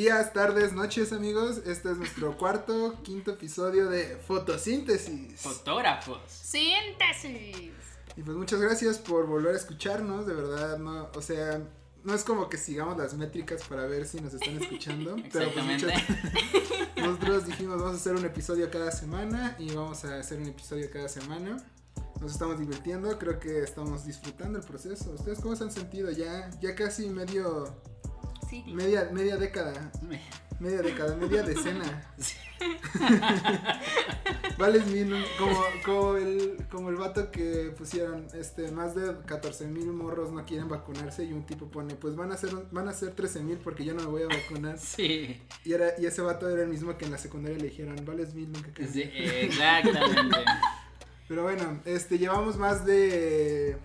días, 0.00 0.32
tardes, 0.32 0.72
noches, 0.72 1.12
amigos. 1.12 1.58
Este 1.66 1.90
es 1.90 1.98
nuestro 1.98 2.34
cuarto, 2.38 3.02
quinto 3.02 3.32
episodio 3.32 3.90
de 3.90 4.16
Fotosíntesis. 4.16 5.38
Fotógrafos. 5.42 6.22
Síntesis. 6.26 7.70
Y 8.16 8.22
pues 8.22 8.34
muchas 8.34 8.62
gracias 8.62 8.96
por 8.98 9.26
volver 9.26 9.52
a 9.54 9.58
escucharnos, 9.58 10.26
de 10.26 10.32
verdad, 10.32 10.78
no, 10.78 11.10
o 11.14 11.20
sea, 11.20 11.60
no 12.02 12.14
es 12.14 12.24
como 12.24 12.48
que 12.48 12.56
sigamos 12.56 12.96
las 12.96 13.12
métricas 13.12 13.62
para 13.68 13.84
ver 13.84 14.06
si 14.06 14.22
nos 14.22 14.32
están 14.32 14.56
escuchando, 14.62 15.16
pero 15.32 15.52
pues 15.52 15.66
Exactamente. 15.66 15.86
muchas- 15.86 16.96
nosotros 16.96 17.46
dijimos 17.46 17.76
vamos 17.78 17.92
a 17.92 17.96
hacer 17.96 18.14
un 18.14 18.24
episodio 18.24 18.70
cada 18.70 18.90
semana 18.92 19.54
y 19.58 19.74
vamos 19.74 20.02
a 20.06 20.18
hacer 20.18 20.38
un 20.40 20.46
episodio 20.46 20.88
cada 20.90 21.10
semana. 21.10 21.58
Nos 22.22 22.32
estamos 22.32 22.58
divirtiendo, 22.58 23.18
creo 23.18 23.38
que 23.38 23.62
estamos 23.62 24.06
disfrutando 24.06 24.58
el 24.58 24.64
proceso. 24.64 25.10
¿Ustedes 25.10 25.40
cómo 25.40 25.56
se 25.56 25.64
han 25.64 25.70
sentido? 25.70 26.10
Ya, 26.10 26.48
ya 26.62 26.74
casi 26.74 27.10
medio, 27.10 27.76
Sí. 28.50 28.64
media, 28.66 29.08
media 29.12 29.36
década, 29.36 29.92
media 30.58 30.82
década, 30.82 31.16
media 31.16 31.42
decena. 31.42 32.12
Vales 34.58 34.86
mil, 34.86 35.14
como, 35.38 35.62
como 35.84 36.16
el, 36.16 36.66
como 36.70 36.90
el 36.90 36.96
vato 36.96 37.30
que 37.30 37.72
pusieron, 37.76 38.26
este, 38.34 38.70
más 38.70 38.94
de 38.94 39.16
14 39.24 39.66
mil 39.66 39.86
morros 39.92 40.32
no 40.32 40.44
quieren 40.44 40.68
vacunarse 40.68 41.24
y 41.24 41.32
un 41.32 41.46
tipo 41.46 41.70
pone, 41.70 41.94
pues 41.94 42.14
van 42.16 42.32
a 42.32 42.36
ser, 42.36 42.50
van 42.70 42.88
a 42.88 42.92
ser 42.92 43.14
13 43.14 43.40
mil 43.42 43.56
porque 43.58 43.84
yo 43.84 43.94
no 43.94 44.02
me 44.02 44.08
voy 44.08 44.22
a 44.22 44.26
vacunar. 44.28 44.78
Sí, 44.90 45.40
Y, 45.64 45.72
era, 45.72 45.94
y 45.98 46.06
ese 46.06 46.20
vato 46.20 46.48
era 46.48 46.62
el 46.62 46.68
mismo 46.68 46.96
que 46.98 47.04
en 47.04 47.12
la 47.12 47.18
secundaria 47.18 47.56
le 47.58 47.68
dijeron, 47.68 47.96
vales 48.04 48.34
mil, 48.34 48.50
nunca 48.52 48.70
crees. 48.74 48.92
sí, 48.92 49.02
exactamente. 49.02 50.36
Pero 51.28 51.44
bueno, 51.44 51.80
este, 51.84 52.18
llevamos 52.18 52.56
más 52.56 52.84
de, 52.84 53.78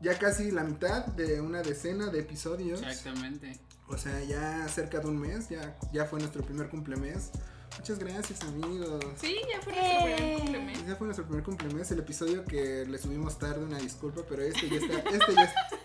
ya 0.00 0.18
casi 0.18 0.50
la 0.50 0.64
mitad 0.64 1.06
de 1.06 1.40
una 1.40 1.62
decena 1.62 2.06
de 2.08 2.20
episodios. 2.20 2.82
Exactamente. 2.82 3.60
O 3.90 3.98
sea, 3.98 4.22
ya 4.24 4.66
cerca 4.68 5.00
de 5.00 5.08
un 5.08 5.18
mes, 5.18 5.48
ya, 5.48 5.76
ya 5.92 6.04
fue 6.04 6.18
nuestro 6.20 6.42
primer 6.44 6.68
cumplemes. 6.68 7.30
Muchas 7.78 7.98
gracias, 7.98 8.42
amigos. 8.42 9.00
Sí, 9.20 9.36
ya 9.52 9.60
fue 9.62 9.72
nuestro 9.72 10.04
primer 10.04 10.20
Eh. 10.22 10.36
cumpleaños. 10.38 10.86
Ya 10.86 10.96
fue 10.96 11.06
nuestro 11.06 11.24
primer 11.26 11.44
cumplemes, 11.44 11.90
el 11.90 11.98
episodio 12.00 12.44
que 12.44 12.84
le 12.86 12.98
subimos 12.98 13.38
tarde, 13.38 13.64
una 13.64 13.78
disculpa, 13.78 14.22
pero 14.28 14.42
este 14.42 14.68
ya 14.68 14.76
está, 14.76 14.98
este 15.10 15.34
ya 15.34 15.42
está. 15.44 15.68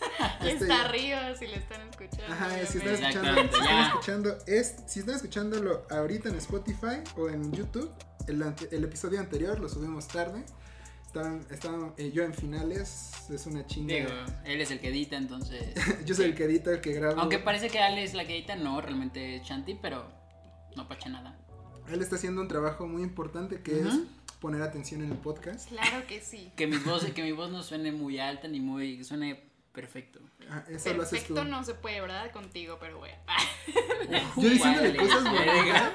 Este 0.42 0.52
está 0.64 0.68
ya- 0.68 0.86
arriba 0.86 1.36
si 1.38 1.46
le 1.48 1.58
están 1.58 1.82
escuchando. 1.90 2.34
Ajá, 2.34 2.50
si 2.66 2.78
están 2.78 2.94
escuchando, 2.96 3.36
si 3.42 3.48
están 3.58 3.88
escuchando, 3.88 4.38
es, 4.48 4.76
si 4.88 5.00
están 5.02 5.16
escuchándolo 5.16 5.86
ahorita 5.90 6.30
en 6.30 6.36
Spotify 6.36 7.02
o 7.18 7.28
en 7.30 7.52
YouTube, 7.52 7.92
el, 8.28 8.42
el 8.72 8.84
episodio 8.84 9.20
anterior 9.20 9.60
lo 9.60 9.68
subimos 9.70 10.08
tarde. 10.08 10.44
Estaban, 11.16 11.48
estaban 11.50 11.94
eh, 11.96 12.12
yo 12.14 12.24
en 12.24 12.34
finales, 12.34 13.30
es 13.30 13.46
una 13.46 13.66
chinga. 13.66 13.96
Digo, 13.96 14.10
él 14.44 14.60
es 14.60 14.70
el 14.72 14.82
que 14.82 14.90
edita, 14.90 15.16
entonces. 15.16 15.64
yo 16.06 16.14
soy 16.14 16.26
el 16.26 16.36
que 16.36 16.44
edita, 16.44 16.72
el 16.72 16.82
que 16.82 16.92
graba. 16.92 17.22
Aunque 17.22 17.40
parece 17.40 17.70
que 17.70 17.80
Ale 17.80 18.04
es 18.04 18.14
la 18.14 18.28
que 18.28 18.36
edita, 18.36 18.58
no, 18.58 18.82
realmente 18.82 19.38
es 19.38 19.44
Shanti, 19.44 19.76
pero 19.76 20.12
no 20.76 20.90
pacha 20.90 21.08
nada. 21.08 21.40
Él 21.90 22.02
está 22.02 22.18
haciendo 22.18 22.42
un 22.42 22.50
trabajo 22.50 22.86
muy 22.86 23.02
importante 23.02 23.62
que 23.62 23.80
es 23.80 24.02
poner 24.42 24.62
atención 24.62 25.04
en 25.04 25.12
el 25.14 25.18
podcast. 25.18 25.70
Claro 25.70 26.06
que 26.06 26.20
sí. 26.20 26.52
Que 26.58 26.68
mi 26.68 26.76
voz, 26.80 27.06
que 27.06 27.24
mi 27.24 27.32
voz 27.32 27.50
no 27.50 27.64
suene 27.64 27.94
muy 27.94 28.20
alta 28.20 28.50
ni 28.50 28.60
muy. 28.60 29.02
suene 29.06 29.55
perfecto. 29.76 30.20
Ah, 30.50 30.64
eso 30.70 30.94
lo 30.94 31.04
haces 31.04 31.26
tú. 31.28 31.34
Perfecto 31.36 31.44
no 31.46 31.64
se 31.64 31.74
puede, 31.76 32.02
¿verdad? 32.02 32.32
Contigo, 32.32 32.78
pero 32.80 32.98
bueno. 33.00 33.16
Yo 34.38 34.50
diciéndole 34.50 34.90
Vale, 34.90 34.98
cosas 34.98 35.24
verga. 35.24 35.54
bonitas. 35.56 35.92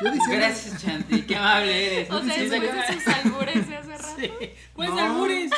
Yo 0.00 0.10
diciendo. 0.12 0.36
Gracias, 0.36 0.82
Shanti, 0.82 1.22
qué 1.22 1.36
amable 1.36 1.86
eres. 1.86 2.10
O 2.10 2.22
sea, 2.22 2.36
después 2.38 2.62
de 2.62 2.94
sus 2.94 3.08
albures 3.08 3.68
de 3.68 3.76
hace 3.76 3.98
rato. 3.98 4.16
Sí. 4.20 4.30
Pues 4.74 4.90
No. 4.90 4.98
albures. 4.98 5.50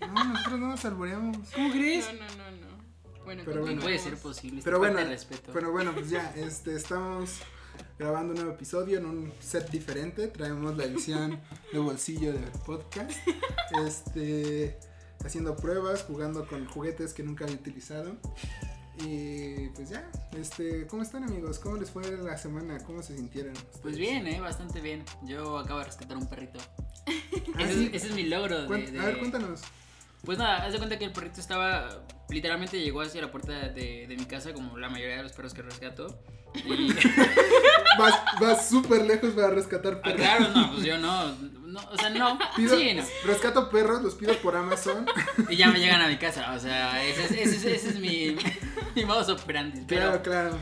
No, 0.00 0.24
nosotros 0.24 0.60
no 0.60 0.66
nos 0.68 0.84
albureamos. 0.84 1.36
¿Cómo 1.54 1.70
crees? 1.72 2.06
No, 2.12 2.20
no, 2.20 2.26
no, 2.36 2.50
no. 2.50 2.72
Bueno, 3.24 3.42
Pero 3.46 3.60
bueno. 3.60 3.76
No 3.76 3.82
puede 3.82 3.98
ser 3.98 4.16
posible. 4.18 4.60
Pero 4.64 4.78
bueno, 4.78 4.98
respeto. 4.98 5.52
pero 5.52 5.70
bueno, 5.72 5.92
pues 5.94 6.10
ya, 6.10 6.32
este, 6.36 6.74
estamos 6.74 7.38
grabando 7.98 8.32
un 8.32 8.40
nuevo 8.40 8.52
episodio 8.52 8.98
en 8.98 9.06
un 9.06 9.32
set 9.40 9.70
diferente. 9.70 10.26
Traemos 10.28 10.76
la 10.76 10.84
edición 10.84 11.40
de 11.72 11.78
bolsillo 11.78 12.32
del 12.32 12.50
podcast. 12.66 13.12
Este, 13.86 14.78
haciendo 15.24 15.56
pruebas, 15.56 16.02
jugando 16.04 16.46
con 16.46 16.66
juguetes 16.66 17.12
que 17.14 17.22
nunca 17.22 17.44
había 17.44 17.56
utilizado. 17.56 18.16
Y 19.04 19.68
pues 19.70 19.88
ya, 19.88 20.08
este, 20.36 20.86
¿cómo 20.86 21.02
están 21.02 21.24
amigos? 21.24 21.58
¿Cómo 21.58 21.76
les 21.76 21.90
fue 21.90 22.04
la 22.18 22.36
semana? 22.36 22.78
¿Cómo 22.84 23.02
se 23.02 23.16
sintieron? 23.16 23.54
Pues 23.80 23.96
bien, 23.96 24.26
eh, 24.26 24.38
bastante 24.40 24.80
bien. 24.80 25.04
Yo 25.24 25.58
acabo 25.58 25.78
de 25.80 25.86
rescatar 25.86 26.16
un 26.16 26.28
perrito. 26.28 26.58
Ah, 27.56 27.62
ese, 27.64 27.74
sí. 27.74 27.86
es, 27.86 27.94
ese 27.94 28.08
es 28.08 28.14
mi 28.14 28.24
logro. 28.24 28.62
de- 28.62 28.68
Cuént- 28.68 28.90
de- 28.90 29.00
A 29.00 29.06
ver, 29.06 29.18
cuéntanos. 29.18 29.62
Pues 30.24 30.38
nada, 30.38 30.64
haz 30.64 30.72
de 30.72 30.78
cuenta 30.78 30.98
que 30.98 31.04
el 31.04 31.12
perrito 31.12 31.40
estaba. 31.40 32.04
Literalmente 32.30 32.80
llegó 32.80 33.02
hacia 33.02 33.20
la 33.20 33.30
puerta 33.30 33.52
de, 33.52 34.06
de 34.06 34.16
mi 34.16 34.24
casa, 34.24 34.52
como 34.54 34.78
la 34.78 34.88
mayoría 34.88 35.16
de 35.16 35.22
los 35.24 35.32
perros 35.32 35.52
que 35.52 35.62
rescato. 35.62 36.18
Y. 36.54 36.92
Vas, 37.98 38.14
vas 38.40 38.68
súper 38.70 39.02
lejos 39.06 39.32
para 39.32 39.50
rescatar 39.50 39.94
Ah, 39.98 40.02
perros. 40.02 40.20
claro, 40.20 40.48
no, 40.54 40.72
pues 40.72 40.84
yo 40.84 40.96
no. 40.96 41.34
no 41.34 41.80
o 41.90 41.96
sea, 41.98 42.08
no. 42.08 42.38
Pido- 42.56 42.78
Sí, 42.78 42.94
no. 42.94 43.02
Rescato 43.24 43.68
perros, 43.68 44.02
los 44.02 44.14
pido 44.14 44.34
por 44.38 44.56
Amazon. 44.56 45.04
Y 45.50 45.56
ya 45.56 45.68
me 45.70 45.78
llegan 45.78 46.00
a 46.00 46.08
mi 46.08 46.16
casa. 46.16 46.52
O 46.54 46.58
sea, 46.58 47.02
ese 47.04 47.24
es, 47.24 47.30
ese 47.32 47.56
es, 47.56 47.64
ese 47.64 47.88
es 47.90 47.98
mi, 47.98 48.34
mi 48.94 49.04
modus 49.04 49.28
operandi. 49.28 49.82
Pero, 49.86 50.22
Claro, 50.22 50.22
claro. 50.22 50.58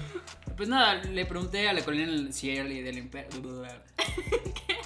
Pues 0.60 0.68
nada, 0.68 0.96
le 0.96 1.24
pregunté 1.24 1.70
a 1.70 1.72
la 1.72 1.82
colina 1.82 2.30
si 2.32 2.50
era 2.50 2.64
del 2.68 2.98
imperio. 2.98 3.30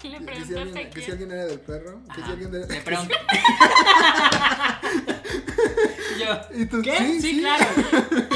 Le 0.05 0.21
Que 0.21 0.45
si, 0.45 0.55
preguntaste 0.55 0.57
alguien, 0.61 0.87
a 0.87 0.91
que 0.91 1.01
si 1.01 1.07
quién. 1.07 1.11
alguien 1.11 1.31
era 1.33 1.47
del 1.47 1.59
perro. 1.59 2.01
Que 2.15 2.23
si 2.23 2.31
alguien 2.31 2.55
era... 2.55 2.67
Le 2.69 2.81
pregunté. 2.81 3.15
Y 6.17 6.21
yo. 6.25 6.63
¿Y 6.63 6.67
tú? 6.67 6.81
¿Qué? 6.81 6.97
Sí, 6.97 7.21
Sí, 7.21 7.35
sí. 7.35 7.41
claro. 7.41 7.65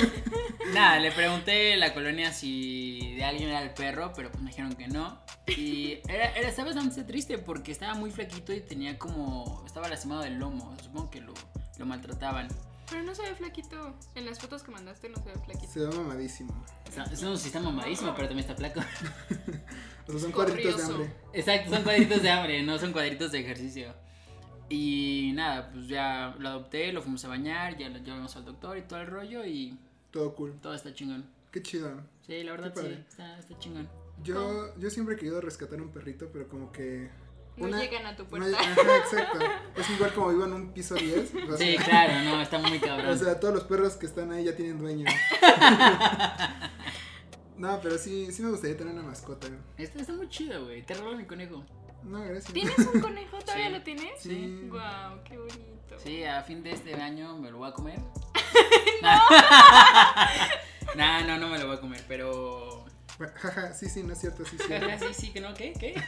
Nada, 0.74 0.98
le 0.98 1.12
pregunté 1.12 1.74
en 1.74 1.78
la 1.80 1.94
colonia 1.94 2.32
si 2.32 3.14
de 3.14 3.22
alguien 3.22 3.50
era 3.50 3.62
el 3.62 3.70
perro, 3.70 4.12
pero 4.16 4.32
pues 4.32 4.42
me 4.42 4.50
dijeron 4.50 4.74
que 4.74 4.88
no. 4.88 5.22
Y 5.46 6.00
era, 6.08 6.32
era, 6.34 6.48
estaba 6.48 6.72
bastante 6.72 7.04
triste 7.04 7.38
porque 7.38 7.70
estaba 7.70 7.94
muy 7.94 8.10
flaquito 8.10 8.52
y 8.52 8.62
tenía 8.62 8.98
como. 8.98 9.62
Estaba 9.64 9.88
lastimado 9.88 10.22
del 10.22 10.40
lomo. 10.40 10.76
Supongo 10.82 11.08
que 11.08 11.20
lo, 11.20 11.34
lo 11.78 11.86
maltrataban. 11.86 12.48
Pero 12.90 13.02
no 13.02 13.14
se 13.14 13.22
ve 13.22 13.34
flaquito. 13.34 13.94
En 14.14 14.26
las 14.26 14.38
fotos 14.38 14.62
que 14.62 14.70
mandaste 14.70 15.08
no 15.08 15.16
se 15.16 15.24
ve 15.30 15.38
flaquito. 15.44 15.72
Se 15.72 15.80
ve 15.80 15.88
mamadísimo. 15.96 16.64
O 16.88 16.92
sea, 16.92 17.04
eso 17.04 17.36
sí 17.36 17.48
está 17.48 17.60
mamadísimo, 17.60 18.14
pero 18.14 18.28
también 18.28 18.48
está 18.48 18.54
flaco. 18.56 18.80
O 20.08 20.12
sea, 20.12 20.20
son 20.20 20.32
cuadritos 20.32 20.78
de 20.78 20.82
hambre. 20.84 21.12
Exacto, 21.34 21.70
son 21.70 21.82
cuadritos 21.82 22.22
de 22.22 22.30
hambre, 22.30 22.62
no 22.62 22.78
son 22.78 22.92
cuadritos 22.92 23.30
de 23.30 23.40
ejercicio. 23.40 23.92
Y 24.70 25.32
nada, 25.34 25.70
pues 25.70 25.86
ya 25.86 26.34
lo 26.38 26.48
adopté, 26.48 26.92
lo 26.94 27.02
fuimos 27.02 27.22
a 27.26 27.28
bañar, 27.28 27.76
ya 27.76 27.90
lo 27.90 27.98
llevamos 27.98 28.34
al 28.36 28.46
doctor 28.46 28.78
y 28.78 28.82
todo 28.82 29.00
el 29.02 29.06
rollo 29.06 29.44
y 29.44 29.78
Todo 30.10 30.34
cool. 30.34 30.58
todo 30.62 30.72
está 30.72 30.94
chingón. 30.94 31.26
Qué 31.52 31.62
chido. 31.62 31.90
Sí, 32.26 32.42
la 32.42 32.52
verdad 32.52 32.72
sí, 32.74 32.86
está, 33.06 33.38
está 33.38 33.58
chingón. 33.58 33.86
Yo, 34.22 34.74
yo 34.78 34.88
siempre 34.88 35.14
he 35.14 35.18
querido 35.18 35.42
rescatar 35.42 35.78
un 35.82 35.90
perrito, 35.90 36.30
pero 36.32 36.48
como 36.48 36.72
que. 36.72 37.10
No 37.58 37.66
una- 37.68 37.80
llegan 37.80 38.06
a 38.06 38.16
tu 38.16 38.24
puerta. 38.26 38.58
ajá, 38.58 38.96
exacto. 38.98 39.38
Es 39.76 39.90
igual 39.90 40.12
como 40.14 40.28
vivo 40.28 40.44
en 40.44 40.52
un 40.52 40.72
piso 40.72 40.94
10. 40.94 41.32
O 41.34 41.56
sea, 41.56 41.66
Sí, 41.66 41.76
claro, 41.76 42.12
no, 42.24 42.40
está 42.40 42.58
muy 42.58 42.78
O 42.78 42.80
cabrón. 42.80 43.18
sea, 43.18 43.38
todos 43.40 43.54
los 43.54 43.64
perros 43.64 43.94
que 43.94 44.06
están 44.06 44.32
ahí 44.32 44.44
ya 44.44 44.54
tienen 44.56 44.78
dueño. 44.78 45.06
no, 47.56 47.80
pero 47.82 47.98
sí, 47.98 48.30
sí 48.32 48.42
me 48.42 48.50
gustaría 48.50 48.76
tener 48.76 48.94
una 48.94 49.02
mascota. 49.02 49.48
Está, 49.76 50.00
está 50.00 50.12
muy 50.12 50.28
chido, 50.28 50.64
güey. 50.64 50.82
Te 50.84 50.94
regalo 50.94 51.16
mi 51.16 51.24
conejo. 51.24 51.64
No, 52.04 52.20
gracias. 52.22 52.52
¿Tienes 52.52 52.78
un 52.78 53.00
conejo? 53.00 53.38
¿Todavía 53.40 53.66
Sí. 53.66 53.72
lo 53.72 53.82
tienes? 53.82 54.12
Sí. 54.20 54.68
Guau, 54.70 55.22
qué 55.24 55.36
bonito. 55.36 55.98
Sí, 55.98 56.22
a 56.24 56.42
fin 56.42 56.62
de 56.62 56.72
este 56.72 56.94
año 56.94 57.36
me 57.38 57.50
lo 57.50 57.58
voy 57.58 57.70
a 57.70 57.72
comer. 57.72 57.98
no. 59.02 59.18
no, 60.94 61.26
no, 61.26 61.38
no 61.38 61.48
me 61.48 61.58
lo 61.58 61.66
voy 61.66 61.76
a 61.76 61.80
comer, 61.80 62.04
pero. 62.06 62.84
Jaja, 63.18 63.72
sí, 63.74 63.88
sí, 63.88 64.04
no 64.04 64.12
es 64.12 64.20
cierto, 64.20 64.44
sí, 64.44 64.56
sí. 64.56 64.64
sí, 65.00 65.14
sí, 65.14 65.32
que 65.32 65.40
no, 65.40 65.52
¿qué? 65.54 65.72
¿Qué? 65.72 66.00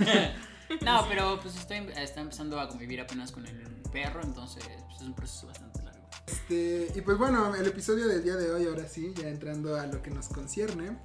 No, 0.83 1.07
pero 1.09 1.39
pues 1.41 1.57
estoy 1.57 1.79
está 1.97 2.21
empezando 2.21 2.59
a 2.61 2.69
convivir 2.69 3.01
apenas 3.01 3.33
con 3.33 3.47
el 3.47 3.61
perro, 3.93 4.23
entonces 4.23 4.65
pues, 4.87 4.97
es 5.01 5.03
un 5.07 5.15
proceso 5.15 5.47
bastante 5.47 5.83
largo. 5.83 6.01
Este, 6.27 6.93
y 6.95 7.01
pues 7.01 7.19
bueno, 7.19 7.55
el 7.55 7.67
episodio 7.67 8.07
del 8.07 8.23
día 8.23 8.37
de 8.37 8.51
hoy, 8.53 8.67
ahora 8.67 8.87
sí, 8.89 9.13
ya 9.17 9.29
entrando 9.29 9.77
a 9.79 9.87
lo 9.87 10.03
que 10.03 10.11
nos 10.11 10.29
concierne, 10.29 10.97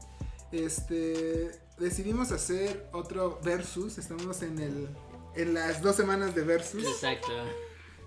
este, 0.52 1.52
decidimos 1.80 2.32
hacer 2.32 2.88
otro 2.94 3.40
versus, 3.44 3.98
estamos 3.98 4.42
en 4.44 4.60
el, 4.60 4.90
en 5.36 5.54
las 5.54 5.82
dos 5.82 5.96
semanas 5.96 6.36
de 6.36 6.44
versus, 6.44 6.86
Exacto. 6.86 7.32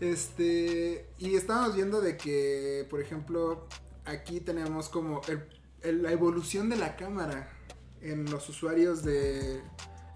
este, 0.01 1.11
y 1.19 1.35
estábamos 1.35 1.75
viendo 1.75 2.01
de 2.01 2.17
que, 2.17 2.87
por 2.89 3.01
ejemplo, 3.01 3.67
aquí 4.05 4.41
tenemos 4.41 4.89
como 4.89 5.21
el- 5.29 5.47
el- 5.83 6.03
la 6.03 6.13
evolución 6.13 6.69
de 6.69 6.77
la 6.77 6.97
cámara 6.97 7.53
en 8.01 8.31
los 8.31 8.49
usuarios 8.49 9.03
de, 9.03 9.61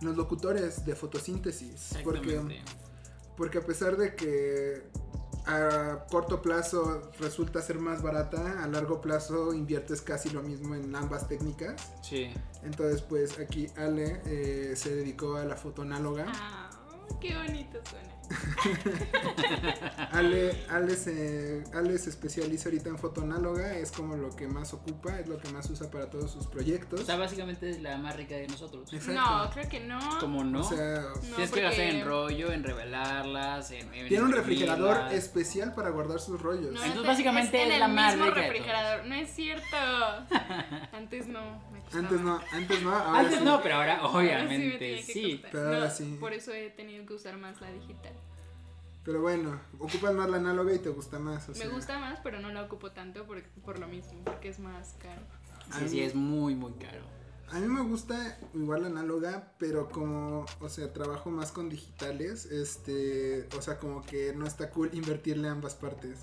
los 0.03 0.17
locutores 0.17 0.85
de 0.85 0.95
fotosíntesis, 0.95 1.95
porque 2.05 2.63
porque 3.37 3.59
a 3.59 3.63
pesar 3.63 3.97
de 3.97 4.15
que 4.15 4.83
a 5.47 6.07
corto 6.11 6.41
plazo 6.41 7.11
resulta 7.19 7.61
ser 7.61 7.79
más 7.79 8.03
barata, 8.03 8.63
a 8.63 8.69
largo 8.69 9.01
plazo 9.01 9.53
inviertes 9.53 10.01
casi 10.03 10.31
lo 10.31 10.43
mismo 10.43 10.75
en 10.75 10.95
ambas 10.95 11.29
técnicas. 11.29 11.93
Sí. 12.03 12.33
Entonces, 12.63 13.03
pues 13.03 13.39
aquí 13.39 13.67
Ale 13.77 14.21
eh, 14.27 14.75
se 14.77 14.95
dedicó 14.95 15.37
a 15.37 15.45
la 15.45 15.57
foto 15.57 15.83
análoga. 15.83 16.27
Ah, 16.29 16.71
Qué 17.21 17.35
bonito 17.37 17.81
suena. 17.89 18.12
Ale, 20.13 20.65
Ale, 20.71 20.97
se, 20.97 21.65
Ale 21.75 21.99
se 21.99 22.11
especializa 22.11 22.69
ahorita 22.69 22.89
en 22.91 22.99
foto 22.99 23.23
análoga, 23.23 23.75
es 23.77 23.93
como 23.93 24.17
lo 24.17 24.31
que 24.35 24.49
más 24.49 24.73
ocupa, 24.75 25.19
es 25.19 25.29
lo 25.29 25.39
que 25.39 25.49
más 25.51 25.69
usa 25.71 25.91
para 25.91 26.09
todos 26.11 26.31
sus 26.31 26.47
proyectos. 26.47 27.01
O 27.01 27.05
sea, 27.05 27.17
básicamente 27.17 27.71
es 27.71 27.81
la 27.81 27.97
más 27.99 28.17
rica 28.17 28.35
de 28.37 28.47
nosotros. 28.49 28.93
Exacto. 28.93 29.13
No, 29.21 29.51
creo 29.51 29.69
que 29.69 29.81
no. 29.81 29.99
¿Cómo 30.21 30.45
no? 30.45 30.61
O 30.61 30.65
sea, 30.65 31.01
No, 31.01 31.21
Tienes 31.37 31.51
que 31.51 31.61
gastar 31.63 31.85
en 31.87 32.05
rollo, 32.07 32.53
en 32.53 32.65
revelarlas, 32.65 33.71
en, 33.71 33.93
en 33.95 34.09
tiene 34.09 34.25
un 34.25 34.33
refrigerador 34.33 35.13
especial 35.13 35.75
para 35.75 35.91
guardar 35.91 36.21
sus 36.21 36.41
rollos. 36.41 36.73
No, 36.73 36.83
Entonces, 36.83 36.97
es- 37.01 37.07
básicamente 37.07 37.59
es, 37.59 37.67
en 37.67 37.73
es 37.73 37.79
la 37.81 37.87
el 37.87 37.93
más 37.93 38.13
mismo 38.15 38.27
rica 38.31 38.41
de 38.41 38.47
refrigerador. 38.49 39.07
No 39.07 39.15
es 39.15 39.31
cierto. 39.31 39.77
Antes 40.93 41.27
no. 41.27 41.72
Me. 41.93 41.99
Antes 42.01 42.21
no, 42.21 42.41
antes 42.53 42.83
no, 42.83 42.93
ahora 42.95 43.19
Antes 43.21 43.39
sí. 43.39 43.45
no, 43.45 43.63
pero 43.63 43.75
ahora 43.77 43.99
Ahora 43.99 44.49
sí 44.57 44.65
me 44.67 44.79
obviamente 44.79 45.03
sí. 45.03 45.33
costar. 45.33 45.51
Pero 45.53 45.65
ahora 45.69 45.89
No, 45.89 45.91
sí. 45.91 46.17
Por 46.21 46.33
eso 46.33 46.53
he 46.53 46.71
tenido 46.71 47.07
que 47.07 47.15
usar 47.15 47.37
más 47.39 47.61
la 47.61 47.71
digital. 47.73 48.13
Pero 49.05 49.21
bueno, 49.21 49.61
ocupas 49.79 50.15
más 50.15 50.31
la 50.31 50.37
análoga 50.37 50.73
y 50.75 50.79
te 50.79 50.89
gusta 50.91 51.19
más. 51.19 51.49
o 51.49 51.53
Me 51.53 51.59
sea. 51.59 51.69
gusta 51.69 51.99
más, 51.99 52.21
pero 52.23 52.41
no 52.41 52.51
la 52.53 52.63
ocupo 52.63 52.93
tanto 52.93 53.27
por, 53.27 53.43
por 53.65 53.79
lo 53.79 53.89
mismo, 53.89 54.23
porque 54.25 54.49
es 54.49 54.59
más 54.61 54.95
caro. 55.01 55.23
Sí, 55.79 55.89
sí, 55.89 56.03
es 56.03 56.15
muy, 56.15 56.55
muy 56.55 56.73
caro. 56.75 57.01
A 57.51 57.59
mí 57.59 57.67
me 57.67 57.83
gusta 57.83 58.39
igual 58.55 58.83
la 58.83 58.89
análoga, 58.89 59.53
pero 59.59 59.91
como, 59.91 60.47
o 60.61 60.69
sea, 60.69 60.93
trabajo 60.93 61.31
más 61.31 61.53
con 61.53 61.69
digitales, 61.69 62.47
este, 62.47 63.47
o 63.57 63.61
sea, 63.61 63.79
como 63.79 64.03
que 64.03 64.33
no 64.35 64.47
está 64.47 64.71
cool 64.71 64.91
invertirle 64.95 65.49
ambas 65.49 65.75
partes. 65.75 66.21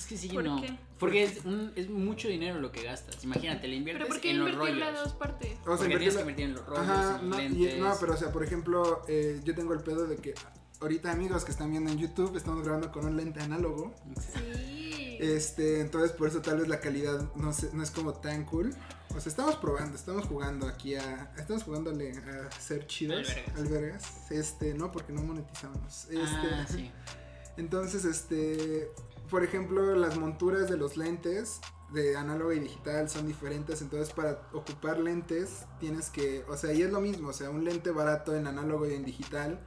Es 0.00 0.06
que 0.06 0.16
sí, 0.16 0.28
¿Por 0.30 0.44
no. 0.44 0.60
qué? 0.62 0.78
Porque 0.98 1.24
es, 1.24 1.44
un- 1.44 1.72
es 1.76 1.90
mucho 1.90 2.28
dinero 2.28 2.58
lo 2.58 2.72
que 2.72 2.82
gastas. 2.82 3.22
Imagínate, 3.22 3.62
le 3.68 3.74
Pero 3.74 3.76
inviertes 3.78 4.08
¿por 4.08 4.20
qué 4.20 4.30
en 4.30 4.38
los 4.38 4.54
rollos. 4.54 4.82
a 4.82 4.92
dos 4.92 5.12
partes? 5.12 5.52
O 5.52 5.76
sea, 5.76 5.76
Porque 5.76 5.96
tienes 5.98 6.16
que 6.16 6.20
invertirle- 6.20 6.20
invertir 6.22 6.44
en 6.46 6.54
los 6.54 6.66
rollos, 6.66 6.88
Ajá, 6.88 7.20
en 7.22 7.28
no, 7.30 7.40
y- 7.42 7.78
no, 7.80 7.94
pero 8.00 8.14
o 8.14 8.16
sea, 8.16 8.32
por 8.32 8.42
ejemplo, 8.42 9.02
eh, 9.08 9.40
yo 9.44 9.54
tengo 9.54 9.74
el 9.74 9.80
pedo 9.80 10.06
de 10.06 10.16
que 10.16 10.34
ahorita 10.80 11.12
amigos 11.12 11.44
que 11.44 11.50
están 11.50 11.70
viendo 11.70 11.90
en 11.90 11.98
YouTube 11.98 12.34
estamos 12.36 12.62
grabando 12.64 12.90
con 12.90 13.04
un 13.04 13.16
lente 13.16 13.40
análogo. 13.40 13.94
Sí. 14.34 15.18
Este, 15.20 15.80
entonces 15.80 16.12
por 16.12 16.28
eso 16.28 16.40
tal 16.40 16.58
vez 16.60 16.68
la 16.68 16.80
calidad 16.80 17.30
no, 17.34 17.52
se- 17.52 17.70
no 17.74 17.82
es 17.82 17.90
como 17.90 18.14
tan 18.14 18.44
cool. 18.46 18.74
O 19.14 19.20
sea, 19.20 19.28
estamos 19.28 19.56
probando, 19.56 19.96
estamos 19.96 20.24
jugando 20.24 20.66
aquí 20.66 20.94
a. 20.94 21.32
Estamos 21.36 21.64
jugándole 21.64 22.12
a 22.12 22.50
ser 22.60 22.86
chidos. 22.86 23.28
Albergas. 23.28 23.56
Albergas. 23.58 24.30
Este, 24.30 24.72
no, 24.72 24.90
porque 24.92 25.12
no 25.12 25.22
monetizamos. 25.22 26.04
Este, 26.04 26.16
Ah, 26.22 26.66
sí. 26.68 26.90
Entonces, 27.56 28.04
este, 28.06 28.90
por 29.30 29.44
ejemplo, 29.44 29.94
las 29.94 30.18
monturas 30.18 30.68
de 30.68 30.76
los 30.76 30.96
lentes 30.96 31.60
de 31.92 32.16
análogo 32.16 32.52
y 32.52 32.60
digital 32.60 33.08
son 33.08 33.26
diferentes, 33.26 33.82
entonces 33.82 34.12
para 34.12 34.42
ocupar 34.52 34.98
lentes 34.98 35.64
tienes 35.80 36.10
que, 36.10 36.44
o 36.48 36.56
sea, 36.56 36.72
y 36.72 36.82
es 36.82 36.90
lo 36.90 37.00
mismo, 37.00 37.28
o 37.28 37.32
sea, 37.32 37.50
un 37.50 37.64
lente 37.64 37.90
barato 37.90 38.34
en 38.36 38.46
análogo 38.46 38.86
y 38.86 38.94
en 38.94 39.04
digital 39.04 39.60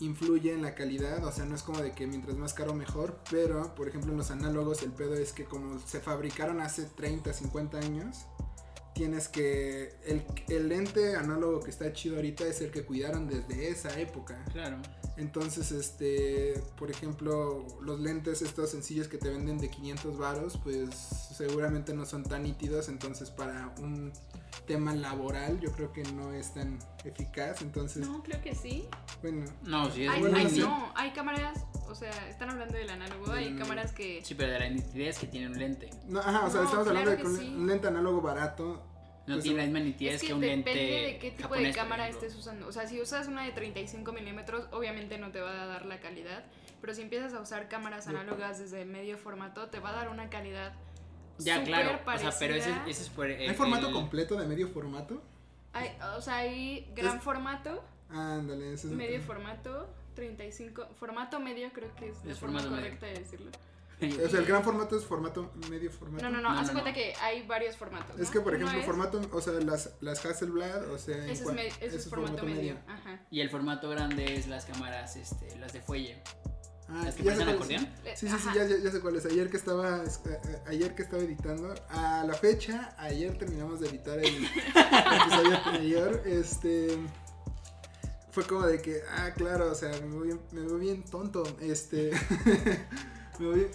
influye 0.00 0.52
en 0.52 0.62
la 0.62 0.74
calidad, 0.74 1.24
o 1.24 1.32
sea, 1.32 1.44
no 1.44 1.54
es 1.54 1.62
como 1.62 1.80
de 1.80 1.92
que 1.92 2.06
mientras 2.06 2.36
más 2.36 2.54
caro 2.54 2.74
mejor, 2.74 3.18
pero 3.30 3.74
por 3.74 3.88
ejemplo 3.88 4.12
en 4.12 4.18
los 4.18 4.30
análogos 4.30 4.82
el 4.82 4.92
pedo 4.92 5.14
es 5.14 5.32
que 5.32 5.44
como 5.44 5.78
se 5.80 6.00
fabricaron 6.00 6.60
hace 6.60 6.84
30, 6.84 7.32
50 7.32 7.78
años, 7.78 8.26
tienes 8.94 9.28
que, 9.28 9.94
el, 10.06 10.24
el 10.48 10.68
lente 10.68 11.16
análogo 11.16 11.60
que 11.60 11.70
está 11.70 11.92
chido 11.92 12.16
ahorita 12.16 12.44
es 12.46 12.60
el 12.60 12.70
que 12.70 12.84
cuidaron 12.84 13.28
desde 13.28 13.68
esa 13.68 13.98
época. 14.00 14.44
Claro. 14.52 14.78
Entonces, 15.18 15.72
este, 15.72 16.62
por 16.76 16.90
ejemplo, 16.90 17.66
los 17.82 17.98
lentes 18.00 18.40
estos 18.40 18.70
sencillos 18.70 19.08
que 19.08 19.18
te 19.18 19.28
venden 19.28 19.58
de 19.58 19.68
500 19.68 20.16
varos, 20.16 20.58
pues 20.62 20.94
seguramente 21.36 21.92
no 21.92 22.06
son 22.06 22.22
tan 22.22 22.44
nítidos, 22.44 22.88
entonces 22.88 23.30
para 23.30 23.74
un 23.80 24.12
tema 24.66 24.94
laboral 24.94 25.58
yo 25.60 25.72
creo 25.72 25.92
que 25.92 26.04
no 26.04 26.32
es 26.32 26.54
tan 26.54 26.78
eficaz, 27.04 27.62
entonces, 27.62 28.06
No, 28.06 28.22
creo 28.22 28.40
que 28.40 28.54
sí. 28.54 28.86
bueno, 29.20 29.44
No, 29.64 29.90
sí, 29.90 30.04
es 30.04 30.10
Hay, 30.10 30.20
muy 30.20 30.30
bueno, 30.30 30.46
hay- 30.46 30.54
sí. 30.54 30.60
no, 30.60 30.92
hay 30.94 31.10
cámaras, 31.10 31.64
o 31.88 31.94
sea, 31.96 32.10
están 32.28 32.50
hablando 32.50 32.74
del 32.76 32.88
análogo, 32.90 33.32
hay 33.32 33.46
Del- 33.46 33.58
cámaras 33.58 33.92
que... 33.92 34.20
Sí, 34.24 34.34
pero 34.36 34.52
de 34.52 34.60
la 34.60 34.68
nitidez 34.68 35.18
que 35.18 35.26
tiene 35.26 35.48
un 35.48 35.58
lente. 35.58 35.90
no, 36.06 36.20
ajá, 36.20 36.46
o 36.46 36.50
sea, 36.50 36.60
No, 36.60 36.66
estamos 36.66 36.86
hablando 36.88 37.10
de 37.10 37.16
que 37.16 37.26
un, 37.26 37.36
sí. 37.38 37.54
un 37.56 37.66
lente 37.66 37.88
análogo 37.88 38.20
barato, 38.20 38.82
No 39.28 39.34
Pues, 39.34 39.44
tiene 39.44 39.58
la 39.58 39.64
misma 39.64 39.80
nitidez 39.80 40.14
Es 40.14 40.20
que, 40.22 40.26
que 40.28 40.34
un 40.34 40.40
depende 40.40 40.74
lente 40.74 41.06
de 41.12 41.18
qué 41.18 41.30
tipo 41.32 41.42
japonés, 41.44 41.64
de 41.66 41.72
cámara 41.80 42.08
estés 42.08 42.34
usando. 42.34 42.66
O 42.66 42.72
sea, 42.72 42.86
si 42.88 43.00
usas 43.00 43.28
una 43.28 43.44
de 43.44 43.52
35 43.52 44.10
milímetros, 44.12 44.66
obviamente 44.72 45.18
no 45.18 45.30
te 45.30 45.40
va 45.40 45.62
a 45.62 45.66
dar 45.66 45.84
la 45.86 46.00
calidad. 46.00 46.44
Pero 46.80 46.94
si 46.94 47.02
empiezas 47.02 47.34
a 47.34 47.40
usar 47.40 47.68
cámaras 47.68 48.08
análogas 48.08 48.58
desde 48.58 48.84
medio 48.84 49.18
formato, 49.18 49.68
te 49.68 49.80
va 49.80 49.90
a 49.90 49.92
dar 49.92 50.08
una 50.08 50.30
calidad. 50.30 50.72
Ya, 51.38 51.62
claro. 51.62 51.98
O 52.00 52.04
parecida. 52.04 52.32
sea, 52.32 52.38
pero 52.48 52.54
ese, 52.58 52.70
ese 52.88 53.02
es 53.02 53.08
por. 53.10 53.30
el- 53.30 53.48
¿hay 53.50 53.54
formato 53.54 53.88
el- 53.88 53.92
completo 53.92 54.36
de 54.36 54.46
medio 54.46 54.66
formato? 54.68 55.22
Hay, 55.72 55.90
o 56.16 56.20
sea, 56.20 56.38
hay 56.38 56.90
gran 56.96 57.18
Es- 57.18 57.22
formato, 57.22 57.84
Ándale, 58.10 58.72
ese 58.72 58.86
es 58.88 58.92
medio 58.94 59.20
formato, 59.20 59.88
35. 60.14 60.88
Formato 60.98 61.38
medio 61.38 61.70
creo 61.72 61.94
que 61.94 62.08
es 62.08 62.24
la 62.24 62.32
Es 62.32 62.38
forma 62.38 62.58
formato 62.60 62.70
medio. 62.70 62.82
correcta 62.98 63.06
de 63.06 63.14
decirlo. 63.18 63.50
O 64.00 64.28
sea, 64.28 64.38
el 64.40 64.46
gran 64.46 64.62
formato 64.62 64.96
es 64.96 65.04
formato, 65.04 65.52
medio 65.68 65.90
formato. 65.90 66.22
No, 66.24 66.30
no, 66.30 66.40
no, 66.40 66.52
No, 66.54 66.58
haz 66.60 66.68
no, 66.68 66.72
cuenta 66.74 66.90
no. 66.90 66.94
que 66.96 67.14
hay 67.20 67.44
varios 67.46 67.76
formatos. 67.76 68.18
Es 68.20 68.30
que, 68.30 68.40
por 68.40 68.54
ejemplo, 68.54 68.78
es- 68.78 68.86
formato, 68.86 69.20
o 69.32 69.40
sea, 69.40 69.54
las, 69.54 69.90
las 70.00 70.24
Hasselblad, 70.24 70.90
o 70.92 70.98
sea, 70.98 71.16
Ese 71.16 71.32
es, 71.32 71.42
cuan- 71.42 71.56
me- 71.56 71.66
ese 71.66 71.86
ese 71.86 71.96
es 71.96 72.08
formato, 72.08 72.44
medio. 72.44 72.76
Ajá. 72.86 73.20
Y 73.30 73.40
el 73.40 73.50
formato 73.50 73.90
grande 73.90 74.36
es 74.36 74.46
las 74.46 74.66
cámaras, 74.66 75.16
este, 75.16 75.56
las 75.58 75.72
de 75.72 75.80
fuelle. 75.80 76.22
Ah, 76.90 77.02
Las 77.04 77.16
que 77.16 77.28
es. 77.28 77.38
acordeón. 77.40 77.86
Sí, 78.16 78.28
sí, 78.28 78.38
sí, 78.38 78.48
ya, 78.54 78.64
ya, 78.64 78.78
ya 78.78 78.90
sé 78.90 79.00
cuál 79.00 79.16
es. 79.16 79.26
Ayer 79.26 79.50
que 79.50 79.56
estaba, 79.58 80.02
es- 80.04 80.20
eh, 80.26 80.38
eh, 80.48 80.62
ayer 80.68 80.94
que 80.94 81.02
estaba 81.02 81.22
editando, 81.22 81.74
a 81.90 82.24
la 82.24 82.32
fecha, 82.34 82.94
ayer 82.98 83.36
terminamos 83.36 83.80
de 83.80 83.88
editar 83.90 84.18
el 84.18 84.26
episodio 84.26 85.58
anterior, 85.66 86.22
este, 86.24 86.96
fue 88.30 88.44
como 88.44 88.62
de 88.66 88.80
que, 88.80 89.02
ah, 89.10 89.32
claro, 89.36 89.70
o 89.70 89.74
sea, 89.74 89.90
me 90.00 90.06
veo 90.08 90.20
bien, 90.22 90.40
me 90.52 90.60
veo 90.62 90.78
bien 90.78 91.02
tonto, 91.04 91.42
este, 91.60 92.10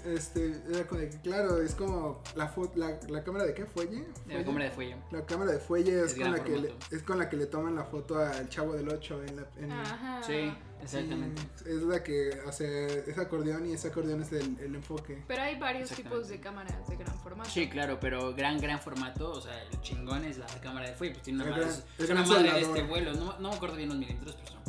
este, 0.06 0.62
era 0.70 0.86
como 0.88 1.02
de 1.02 1.10
que, 1.10 1.18
claro, 1.22 1.62
es 1.62 1.76
como 1.76 2.22
la, 2.36 2.52
la, 2.76 3.00
la 3.10 3.24
cámara 3.24 3.46
de 3.46 3.54
qué, 3.54 3.66
fuelle, 3.66 4.06
la 4.28 4.44
cámara 4.44 4.66
de 4.66 4.72
fuelle. 4.72 4.96
La 5.12 5.26
cámara 5.26 5.52
de 5.52 5.60
fuelle 5.60 6.02
es, 6.02 6.12
Es 6.12 6.14
con 6.14 6.20
gran 6.20 6.32
la 6.34 6.44
que 6.44 6.58
le, 6.58 6.74
es 6.92 7.04
con 7.04 7.18
la 7.20 7.30
que 7.30 7.38
le 7.38 7.46
toman 7.46 7.76
la 7.76 7.84
foto 7.86 8.18
al 8.18 8.50
chavo 8.50 8.74
del 8.74 8.90
8 8.90 9.24
en 9.24 9.36
la, 9.36 9.46
en, 9.58 9.72
Ajá. 9.72 10.24
Sí, 10.24 10.54
exactamente. 10.82 11.42
Sí, 11.56 11.66
es 11.68 11.84
la 11.84 12.04
que, 12.04 12.40
sea, 12.52 12.88
es 12.88 13.18
acordeón 13.18 13.66
y 13.68 13.74
ese 13.74 13.88
acordeón 13.88 14.22
es 14.22 14.32
el, 14.34 14.58
el 14.60 14.76
enfoque. 14.76 15.24
Pero 15.28 15.42
hay 15.42 15.58
varios 15.58 15.90
tipos 15.92 16.28
de 16.28 16.40
cámaras 16.40 16.88
de 16.88 16.96
gran 16.98 17.18
formato. 17.20 17.50
Sí, 17.50 17.70
claro, 17.70 18.00
pero 18.00 18.34
gran, 18.34 18.60
gran 18.60 18.80
formato. 18.80 19.32
O 19.32 19.42
sea, 19.42 19.62
el 19.64 19.82
chingón 19.82 20.26
es 20.26 20.38
la 20.38 20.48
cámara 20.62 20.90
de 20.90 20.96
fuelle. 20.96 21.14
Pues 21.14 21.24
tiene 21.24 21.44
una 21.44 21.46
El 21.46 21.52
madre, 21.52 21.66
gran- 21.66 21.84
es, 21.98 22.10
una 22.10 22.22
gran 22.24 22.28
madre 22.30 22.52
de 22.54 22.62
este 22.62 22.84
vuelo. 22.84 23.14
No, 23.14 23.40
no 23.40 23.50
me 23.50 23.56
acuerdo 23.56 23.76
bien 23.76 23.90
los 23.90 23.98
milímetros, 23.98 24.36
pero 24.36 24.52
son. 24.52 24.64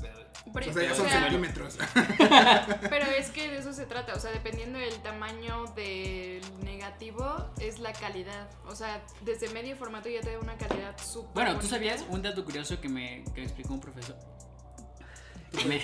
Pero, 0.52 0.70
O 0.70 0.74
sea, 0.74 0.82
ya 0.82 0.94
son 0.94 1.06
o 1.06 1.08
sea, 1.08 1.20
centímetros. 1.22 1.78
pero 2.90 3.06
es 3.06 3.30
que 3.30 3.50
de 3.50 3.58
eso 3.58 3.72
se 3.72 3.86
trata, 3.86 4.14
o 4.14 4.20
sea, 4.20 4.30
dependiendo 4.30 4.78
del 4.78 4.94
tamaño 5.02 5.64
del 5.74 6.42
negativo, 6.62 7.50
es 7.60 7.78
la 7.78 7.92
calidad. 7.92 8.48
O 8.66 8.76
sea, 8.76 9.02
desde 9.22 9.48
medio 9.50 9.74
formato 9.76 10.08
ya 10.08 10.20
te 10.20 10.32
da 10.32 10.38
una 10.38 10.56
calidad 10.56 10.96
súper 11.02 11.32
Bueno, 11.32 11.58
¿tú 11.58 11.66
sabías 11.66 12.04
un 12.08 12.22
dato 12.22 12.44
curioso 12.44 12.80
que 12.80 12.88
me, 12.88 13.24
que 13.34 13.40
me 13.40 13.44
explicó 13.44 13.72
un 13.72 13.80
profesor? 13.80 14.16
Que 15.56 15.64
me- 15.66 15.82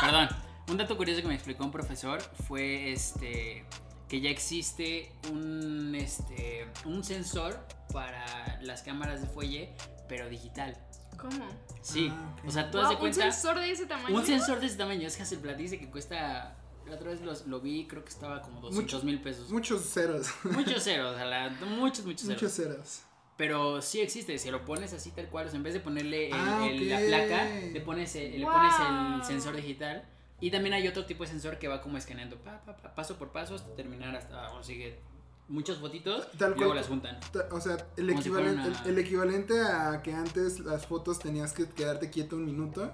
perdón. 0.00 0.28
Un 0.68 0.76
dato 0.78 0.96
curioso 0.96 1.20
que 1.22 1.28
me 1.28 1.34
explicó 1.34 1.64
un 1.64 1.70
profesor 1.70 2.20
fue 2.46 2.92
este 2.92 3.64
que 4.08 4.20
ya 4.20 4.30
existe 4.30 5.12
un 5.30 5.94
este 5.94 6.68
un 6.84 7.02
sensor 7.04 7.64
para 7.92 8.60
las 8.62 8.82
cámaras 8.82 9.20
de 9.20 9.26
fuelle, 9.28 9.74
pero 10.08 10.28
digital. 10.28 10.76
¿Cómo? 11.16 11.46
Sí, 11.82 12.08
Ah, 12.12 12.34
o 12.46 12.50
sea, 12.50 12.70
tú 12.70 12.78
Wow, 12.78 12.84
haz 12.84 12.88
de 12.90 12.94
¿Un 12.96 13.00
cuenta 13.00 13.22
sensor 13.32 13.58
de 13.60 13.70
ese 13.70 13.86
tamaño? 13.86 14.14
un 14.16 14.26
sensor 14.26 14.60
de 14.60 14.66
ese 14.66 14.76
tamaño 14.76 15.06
es 15.06 15.20
Hasselblad 15.20 15.54
dice 15.56 15.78
que 15.78 15.90
cuesta 15.90 16.56
la 16.86 16.94
otra 16.94 17.10
vez 17.10 17.20
los- 17.22 17.46
lo 17.46 17.60
vi, 17.60 17.86
creo 17.86 18.02
que 18.04 18.10
estaba 18.10 18.42
como 18.42 18.60
200 18.60 19.02
mil 19.04 19.20
pesos. 19.20 19.50
Muchos 19.50 19.82
ceros. 19.82 20.28
Muchos 20.44 20.82
ceros, 20.84 21.14
o 21.14 21.16
sea, 21.16 21.24
la- 21.24 21.50
muchos, 21.50 22.04
muchos 22.04 22.26
ceros. 22.26 22.42
Muchos 22.42 22.52
ceros. 22.52 23.02
Pero 23.36 23.82
sí 23.82 24.00
existe, 24.00 24.38
si 24.38 24.50
lo 24.50 24.64
pones 24.64 24.92
así 24.92 25.10
tal 25.10 25.28
cual, 25.28 25.46
o 25.46 25.50
sea, 25.50 25.56
en 25.58 25.62
vez 25.62 25.74
de 25.74 25.80
ponerle 25.80 26.28
el- 26.28 26.32
Ah, 26.34 26.66
el- 26.68 26.88
la 26.88 26.98
placa, 26.98 27.44
le 27.72 27.80
pones, 27.82 28.14
el, 28.16 28.38
le 28.40 28.44
Wow. 28.44 28.52
pones 28.54 28.72
el 29.20 29.24
sensor 29.24 29.56
digital. 29.56 30.08
Y 30.40 30.50
también 30.50 30.74
hay 30.74 30.86
otro 30.86 31.06
tipo 31.06 31.24
de 31.24 31.30
sensor 31.30 31.58
que 31.58 31.66
va 31.68 31.80
como 31.82 31.96
escaneando 31.98 32.36
pa, 32.36 32.60
pa, 32.64 32.76
pa, 32.76 32.94
paso 32.94 33.16
por 33.16 33.32
paso 33.32 33.54
hasta 33.54 33.74
terminar 33.74 34.14
hasta, 34.14 34.52
o 34.52 34.62
sigue 34.62 35.00
muchas 35.48 35.78
fotitos 35.78 36.28
Tal 36.38 36.52
y 36.52 36.54
luego 36.54 36.70
cual. 36.72 36.76
las 36.78 36.86
juntan. 36.88 37.20
Ta- 37.32 37.48
O 37.52 37.60
sea, 37.60 37.76
el 37.96 38.08
si 38.10 38.14
equivalente, 38.14 38.68
una- 38.68 38.82
el, 38.82 38.88
el 38.90 38.98
equivalente 38.98 39.60
a 39.60 40.02
que 40.02 40.12
antes 40.12 40.60
las 40.60 40.86
fotos 40.86 41.18
tenías 41.18 41.52
que 41.52 41.68
quedarte 41.68 42.10
quieto 42.10 42.36
un 42.36 42.44
minuto. 42.46 42.90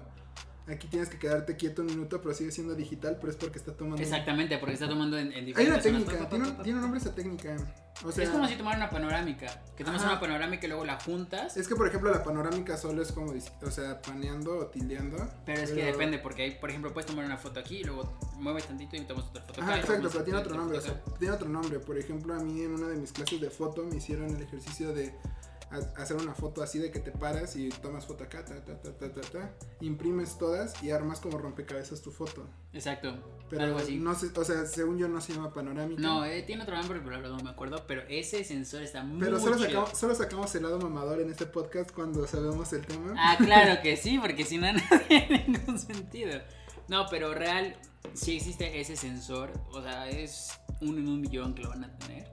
Aquí 0.67 0.87
tienes 0.87 1.09
que 1.09 1.19
quedarte 1.19 1.57
quieto 1.57 1.81
un 1.81 1.87
minuto, 1.87 2.21
pero 2.21 2.33
sigue 2.33 2.51
siendo 2.51 2.73
digital, 2.73 3.17
pero 3.19 3.31
es 3.31 3.37
porque 3.37 3.57
está 3.57 3.73
tomando. 3.73 4.01
Exactamente, 4.01 4.57
porque 4.59 4.73
está 4.75 4.87
tomando 4.87 5.17
en, 5.17 5.33
en 5.33 5.45
Hay 5.57 5.67
una 5.67 5.77
diferentes 5.77 5.83
zonas. 5.83 6.05
técnica, 6.05 6.29
tiene 6.29 6.47
un, 6.47 6.63
tiene 6.63 6.79
nombre 6.79 6.99
esa 7.01 7.13
técnica. 7.13 7.57
O 8.05 8.11
sea, 8.11 8.23
es 8.23 8.29
como 8.29 8.47
si 8.47 8.55
tomara 8.55 8.77
una 8.77 8.89
panorámica, 8.89 9.61
que 9.75 9.83
tomas 9.83 10.01
una 10.03 10.19
panorámica 10.19 10.65
y 10.65 10.69
luego 10.69 10.85
la 10.85 10.99
juntas. 10.99 11.57
es 11.57 11.67
que 11.67 11.75
por 11.75 11.87
ejemplo 11.87 12.11
la 12.11 12.23
panorámica 12.23 12.75
solo 12.77 13.01
es 13.01 13.11
como, 13.11 13.33
o 13.61 13.71
sea, 13.71 14.01
paneando 14.01 14.57
o 14.57 14.67
tildeando. 14.67 15.29
Pero 15.45 15.61
es 15.61 15.71
que 15.71 15.83
depende, 15.83 16.17
porque 16.17 16.43
hay, 16.43 16.51
por 16.51 16.69
ejemplo, 16.69 16.93
puedes 16.93 17.07
tomar 17.07 17.25
una 17.25 17.37
foto 17.37 17.59
aquí 17.59 17.77
y 17.77 17.83
luego 17.83 18.17
mueves 18.37 18.65
tantito 18.65 18.95
y 18.95 19.01
tomas 19.01 19.25
otra 19.25 19.41
foto 19.43 19.61
acá. 19.61 19.73
Ajá, 19.73 19.81
luego 19.81 19.93
exacto, 19.93 20.09
pero 20.11 20.23
tiene 20.23 20.39
otro 20.39 20.55
nombre, 20.55 20.77
o 20.77 20.81
sea, 20.81 20.91
acá. 20.91 21.01
tiene 21.19 21.33
otro 21.33 21.49
nombre. 21.49 21.79
Por 21.79 21.97
ejemplo, 21.97 22.33
a 22.33 22.39
mí 22.39 22.61
en 22.61 22.73
una 22.73 22.87
de 22.87 22.95
mis 22.95 23.11
clases 23.11 23.39
de 23.39 23.49
foto 23.49 23.83
me 23.83 23.97
hicieron 23.97 24.33
el 24.35 24.41
ejercicio 24.41 24.93
de 24.93 25.13
hacer 25.95 26.17
una 26.17 26.33
foto 26.33 26.61
así 26.61 26.79
de 26.79 26.91
que 26.91 26.99
te 26.99 27.11
paras 27.11 27.55
y 27.55 27.69
tomas 27.69 28.05
foto 28.05 28.23
acá, 28.23 28.43
ta, 28.45 28.63
ta, 28.63 28.81
ta, 28.81 28.91
ta, 28.97 29.11
ta, 29.11 29.21
ta, 29.21 29.53
imprimes 29.81 30.37
todas 30.37 30.81
y 30.83 30.91
armas 30.91 31.19
como 31.19 31.37
rompecabezas 31.37 32.01
tu 32.01 32.11
foto. 32.11 32.47
Exacto. 32.73 33.15
Pero 33.49 33.65
algo 33.65 33.79
así. 33.79 33.97
no 33.97 34.15
sé, 34.15 34.27
o 34.35 34.43
sea, 34.43 34.65
según 34.65 34.97
yo 34.97 35.07
no 35.07 35.21
se 35.21 35.33
llama 35.33 35.53
panorámica. 35.53 36.01
No, 36.01 36.25
eh, 36.25 36.41
tiene 36.43 36.63
otro 36.63 36.75
nombre, 36.75 37.01
pero 37.03 37.21
no 37.21 37.37
me 37.37 37.49
acuerdo. 37.51 37.83
Pero 37.87 38.01
ese 38.09 38.43
sensor 38.43 38.81
está 38.81 39.03
muy 39.03 39.19
pero 39.19 39.39
solo 39.39 39.57
chido. 39.57 39.67
sacamos, 39.67 39.97
solo 39.97 40.15
sacamos 40.15 40.55
el 40.55 40.63
lado 40.63 40.79
mamador 40.79 41.21
en 41.21 41.29
este 41.29 41.45
podcast 41.45 41.91
cuando 41.91 42.25
sabemos 42.25 42.73
el 42.73 42.85
tema. 42.85 43.13
Ah, 43.17 43.35
claro 43.37 43.81
que 43.81 43.95
sí, 43.95 44.17
porque 44.21 44.43
si 44.43 44.57
no, 44.57 44.71
no 44.73 44.79
tiene 45.07 45.45
ningún 45.47 45.77
sentido. 45.77 46.39
No, 46.87 47.05
pero 47.09 47.33
real, 47.33 47.75
sí 48.13 48.37
existe 48.37 48.79
ese 48.79 48.95
sensor. 48.95 49.51
O 49.71 49.81
sea, 49.81 50.09
es 50.09 50.49
uno 50.81 50.99
en 50.99 51.07
un 51.07 51.21
millón 51.21 51.53
que 51.53 51.61
lo 51.61 51.69
van 51.69 51.83
a 51.83 51.97
tener. 51.99 52.32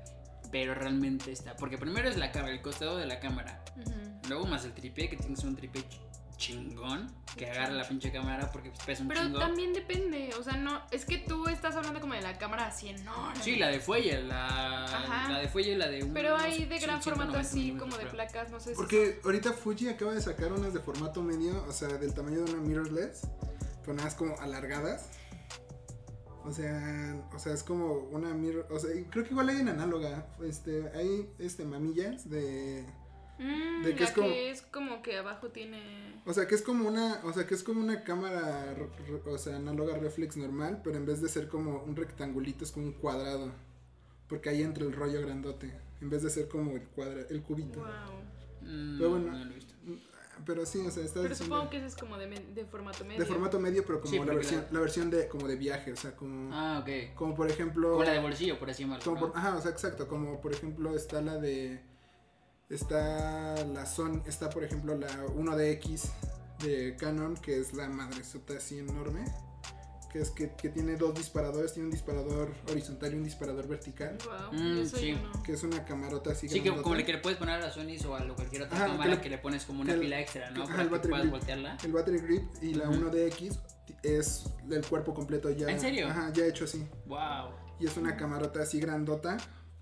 Pero 0.50 0.75
realmente 0.75 1.30
está. 1.33 1.54
Porque 1.57 1.78
primero 1.78 2.09
es 2.09 2.16
la 2.16 2.33
cámara, 2.33 2.52
el 2.54 2.62
costado 2.62 2.97
de 2.97 3.07
la 3.07 3.21
cámara. 3.21 3.62
Ujú. 3.76 3.92
Luego 4.28 4.47
más 4.47 4.64
el 4.64 4.73
tripié, 4.73 5.09
que 5.09 5.16
tienes 5.16 5.42
un 5.45 5.54
tripié 5.57 5.83
ch- 5.83 6.00
chingón. 6.37 7.12
Que 7.37 7.49
agarra 7.50 7.71
la 7.75 7.87
pinche 7.87 8.11
cámara 8.11 8.50
porque 8.50 8.73
pesa 8.85 9.02
un 9.02 9.09
Pero 9.09 9.21
chingo. 9.23 9.38
también 9.38 9.73
depende, 9.73 10.30
o 10.38 10.42
sea, 10.42 10.57
no, 10.57 10.83
es 10.90 11.04
que 11.04 11.19
tú 11.19 11.47
estás 11.47 11.76
hablando 11.76 12.00
como 12.00 12.14
de 12.14 12.23
la 12.23 12.37
cámara 12.38 12.66
así 12.66 12.88
enorme. 12.88 13.40
Sí, 13.42 13.54
la 13.57 13.69
de 13.69 13.78
fuelle, 13.78 14.23
la, 14.23 14.85
Ajá. 14.85 15.28
la 15.30 15.38
de 15.38 15.49
fuelle 15.49 15.73
y 15.73 15.76
la 15.76 15.88
de 15.88 16.02
un. 16.02 16.12
Pero 16.12 16.37
hay 16.37 16.64
de 16.64 16.78
gran 16.80 17.00
formato 17.00 17.30
190 17.33 17.38
así, 17.40 17.73
como 17.78 17.97
de 17.97 18.07
placas, 18.07 18.50
no 18.50 18.59
sé 18.59 18.71
si 18.71 18.75
Porque 18.76 19.21
ahorita 19.25 19.52
Fuji 19.52 19.88
acaba 19.88 20.12
de 20.14 20.21
sacar 20.21 20.52
unas 20.52 20.75
de 20.75 20.80
formato 20.80 21.23
medio, 21.23 21.64
o 21.69 21.73
sea, 21.73 21.88
del 21.88 22.12
tamaño 22.14 22.40
de 22.45 22.52
una 22.54 22.62
mirrorless, 22.62 23.23
nada 23.87 24.02
más 24.04 24.14
como 24.16 24.37
alargadas. 24.40 25.07
O 26.44 26.52
sea, 26.52 27.23
o 27.35 27.38
sea, 27.38 27.52
es 27.52 27.62
como 27.62 27.94
una 28.11 28.32
mirror, 28.35 28.66
o 28.70 28.78
sea, 28.78 28.90
creo 29.11 29.25
que 29.25 29.30
igual 29.30 29.49
hay 29.50 29.61
en 29.61 29.68
análoga, 29.68 30.26
este, 30.42 30.88
hay 30.94 31.28
este 31.38 31.64
mamillas 31.64 32.28
de, 32.30 32.87
Mm, 33.38 33.82
de 33.85 33.94
que 33.94 34.00
la 34.00 34.06
es 34.06 34.12
como- 34.12 34.26
que 34.28 34.50
es 34.50 34.62
como 34.62 35.02
que 35.02 35.16
abajo 35.18 35.49
tiene... 35.49 36.20
o 36.26 36.32
sea, 36.35 36.47
que 36.47 36.54
es 36.54 36.62
como 36.62 36.87
una, 36.88 37.20
o 37.25 37.32
sea, 37.32 37.47
que 37.47 37.54
es 37.54 37.62
como 37.62 37.80
una 37.80 38.04
cámara, 38.04 38.75
o 39.26 39.38
sea, 39.38 39.56
análoga 39.56 39.97
reflex 39.97 40.37
normal, 40.37 40.80
pero 40.85 40.97
en 40.97 41.06
vez 41.06 41.23
de 41.23 41.28
ser 41.28 41.49
como 41.49 41.82
un 41.85 41.97
rectangulito 41.97 42.64
es 42.64 42.70
como 42.73 42.87
un 42.87 42.92
cuadrado, 42.92 43.50
porque 44.28 44.49
ahí 44.50 44.62
entra 44.62 44.85
el 44.85 44.92
rollo 44.92 45.20
grandote, 45.23 45.73
en 46.02 46.11
vez 46.11 46.23
de 46.23 46.28
ser 46.30 46.49
como 46.49 46.73
el 46.73 46.82
cuadra, 46.88 47.23
el 47.30 47.42
cubito. 47.42 47.78
Wow. 47.80 48.68
Mm, 48.68 48.99
Pero 48.99 49.11
bueno, 49.11 49.32
no 49.32 49.44
lo 49.44 49.50
he 49.50 49.54
visto. 49.54 49.75
Pero 50.46 50.64
sí, 50.64 50.78
o 50.87 50.90
sea, 50.90 51.04
está 51.04 51.20
Pero 51.20 51.28
diciendo- 51.30 51.54
supongo 51.56 51.70
que 51.70 51.76
ese 51.78 51.87
es 51.87 51.96
como 51.96 52.16
de, 52.16 52.66
formato 52.70 53.04
medio. 53.04 53.18
De 53.20 53.26
formato 53.26 53.60
medio, 53.60 53.84
pero 53.84 54.00
como 54.00 54.10
Sí, 54.12 54.18
la 54.18 54.34
versión, 54.34 54.60
la- 54.62 54.72
la 54.72 54.80
versión 54.80 55.10
de 55.10 55.28
como 55.28 55.46
de 55.46 55.56
viaje, 55.56 55.92
o 55.92 55.96
sea, 55.96 56.16
como, 56.16 56.50
Ah, 56.54 56.78
ok. 56.82 57.14
como 57.14 57.34
por 57.34 57.50
ejemplo, 57.50 57.96
Con 57.96 58.06
la 58.06 58.12
de 58.12 58.20
bolsillo, 58.20 58.58
por 58.58 58.70
así 58.70 58.82
llamarlo. 58.84 59.04
como 59.04 59.16
¿no? 59.20 59.32
por- 59.32 59.38
ajá, 59.38 59.56
o 59.56 59.60
sea, 59.60 59.70
exacto, 59.70 60.08
como 60.08 60.40
por 60.40 60.52
ejemplo 60.54 60.94
está 60.96 61.20
la 61.20 61.37
de, 61.37 61.80
está 62.70 63.64
la 63.66 63.87
Son, 63.87 64.22
está 64.26 64.49
por 64.50 64.64
ejemplo 64.64 64.96
la 64.96 65.08
1DX 65.37 66.10
de 66.60 66.96
Canon, 66.99 67.37
que 67.37 67.58
es 67.58 67.75
la 67.75 67.88
madresota 67.88 68.54
así 68.54 68.78
enorme, 68.78 69.25
que 70.12 70.20
es 70.20 70.30
que, 70.30 70.50
que 70.56 70.68
tiene 70.68 70.96
dos 70.96 71.14
disparadores, 71.14 71.72
tiene 71.72 71.86
un 71.86 71.92
disparador 71.92 72.52
horizontal 72.70 73.12
y 73.12 73.16
un 73.16 73.24
disparador 73.24 73.68
vertical, 73.68 74.18
Wow, 74.24 74.52
Mm, 74.60 74.78
eso 74.82 74.96
sí. 74.96 75.12
yo 75.12 75.18
no. 75.20 75.42
que 75.42 75.52
es 75.52 75.62
una 75.62 75.84
camarota 75.84 76.32
así 76.32 76.48
Sí, 76.48 76.60
que 76.60 76.70
como 76.74 76.94
le 76.96 77.04
que 77.04 77.12
le 77.12 77.18
puedes 77.18 77.38
poner 77.38 77.54
a 77.56 77.58
la 77.60 77.70
Sony 77.72 77.96
o 78.08 78.14
a 78.16 78.24
lo- 78.24 78.34
cualquier 78.34 78.62
otra 78.62 78.76
Ajá, 78.76 78.86
que 78.86 78.92
cámara 78.92 79.10
le- 79.14 79.20
que 79.20 79.30
le 79.30 79.38
pones 79.38 79.64
como 79.64 79.80
una 79.82 79.88
que 79.90 79.94
el- 79.94 80.00
pila 80.00 80.20
extra, 80.20 80.50
¿no? 80.50 80.62
ajá, 80.64 80.70
Para 80.72 80.82
el 80.82 80.88
que 80.88 80.92
battery 80.96 81.10
puedas 81.10 81.22
grip. 81.26 81.32
voltearla. 81.32 81.76
El 81.84 81.92
battery 81.92 82.18
grip 82.18 82.42
y 82.62 82.74
la 82.74 82.88
Ujú. 82.88 82.94
1DX 83.08 83.58
es 84.02 84.44
el 84.70 84.84
cuerpo 84.86 85.14
completo 85.14 85.50
ya. 85.50 85.68
¿En 85.68 85.80
serio? 85.80 86.08
Ajá, 86.08 86.32
ya 86.32 86.46
hecho 86.46 86.64
así. 86.64 86.86
Wow. 87.06 87.50
Y 87.78 87.86
es 87.86 87.96
una 87.96 88.16
camarota 88.16 88.62
así 88.62 88.78
grandota, 88.80 89.36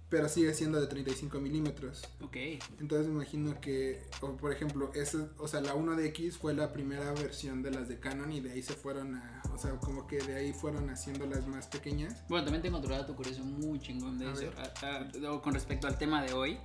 pero 0.08 0.28
sigue 0.28 0.54
siendo 0.54 0.80
de 0.80 0.86
35 0.86 1.38
milímetros. 1.38 2.02
Ok. 2.22 2.36
Entonces 2.80 3.08
me 3.08 3.14
imagino 3.14 3.60
que, 3.60 4.02
o 4.20 4.36
por 4.36 4.52
ejemplo, 4.52 4.90
ese, 4.94 5.26
o 5.38 5.48
sea, 5.48 5.60
la 5.60 5.74
1DX 5.74 6.32
fue 6.32 6.54
la 6.54 6.72
primera 6.72 7.12
versión 7.12 7.62
de 7.62 7.70
las 7.70 7.88
de 7.88 7.98
Canon 8.00 8.32
y 8.32 8.40
de 8.40 8.52
ahí 8.52 8.62
se 8.62 8.74
fueron 8.74 9.16
a, 9.16 9.42
o 9.52 9.58
sea, 9.58 9.72
como 9.78 10.06
que 10.06 10.18
de 10.18 10.36
ahí 10.36 10.52
fueron 10.52 10.88
haciendo 10.88 11.26
las 11.26 11.46
más 11.46 11.66
pequeñas. 11.66 12.22
Bueno, 12.28 12.44
también 12.44 12.62
tengo 12.62 12.78
otro 12.78 12.94
dato 12.94 13.14
curioso 13.14 13.44
muy 13.44 13.78
chingón 13.80 14.18
de 14.18 14.26
A 14.28 14.32
eso. 14.32 15.30
o 15.30 15.42
con 15.42 15.52
respecto 15.52 15.86
al 15.86 15.98
tema 15.98 16.22
de 16.22 16.32
hoy, 16.32 16.58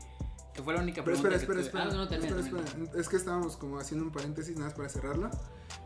que 0.54 0.62
fue 0.64 0.74
la 0.74 0.82
única 0.82 1.04
Pero 1.04 1.18
pregunta 1.18 1.36
espera, 1.36 1.60
que 1.60 1.62
espera, 1.66 1.84
espera. 1.84 2.00
Ah, 2.00 2.04
no, 2.04 2.08
termina, 2.08 2.40
espera, 2.40 2.64
espera. 2.64 3.00
Es 3.00 3.10
que 3.10 3.18
estábamos 3.18 3.58
como 3.58 3.78
haciendo 3.78 4.06
un 4.06 4.12
paréntesis 4.12 4.56
nada 4.56 4.68
más 4.68 4.74
para 4.74 4.88
cerrarlo. 4.88 5.30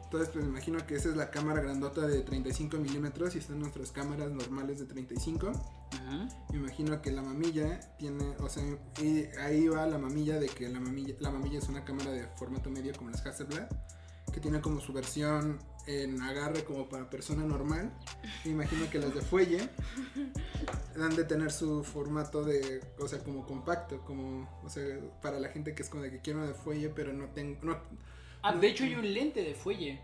Entonces, 0.08 0.30
pues 0.30 0.46
me 0.46 0.52
imagino 0.52 0.88
que 0.88 0.96
esa 0.96 1.10
es 1.10 1.18
la 1.18 1.30
cámara 1.32 1.60
grandota 1.60 2.08
de 2.08 2.22
35 2.22 2.78
milímetros 2.78 3.36
y 3.36 3.40
están 3.40 3.60
nuestras 3.60 3.92
cámaras 3.92 4.32
normales 4.32 4.80
de 4.80 4.86
35. 4.86 5.52
Ajá. 5.92 6.30
Me 6.50 6.60
imagino 6.60 7.02
que 7.02 7.12
la 7.12 7.22
mamilla 7.22 7.82
tiene, 7.98 8.24
o 8.40 8.48
sea, 8.48 8.64
y 9.02 9.26
ahí 9.38 9.68
va 9.68 9.86
la 9.86 9.98
mamilla 9.98 10.40
de 10.40 10.48
que 10.48 10.70
la 10.70 10.80
mamilla, 10.80 11.14
la 11.20 11.30
mamilla 11.30 11.60
es 11.60 11.68
una 11.68 11.84
cámara 11.84 12.12
de 12.12 12.26
formato 12.38 12.70
medio 12.70 12.94
como 12.96 13.10
las 13.10 13.26
Hasselblad, 13.26 13.68
que 14.32 14.40
tiene 14.40 14.62
como 14.62 14.80
su 14.80 14.94
versión 14.94 15.60
en 15.88 16.22
agarre 16.22 16.64
como 16.64 16.88
para 16.88 17.10
persona 17.10 17.44
normal. 17.44 17.92
Me 18.46 18.52
imagino 18.52 18.90
que 18.90 19.00
las 19.00 19.14
de 19.14 19.22
fuelle 19.22 19.70
han 20.96 21.16
de 21.18 21.26
tener 21.26 21.52
su 21.52 21.84
formato 21.84 22.46
de, 22.46 22.82
o 22.98 23.10
sea, 23.10 23.20
como 23.20 23.46
compacto, 23.46 24.06
como, 24.06 24.50
o 24.64 24.70
sea, 24.70 24.86
para 25.22 25.38
la 25.38 25.50
gente 25.50 25.76
que 25.76 25.84
es 25.84 25.90
como 25.90 26.04
de 26.04 26.12
que 26.12 26.22
quiero 26.22 26.40
una 26.40 26.48
de 26.48 26.54
fuelle, 26.54 26.88
pero 26.90 27.12
no 27.12 27.26
tengo, 27.26 27.60
no, 27.64 27.78
Ah, 28.48 28.56
de 28.56 28.68
hecho 28.68 28.84
hay 28.84 28.96
un 28.96 29.14
lente 29.14 29.44
de 29.44 29.54
fuelle. 29.56 30.02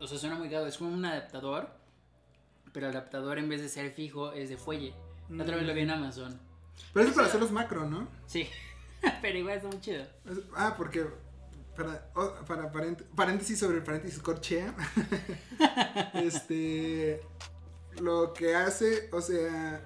O 0.00 0.06
sea, 0.06 0.18
suena 0.18 0.36
muy 0.36 0.48
caro. 0.50 0.66
Es 0.66 0.78
como 0.78 0.92
un 0.92 1.04
adaptador. 1.04 1.68
Pero 2.72 2.88
el 2.88 2.92
adaptador 2.96 3.38
en 3.38 3.48
vez 3.48 3.60
de 3.62 3.68
ser 3.68 3.92
fijo 3.92 4.32
es 4.32 4.48
de 4.48 4.56
fuelle. 4.56 4.94
La 5.30 5.44
otra 5.44 5.56
vez 5.56 5.66
lo 5.66 5.72
vi 5.74 5.80
en 5.82 5.90
Amazon. 5.90 6.38
pero 6.92 7.02
eso 7.04 7.10
es 7.10 7.14
para 7.16 7.28
hacer 7.28 7.40
los 7.40 7.52
macro, 7.52 7.88
¿no? 7.88 8.08
Sí. 8.26 8.48
pero 9.22 9.38
igual 9.38 9.56
está 9.56 9.68
muy 9.68 9.80
chido. 9.80 10.04
Ah, 10.56 10.74
porque 10.76 11.06
para, 11.76 12.12
para 12.46 12.72
parént- 12.72 13.04
paréntesis 13.16 13.58
sobre 13.58 13.78
el 13.78 13.82
paréntesis 13.84 14.18
corchea. 14.20 14.74
este 16.14 17.20
lo 18.00 18.32
que 18.32 18.56
hace, 18.56 19.08
o 19.12 19.20
sea, 19.20 19.82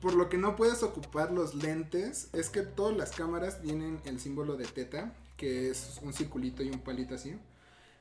por 0.00 0.14
lo 0.14 0.28
que 0.28 0.38
no 0.38 0.54
puedes 0.54 0.82
ocupar 0.84 1.32
los 1.32 1.54
lentes 1.56 2.28
es 2.32 2.50
que 2.50 2.62
todas 2.62 2.96
las 2.96 3.10
cámaras 3.10 3.60
tienen 3.60 4.00
el 4.04 4.20
símbolo 4.20 4.56
de 4.56 4.64
teta, 4.66 5.12
que 5.38 5.70
es 5.70 5.98
un 6.02 6.12
circulito 6.12 6.62
y 6.62 6.68
un 6.68 6.80
palito 6.80 7.14
así, 7.14 7.34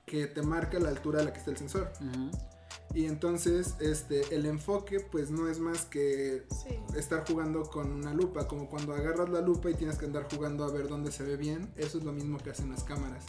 que 0.06 0.28
te 0.28 0.42
marca 0.42 0.78
la 0.80 0.90
altura 0.90 1.22
a 1.22 1.24
la 1.24 1.32
que 1.32 1.40
está 1.40 1.52
el 1.52 1.58
sensor. 1.58 1.90
Y 2.94 3.06
entonces, 3.06 3.76
este, 3.80 4.34
el 4.36 4.46
enfoque 4.46 5.00
pues 5.00 5.30
no 5.30 5.48
es 5.50 5.60
más 5.60 5.86
que 5.86 6.46
Sí. 6.50 6.80
estar 6.98 7.26
jugando 7.28 7.64
con 7.64 7.92
una 7.92 8.14
lupa, 8.14 8.48
como 8.48 8.70
cuando 8.70 8.94
agarras 8.94 9.30
la 9.30 9.42
lupa 9.42 9.70
y 9.70 9.76
tienes 9.76 9.98
que 9.98 10.06
andar 10.06 10.28
jugando 10.34 10.64
a 10.66 10.72
ver 10.72 10.88
dónde 10.88 11.12
se 11.12 11.24
ve 11.24 11.38
bien, 11.38 11.72
eso 11.78 11.98
es 11.98 12.04
lo 12.04 12.12
mismo 12.12 12.38
que 12.40 12.50
hacen 12.50 12.70
las 12.70 12.84
cámaras. 12.84 13.24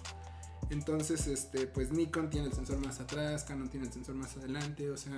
Entonces, 0.70 1.26
este, 1.26 1.66
pues 1.66 1.90
Nikon 1.92 2.30
tiene 2.30 2.48
el 2.48 2.52
sensor 2.52 2.78
más 2.78 3.00
atrás, 3.00 3.44
Canon 3.44 3.68
tiene 3.68 3.86
el 3.86 3.92
sensor 3.92 4.14
más 4.14 4.36
adelante, 4.36 4.90
o 4.90 4.96
sea, 4.96 5.12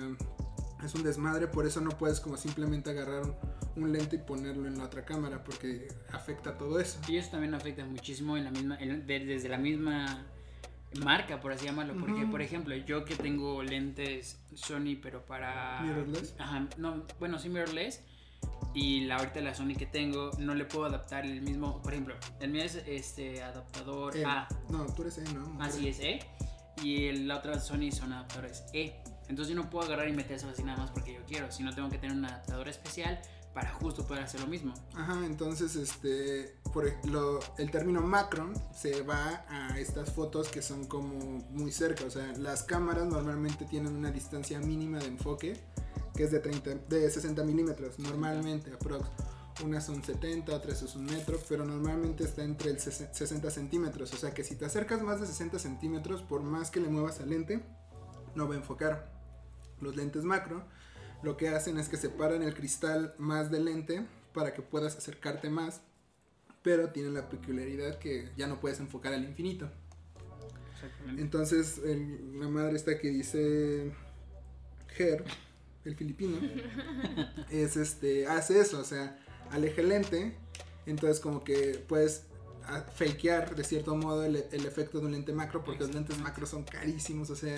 es 0.83 0.95
un 0.95 1.03
desmadre, 1.03 1.47
por 1.47 1.65
eso 1.65 1.81
no 1.81 1.89
puedes 1.91 2.19
como 2.19 2.37
simplemente 2.37 2.89
agarrar 2.89 3.23
un, 3.23 3.35
un 3.83 3.91
lente 3.91 4.15
y 4.17 4.19
ponerlo 4.19 4.67
en 4.67 4.77
la 4.77 4.85
otra 4.85 5.03
cámara, 5.05 5.43
porque 5.43 5.87
afecta 6.11 6.57
todo 6.57 6.79
eso. 6.79 6.99
Y 7.07 7.17
eso 7.17 7.31
también 7.31 7.53
afecta 7.53 7.85
muchísimo 7.85 8.37
en 8.37 8.45
la 8.45 8.51
misma, 8.51 8.77
en- 8.79 9.05
de- 9.05 9.25
desde 9.25 9.49
la 9.49 9.57
misma 9.57 10.25
marca, 11.03 11.39
por 11.39 11.53
así 11.53 11.65
llamarlo. 11.65 11.93
Porque, 11.99 12.25
por 12.25 12.41
ejemplo, 12.41 12.75
yo 12.75 13.05
que 13.05 13.15
tengo 13.15 13.63
lentes 13.63 14.39
Sony, 14.55 14.97
pero 15.01 15.25
para. 15.25 15.81
¿Mirrorless? 15.81 16.35
Ajá, 16.37 16.67
no, 16.77 17.03
bueno, 17.19 17.39
sí, 17.39 17.49
mirrorless. 17.49 18.01
Y 18.73 19.01
la 19.01 19.17
ahorita 19.17 19.41
la 19.41 19.53
Sony 19.53 19.75
que 19.77 19.85
tengo, 19.85 20.31
no 20.39 20.55
le 20.55 20.65
puedo 20.65 20.85
adaptar 20.85 21.25
el 21.25 21.41
mismo. 21.41 21.81
Por 21.81 21.93
ejemplo, 21.93 22.15
el 22.39 22.49
mío 22.51 22.63
es 22.63 22.75
este 22.87 23.43
adaptador 23.43 24.15
Eh, 24.17 24.25
A. 24.25 24.47
No, 24.69 24.85
tú 24.87 25.03
eres 25.03 25.17
E, 25.19 25.23
¿no? 25.33 25.57
Así 25.61 25.87
es 25.87 25.99
E. 25.99 26.19
Y 26.81 27.05
el- 27.05 27.27
la 27.27 27.37
otra 27.37 27.59
Sony 27.59 27.91
son 27.91 28.13
adaptadores 28.13 28.63
E. 28.73 28.95
Entonces 29.31 29.55
yo 29.55 29.59
no 29.61 29.69
puedo 29.69 29.85
agarrar 29.87 30.07
y 30.07 30.13
meterse 30.13 30.45
así 30.45 30.63
nada 30.63 30.77
más 30.77 30.91
porque 30.91 31.13
yo 31.15 31.21
quiero, 31.27 31.51
sino 31.51 31.73
tengo 31.73 31.89
que 31.89 31.97
tener 31.97 32.15
un 32.15 32.23
adaptador 32.25 32.67
especial 32.67 33.19
para 33.53 33.71
justo 33.73 34.05
poder 34.05 34.23
hacer 34.23 34.39
lo 34.41 34.47
mismo. 34.47 34.73
Ajá, 34.93 35.25
entonces 35.25 35.75
este, 35.75 36.55
el 37.57 37.71
término 37.71 38.01
macron 38.01 38.53
se 38.73 39.01
va 39.01 39.43
a 39.49 39.77
estas 39.79 40.11
fotos 40.11 40.47
que 40.49 40.61
son 40.61 40.85
como 40.85 41.15
muy 41.49 41.71
cerca, 41.71 42.05
o 42.05 42.09
sea, 42.11 42.31
las 42.37 42.63
cámaras 42.63 43.07
normalmente 43.07 43.65
tienen 43.65 43.95
una 43.95 44.11
distancia 44.11 44.59
mínima 44.59 44.99
de 44.99 45.07
enfoque 45.07 45.59
que 46.15 46.23
es 46.25 46.31
de 46.31 46.39
30, 46.39 46.75
de 46.89 47.09
60 47.09 47.43
milímetros, 47.43 47.97
normalmente 47.99 48.71
aprox. 48.73 49.07
Unas 49.63 49.85
son 49.85 50.03
70, 50.03 50.53
otras 50.55 50.81
es 50.81 50.95
un 50.95 51.05
metro, 51.05 51.37
pero 51.47 51.65
normalmente 51.65 52.23
está 52.23 52.43
entre 52.43 52.71
el 52.71 52.77
sesen- 52.79 53.13
60 53.13 53.51
centímetros, 53.51 54.13
o 54.13 54.17
sea 54.17 54.33
que 54.33 54.43
si 54.43 54.55
te 54.55 54.65
acercas 54.65 55.01
más 55.01 55.19
de 55.21 55.27
60 55.27 55.59
centímetros, 55.59 56.21
por 56.21 56.41
más 56.41 56.71
que 56.71 56.79
le 56.79 56.87
muevas 56.87 57.19
al 57.19 57.29
lente, 57.29 57.61
no 58.33 58.47
va 58.47 58.55
a 58.55 58.57
enfocar. 58.57 59.10
Los 59.81 59.95
lentes 59.95 60.23
macro 60.23 60.63
lo 61.23 61.37
que 61.37 61.49
hacen 61.49 61.77
es 61.77 61.87
que 61.89 61.97
separan 61.97 62.41
el 62.41 62.53
cristal 62.55 63.13
más 63.17 63.51
del 63.51 63.65
lente 63.65 64.05
para 64.33 64.53
que 64.53 64.61
puedas 64.61 64.95
acercarte 64.95 65.49
más, 65.49 65.81
pero 66.63 66.89
tienen 66.89 67.13
la 67.13 67.29
peculiaridad 67.29 67.99
que 67.99 68.29
ya 68.37 68.47
no 68.47 68.59
puedes 68.59 68.79
enfocar 68.79 69.13
al 69.13 69.23
infinito. 69.23 69.69
Exactamente. 70.73 71.21
Entonces, 71.21 71.79
el- 71.83 72.39
la 72.39 72.47
madre 72.47 72.75
esta 72.75 72.97
que 72.97 73.09
dice 73.09 73.91
Ger, 74.95 75.23
el 75.85 75.95
filipino, 75.95 76.37
es 77.51 77.77
este, 77.77 78.27
hace 78.27 78.59
eso, 78.59 78.79
o 78.79 78.83
sea, 78.83 79.19
aleja 79.51 79.81
el 79.81 79.89
lente, 79.89 80.35
entonces 80.85 81.19
como 81.19 81.43
que 81.43 81.83
puedes 81.87 82.23
a 82.65 82.81
fakear 82.81 83.55
de 83.55 83.63
cierto 83.63 83.95
modo 83.95 84.23
el, 84.23 84.35
el 84.51 84.65
efecto 84.65 84.99
de 84.99 85.05
un 85.07 85.11
lente 85.13 85.33
macro 85.33 85.63
porque 85.63 85.79
los 85.81 85.93
lentes 85.93 86.17
macro 86.19 86.45
son 86.45 86.63
carísimos, 86.63 87.29
o 87.31 87.35
sea, 87.35 87.57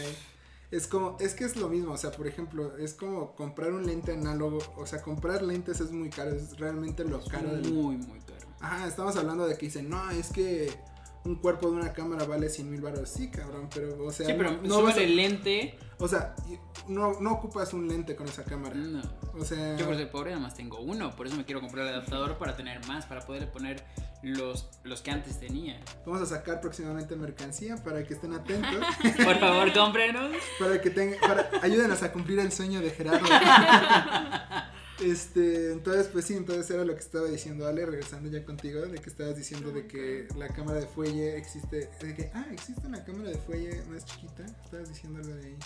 es 0.74 0.88
como, 0.88 1.18
es 1.20 1.36
que 1.36 1.46
es 1.46 1.56
lo 1.56 1.70
mismo, 1.70 1.94
o 1.94 1.98
sea, 1.98 2.12
por 2.12 2.26
ejemplo, 2.26 2.76
es 2.78 2.96
como 2.96 3.36
comprar 3.36 3.72
un 3.74 3.86
lente 3.86 4.12
análogo, 4.12 4.58
o 4.76 4.88
sea, 4.88 5.02
comprar 5.04 5.44
lentes 5.44 5.80
es 5.80 5.92
muy 5.92 6.10
caro, 6.10 6.32
es 6.32 6.58
realmente 6.58 7.04
lo 7.04 7.24
caro 7.24 7.50
del... 7.56 7.72
Muy, 7.72 7.98
muy 7.98 8.20
caro. 8.22 8.48
Ajá, 8.60 8.88
estamos 8.88 9.16
hablando 9.16 9.46
de 9.46 9.56
que 9.56 9.68
dicen, 9.68 9.88
no, 9.88 10.10
es 10.10 10.32
que 10.32 10.74
un 11.26 11.36
cuerpo 11.36 11.70
de 11.72 11.78
una 11.78 11.94
cámara 11.94 12.26
vale 12.26 12.50
100 12.50 12.70
mil 12.70 12.82
baros, 12.82 13.08
sí, 13.10 13.30
cabrón, 13.30 13.70
pero, 13.74 14.04
o 14.06 14.12
sea, 14.12 14.26
Sí, 14.28 14.34
pero 14.38 14.52
no, 14.52 14.62
no 14.64 14.82
vas 14.84 14.98
a- 14.98 15.02
el 15.04 15.16
lente. 15.16 15.78
o 15.98 16.08
sea, 16.08 16.36
no, 16.90 17.20
no 17.22 17.32
ocupas 17.34 17.74
un 17.74 17.88
lente 17.88 18.16
con 18.16 18.28
esa 18.28 18.44
cámara, 18.44 18.76
No. 18.76 19.02
o 19.40 19.46
sea... 19.46 19.78
Yo 19.78 19.86
por 19.86 19.96
ser 19.96 20.12
pobre 20.12 20.32
nada 20.32 20.42
más 20.44 20.54
tengo 20.54 20.80
uno, 20.82 21.16
por 21.16 21.26
eso 21.28 21.38
me 21.38 21.46
quiero 21.46 21.62
comprar 21.62 21.88
el 21.88 21.94
adaptador 21.94 22.38
para 22.38 22.58
tener 22.58 22.86
más, 22.88 23.06
para 23.06 23.22
poderle 23.26 23.48
poner 23.48 23.84
los, 24.22 24.68
los 24.84 25.02
que 25.02 25.12
antes 25.12 25.40
tenía. 25.40 25.80
Vamos 26.06 26.22
a 26.22 26.26
sacar 26.26 26.60
próximamente 26.62 27.16
mercancía 27.16 27.78
para 27.84 28.04
que 28.06 28.14
estén 28.16 28.34
atentos, 28.34 28.84
Por 29.24 29.40
favor, 29.40 29.72
cómprenos. 29.74 30.36
para 30.60 30.82
que 30.82 30.90
tengan, 30.90 31.20
para, 31.22 31.50
ayúdenos 31.62 32.04
a 32.04 32.12
cumplir 32.12 32.40
el 32.40 32.52
sueño 32.52 32.82
de 32.82 32.90
Gerardo. 32.92 33.26
Este, 35.02 35.72
entonces, 35.72 36.08
pues 36.08 36.26
sí, 36.26 36.36
entonces 36.36 36.70
era 36.70 36.86
lo 36.86 36.94
que 36.94 37.00
estaba 37.02 37.28
diciendo 37.28 37.68
Ale, 37.68 37.86
regresando 37.86 38.30
ya 38.30 38.46
contigo, 38.46 38.82
de 38.82 39.00
que 39.00 39.10
estabas 39.10 39.36
diciendo 39.36 39.72
de 39.72 39.88
que 39.88 40.28
la 40.38 40.48
cámara 40.50 40.80
de 40.80 40.86
fuelle 40.88 41.36
existe, 41.38 41.90
de 42.02 42.14
que, 42.16 42.32
ah, 42.34 42.46
existe 42.52 42.86
una 42.86 43.04
cámara 43.04 43.30
de 43.30 43.38
fuelle 43.38 43.82
más 43.90 44.06
chiquita, 44.06 44.46
estabas 44.64 44.90
diciendo 44.90 45.20
algo 45.20 45.34
de 45.36 45.46
ahí, 45.48 45.58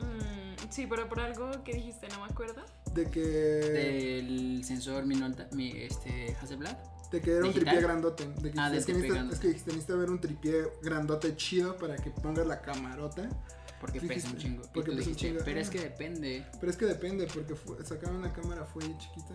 Mm, 0.00 0.70
sí, 0.70 0.86
pero 0.88 1.08
por 1.08 1.18
algo 1.20 1.50
que 1.64 1.72
dijiste, 1.74 2.08
no 2.08 2.20
me 2.24 2.26
acuerdo. 2.30 2.64
de 2.94 3.10
que, 3.10 3.20
Del 3.20 4.64
sensor 4.64 5.04
Minolta, 5.06 5.48
mi 5.52 5.70
este 5.72 6.36
Hasselblad. 6.40 6.76
de 7.12 7.20
que 7.20 7.30
era 7.32 7.44
un 7.46 7.52
tripié 7.52 7.80
grandote, 7.80 8.26
de 8.40 8.50
que, 8.52 8.58
Ah, 8.60 8.74
es, 8.74 8.86
que 8.86 8.92
grandote. 8.92 9.34
es 9.34 9.40
que 9.40 9.48
dijiste, 9.48 9.70
necesitas 9.72 9.98
ver 9.98 10.10
un 10.10 10.20
tripié 10.20 10.64
grandote 10.82 11.34
chido 11.36 11.76
para 11.76 11.96
que 11.96 12.10
pongas 12.10 12.46
la 12.46 12.60
camarota, 12.60 13.28
Porque 13.80 14.00
pesa 14.00 14.28
un 14.28 14.36
chingo. 14.38 14.62
Y 14.64 14.68
porque 14.74 14.90
tú 14.90 14.96
pesa 14.96 15.08
un 15.10 15.14
dijiste, 15.14 15.28
chingo, 15.28 15.40
pero 15.44 15.60
es 15.60 15.70
que 15.70 15.80
depende. 15.80 16.44
pero 16.60 16.70
es 16.70 16.76
que 16.76 16.86
depende, 16.86 17.26
porque 17.32 17.54
fu- 17.54 17.76
sacaron 17.84 18.16
una 18.16 18.32
cámara 18.32 18.64
fuelle 18.64 18.96
chiquita, 18.98 19.34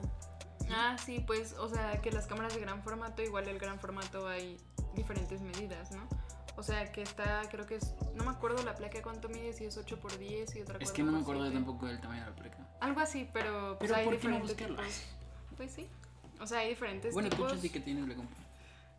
Ah, 0.72 0.96
sí, 1.04 1.20
pues, 1.28 1.54
o 1.54 1.70
sea, 1.70 2.02
que 2.02 2.12
las 2.12 2.26
cámaras 2.26 2.54
de 2.56 2.62
gran 2.62 2.82
formato, 2.84 3.22
igual 3.22 3.48
el 3.48 3.60
gran 3.60 3.80
formato 3.80 4.28
hay 4.28 4.58
diferentes 4.96 5.42
medidas, 5.42 5.92
¿no? 5.92 6.08
O 6.56 6.64
sea, 6.64 6.92
que 6.92 7.02
está, 7.02 7.42
creo 7.52 7.66
que 7.68 7.76
es, 7.76 7.94
no 8.16 8.24
me 8.26 8.32
acuerdo 8.32 8.64
la 8.64 8.74
placa 8.76 9.02
cuánto 9.02 9.28
mide, 9.30 9.54
si 9.54 9.66
es 9.66 9.76
8 9.78 10.00
por 10.00 10.18
10 10.18 10.56
y 10.56 10.62
otra 10.62 10.76
Es 10.78 10.84
cosa 10.86 10.94
que 10.94 11.04
no 11.04 11.12
me 11.12 11.20
acuerdo 11.20 11.42
7. 11.44 11.56
tampoco 11.56 11.88
del 11.88 12.00
tamaño 12.00 12.22
de 12.24 12.30
la 12.30 12.36
placa. 12.36 12.58
Algo 12.80 13.00
así, 13.02 13.28
pero 13.34 13.78
pues 13.78 13.92
Pero 13.92 13.96
hay 14.00 14.06
¿por 14.06 14.18
qué 14.20 14.28
no 14.28 14.36
diferentes 14.36 14.50
buscarlo? 14.58 14.76
tipos. 14.78 15.02
Pues 15.58 15.72
sí. 15.72 15.88
O 16.40 16.48
sea, 16.48 16.60
hay 16.60 16.70
diferentes 16.70 17.14
Bueno, 17.14 17.30
tú 17.30 17.36
tipos, 17.38 17.52
Chanti, 17.52 17.70
que 17.70 17.80
tienes 17.80 18.08
la 18.08 18.16
compra. 18.16 18.38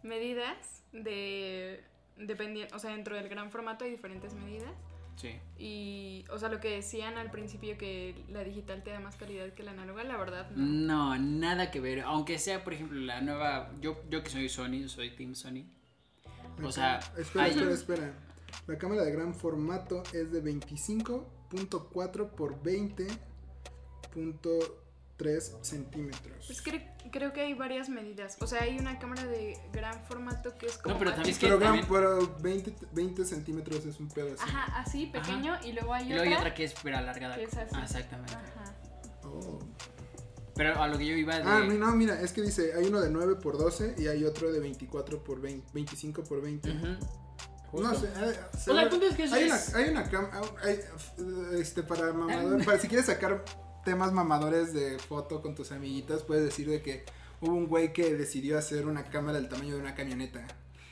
medidas 0.02 0.82
de 0.92 1.82
dependiendo, 2.16 2.74
o 2.76 2.78
sea, 2.78 2.90
dentro 2.92 3.16
del 3.16 3.28
gran 3.28 3.50
formato 3.50 3.84
hay 3.84 3.90
diferentes 3.90 4.34
medidas 4.34 4.70
Sí. 5.16 5.30
y 5.58 6.24
o 6.30 6.38
sea, 6.38 6.48
lo 6.48 6.60
que 6.60 6.70
decían 6.70 7.16
al 7.18 7.30
principio 7.30 7.78
que 7.78 8.14
la 8.28 8.42
digital 8.44 8.82
te 8.82 8.90
da 8.90 9.00
más 9.00 9.16
calidad 9.16 9.52
que 9.54 9.62
la 9.62 9.70
análoga, 9.70 10.02
la 10.04 10.16
verdad 10.16 10.50
no. 10.50 11.14
No, 11.14 11.18
nada 11.18 11.70
que 11.70 11.80
ver. 11.80 12.00
Aunque 12.00 12.38
sea, 12.38 12.64
por 12.64 12.74
ejemplo, 12.74 12.98
la 13.00 13.20
nueva. 13.20 13.70
Yo, 13.80 13.96
yo 14.10 14.22
que 14.24 14.30
soy 14.30 14.48
Sony, 14.48 14.88
soy 14.88 15.10
Team 15.10 15.34
Sony. 15.34 15.64
O 16.62 16.72
sea, 16.72 16.98
espera, 17.18 17.44
hay- 17.44 17.50
espera, 17.52 17.72
espera. 17.72 18.12
La 18.66 18.78
cámara 18.78 19.02
de 19.04 19.12
gran 19.12 19.34
formato 19.34 20.02
es 20.12 20.30
de 20.32 20.42
25.4 20.42 22.30
por 22.30 22.62
20.3 25.18 25.62
centímetros. 25.64 26.46
Pues 26.46 26.64
cre- 26.64 26.90
creo 27.10 27.32
que 27.32 27.40
hay 27.42 27.54
varias 27.54 27.88
medidas. 27.88 28.36
O 28.40 28.46
sea, 28.46 28.62
hay 28.62 28.78
una 28.78 28.98
cámara 28.98 29.24
de 29.24 29.56
gran 29.72 30.04
formato 30.04 30.56
que 30.56 30.66
es 30.66 30.78
como. 30.78 30.94
No, 30.94 30.98
pero 30.98 31.12
también 31.12 31.32
es 31.32 31.38
que 31.38 31.46
pero, 31.46 31.58
gran- 31.58 31.80
también- 31.80 31.88
pero 31.88 32.36
20, 32.40 32.74
20 32.92 33.24
centímetros 33.24 33.84
es 33.86 34.00
un 34.00 34.08
pedo 34.08 34.34
así. 34.34 34.42
Ajá, 34.42 34.80
así, 34.80 35.06
pequeño, 35.06 35.56
y 35.64 35.72
luego 35.72 35.94
hay 35.94 36.04
Y 36.06 36.08
luego 36.08 36.22
otra. 36.22 36.30
hay 36.36 36.38
otra 36.40 36.54
que 36.54 36.64
es 36.64 36.74
pero 36.82 36.98
alargada. 36.98 37.36
que 37.36 37.44
es 37.44 37.56
así. 37.56 37.70
Ah, 37.74 37.82
exactamente. 37.84 38.34
Ajá. 38.34 38.74
Oh. 39.24 39.58
Pero 40.56 40.80
a 40.80 40.86
lo 40.88 40.98
que 40.98 41.06
yo 41.06 41.14
iba 41.16 41.36
de. 41.36 41.42
Ah, 41.44 41.60
no, 41.60 41.92
mira, 41.96 42.20
es 42.20 42.32
que 42.32 42.40
dice, 42.42 42.74
hay 42.74 42.84
uno 42.86 43.00
de 43.00 43.10
9 43.10 43.36
por 43.36 43.58
12 43.58 43.94
y 43.98 44.06
hay 44.06 44.24
otro 44.24 44.52
de 44.52 44.60
24 44.60 45.22
por 45.24 45.40
20, 45.40 45.66
25 45.72 46.22
por 46.22 46.40
20. 46.42 46.70
Ujú. 46.70 46.86
No 46.86 47.88
Justo. 47.88 48.02
sé, 48.02 48.06
eh, 48.06 48.10
O 48.12 48.32
sea, 48.32 48.50
seguro- 48.60 48.82
el 48.82 48.88
punto 48.88 49.06
es 49.06 49.16
que 49.16 49.24
eso 49.24 49.34
hay, 49.34 49.42
es- 49.48 49.68
una, 49.70 49.78
hay 49.78 49.90
una 49.90 50.10
eh, 50.64 50.84
este, 51.58 51.82
para 51.82 52.12
mamador, 52.12 52.64
para 52.64 52.78
si 52.78 52.86
quieres 52.86 53.06
sacar 53.06 53.44
temas 53.84 54.12
mamadores 54.12 54.72
de 54.72 54.98
foto 54.98 55.40
con 55.42 55.54
tus 55.54 55.72
amiguitas, 55.72 56.22
puedes 56.22 56.44
decir 56.44 56.68
de 56.68 56.82
que 56.82 57.04
hubo 57.40 57.52
un 57.54 57.66
güey 57.66 57.92
que 57.92 58.14
decidió 58.14 58.58
hacer 58.58 58.86
una 58.86 59.04
cámara 59.04 59.38
del 59.38 59.48
tamaño 59.48 59.74
de 59.76 59.80
una 59.80 59.94
camioneta. 59.94 60.46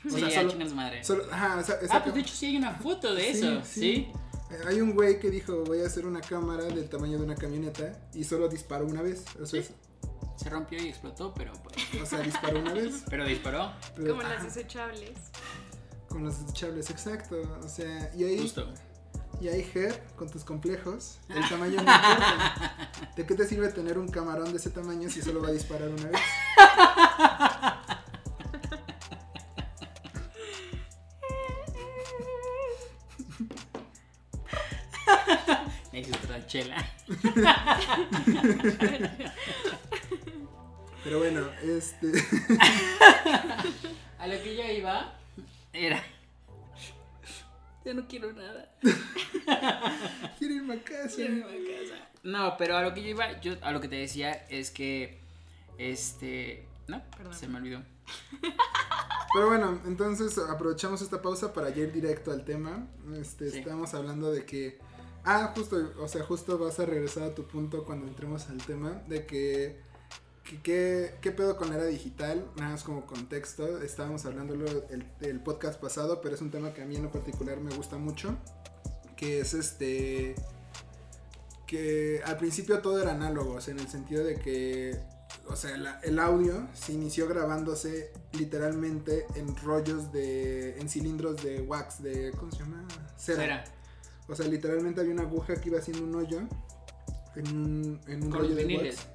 O 0.05 0.09
Sí, 0.09 0.19
sea, 0.19 0.41
solo, 0.49 0.67
su 0.69 0.75
madre. 0.75 1.03
solo- 1.03 1.23
ajá, 1.31 1.59
esa- 1.61 1.79
esa 1.79 1.95
Ah, 1.97 2.03
pues 2.03 2.13
de 2.15 2.21
hecho 2.21 2.33
sí 2.35 2.45
hay 2.47 2.57
una 2.57 2.71
foto 2.75 3.13
de 3.15 3.23
Sí, 3.33 3.37
eso, 3.39 3.61
sí. 3.63 3.79
¿sí? 3.81 4.07
eh, 4.51 4.59
Hay 4.67 4.81
un 4.81 4.93
güey 4.93 5.19
que 5.19 5.29
dijo, 5.31 5.63
voy 5.63 5.81
a 5.81 5.87
hacer 5.87 6.05
una 6.05 6.19
cámara 6.21 6.63
del 6.65 6.89
tamaño 6.89 7.17
de 7.17 7.23
una 7.23 7.35
camioneta 7.35 7.97
y 8.13 8.23
solo 8.25 8.47
disparó 8.49 8.85
una 8.85 9.01
vez. 9.01 9.23
O 9.41 9.45
sea, 9.45 9.61
es- 9.61 9.71
Se 10.35 10.49
rompió 10.49 10.81
y 10.83 10.87
explotó, 10.89 11.31
pero 11.33 11.53
pues, 11.63 11.77
o 12.01 12.05
sea 12.05 12.19
disparó 12.19 12.59
una 12.59 12.73
vez. 12.73 13.03
pero 13.09 13.23
disparó. 13.25 13.71
pero- 13.95 14.09
Como 14.17 14.23
las 14.23 14.43
desechables. 14.43 15.11
con 16.09 16.23
los 16.25 16.39
desechables, 16.41 16.89
exacto. 16.89 17.35
O 17.63 17.67
sea, 17.69 18.11
y 18.15 18.23
ahí, 18.25 18.39
Justo. 18.39 18.67
Y 19.43 19.49
ahí, 19.49 19.61
Ger, 19.61 20.01
con 20.15 20.29
tus 20.29 20.45
complejos, 20.45 21.19
el 21.27 21.45
tamaño 21.49 21.75
no 21.75 21.81
importa. 21.81 22.89
¿De 23.13 23.25
qué 23.25 23.35
te 23.35 23.45
sirve 23.45 23.67
tener 23.73 23.97
un 23.97 24.07
camarón 24.07 24.49
de 24.51 24.57
ese 24.57 24.69
tamaño 24.69 25.09
si 25.09 25.21
solo 25.21 25.41
va 25.41 25.49
a 25.49 25.51
disparar 25.51 25.89
una 25.89 26.07
vez? 26.07 26.21
Otra 36.23 36.47
chela. 36.47 36.77
Pero 41.03 41.19
bueno, 41.19 41.49
este. 41.61 42.13
A 44.19 44.27
lo 44.27 44.41
que 44.41 44.55
yo 44.55 44.63
iba 44.63 45.13
era. 45.73 46.01
Ya 47.85 47.93
no 47.93 48.07
quiero 48.07 48.31
nada. 48.33 48.69
Quiero 50.39 50.53
irme 50.55 50.75
a 50.75 50.83
casa. 50.83 51.15
Quiero 51.15 51.33
irme 51.33 51.43
a 51.75 51.81
casa. 51.81 52.09
No, 52.23 52.55
pero 52.57 52.77
a 52.77 52.81
lo 52.81 52.93
que 52.93 53.01
yo 53.03 53.09
iba, 53.09 53.39
yo 53.41 53.55
a 53.61 53.71
lo 53.71 53.81
que 53.81 53.87
te 53.87 53.95
decía 53.95 54.31
es 54.49 54.71
que. 54.71 55.19
Este. 55.77 56.65
No, 56.87 57.01
Perdón. 57.17 57.33
se 57.33 57.47
me 57.47 57.57
olvidó. 57.57 57.81
Pero 59.33 59.47
bueno, 59.47 59.81
entonces 59.85 60.37
aprovechamos 60.37 61.01
esta 61.01 61.21
pausa 61.21 61.53
para 61.53 61.69
ir 61.71 61.91
directo 61.91 62.31
al 62.31 62.45
tema. 62.45 62.87
Este, 63.19 63.49
Sí. 63.51 63.59
Estamos 63.59 63.93
hablando 63.93 64.31
de 64.31 64.45
que. 64.45 64.79
Ah, 65.25 65.51
justo, 65.55 65.93
o 65.99 66.07
sea, 66.07 66.23
justo 66.23 66.57
vas 66.57 66.79
a 66.79 66.85
regresar 66.85 67.23
a 67.23 67.33
tu 67.35 67.45
punto 67.47 67.83
cuando 67.85 68.07
entremos 68.07 68.47
al 68.49 68.57
tema. 68.57 69.01
De 69.07 69.25
que. 69.25 69.81
Que- 70.43 71.15
¿Qué 71.21 71.31
pedo 71.31 71.57
con 71.57 71.69
la 71.69 71.75
era 71.75 71.85
digital? 71.85 72.45
Nada 72.57 72.71
más 72.71 72.83
como 72.83 73.05
contexto. 73.05 73.81
Estábamos 73.81 74.25
hablándolo 74.25 74.65
el, 74.89 75.05
el 75.21 75.39
podcast 75.39 75.79
pasado, 75.79 76.21
pero 76.21 76.35
es 76.35 76.41
un 76.41 76.51
tema 76.51 76.73
que 76.73 76.81
a 76.81 76.85
mí 76.85 76.95
en 76.95 77.03
lo 77.03 77.11
particular 77.11 77.57
me 77.59 77.73
gusta 77.75 77.97
mucho. 77.97 78.35
Que 79.15 79.39
es 79.39 79.53
este. 79.53 80.35
Que 81.65 82.21
al 82.25 82.37
principio 82.37 82.79
todo 82.81 83.01
era 83.01 83.11
análogo, 83.13 83.53
o 83.55 83.61
sea, 83.61 83.73
en 83.73 83.79
el 83.79 83.87
sentido 83.87 84.23
de 84.23 84.35
que 84.35 84.99
o 85.47 85.55
sea, 85.55 85.75
la- 85.77 85.99
el 86.01 86.19
audio 86.19 86.67
se 86.73 86.93
inició 86.93 87.27
grabándose 87.27 88.11
literalmente 88.33 89.25
en 89.35 89.55
rollos 89.57 90.11
de, 90.13 90.77
en 90.79 90.87
cilindros 90.87 91.41
de 91.43 91.61
wax, 91.61 92.01
de, 92.03 92.31
¿cómo 92.37 92.51
se 92.51 92.59
llama? 92.59 92.85
Cera. 93.17 93.41
Cera. 93.41 93.63
O 94.29 94.35
sea, 94.35 94.47
literalmente 94.47 95.01
había 95.01 95.13
una 95.13 95.23
aguja 95.23 95.55
que 95.55 95.69
iba 95.69 95.79
haciendo 95.79 96.03
un 96.05 96.15
hoyo 96.15 96.41
en 97.35 97.47
un, 97.57 98.01
en 98.07 98.23
un 98.23 98.31
rollo 98.31 98.55
de 98.55 98.65
wax. 98.93 99.07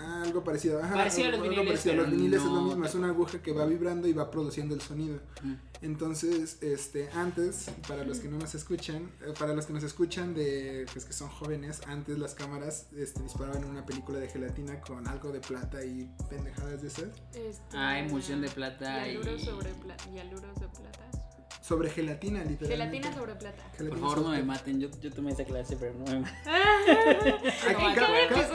Ah, 0.00 0.22
algo 0.24 0.44
parecido. 0.44 0.80
Ajá, 0.82 0.94
Parecido 0.94 1.26
a 1.28 1.30
los 1.32 1.40
algo 1.40 1.50
viniles, 1.50 1.66
parecido. 1.80 1.94
Los 1.96 2.10
viniles 2.12 2.40
es 2.40 2.46
lo 2.46 2.60
mismo, 2.62 2.84
es 2.84 2.94
una 2.94 3.08
aguja 3.08 3.42
que 3.42 3.52
va 3.52 3.66
vibrando 3.66 4.06
y 4.06 4.12
va 4.12 4.30
produciendo 4.30 4.74
el 4.74 4.80
sonido. 4.80 5.18
Mm. 5.42 5.54
Entonces, 5.82 6.58
este, 6.62 7.08
antes, 7.12 7.70
para 7.88 8.04
los 8.04 8.18
que 8.20 8.28
no 8.28 8.38
nos 8.38 8.54
escuchan, 8.54 9.10
eh, 9.22 9.32
para 9.38 9.54
los 9.54 9.66
que 9.66 9.72
nos 9.72 9.82
escuchan 9.82 10.34
de, 10.34 10.86
pues 10.92 11.04
que 11.04 11.12
son 11.12 11.28
jóvenes, 11.28 11.80
antes 11.86 12.16
las 12.18 12.34
cámaras, 12.34 12.86
este, 12.96 13.22
disparaban 13.22 13.64
una 13.64 13.84
película 13.84 14.18
de 14.20 14.28
gelatina 14.28 14.80
con 14.80 15.06
algo 15.08 15.32
de 15.32 15.40
plata 15.40 15.84
y 15.84 16.08
pendejadas 16.30 16.80
de 16.82 16.88
esas. 16.88 17.08
Este, 17.34 17.76
Ah, 17.76 17.98
emulsión 17.98 18.40
de 18.40 18.48
plata 18.50 19.08
y. 19.08 19.14
Hialuros 19.14 19.42
sobre 19.42 19.70
plata. 19.74 20.04
Hialuros 20.12 20.54
de 20.60 20.68
plata. 20.68 21.10
Sobre 21.60 21.90
gelatina, 21.90 22.44
literalmente. 22.44 22.66
Gelatina 22.98 23.14
sobre 23.14 23.34
plata. 23.34 23.62
Gelatina 23.76 23.90
Por 23.90 24.14
favor, 24.14 24.22
no 24.22 24.30
me 24.30 24.42
maten. 24.42 24.80
Yo, 24.80 24.88
yo 25.02 25.12
tomé 25.12 25.32
esa 25.32 25.44
clase, 25.44 25.76
pero 25.78 25.92
no 25.98 26.04
me 26.06 26.20
maten. 26.20 26.46
Aquí, 27.68 27.84
En 27.84 27.94
ca- 27.94 28.06
cada 28.06 28.47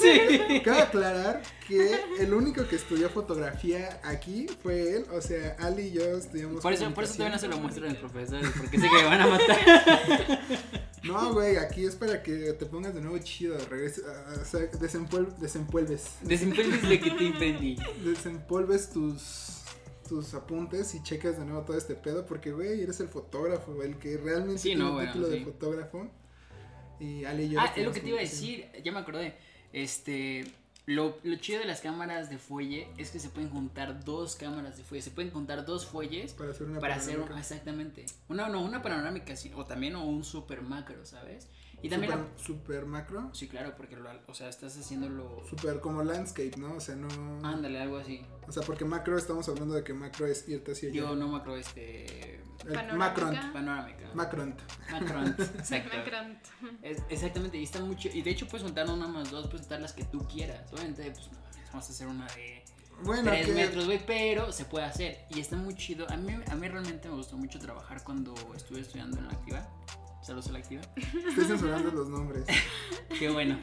Sí. 0.00 0.60
Cabe 0.64 0.82
aclarar 0.82 1.42
que 1.68 1.90
el 2.18 2.32
único 2.34 2.66
que 2.66 2.76
estudió 2.76 3.08
fotografía 3.10 4.00
aquí 4.02 4.46
fue 4.62 4.96
él, 4.96 5.04
o 5.12 5.20
sea, 5.20 5.56
Ali 5.60 5.82
y 5.88 5.92
yo 5.92 6.02
estudiamos 6.16 6.60
Por 6.62 6.72
eso, 6.72 6.92
por 6.92 7.04
eso 7.04 7.14
todavía 7.14 7.36
no 7.36 7.40
se 7.40 7.48
lo 7.48 7.54
comunicación. 7.56 7.84
muestro 7.84 7.86
a 7.86 7.90
los 7.90 8.12
profesores, 8.40 8.50
porque 8.58 8.78
sé 8.80 8.88
que 8.88 8.96
me 8.96 9.04
van 9.04 9.20
a 9.20 9.26
matar. 9.26 9.58
No, 11.02 11.32
güey, 11.32 11.56
aquí 11.56 11.86
es 11.86 11.96
para 11.96 12.22
que 12.22 12.52
te 12.52 12.66
pongas 12.66 12.94
de 12.94 13.00
nuevo 13.00 13.16
chido, 13.18 13.56
regresa, 13.70 14.02
o 14.38 14.44
sea, 14.44 14.70
desempuel- 14.72 15.34
desempuelves, 15.38 16.10
Desempeñes 16.20 16.82
lo 16.82 16.88
que 16.90 16.98
te 17.10 17.24
impedí. 17.24 17.76
desempolves 18.04 18.90
tus 18.90 19.56
tus 20.06 20.34
apuntes 20.34 20.94
y 20.96 21.02
checas 21.04 21.38
de 21.38 21.44
nuevo 21.46 21.62
todo 21.62 21.78
este 21.78 21.94
pedo, 21.94 22.26
porque, 22.26 22.50
güey, 22.52 22.82
eres 22.82 22.98
el 23.00 23.08
fotógrafo, 23.08 23.80
el 23.82 23.96
que 23.96 24.16
realmente 24.18 24.58
Sí, 24.60 24.68
tiene 24.70 24.82
no, 24.84 24.92
bueno, 24.94 25.12
título 25.12 25.28
de 25.28 25.44
fotógrafo. 25.44 26.10
Y 26.98 27.24
Ale 27.24 27.44
y 27.44 27.50
yo. 27.50 27.60
Ah, 27.60 27.72
es 27.74 27.84
lo 27.84 27.92
que 27.92 28.00
te 28.00 28.08
iba 28.08 28.18
a 28.18 28.20
decir, 28.22 28.66
ya 28.84 28.90
me 28.92 28.98
acordé. 28.98 29.36
Este, 29.72 30.44
lo, 30.86 31.16
lo 31.22 31.36
chido 31.36 31.60
de 31.60 31.66
las 31.66 31.80
cámaras 31.80 32.30
de 32.30 32.38
fuelle 32.38 32.88
es 32.98 33.10
que 33.10 33.18
se 33.20 33.28
pueden 33.28 33.50
juntar 33.50 34.04
dos 34.04 34.34
cámaras 34.36 34.76
de 34.76 34.82
fuelle, 34.82 35.02
se 35.02 35.10
pueden 35.10 35.30
juntar 35.30 35.64
dos 35.64 35.86
fuelles 35.86 36.32
Para 36.34 36.50
hacer 36.50 36.66
una 36.66 36.80
para 36.80 36.96
hacer 36.96 37.16
un- 37.16 37.22
panorámica. 37.24 37.40
exactamente. 37.40 38.06
Una 38.28 38.48
no, 38.48 38.62
una 38.62 38.82
panorámica 38.82 39.36
sí, 39.36 39.52
o 39.54 39.64
también 39.64 39.94
o 39.94 40.04
un 40.04 40.24
super 40.24 40.62
macro, 40.62 41.04
¿sabes? 41.06 41.46
Y 41.82 41.88
también 41.88 42.12
super, 42.12 42.26
la- 42.36 42.44
super 42.44 42.84
macro, 42.86 43.30
Sí, 43.34 43.48
claro, 43.48 43.74
porque 43.76 43.96
lo, 43.96 44.10
o 44.26 44.34
sea, 44.34 44.48
estás 44.50 44.76
haciéndolo 44.76 45.42
super 45.48 45.80
como 45.80 46.02
landscape, 46.02 46.52
¿no? 46.58 46.74
O 46.74 46.80
sea, 46.80 46.94
no. 46.94 47.08
ándale 47.46 47.78
algo 47.80 47.96
así. 47.96 48.20
O 48.46 48.52
sea, 48.52 48.62
porque 48.64 48.84
macro 48.84 49.16
estamos 49.16 49.48
hablando 49.48 49.74
de 49.74 49.82
que 49.84 49.94
macro 49.94 50.26
es 50.26 50.46
irte 50.48 50.72
hacia 50.72 50.90
allá. 50.90 50.96
Yo 50.98 51.14
no 51.16 51.28
macro 51.28 51.56
este 51.56 52.39
Panorámica. 52.64 52.96
Macron. 52.96 53.52
panorámica. 53.52 54.10
Macron. 54.14 54.54
Macron, 54.90 55.28
exacto. 55.58 55.96
Es- 56.82 57.02
exactamente, 57.08 57.58
y 57.58 57.64
está 57.64 57.80
mucho. 57.80 58.08
Y 58.12 58.22
de 58.22 58.30
hecho 58.30 58.46
puedes 58.46 58.64
juntar 58.64 58.88
una 58.90 59.08
más 59.08 59.30
dos, 59.30 59.46
puedes 59.46 59.62
juntar 59.62 59.80
las 59.80 59.92
que 59.92 60.04
tú 60.04 60.26
quieras. 60.28 60.72
Obviamente, 60.72 61.10
pues 61.10 61.30
no 61.32 61.38
vamos 61.72 61.88
a 61.88 61.92
hacer 61.92 62.06
una 62.06 62.26
de 62.26 62.64
Bueno, 63.02 63.30
3 63.30 63.46
que 63.46 63.52
metros, 63.52 63.86
güey, 63.86 64.04
pero 64.06 64.52
se 64.52 64.64
puede 64.64 64.84
hacer. 64.84 65.24
Y 65.30 65.40
está 65.40 65.56
muy 65.56 65.74
chido. 65.74 66.06
A 66.10 66.16
mí, 66.16 66.34
a 66.50 66.54
mí 66.54 66.68
realmente 66.68 67.08
me 67.08 67.14
gustó 67.14 67.36
mucho 67.36 67.58
trabajar 67.58 68.02
cuando 68.04 68.34
estuve 68.54 68.80
estudiando 68.80 69.18
en 69.18 69.26
la 69.26 69.32
activa. 69.32 69.66
Saludos 70.22 70.48
a 70.48 70.52
la 70.52 70.58
activa. 70.58 70.82
estoy 70.96 71.44
censurando 71.46 71.90
los 71.92 72.08
nombres. 72.08 72.44
Qué 73.18 73.30
bueno. 73.30 73.58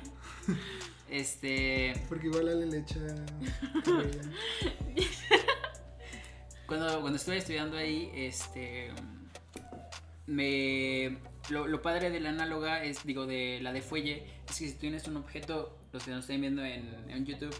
Este. 1.09 1.93
Porque 2.09 2.27
igual 2.27 2.49
Ale 2.49 2.65
le 2.65 2.79
echa. 2.79 2.99
Cuando, 6.67 6.99
cuando 6.99 7.15
estuve 7.15 7.37
estudiando 7.37 7.77
ahí, 7.77 8.11
este. 8.13 8.91
Me. 10.25 11.17
Lo, 11.49 11.65
lo 11.65 11.81
padre 11.81 12.09
de 12.09 12.19
la 12.19 12.29
análoga 12.29 12.83
es, 12.83 13.05
digo, 13.05 13.25
de 13.25 13.59
la 13.61 13.71
de 13.71 13.81
fuelle, 13.81 14.25
es 14.49 14.57
que 14.59 14.67
si 14.67 14.73
tienes 14.73 15.07
un 15.07 15.15
objeto, 15.15 15.77
los 15.93 16.03
que 16.03 16.11
nos 16.11 16.21
estén 16.21 16.41
viendo 16.41 16.63
en, 16.63 16.93
en 17.09 17.25
YouTube, 17.25 17.55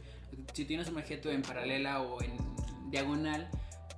si 0.54 0.66
tienes 0.66 0.90
un 0.90 0.98
objeto 0.98 1.32
en 1.32 1.42
paralela 1.42 2.02
o 2.02 2.22
en 2.22 2.34
diagonal, 2.92 3.50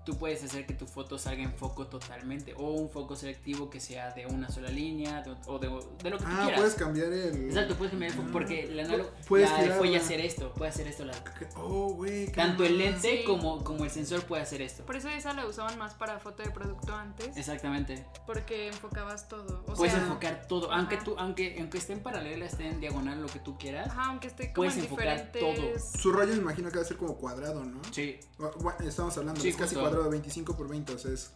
tú 0.10 0.18
puedes 0.18 0.44
hacer 0.44 0.66
que 0.66 0.74
tu 0.74 0.88
foto 0.88 1.20
salga 1.20 1.44
en 1.44 1.54
foco 1.54 1.86
totalmente. 1.88 2.54
O 2.58 2.72
un 2.72 2.90
foco 2.90 3.16
selectivo 3.16 3.70
que 3.70 3.80
sea 3.80 4.12
de 4.12 4.26
una 4.26 4.50
sola 4.50 4.70
línea, 4.70 5.22
de- 5.22 5.36
o 5.46 5.60
de, 5.60 5.68
de 6.04 6.10
lo 6.10 6.18
que 6.18 6.24
tú 6.24 6.30
Ah, 6.32 6.40
quieras. 6.44 6.60
puedes 6.60 6.76
cambiar 6.76 7.14
el. 7.14 7.46
Exacto, 7.46 7.76
puedes 7.76 7.92
cambiar 7.92 8.12
el 8.12 8.18
foco, 8.18 8.30
porque 8.32 8.68
la 8.72 8.84
análoga 8.86 9.10
Puedes 9.28 9.50
la 9.50 9.56
de 9.58 9.64
girar, 9.64 9.78
fuelle 9.78 9.98
¿no? 9.98 10.04
hacer 10.04 10.20
esto, 10.22 10.54
puede 10.54 10.72
hacer 10.72 10.88
esto. 10.88 11.06
la- 11.06 11.14
Oh, 11.56 11.94
güey. 11.94 12.32
tanto 12.32 12.64
el 12.64 12.78
lente 12.78 13.20
Sí. 13.20 13.24
como, 13.26 13.64
como 13.64 13.84
el 13.84 13.92
sensor 13.92 14.24
puede 14.24 14.42
hacer 14.42 14.62
esto. 14.62 14.84
Por 14.86 14.96
eso 14.96 15.10
esa 15.10 15.34
la 15.34 15.46
usaban 15.46 15.78
más 15.78 15.94
para 15.94 16.20
foto 16.20 16.42
de 16.44 16.50
producto 16.52 16.94
antes. 16.96 17.38
Exactamente. 17.38 18.06
Porque 18.26 18.68
enfocabas 18.68 19.28
todo. 19.28 19.64
O 19.68 19.74
puedes 19.74 19.94
sea, 19.94 20.02
enfocar 20.04 20.48
todo, 20.48 20.72
ajá. 20.72 20.80
aunque 20.80 20.98
tú, 20.98 21.16
aunque, 21.18 21.56
aunque 21.60 21.78
esté 21.78 21.94
en 21.94 22.02
paralela, 22.02 22.46
esté 22.46 22.68
en 22.68 22.80
diagonal, 22.80 23.22
lo 23.22 23.28
que 23.28 23.40
tú 23.40 23.58
quieras. 23.58 23.88
Ajá, 23.90 24.06
aunque 24.06 24.28
esté 24.28 24.46
como 24.48 24.56
Puedes 24.56 24.78
en 24.78 24.84
enfocar 24.86 25.32
diferentes. 25.34 25.92
Su 26.02 26.12
rollo 26.12 26.34
me 26.34 26.40
imagino 26.42 26.70
que 26.72 26.78
va 26.78 26.82
a 26.84 26.88
ser 26.88 26.98
como 26.98 27.16
cuadrado, 27.16 27.64
¿no? 27.64 27.80
Sí, 27.92 28.20
Bueno, 28.40 28.74
estamos 28.88 29.18
hablando, 29.18 29.42
Sí, 29.42 29.50
es 29.50 29.56
casi 29.58 29.76
justo. 29.76 29.90
Cuadrado, 30.00 30.12
25 30.12 30.56
por 30.58 30.68
20, 30.70 30.94
o 30.94 30.98
sea, 30.98 31.12
es 31.12 31.32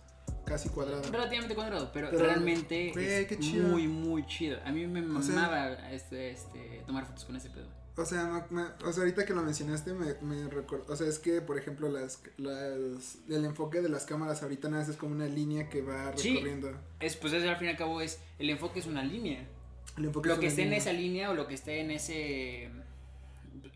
casi 0.46 0.70
cuadrado. 0.70 1.02
relativamente 1.12 1.56
cuadrado, 1.56 1.92
pero, 1.94 2.10
Pero, 2.12 2.24
realmente 2.26 2.90
es 2.90 3.28
qué 3.28 3.38
chido. 3.40 3.68
muy, 3.68 3.88
muy 3.88 4.26
chido. 4.26 4.60
A 4.66 4.72
mí 4.72 4.86
me 4.88 5.02
O 5.18 5.22
sea- 5.22 5.90
este, 5.92 6.32
este, 6.32 6.84
tomar 6.86 7.06
fotos 7.06 7.26
con 7.26 7.36
ese 7.36 7.50
pedo. 7.50 7.68
O 7.96 8.06
sea, 8.06 8.26
me- 8.50 8.64
me- 8.64 8.70
o 8.86 8.92
sea, 8.92 9.04
ahorita 9.04 9.24
que 9.24 9.36
lo 9.36 9.44
mencionaste 9.44 9.94
me, 9.94 10.16
me 10.22 10.50
recordó, 10.50 10.92
o 10.92 10.96
sea, 10.96 11.08
es 11.08 11.20
que, 11.20 11.42
por 11.42 11.60
ejemplo, 11.60 11.90
las, 11.90 12.24
las, 12.38 13.18
el 13.30 13.46
enfoque 13.46 13.82
de 13.82 13.90
las 13.90 14.06
cámaras 14.06 14.42
ahorita 14.42 14.68
nada 14.70 14.82
más 14.82 14.90
es 14.90 14.98
como 14.98 15.14
una 15.14 15.28
línea 15.28 15.70
que 15.70 15.84
va 15.84 16.12
Sí. 16.18 16.34
recorriendo. 16.34 16.72
Es, 17.00 17.16
pues 17.18 17.34
eso 17.34 17.48
al 17.48 17.58
fin 17.58 17.68
y 17.68 17.72
al 17.72 17.78
cabo 17.78 18.02
es, 18.02 18.20
el 18.40 18.50
enfoque 18.50 18.80
es 18.80 18.88
una 18.88 19.04
línea. 19.04 19.48
El 19.96 20.06
enfoque 20.06 20.28
Lo 20.28 20.34
es 20.36 20.40
que 20.40 20.46
una 20.48 20.50
esté 20.50 20.64
en 20.64 20.74
esa 20.74 20.92
línea 20.92 21.30
o 21.30 21.36
lo 21.36 21.46
que 21.46 21.54
esté 21.54 21.82
en 21.82 21.92
ese, 21.92 22.72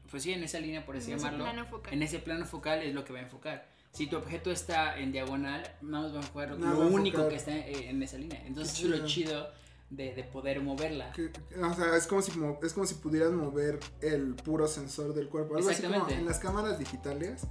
pues 0.10 0.24
sí, 0.24 0.34
en 0.34 0.44
esa 0.44 0.60
línea 0.60 0.84
por 0.84 0.96
así 0.96 1.12
en 1.12 1.18
ese 1.18 1.26
llamarlo. 1.26 1.46
plano 1.46 1.66
focal. 1.68 1.94
En 1.94 2.02
ese 2.02 2.18
plano 2.18 2.46
focal 2.48 2.82
es 2.82 2.96
lo 2.96 3.06
que 3.06 3.14
va 3.14 3.20
a 3.20 3.24
enfocar. 3.24 3.68
Si 3.98 4.08
tu 4.08 4.18
objeto 4.18 4.52
está 4.52 4.98
en 5.00 5.12
diagonal, 5.12 5.64
nada 5.82 6.04
más 6.04 6.14
va 6.14 6.20
a 6.20 6.22
enfocar 6.22 6.52
lo, 6.52 6.68
a 6.68 6.86
único 6.88 7.28
que 7.28 7.36
está 7.36 7.56
en 7.58 8.02
esa 8.04 8.18
línea. 8.18 8.42
Entonces 8.46 8.78
eso 8.78 8.94
es 8.94 9.00
lo 9.02 9.08
chido. 9.08 9.48
de, 9.90 10.14
de 10.14 10.24
poder 10.26 10.62
moverla. 10.62 11.14
Que- 11.14 11.32
o 11.62 11.74
sea, 11.74 11.96
es 11.96 12.08
como, 12.08 12.22
si, 12.22 12.38
mo- 12.38 12.60
es 12.62 12.74
como 12.74 12.86
si 12.86 12.96
pudieras 12.96 13.32
mover 13.32 13.80
el 14.02 14.36
puro 14.36 14.68
sensor 14.68 15.14
del 15.14 15.30
cuerpo. 15.30 15.56
Algo 15.56 15.70
así 15.70 15.82
como 15.82 15.94
Exactamente. 15.96 16.22
en 16.22 16.26
las 16.28 16.40
cámaras 16.40 16.78
digitales. 16.78 17.44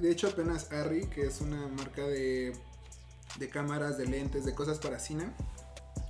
De 0.00 0.10
hecho, 0.10 0.26
apenas 0.28 0.72
Arri, 0.72 1.06
que 1.06 1.22
es 1.26 1.40
una 1.42 1.68
marca 1.68 2.02
de, 2.02 2.52
de 3.38 3.48
cámaras, 3.48 3.96
de 3.98 4.06
lentes, 4.06 4.44
de 4.46 4.54
cosas 4.54 4.78
para 4.78 4.98
cine, 4.98 5.30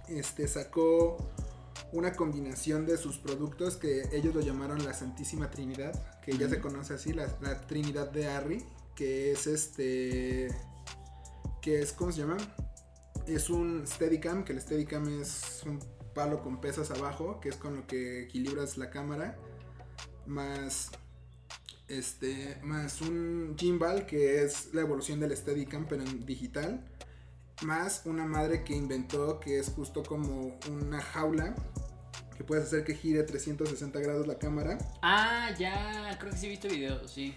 este, 0.08 0.46
sacó 0.48 1.16
una 1.92 2.12
combinación 2.14 2.86
de 2.86 2.96
sus 2.96 3.18
productos 3.18 3.76
que 3.76 4.08
ellos 4.12 4.34
lo 4.34 4.40
llamaron 4.40 4.84
la 4.84 4.92
Santísima 4.94 5.50
Trinidad, 5.50 5.92
que 6.24 6.36
ya 6.38 6.48
se 6.48 6.60
conoce 6.60 6.94
así, 6.94 7.12
la, 7.12 7.26
la 7.40 7.60
Trinidad 7.66 8.10
de 8.10 8.28
Arri, 8.28 8.64
que 8.96 9.30
es 9.30 9.46
este, 9.46 10.48
que 11.62 11.80
es, 11.80 11.92
¿cómo 11.92 12.11
se 12.11 12.22
llama? 12.22 12.38
Es 13.26 13.50
un 13.50 13.87
Steadicam, 13.87 14.44
que 14.44 14.52
el 14.52 14.61
Steadicam 14.61 15.20
es 15.20 15.62
un 15.64 15.78
palo 16.14 16.42
con 16.42 16.61
pesas 16.61 16.90
abajo, 16.90 17.38
que 17.40 17.50
es 17.50 17.56
con 17.56 17.76
lo 17.76 17.87
que 17.87 18.22
equilibras 18.22 18.78
la 18.78 18.90
cámara, 18.90 19.38
más 20.26 20.90
este, 21.88 22.59
más 22.62 23.00
un 23.00 23.54
gimbal, 23.56 24.06
que 24.06 24.42
es 24.42 24.74
la 24.74 24.80
evolución 24.80 25.20
del 25.20 25.37
Steadicam, 25.37 25.87
pero 25.88 26.02
en 26.02 26.26
digital, 26.26 26.85
más 27.62 28.02
una 28.06 28.24
madre 28.24 28.64
que 28.64 28.74
inventó, 28.74 29.38
que 29.40 29.59
es 29.59 29.68
justo 29.68 30.02
como 30.02 30.59
una 30.70 31.00
jaula, 31.00 31.54
que 32.37 32.44
puedes 32.44 32.64
hacer 32.64 32.85
que 32.85 32.94
gire 32.94 33.22
360 33.22 33.98
grados 34.00 34.26
la 34.26 34.38
cámara. 34.38 34.78
Ah, 35.02 35.50
ya, 35.59 36.16
creo 36.18 36.32
que 36.32 36.38
sí 36.38 36.46
he 36.46 36.50
visto 36.50 36.68
videos, 36.68 37.11
sí. 37.11 37.35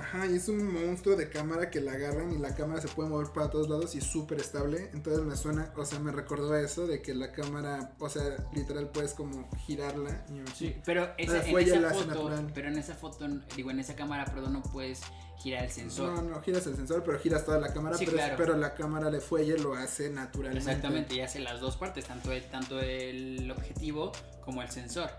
Ajá, 0.00 0.26
y 0.26 0.36
es 0.36 0.48
un 0.48 0.72
monstruo 0.72 1.16
de 1.16 1.28
cámara 1.28 1.70
que 1.70 1.80
la 1.80 1.92
agarran 1.92 2.32
y 2.32 2.38
la 2.38 2.54
cámara 2.54 2.80
se 2.80 2.88
puede 2.88 3.08
mover 3.08 3.28
para 3.28 3.50
todos 3.50 3.68
lados 3.68 3.94
y 3.94 3.98
es 3.98 4.04
súper 4.04 4.40
estable. 4.40 4.90
Entonces 4.92 5.24
me 5.24 5.36
suena, 5.36 5.72
o 5.76 5.84
sea, 5.84 5.98
me 5.98 6.12
recordó 6.12 6.52
a 6.52 6.60
eso 6.60 6.86
de 6.86 7.02
que 7.02 7.14
la 7.14 7.32
cámara, 7.32 7.92
o 7.98 8.08
sea, 8.08 8.36
literal 8.52 8.88
puedes 8.90 9.14
como 9.14 9.48
girarla. 9.66 10.24
y 10.28 10.42
Sí, 10.56 10.76
pero 10.84 11.10
esa, 11.18 11.44
en 11.46 11.58
esa 11.58 11.90
foto, 11.90 12.06
natural. 12.06 12.50
pero 12.54 12.68
en 12.68 12.78
esa 12.78 12.94
foto, 12.94 13.26
digo, 13.56 13.70
en 13.70 13.80
esa 13.80 13.94
cámara, 13.96 14.24
perdón, 14.26 14.54
no 14.54 14.62
puedes 14.62 15.00
girar 15.42 15.64
el 15.64 15.70
sensor. 15.70 16.12
No, 16.14 16.22
no 16.22 16.40
giras 16.42 16.66
el 16.66 16.76
sensor, 16.76 17.02
pero 17.04 17.18
giras 17.18 17.44
toda 17.44 17.58
la 17.60 17.72
cámara, 17.72 17.96
Sí, 17.96 18.04
pero, 18.06 18.16
claro. 18.16 18.34
pero 18.36 18.56
la 18.56 18.74
cámara 18.74 19.10
de 19.10 19.20
fuelle 19.20 19.56
lo 19.58 19.74
hace 19.74 20.10
naturalmente. 20.10 20.58
Exactamente, 20.68 21.14
y 21.14 21.20
hace 21.20 21.38
las 21.40 21.60
dos 21.60 21.76
partes, 21.76 22.04
tanto 22.06 22.32
el, 22.32 22.42
tanto 22.44 22.80
el 22.80 23.50
objetivo 23.50 24.12
como 24.44 24.62
el 24.62 24.68
sensor. 24.70 25.10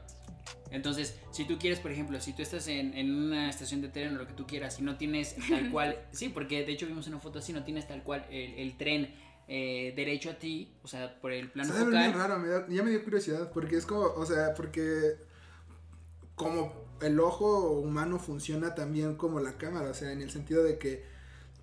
Entonces, 0.72 1.16
si 1.32 1.46
tú 1.46 1.58
quieres, 1.58 1.80
por 1.80 1.92
ejemplo, 1.92 2.20
si 2.22 2.34
tú 2.34 2.42
estás 2.44 2.68
en, 2.68 2.96
en 2.96 3.12
una 3.16 3.50
estación 3.50 3.82
de 3.82 3.88
tren 3.90 4.16
o 4.16 4.20
lo 4.20 4.28
que 4.28 4.34
tú 4.34 4.46
quieras 4.46 4.78
y 4.80 4.84
no 4.84 4.98
tienes 4.98 5.36
tal 5.50 5.70
cual, 5.72 5.98
sí, 6.12 6.30
porque 6.30 6.64
de 6.66 6.72
hecho 6.74 6.86
vimos 6.86 7.08
una 7.08 7.20
foto 7.20 7.40
así, 7.40 7.54
no 7.54 7.64
tienes 7.64 7.88
tal 7.88 8.04
cual 8.04 8.26
el, 8.30 8.54
el 8.56 8.78
tren 8.78 9.16
eh, 9.48 9.94
derecho 9.96 10.30
a 10.30 10.34
ti, 10.36 10.76
o 10.84 10.88
sea, 10.88 11.20
por 11.22 11.32
el 11.32 11.50
plano 11.50 11.74
focal. 11.74 12.14
raro, 12.14 12.38
me 12.38 12.48
da- 12.50 12.68
ya 12.70 12.84
me 12.84 12.92
dio 12.92 13.04
curiosidad, 13.04 13.52
porque 13.52 13.78
es 13.78 13.86
como, 13.88 14.02
o 14.02 14.26
sea, 14.28 14.54
porque 14.54 15.16
como 16.36 16.72
el 17.02 17.20
ojo 17.20 17.72
humano 17.72 18.20
funciona 18.20 18.76
también 18.76 19.16
como 19.16 19.40
la 19.40 19.54
cámara, 19.54 19.90
o 19.90 19.94
sea, 19.94 20.12
en 20.12 20.22
el 20.22 20.32
sentido 20.32 20.64
de 20.64 20.78
que 20.78 21.04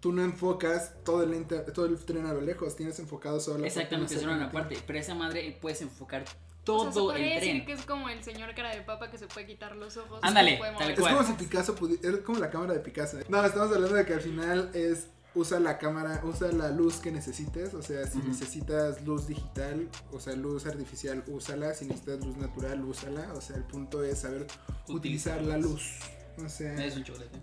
tú 0.00 0.12
no 0.12 0.22
enfocas 0.22 0.92
todo 1.04 1.22
el, 1.22 1.32
ente- 1.34 1.60
todo 1.72 1.86
el 1.86 1.96
tren 1.98 2.26
a 2.26 2.32
lo 2.34 2.40
lejos, 2.40 2.76
tienes 2.76 2.98
enfocado 2.98 3.40
solo 3.40 3.58
la 3.58 3.66
Exactamente, 3.66 4.14
parte 4.14 4.24
solo 4.24 4.36
una 4.36 4.50
parte, 4.52 4.78
pero 4.86 4.98
esa 4.98 5.14
madre 5.14 5.56
puedes 5.60 5.80
enfocar 5.82 6.22
O 6.22 6.26
todo 6.64 6.92
sea, 6.92 7.16
se 7.16 7.22
el 7.22 7.34
decir 7.34 7.40
tren. 7.52 7.66
que 7.66 7.72
es 7.72 7.82
como 7.86 8.08
el 8.08 8.22
señor 8.22 8.54
cara 8.54 8.74
de 8.74 8.82
papa 8.82 9.10
que 9.10 9.18
se 9.18 9.26
puede 9.26 9.46
quitar 9.46 9.74
los 9.76 9.96
ojos. 9.96 10.20
Ándale, 10.22 10.60
tal 10.78 10.90
Es 10.90 11.00
cual. 11.00 11.16
como 11.16 11.26
si. 11.26 11.32
Picasso 11.34 11.74
pudiera, 11.74 12.08
es 12.10 12.18
como 12.18 12.38
la 12.38 12.50
cámara 12.50 12.74
de 12.74 12.80
Picasso. 12.80 13.18
No, 13.28 13.44
estamos 13.44 13.72
hablando 13.74 13.94
de 13.96 14.04
que 14.04 14.14
al 14.14 14.20
final 14.20 14.70
es 14.74 15.06
usa 15.36 15.60
la 15.60 15.76
cámara, 15.78 16.22
usa 16.24 16.50
la 16.50 16.70
luz 16.70 16.96
que 16.96 17.12
necesites, 17.12 17.74
o 17.74 17.82
sea, 17.82 18.06
si 18.06 18.18
necesitas 18.18 19.02
luz 19.04 19.26
digital, 19.26 19.88
o 20.10 20.18
sea, 20.18 20.34
luz 20.34 20.66
artificial, 20.66 21.22
úsala, 21.28 21.74
si 21.74 21.84
necesitas 21.84 22.24
luz 22.24 22.36
natural, 22.38 22.82
úsala, 22.84 23.32
o 23.34 23.40
sea, 23.40 23.56
el 23.56 23.64
punto 23.64 24.02
es 24.02 24.20
saber 24.20 24.46
utilizar 24.88 25.42
la 25.42 25.58
luz. 25.58 25.98
O 26.42 26.48
sea, 26.48 26.72
¿Me 26.72 26.84
des 26.84 26.96
un 26.96 27.04
chocolate? 27.04 27.38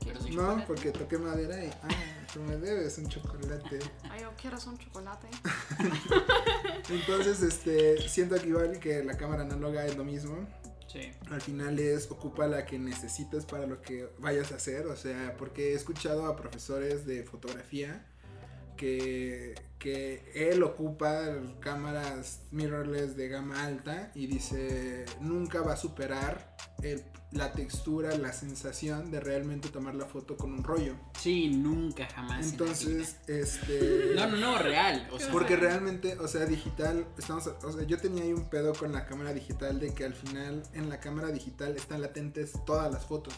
Quiero 0.00 0.20
un 0.20 0.26
no, 0.26 0.42
chocolate. 0.42 0.64
porque 0.66 0.92
toqué 0.92 1.18
madera 1.18 1.64
y 1.64 1.68
ah, 1.68 1.88
tú 2.32 2.40
me 2.40 2.56
debes 2.58 2.98
un 2.98 3.08
chocolate. 3.08 3.78
Ay, 4.10 4.20
yo 4.20 4.30
quiero 4.40 4.58
un 4.66 4.76
chocolate. 4.76 5.28
Entonces, 6.90 7.42
este, 7.42 8.06
siento 8.06 8.36
que 8.36 8.48
igual 8.48 8.78
que 8.78 9.02
la 9.02 9.16
cámara 9.16 9.42
análoga 9.42 9.86
es 9.86 9.96
lo 9.96 10.04
mismo. 10.04 10.46
Al 11.30 11.40
final 11.40 11.78
es 11.78 12.10
ocupa 12.10 12.46
la 12.46 12.64
que 12.64 12.78
necesites 12.78 13.44
para 13.44 13.66
lo 13.66 13.80
que 13.82 14.08
vayas 14.18 14.52
a 14.52 14.56
hacer, 14.56 14.86
o 14.86 14.96
sea, 14.96 15.34
porque 15.38 15.72
he 15.72 15.74
escuchado 15.74 16.26
a 16.26 16.36
profesores 16.36 17.04
de 17.06 17.22
fotografía 17.24 18.06
que, 18.76 19.54
que 19.78 20.22
él 20.34 20.62
ocupa 20.62 21.36
cámaras 21.60 22.40
mirrorless 22.52 23.16
de 23.16 23.28
gama 23.28 23.64
alta 23.64 24.12
y 24.14 24.26
dice 24.26 25.04
nunca 25.20 25.60
va 25.62 25.72
a 25.72 25.76
superar 25.76 26.56
el- 26.82 27.02
la 27.30 27.52
textura, 27.52 28.16
la 28.16 28.32
sensación 28.32 29.10
de 29.10 29.20
realmente 29.20 29.68
tomar 29.68 29.94
la 29.94 30.06
foto 30.06 30.36
con 30.36 30.52
un 30.52 30.64
rollo. 30.64 30.94
Sí, 31.18 31.48
nunca 31.50 32.06
jamás. 32.06 32.52
Entonces, 32.52 33.16
este... 33.26 34.12
No, 34.14 34.26
no, 34.28 34.36
no, 34.38 34.58
real. 34.58 35.06
O 35.12 35.18
sea, 35.18 35.30
Porque 35.30 35.56
realmente, 35.56 36.16
o 36.18 36.26
sea, 36.26 36.46
digital, 36.46 37.06
estamos, 37.18 37.46
o 37.46 37.72
sea, 37.72 37.84
yo 37.84 37.98
tenía 37.98 38.24
ahí 38.24 38.32
un 38.32 38.48
pedo 38.48 38.72
con 38.72 38.92
la 38.92 39.04
cámara 39.04 39.34
digital 39.34 39.78
de 39.78 39.92
que 39.92 40.06
al 40.06 40.14
final 40.14 40.62
en 40.72 40.88
la 40.88 41.00
cámara 41.00 41.28
digital 41.28 41.76
están 41.76 42.00
latentes 42.00 42.52
todas 42.64 42.90
las 42.90 43.04
fotos. 43.04 43.34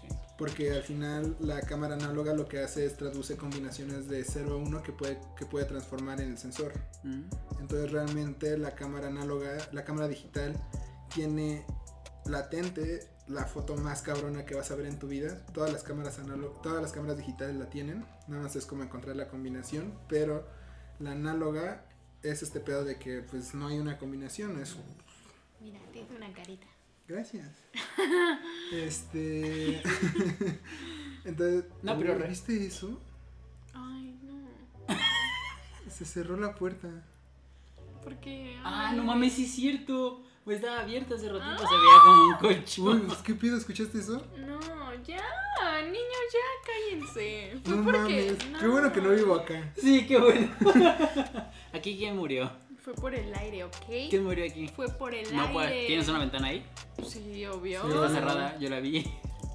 sí. 0.00 0.08
Porque 0.38 0.72
al 0.72 0.82
final 0.82 1.36
la 1.40 1.60
cámara 1.62 1.94
análoga 1.94 2.32
lo 2.32 2.46
que 2.46 2.60
hace 2.60 2.86
es 2.86 2.96
traduce 2.96 3.36
combinaciones 3.36 4.08
de 4.08 4.22
0 4.24 4.52
a 4.52 4.56
1 4.56 4.82
que 4.84 4.92
puede, 4.92 5.18
que 5.36 5.46
puede 5.46 5.64
transformar 5.64 6.20
en 6.20 6.30
el 6.30 6.38
sensor. 6.38 6.72
Mm. 7.02 7.22
Entonces 7.60 7.90
realmente 7.90 8.56
la 8.56 8.76
cámara 8.76 9.08
análoga, 9.08 9.50
la 9.72 9.84
cámara 9.84 10.06
digital 10.06 10.56
tiene 11.12 11.64
latente 12.26 13.06
la 13.26 13.44
foto 13.44 13.76
más 13.76 14.02
cabrona 14.02 14.44
que 14.44 14.54
vas 14.54 14.70
a 14.70 14.76
ver 14.76 14.86
en 14.86 14.98
tu 14.98 15.08
vida. 15.08 15.44
Todas 15.52 15.72
las 15.72 15.82
cámaras 15.82 16.18
análogas, 16.18 16.60
todas 16.62 16.82
las 16.82 16.92
cámaras 16.92 17.16
digitales 17.18 17.56
la 17.56 17.70
tienen. 17.70 18.04
Nada 18.28 18.42
más 18.42 18.56
es 18.56 18.66
como 18.66 18.82
encontrar 18.82 19.16
la 19.16 19.28
combinación, 19.28 19.92
pero 20.08 20.46
la 20.98 21.12
análoga 21.12 21.84
es 22.22 22.42
este 22.42 22.60
pedo 22.60 22.84
de 22.84 22.98
que 22.98 23.22
pues 23.22 23.54
no 23.54 23.66
hay 23.68 23.78
una 23.78 23.98
combinación, 23.98 24.60
es 24.60 24.76
Mira, 25.60 25.80
te 25.92 26.00
hice 26.00 26.16
una 26.16 26.32
carita. 26.32 26.66
gracias. 27.08 27.48
este 28.72 29.82
entonces, 31.24 31.64
No, 31.82 31.98
pero 31.98 32.18
¿viste 32.26 32.66
eso? 32.66 33.00
Ay, 33.72 34.18
no. 34.22 35.90
Se 35.90 36.04
cerró 36.04 36.36
la 36.36 36.54
puerta. 36.54 36.88
Porque. 38.02 38.58
Ah, 38.62 38.92
no 38.94 39.04
mames, 39.04 39.34
sí 39.34 39.44
es 39.44 39.52
cierto. 39.52 40.22
Pues 40.44 40.56
estaba 40.58 40.80
abierta 40.80 41.14
hace 41.14 41.28
ratito, 41.30 41.56
se 41.66 41.74
veía 41.74 41.98
como 42.04 42.22
un 42.26 42.34
colchón. 42.36 43.00
pues, 43.06 43.18
¿Qué 43.20 43.34
pedo? 43.34 43.56
¿Escuchaste 43.56 43.98
eso? 43.98 44.22
No, 44.36 44.60
ya. 45.02 45.22
Niños, 45.84 46.26
ya 46.32 46.48
cállense. 46.66 47.58
Fue 47.64 47.76
No 47.76 47.84
porque. 47.84 47.98
mames. 47.98 48.60
Qué 48.60 48.66
bueno 48.68 48.92
que 48.92 49.00
no 49.00 49.10
vivo 49.10 49.34
acá. 49.36 49.72
Sí, 49.76 50.06
qué 50.06 50.18
bueno. 50.18 50.50
¿Aquí 51.72 51.96
quién 51.96 52.16
murió? 52.16 52.50
Fue 52.82 52.92
por 52.92 53.14
el 53.14 53.34
aire, 53.34 53.64
¿ok? 53.64 53.72
¿Quién 54.10 54.24
murió 54.24 54.44
aquí? 54.44 54.68
Fue 54.68 54.88
por 54.90 55.14
el 55.14 55.34
No, 55.34 55.42
aire. 55.42 55.52
pues, 55.54 55.86
¿tienes 55.86 56.08
una 56.08 56.18
ventana 56.18 56.48
ahí? 56.48 56.66
Sí, 57.06 57.46
obvio. 57.46 57.80
Sí, 57.82 57.88
Está 57.88 58.08
cerrada, 58.10 58.58
yo 58.58 58.68
la 58.68 58.80
vi. 58.80 59.02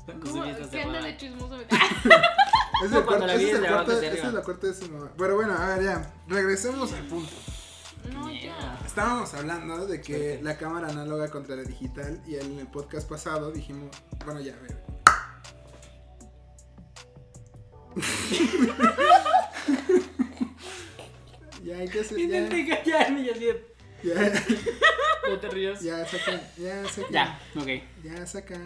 ¿Cómo? 0.08 0.44
¿Qué 0.44 0.50
anda 0.50 0.68
cerrada. 0.68 1.02
de 1.04 1.18
chismoso? 1.18 1.56
Es 1.62 2.92
el 2.92 3.04
cuarto, 3.06 3.28
la 3.28 3.36
vi 3.36 3.44
es 3.44 3.54
el 3.54 3.68
cuarto, 3.68 4.32
la 4.32 4.42
cuarta 4.42 4.68
de 4.68 4.74
su 4.74 4.90
mamá. 4.92 5.12
Pero 5.16 5.36
bueno, 5.36 5.54
a 5.54 5.76
ver, 5.76 5.84
ya. 5.84 6.14
Regresemos 6.28 6.92
al 6.94 7.04
punto. 7.06 7.32
No, 8.14 8.32
ya. 8.32 8.80
Estábamos 8.86 9.34
hablando 9.34 9.88
de 9.88 10.02
que 10.02 10.14
Suerte. 10.18 10.42
la 10.44 10.58
cámara 10.58 10.90
análoga 10.90 11.30
contra 11.30 11.56
la 11.56 11.64
digital 11.64 12.22
y 12.28 12.36
en 12.36 12.60
el 12.60 12.68
podcast 12.68 13.10
pasado 13.10 13.52
dijimos, 13.52 13.90
bueno, 14.26 14.42
ya, 14.42 14.54
a 14.54 14.58
ver. 14.60 14.78
ya 21.64 21.78
hay 21.78 21.88
que 21.90 22.00
hacer, 22.00 22.18
ya, 22.18 22.24
Intenté 22.24 22.68
callarme 22.68 23.22
y 23.22 23.30
así 23.30 23.46
de. 23.46 23.66
ya, 24.04 24.44
No 25.30 25.40
te 25.40 25.50
rías. 25.50 25.82
ya, 25.82 26.06
saca, 26.06 26.42
ya, 26.58 26.88
saca. 26.88 27.08
Ya, 27.12 27.40
ok. 27.56 27.68
Ya, 28.04 28.26
saca, 28.26 28.58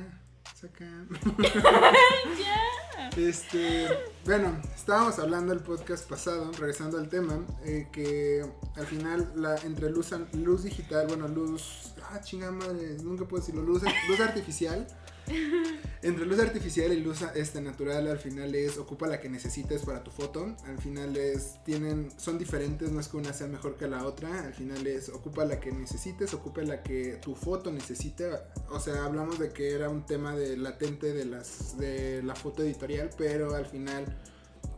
saca. 0.64 1.06
Ya. 2.40 3.10
Este, 3.18 3.88
bueno, 4.26 4.60
estábamos 4.74 5.20
hablando 5.20 5.54
el 5.54 5.60
podcast 5.60 6.10
pasado, 6.10 6.52
regresando 6.54 6.98
al 6.98 7.10
tema, 7.10 7.46
eh, 7.64 7.88
que 7.92 8.44
al 8.76 8.86
final 8.88 9.32
la, 9.36 9.56
entre 9.58 9.90
luz, 9.90 10.12
luz 10.34 10.64
digital, 10.64 11.08
bueno, 11.08 11.28
luz, 11.28 11.94
ah, 12.10 12.22
chingada 12.22 12.52
madre, 12.52 12.98
nunca 13.04 13.26
puedo 13.26 13.42
decirlo, 13.42 13.62
luz, 13.62 13.84
luz 14.08 14.20
artificial, 14.20 14.88
entre 16.02 16.26
luz 16.26 16.40
artificial 16.40 16.92
y 16.92 17.00
luz 17.00 17.22
este, 17.36 17.62
natural 17.62 18.08
al 18.08 18.20
final 18.20 18.54
es, 18.56 18.78
ocupa 18.78 19.08
la 19.08 19.20
que 19.20 19.30
necesites 19.30 19.84
para 19.84 20.04
tu 20.04 20.12
foto, 20.12 20.56
al 20.66 20.78
final 20.80 21.16
es, 21.16 21.64
tienen, 21.64 22.10
son 22.18 22.38
diferentes, 22.38 22.92
no 22.92 23.00
es 23.00 23.08
que 23.08 23.18
una 23.18 23.34
sea 23.34 23.48
mejor 23.48 23.76
que 23.78 23.88
la 23.88 24.06
otra, 24.06 24.44
al 24.44 24.54
final 24.54 24.86
es, 24.86 25.10
ocupa 25.10 25.46
la 25.46 25.60
que 25.60 25.72
necesites, 25.72 26.34
ocupa 26.34 26.62
la 26.62 26.84
que 26.84 27.20
tu 27.22 27.36
foto 27.36 27.72
necesite, 27.72 28.30
o 28.70 28.80
sea, 28.80 29.06
hablamos 29.06 29.40
de 29.40 29.52
que 29.52 29.72
era 29.72 29.90
un 29.90 30.06
tema 30.06 30.36
de 30.36 30.58
latente 30.58 31.14
de 31.14 31.26
las, 31.26 31.78
de 31.78 32.22
la 32.24 32.36
foto 32.36 32.64
editorial, 32.64 33.10
pero 33.18 33.56
al 33.56 33.66
final 33.66 34.06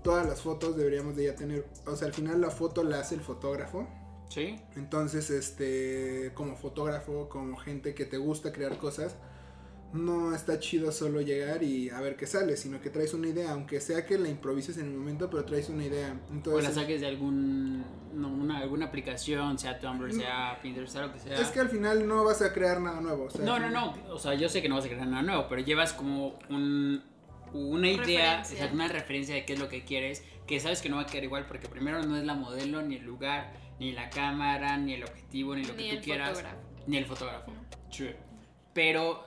todas 0.03 0.27
las 0.27 0.41
fotos 0.41 0.77
deberíamos 0.77 1.15
de 1.15 1.25
ya 1.25 1.36
tener, 1.36 1.65
o 1.88 1.95
sea, 1.95 2.08
al 2.08 2.13
final 2.13 2.39
la 2.39 2.51
foto 2.51 2.84
la 2.84 2.99
hace 2.99 3.15
el 3.15 3.21
fotógrafo, 3.21 3.88
Sí. 4.29 4.60
entonces, 4.75 5.29
este, 5.29 6.31
como 6.34 6.55
fotógrafo, 6.55 7.29
como 7.29 7.58
gente 7.58 7.93
que 7.93 8.05
te 8.05 8.17
gusta 8.17 8.51
crear 8.51 8.77
cosas, 8.77 9.15
no 9.93 10.36
está 10.36 10.60
chido 10.60 10.91
solo 10.91 11.21
llegar 11.21 11.63
y 11.63 11.89
a 11.89 12.02
ver 12.02 12.17
qué 12.17 12.28
sale, 12.28 12.58
sino 12.58 12.82
que 12.82 12.89
traes 12.89 13.13
una 13.13 13.30
idea, 13.30 13.52
aunque 13.52 13.80
sea 13.80 14.06
que 14.06 14.17
la 14.17 14.28
improvises 14.28 14.78
en 14.78 14.88
el 14.88 14.91
momento, 14.98 15.30
pero 15.30 15.45
traes 15.45 15.69
una 15.69 15.86
idea. 15.86 16.19
O 16.30 16.34
Entonces, 16.34 16.63
la 16.76 16.82
saques 16.82 17.00
de 17.00 17.08
algún, 17.08 17.86
no, 18.13 18.28
una, 18.30 18.58
alguna 18.60 18.88
aplicación, 18.88 19.58
sea 19.58 19.80
Tumblr, 19.80 20.12
sea 20.13 20.60
Pinterest, 20.62 20.91
sea 20.93 21.04
lo 21.06 21.13
que 21.13 21.19
sea. 21.19 21.39
es 21.39 21.48
que 21.50 21.60
al 21.62 21.69
final 21.69 22.06
no 22.08 22.24
vas 22.26 22.41
a 22.41 22.52
crear 22.52 22.82
nada 22.82 23.00
nuevo. 23.00 23.26
o 23.26 23.30
sea, 23.30 23.45
No, 23.45 23.58
no, 23.58 23.69
no. 23.69 23.93
O 24.10 24.19
sea, 24.19 24.34
yo 24.34 24.50
sé 24.50 24.62
que 24.62 24.67
no 24.67 24.76
vas 24.76 24.86
a 24.86 24.89
crear 24.89 25.08
nada 25.08 25.24
nuevo, 25.24 25.45
pero 25.48 25.62
llevas 25.62 25.93
como 25.93 26.38
un, 26.50 27.02
una 27.54 27.88
idea, 27.89 28.00
Referencia. 28.39 28.54
exacto, 28.56 28.76
una 28.76 28.88
referencia 28.89 29.36
de 29.36 29.45
qué 29.45 29.54
es 29.54 29.60
lo 29.60 29.69
que 29.69 29.86
quieres, 29.86 30.24
que 30.45 30.60
sabes 30.60 30.82
que 30.82 30.89
no 30.89 30.98
va 30.98 31.04
a 31.04 31.06
quedar 31.06 31.24
igual 31.24 31.45
porque 31.48 31.69
primero 31.69 32.04
no 32.04 32.17
es 32.17 32.26
la 32.26 32.34
modelo, 32.34 32.82
ni 32.82 32.95
el 32.95 33.06
lugar, 33.06 33.54
ni 33.80 33.93
la 33.93 34.10
cámara, 34.10 34.78
ni 34.78 34.93
el 34.95 35.04
objetivo, 35.06 35.56
ni 35.56 35.63
lo 35.63 35.74
Ni 35.74 35.84
que 35.84 35.89
tú 35.91 35.95
el 35.95 36.02
quieras, 36.04 36.30
fotógrafo. 36.32 36.58
ni 36.88 36.98
el 36.98 37.06
fotógrafo. 37.06 37.54
True. 37.95 38.15
Pero 38.74 39.24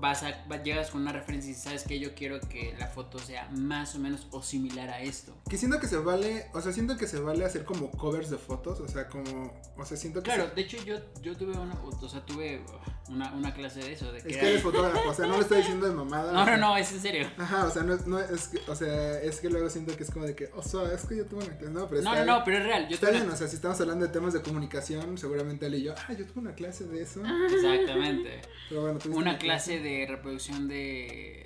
vas 0.00 0.22
a, 0.22 0.46
llegas 0.62 0.90
con 0.90 1.02
una 1.02 1.12
referencia 1.12 1.50
y 1.50 1.54
sabes 1.54 1.84
que 1.84 1.98
yo 2.00 2.14
quiero 2.14 2.40
que 2.40 2.74
la 2.78 2.86
foto 2.86 3.18
sea 3.18 3.48
más 3.50 3.94
o 3.94 3.98
menos 3.98 4.26
o 4.30 4.42
similar 4.42 4.88
a 4.90 5.02
esto. 5.02 5.36
Que 5.48 5.56
siento 5.56 5.78
que 5.80 5.86
se 5.86 5.96
vale, 5.98 6.46
o 6.54 6.60
sea, 6.60 6.72
siento 6.72 6.96
que 6.96 7.06
se 7.06 7.20
vale 7.20 7.44
hacer 7.44 7.64
como 7.64 7.90
covers 7.90 8.30
de 8.30 8.38
fotos, 8.38 8.80
o 8.80 8.88
sea, 8.88 9.08
como, 9.08 9.52
o 9.76 9.84
sea, 9.84 9.96
siento 9.96 10.20
que 10.22 10.24
Claro, 10.30 10.48
se- 10.48 10.54
de 10.54 10.60
hecho 10.62 10.76
yo, 10.84 10.96
yo 11.22 11.36
tuve 11.36 11.52
una, 11.52 11.74
o 11.82 12.08
sea, 12.08 12.24
tuve 12.24 12.62
una, 13.08 13.32
una 13.32 13.52
clase 13.54 13.80
de 13.80 13.92
eso, 13.92 14.10
de 14.12 14.18
es 14.18 14.24
que 14.24 14.38
eres 14.38 14.62
fotógrafo, 14.62 15.08
o 15.08 15.14
sea, 15.14 15.26
no 15.26 15.36
lo 15.36 15.42
estoy 15.42 15.58
diciendo 15.58 15.86
de 15.86 15.94
mamada. 15.94 16.32
No, 16.40 16.44
sea, 16.44 16.56
no, 16.56 16.68
no, 16.68 16.76
es 16.76 16.92
en 16.92 17.00
serio. 17.00 17.28
Ajá, 17.38 17.66
o 17.66 17.70
sea, 17.70 17.82
no, 17.82 17.94
es- 17.94 18.06
no 18.06 18.18
es 18.18 18.48
que, 18.48 18.58
o 18.70 18.74
sea, 18.74 19.20
es 19.20 19.40
que 19.40 19.50
luego 19.50 19.68
siento 19.68 19.96
que 19.96 20.02
es 20.04 20.10
como 20.10 20.24
de 20.24 20.34
que, 20.34 20.50
o 20.54 20.62
sea, 20.62 20.92
es 20.94 21.04
que 21.04 21.16
yo 21.16 21.26
tuve 21.26 21.44
una 21.44 21.56
clase, 21.58 21.72
no, 21.74 21.88
pero 21.88 22.02
No, 22.02 22.12
está 22.14 22.24
no, 22.24 22.38
no, 22.38 22.44
pero 22.44 22.58
es 22.58 22.64
real. 22.64 22.88
Yo 22.88 22.94
Está 22.94 23.10
bien, 23.10 23.24
una- 23.24 23.34
o 23.34 23.36
sea, 23.36 23.48
si 23.48 23.56
estamos 23.56 23.80
hablando 23.80 24.06
de 24.06 24.12
temas 24.12 24.32
de 24.32 24.42
comunicación, 24.42 25.18
seguramente 25.18 25.66
él 25.66 25.74
y 25.74 25.82
yo, 25.82 25.94
ah, 26.08 26.12
yo 26.12 26.24
tuve 26.26 26.40
una 26.40 26.54
clase 26.54 26.84
de 26.84 27.02
eso. 27.02 27.20
Exactamente. 27.50 28.40
Pero 28.68 28.82
bueno, 28.82 28.98
Una 29.12 29.38
clase 29.38 29.80
de 29.80 29.89
reproducción 30.08 30.68
de. 30.68 31.44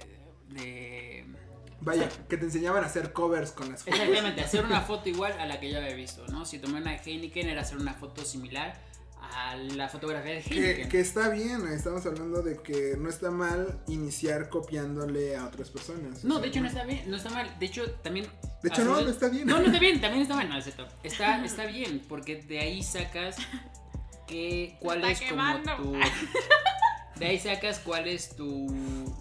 de. 0.51 1.25
Vaya, 1.81 2.09
que 2.29 2.37
te 2.39 2.45
enseñaban 2.47 2.83
a 2.83 2.87
hacer 2.87 3.13
covers 3.13 3.51
con 3.53 3.71
las 3.71 3.85
fotos. 3.85 3.99
Exactamente, 4.01 4.41
hacer 4.41 4.65
una 4.65 4.81
foto 4.81 5.09
igual 5.09 5.33
a 5.39 5.45
la 5.47 5.61
que 5.61 5.71
yo 5.71 5.79
había 5.79 5.95
visto, 5.95 6.27
¿no? 6.29 6.45
Si 6.47 6.59
tomé 6.59 6.81
una 6.81 6.93
de 6.93 6.97
Heineken 7.05 7.49
era 7.51 7.61
hacer 7.61 7.77
una 7.77 7.93
foto 7.93 8.25
similar 8.25 8.81
a 9.21 9.57
la 9.57 9.89
fotografía 9.89 10.33
de 10.35 10.41
Heineken. 10.41 10.89
que 10.89 11.01
está 11.01 11.29
bien, 11.29 11.67
estamos 11.69 12.07
hablando 12.07 12.41
de 12.43 12.63
que 12.63 12.97
no 12.99 13.11
está 13.11 13.31
mal 13.31 13.81
iniciar 13.89 14.49
copiándole 14.49 15.37
a 15.37 15.45
otras 15.47 15.69
personas. 15.71 16.25
o 16.25 16.29
No, 16.29 16.35
sea, 16.35 16.43
de 16.43 16.49
hecho 16.49 16.61
no 16.63 16.69
está 16.69 16.85
bien, 16.85 17.03
no 17.11 17.17
está 17.17 17.31
mal. 17.31 17.55
De 17.59 17.67
hecho, 17.67 17.91
también. 18.03 18.27
De 18.63 18.69
hecho, 18.71 18.85
no, 18.85 19.01
no 19.03 19.11
está 19.11 19.29
bien. 19.29 19.47
No, 19.47 19.59
no 19.59 19.67
está 19.67 19.79
bien, 19.79 20.01
también 20.01 20.23
está 20.23 20.37
mal. 20.37 20.49
No, 20.49 20.57
es 20.57 20.65
cierto. 20.65 20.89
Está, 21.03 21.45
está 21.45 21.67
bien, 21.67 22.01
porque 22.09 22.37
de 22.43 22.61
ahí 22.61 22.83
sacas 22.83 23.37
que, 24.27 24.77
cuál 24.81 25.05
está 25.05 25.11
es 25.11 25.19
como 25.31 25.31
quemando. 25.31 25.77
tu. 25.77 25.95
De 27.19 27.27
ahí 27.27 27.39
sacas 27.39 27.79
cuál 27.79 28.09
es 28.09 28.35
tu, 28.37 28.67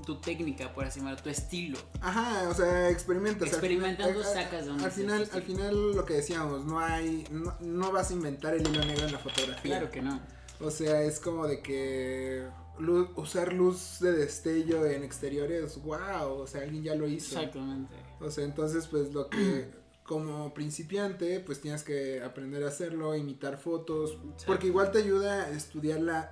tu 0.06 0.20
técnica, 0.20 0.74
por 0.74 0.86
así 0.86 1.00
llamarlo, 1.00 1.22
tu 1.22 1.30
estilo. 1.30 1.78
Ajá, 2.02 2.50
o 2.50 2.54
sea, 2.54 2.90
experimentas. 2.90 3.48
Experimentando 3.50 4.20
final- 4.20 4.34
sacas 4.34 4.62
de 4.64 4.68
donde 4.70 4.86
Al 4.86 4.92
final, 4.92 5.30
al 5.32 5.42
final 5.44 5.92
lo 5.96 6.06
que 6.06 6.14
decíamos, 6.16 6.66
no 6.66 6.80
hay, 6.80 7.26
no, 7.32 7.56
no 7.62 7.92
vas 7.92 8.10
a 8.10 8.14
inventar 8.14 8.54
el 8.56 8.62
hilo 8.68 8.84
negro 8.84 9.06
en 9.06 9.12
la 9.14 9.20
fotografía. 9.20 9.62
Claro 9.80 9.92
que 9.92 10.02
no. 10.02 10.20
O 10.60 10.72
sea, 10.72 11.02
es 11.04 11.20
como 11.20 11.46
de 11.48 11.62
que 11.62 12.48
luz- 12.80 13.10
usar 13.16 13.54
luz 13.54 13.98
de 14.00 14.14
destello 14.14 14.86
en 14.86 15.04
exteriores, 15.04 15.82
wow, 15.84 16.32
o 16.40 16.48
sea, 16.48 16.62
alguien 16.62 16.84
ya 16.84 16.96
lo 16.96 17.08
hizo. 17.08 17.36
Exactamente. 17.38 17.94
O 18.20 18.32
sea, 18.32 18.44
entonces 18.46 18.88
pues 18.88 19.14
lo 19.14 19.30
que 19.30 19.68
como 20.04 20.54
principiante 20.54 21.40
pues 21.42 21.62
tienes 21.62 21.84
que 21.84 22.22
aprender 22.24 22.64
a 22.64 22.70
hacerlo, 22.70 23.16
imitar 23.16 23.58
fotos, 23.58 24.18
porque 24.48 24.68
igual 24.68 24.92
te 24.92 25.00
ayuda 25.00 25.46
a 25.46 25.50
estudiar 25.52 26.00
la 26.02 26.32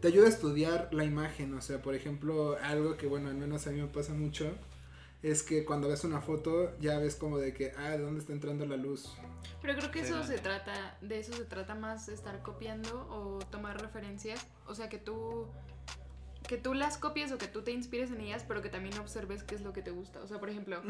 te 0.00 0.08
ayuda 0.08 0.26
a 0.26 0.28
estudiar 0.30 0.88
la 0.92 1.04
imagen, 1.04 1.54
o 1.54 1.60
sea, 1.60 1.80
por 1.82 1.94
ejemplo, 1.94 2.56
algo 2.62 2.96
que 2.96 3.06
bueno, 3.06 3.28
al 3.28 3.36
menos 3.36 3.66
a 3.66 3.70
mí 3.70 3.80
me 3.80 3.88
pasa 3.88 4.12
mucho 4.12 4.52
es 5.22 5.42
que 5.42 5.64
cuando 5.64 5.88
ves 5.88 6.04
una 6.04 6.20
foto 6.20 6.78
ya 6.78 6.98
ves 6.98 7.16
como 7.16 7.38
de 7.38 7.52
que 7.54 7.72
ah, 7.78 7.90
¿de 7.90 7.98
dónde 7.98 8.20
está 8.20 8.32
entrando 8.32 8.66
la 8.66 8.76
luz? 8.76 9.16
Pero 9.62 9.74
creo 9.76 9.90
que 9.90 10.00
Sí, 10.00 10.06
eso 10.06 10.18
no. 10.18 10.24
se 10.24 10.38
trata, 10.38 10.98
de 11.00 11.18
eso 11.18 11.32
se 11.32 11.44
trata 11.44 11.74
más 11.74 12.08
estar 12.08 12.42
copiando 12.42 13.08
o 13.10 13.38
tomar 13.50 13.80
referencias. 13.80 14.46
O 14.66 14.74
sea 14.74 14.88
que 14.88 14.98
tú 14.98 15.46
que 16.46 16.56
tú 16.56 16.74
las 16.74 16.96
copies 16.98 17.32
o 17.32 17.38
que 17.38 17.48
tú 17.48 17.62
te 17.62 17.72
inspires 17.72 18.10
en 18.10 18.20
ellas, 18.20 18.44
pero 18.46 18.62
que 18.62 18.68
también 18.68 18.96
observes 18.98 19.42
qué 19.42 19.54
es 19.56 19.62
lo 19.62 19.72
que 19.72 19.82
te 19.82 19.90
gusta. 19.90 20.20
O 20.20 20.28
sea, 20.28 20.38
por 20.38 20.48
ejemplo, 20.48 20.80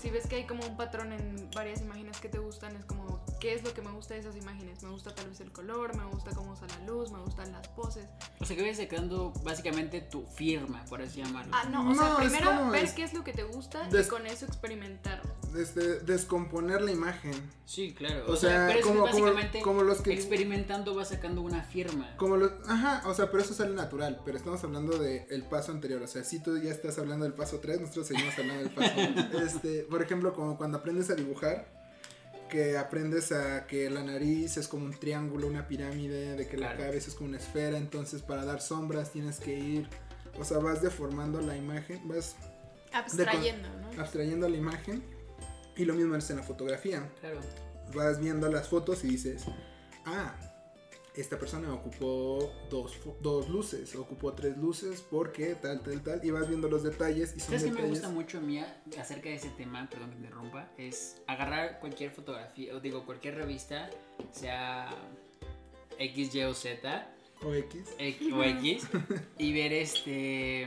si 0.00 0.10
ves 0.10 0.26
que 0.26 0.36
hay 0.36 0.46
como 0.46 0.64
un 0.66 0.76
patrón 0.76 1.12
en 1.12 1.50
varias 1.54 1.80
imágenes 1.82 2.18
que 2.20 2.28
te 2.28 2.38
gustan, 2.38 2.74
es 2.76 2.84
como, 2.84 3.22
¿qué 3.40 3.54
es 3.54 3.62
lo 3.62 3.74
que 3.74 3.82
me 3.82 3.90
gusta 3.92 4.14
de 4.14 4.20
esas 4.20 4.36
imágenes? 4.36 4.82
Me 4.82 4.90
gusta 4.90 5.14
tal 5.14 5.28
vez 5.28 5.40
el 5.40 5.52
color, 5.52 5.94
me 5.96 6.04
gusta 6.06 6.30
cómo 6.34 6.52
usa 6.52 6.66
la 6.78 6.86
luz, 6.86 7.10
me 7.12 7.18
gustan 7.20 7.52
las 7.52 7.68
poses. 7.68 8.06
O 8.40 8.44
sea, 8.46 8.56
que 8.56 8.62
vayas 8.62 8.78
sacando 8.78 9.32
básicamente 9.44 10.00
tu 10.00 10.22
firma, 10.26 10.84
por 10.86 11.02
así 11.02 11.22
llamarlo. 11.22 11.52
Ah, 11.54 11.68
no, 11.70 11.90
o 11.90 11.94
sea, 11.94 12.04
No, 12.08 12.18
es 12.20 12.30
primero 12.30 12.50
como 12.56 12.70
ver 12.70 12.84
es- 12.84 12.92
qué 12.92 13.02
es 13.04 13.12
lo 13.12 13.22
que 13.24 13.32
te 13.32 13.44
gusta 13.44 13.86
des- 13.88 14.06
y 14.06 14.10
con 14.10 14.26
eso 14.26 14.46
experimentar. 14.46 15.20
Este, 15.56 16.00
descomponer 16.00 16.80
la 16.80 16.90
imagen. 16.92 17.34
Sí, 17.66 17.92
claro. 17.94 18.24
O 18.28 18.36
sea, 18.36 18.66
pero 18.68 18.70
es 18.70 18.76
que 18.76 18.82
como- 18.82 18.94
como- 19.00 19.06
básicamente 19.12 19.60
como 19.62 19.82
los 19.82 20.00
que- 20.00 20.12
experimentando 20.14 20.94
vas 20.94 21.08
sacando 21.10 21.42
una 21.42 21.62
firma. 21.62 22.16
Como 22.16 22.36
los, 22.36 22.52
ajá, 22.68 23.02
o 23.06 23.14
sea, 23.14 23.30
pero 23.30 23.42
eso 23.42 23.52
sale 23.54 23.74
natural, 23.74 24.20
pero 24.24 24.36
estamos 24.38 24.62
hablando 24.64 24.98
del 25.02 25.24
el 25.30 25.42
paso 25.44 25.72
anterior, 25.72 26.00
o 26.02 26.06
sea, 26.06 26.24
si 26.24 26.40
tú 26.40 26.56
ya 26.58 26.70
estás 26.70 26.98
hablando 26.98 27.24
del 27.24 27.34
paso 27.34 27.58
3, 27.60 27.80
nosotros 27.80 28.06
seguimos 28.06 28.38
hablando 28.38 28.62
del 28.64 28.72
paso 28.74 28.92
1. 28.96 29.28
Este, 29.46 29.82
por 29.82 30.00
ejemplo, 30.02 30.32
como 30.34 30.56
cuando 30.56 30.78
aprendes 30.78 31.10
a 31.10 31.14
dibujar, 31.14 31.66
que 32.48 32.76
aprendes 32.76 33.32
a 33.32 33.66
que 33.66 33.88
la 33.90 34.02
nariz 34.02 34.56
es 34.58 34.68
como 34.68 34.84
un 34.84 34.92
triángulo, 34.92 35.46
una 35.46 35.66
pirámide, 35.68 36.36
de 36.36 36.46
que 36.46 36.56
la 36.56 36.68
Claro. 36.74 36.84
cabeza 36.84 37.08
es 37.08 37.14
como 37.14 37.28
una 37.30 37.38
esfera, 37.38 37.78
entonces 37.78 38.22
para 38.22 38.44
dar 38.44 38.60
sombras 38.60 39.10
tienes 39.10 39.38
que 39.40 39.58
ir, 39.58 39.88
o 40.38 40.44
sea, 40.44 40.58
vas 40.58 40.82
deformando 40.82 41.40
la 41.40 41.56
imagen, 41.56 42.06
vas 42.08 42.36
Abstrayendo, 42.92 43.68
¿no? 43.80 44.00
abstrayendo 44.02 44.48
la 44.50 44.56
imagen, 44.58 45.02
y 45.76 45.86
lo 45.86 45.94
mismo 45.94 46.14
es 46.14 46.28
en 46.30 46.36
la 46.36 46.42
fotografía. 46.42 47.10
Claro. 47.20 47.40
vas 47.94 48.20
viendo 48.20 48.48
las 48.50 48.68
fotos 48.68 49.02
y 49.04 49.08
dices, 49.08 49.44
ah, 50.04 50.34
esta 51.14 51.38
persona 51.38 51.72
ocupó 51.74 52.50
dos, 52.70 52.96
dos 53.20 53.48
luces, 53.48 53.94
ocupó 53.96 54.32
tres 54.32 54.56
luces, 54.56 55.04
porque 55.10 55.54
tal, 55.56 55.80
tal, 55.82 56.02
tal, 56.02 56.24
y 56.24 56.30
vas 56.30 56.48
viendo 56.48 56.68
los 56.68 56.82
detalles 56.82 57.34
y 57.36 57.40
son 57.40 57.48
¿Sabes 57.48 57.62
qué 57.64 57.68
me 57.70 57.74
detalles. 57.76 57.90
gusta 58.00 58.08
mucho 58.08 58.38
a 58.38 58.40
mí 58.40 58.58
a- 58.58 58.82
acerca 58.98 59.28
de 59.28 59.34
ese 59.34 59.50
tema? 59.50 59.86
Perdón 59.90 60.10
que 60.10 60.16
te 60.16 60.22
interrumpa. 60.22 60.68
Es 60.78 61.20
agarrar 61.26 61.80
cualquier 61.80 62.10
fotografía, 62.12 62.74
o 62.74 62.80
digo, 62.80 63.04
cualquier 63.04 63.34
revista, 63.34 63.90
sea 64.30 64.88
X, 65.98 66.34
Y 66.34 66.42
o 66.44 66.54
Z, 66.54 67.14
O 67.44 67.52
X. 67.54 67.90
X- 67.98 68.32
o 68.32 68.42
X, 68.42 68.86
y 69.38 69.52
ver 69.52 69.72
este. 69.74 70.66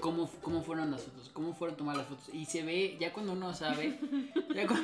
Cómo, 0.00 0.30
cómo 0.42 0.62
fueron 0.62 0.92
las 0.92 1.02
fotos, 1.02 1.28
cómo 1.30 1.52
fueron 1.54 1.76
tomadas 1.76 2.02
las 2.02 2.08
fotos. 2.08 2.32
Y 2.32 2.44
se 2.46 2.62
ve, 2.62 2.96
ya 3.00 3.12
cuando 3.12 3.32
uno 3.32 3.52
sabe, 3.52 3.98
ya, 4.54 4.64
cu- 4.68 4.74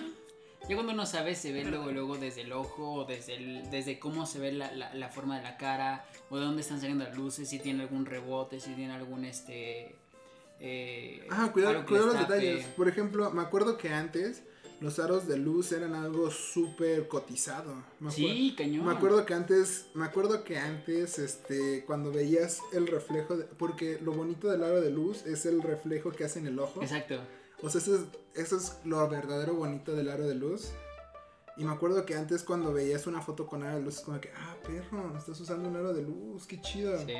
ya 0.69 0.75
cuando 0.75 0.93
uno 0.93 1.07
sabe, 1.07 1.35
se 1.35 1.53
ve 1.53 1.65
luego, 1.65 1.91
luego 1.93 2.17
desde 2.17 2.43
el 2.43 2.53
ojo, 2.53 2.93
o 2.95 3.05
desde, 3.05 3.35
el- 3.37 3.71
desde 3.71 3.99
cómo 3.99 4.27
se 4.27 4.39
ve 4.39 4.53
la, 4.53 4.73
la- 4.73 4.95
la 4.95 5.09
forma 5.09 5.37
de 5.37 5.43
la 5.43 5.57
cara, 5.57 6.05
o 6.31 6.39
de 6.39 6.45
dónde 6.45 6.63
están 6.63 6.81
saliendo 6.81 7.05
las 7.05 7.17
luces, 7.17 7.49
si 7.49 7.59
tiene 7.59 7.83
algún 7.83 8.07
rebote, 8.07 8.61
si 8.61 8.71
tiene 8.75 8.93
algún 8.95 9.25
este. 9.25 9.97
Eh, 10.61 11.27
Ah, 11.31 11.51
cuidado, 11.53 11.85
cuidado 11.87 12.07
los 12.07 12.19
detalles. 12.29 12.67
Por 12.77 12.89
ejemplo, 12.89 13.31
me 13.31 13.43
acuerdo 13.43 13.77
que 13.77 13.91
antes 13.91 14.43
los 14.81 14.99
aros 14.99 15.27
de 15.27 15.37
luz 15.37 15.73
eran 15.73 15.95
algo 15.95 16.31
súper 16.31 17.09
cotizado. 17.09 17.83
Me 18.01 18.11
Sí, 18.11 18.55
cañón. 18.57 18.87
Me 18.87 18.93
acuerdo 18.93 19.25
que 19.27 19.35
antes, 19.35 19.87
me 19.95 20.05
acuerdo 20.05 20.45
que 20.45 20.59
antes, 20.59 21.19
este, 21.19 21.85
cuando 21.87 22.13
veías 22.13 22.61
el 22.73 22.87
reflejo, 22.87 23.37
de- 23.37 23.45
porque 23.45 23.99
lo 24.03 24.13
bonito 24.13 24.49
del 24.51 24.63
aro 24.63 24.81
de 24.81 24.91
luz 24.91 25.27
es 25.27 25.45
el 25.47 25.63
reflejo 25.63 26.11
que 26.13 26.25
hace 26.25 26.39
en 26.39 26.47
el 26.47 26.59
ojo. 26.59 26.83
Exacto. 26.83 27.21
O 27.65 27.71
sea, 27.71 27.81
eso 27.81 27.95
es, 27.97 28.03
eso 28.35 28.57
es 28.57 28.77
lo 28.85 29.09
verdadero 29.09 29.55
bonito 29.55 29.95
del 29.95 30.11
aro 30.11 30.27
de 30.27 30.35
luz. 30.35 30.71
Y 31.57 31.65
me 31.65 31.73
acuerdo 31.73 32.05
que 32.05 32.17
antes 32.17 32.43
cuando 32.43 32.73
veías 32.73 33.07
una 33.07 33.21
foto 33.23 33.47
con 33.47 33.63
aro 33.63 33.77
de 33.77 33.83
luz 33.83 33.99
es 33.99 34.01
como 34.03 34.21
que, 34.21 34.31
ah, 34.37 34.57
perro, 34.67 35.17
estás 35.17 35.41
usando 35.41 35.69
un 35.69 35.77
aro 35.77 35.93
de 35.95 36.03
luz, 36.03 36.47
qué 36.47 36.61
chido. 36.61 36.99
Sí. 37.07 37.15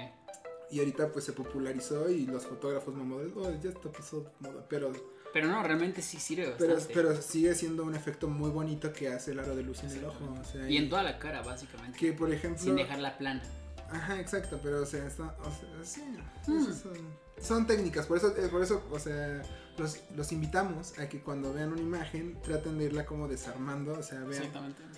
Y 0.71 0.79
ahorita 0.81 1.13
pues 1.13 1.25
se 1.25 1.33
popularizó 1.33 2.09
y 2.11 2.27
los 2.27 2.45
fotógrafos 2.47 2.95
mamadores, 2.95 3.33
oh, 3.37 3.51
ya 3.63 3.71
está 3.71 3.91
pasó 3.93 4.31
moda. 4.41 4.67
Pero, 4.69 4.93
Pero 5.33 5.47
no, 5.47 5.63
realmente 5.63 6.03
sí 6.03 6.19
sirve 6.19 6.55
pero, 6.59 6.75
bastante. 6.75 6.95
pero 6.95 7.23
sigue 7.23 7.55
siendo 7.55 7.85
un 7.85 7.95
efecto 7.95 8.27
muy 8.29 8.51
bonito 8.51 8.93
que 8.93 9.09
hace 9.09 9.33
el 9.33 9.39
aro 9.41 9.55
de 9.55 9.63
luz 9.63 9.85
en 9.85 9.91
el 9.93 10.05
ojo. 10.05 10.25
O 10.41 10.45
sea, 10.45 10.69
Y 10.69 10.79
en 10.79 10.89
toda 10.91 11.03
la 11.05 11.19
cara, 11.19 11.43
básicamente. 11.43 11.97
que 11.99 12.13
por 12.13 12.33
ejemplo... 12.33 12.61
Sin 12.63 12.75
dejarla 12.77 13.17
plana. 13.19 13.43
Ajá, 13.91 14.19
exacto, 14.19 14.59
pero 14.63 14.83
o 14.83 14.87
sea, 14.87 15.07
está, 15.07 15.37
o 15.45 15.45
sea 15.45 15.85
sí, 15.85 16.03
Mm. 16.49 16.65
son, 16.73 16.93
son 17.41 17.67
técnicas, 17.67 18.07
por 18.07 18.17
eso, 18.17 18.35
eh, 18.37 18.49
por 18.49 18.63
eso, 18.63 18.83
o 18.91 18.99
sea, 18.99 19.43
los, 19.79 20.01
los 20.17 20.33
invitamos 20.33 20.99
a 20.99 21.09
que 21.09 21.21
cuando 21.21 21.53
vean 21.53 21.73
una 21.73 21.83
imagen 21.83 22.39
traten 22.43 22.79
de 22.79 22.85
irla 22.87 23.07
como 23.07 23.29
desarmando, 23.29 23.99
o 23.99 24.03
sea, 24.03 24.21
vean 24.21 24.51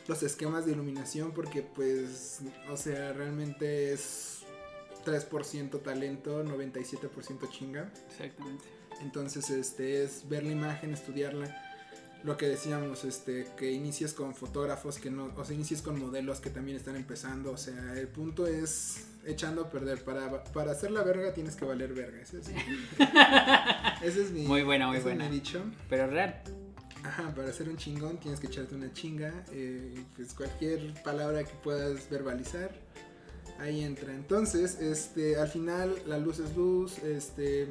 los 0.06 0.22
esquemas 0.22 0.66
de 0.66 0.72
iluminación 0.72 1.32
porque 1.32 1.62
pues, 1.62 2.40
o 2.70 2.76
sea, 2.76 3.12
realmente 3.12 3.92
es 3.92 4.42
3% 5.04 5.82
talento, 5.82 6.44
97% 6.44 7.50
chinga. 7.50 7.92
Exactamente. 8.10 8.64
Entonces, 9.00 9.50
este 9.50 10.02
es 10.02 10.28
ver 10.28 10.44
la 10.44 10.52
imagen, 10.52 10.92
estudiarla. 10.92 11.65
Lo 12.26 12.36
que 12.36 12.48
decíamos, 12.48 13.04
este, 13.04 13.46
que 13.56 13.70
inicies 13.70 14.12
con 14.12 14.34
fotógrafos 14.34 14.98
que 14.98 15.10
no, 15.10 15.32
o 15.36 15.44
sea, 15.44 15.54
inicies 15.54 15.80
con 15.80 15.98
modelos 16.00 16.40
que 16.40 16.50
también 16.50 16.76
están 16.76 16.96
empezando. 16.96 17.52
O 17.52 17.56
sea, 17.56 17.94
el 17.96 18.08
punto 18.08 18.46
es 18.48 19.04
echando 19.24 19.62
a 19.62 19.70
perder. 19.70 20.02
Para, 20.02 20.42
para 20.44 20.72
hacer 20.72 20.90
la 20.90 21.02
verga 21.04 21.32
tienes 21.32 21.54
que 21.54 21.64
valer 21.64 21.94
verga. 21.94 22.20
Ese 22.20 22.38
es, 22.40 22.48
ese 24.02 24.22
es 24.24 24.30
mi, 24.32 24.42
Muy 24.42 24.62
buena, 24.64 24.88
muy 24.88 24.98
buena. 24.98 25.28
mi 25.28 25.36
dicho. 25.36 25.62
Pero 25.88 26.08
real. 26.08 26.42
Ajá, 27.04 27.32
para 27.34 27.52
ser 27.52 27.68
un 27.68 27.76
chingón 27.76 28.18
tienes 28.18 28.40
que 28.40 28.48
echarte 28.48 28.74
una 28.74 28.92
chinga. 28.92 29.32
eh, 29.52 29.94
pues 30.16 30.34
cualquier 30.34 31.00
palabra 31.04 31.44
que 31.44 31.52
puedas 31.62 32.10
verbalizar, 32.10 32.72
ahí 33.60 33.84
entra. 33.84 34.12
Entonces, 34.12 34.80
este, 34.80 35.36
al 35.36 35.46
final 35.48 35.94
la 36.06 36.18
luz 36.18 36.40
es 36.40 36.56
luz, 36.56 36.98
este, 36.98 37.68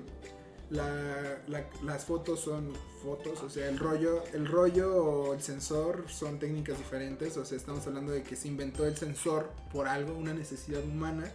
la- 0.69 1.41
la- 1.47 1.69
las 1.83 2.05
fotos 2.05 2.39
son 2.39 2.73
fotos, 3.03 3.41
o 3.43 3.49
sea, 3.49 3.69
el 3.69 3.77
rollo, 3.77 4.23
el 4.33 4.47
rollo 4.47 4.95
o 4.95 5.33
el 5.33 5.41
sensor 5.41 6.05
son 6.07 6.39
técnicas 6.39 6.77
diferentes. 6.77 7.37
O 7.37 7.45
sea, 7.45 7.57
estamos 7.57 7.85
hablando 7.87 8.11
de 8.11 8.23
que 8.23 8.35
se 8.35 8.47
inventó 8.47 8.85
el 8.85 8.95
sensor 8.97 9.51
por 9.71 9.87
algo, 9.87 10.13
una 10.17 10.33
necesidad 10.33 10.83
humana 10.83 11.31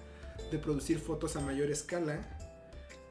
de 0.51 0.59
producir 0.59 0.99
fotos 0.99 1.37
a 1.37 1.41
mayor 1.41 1.71
escala. 1.71 2.37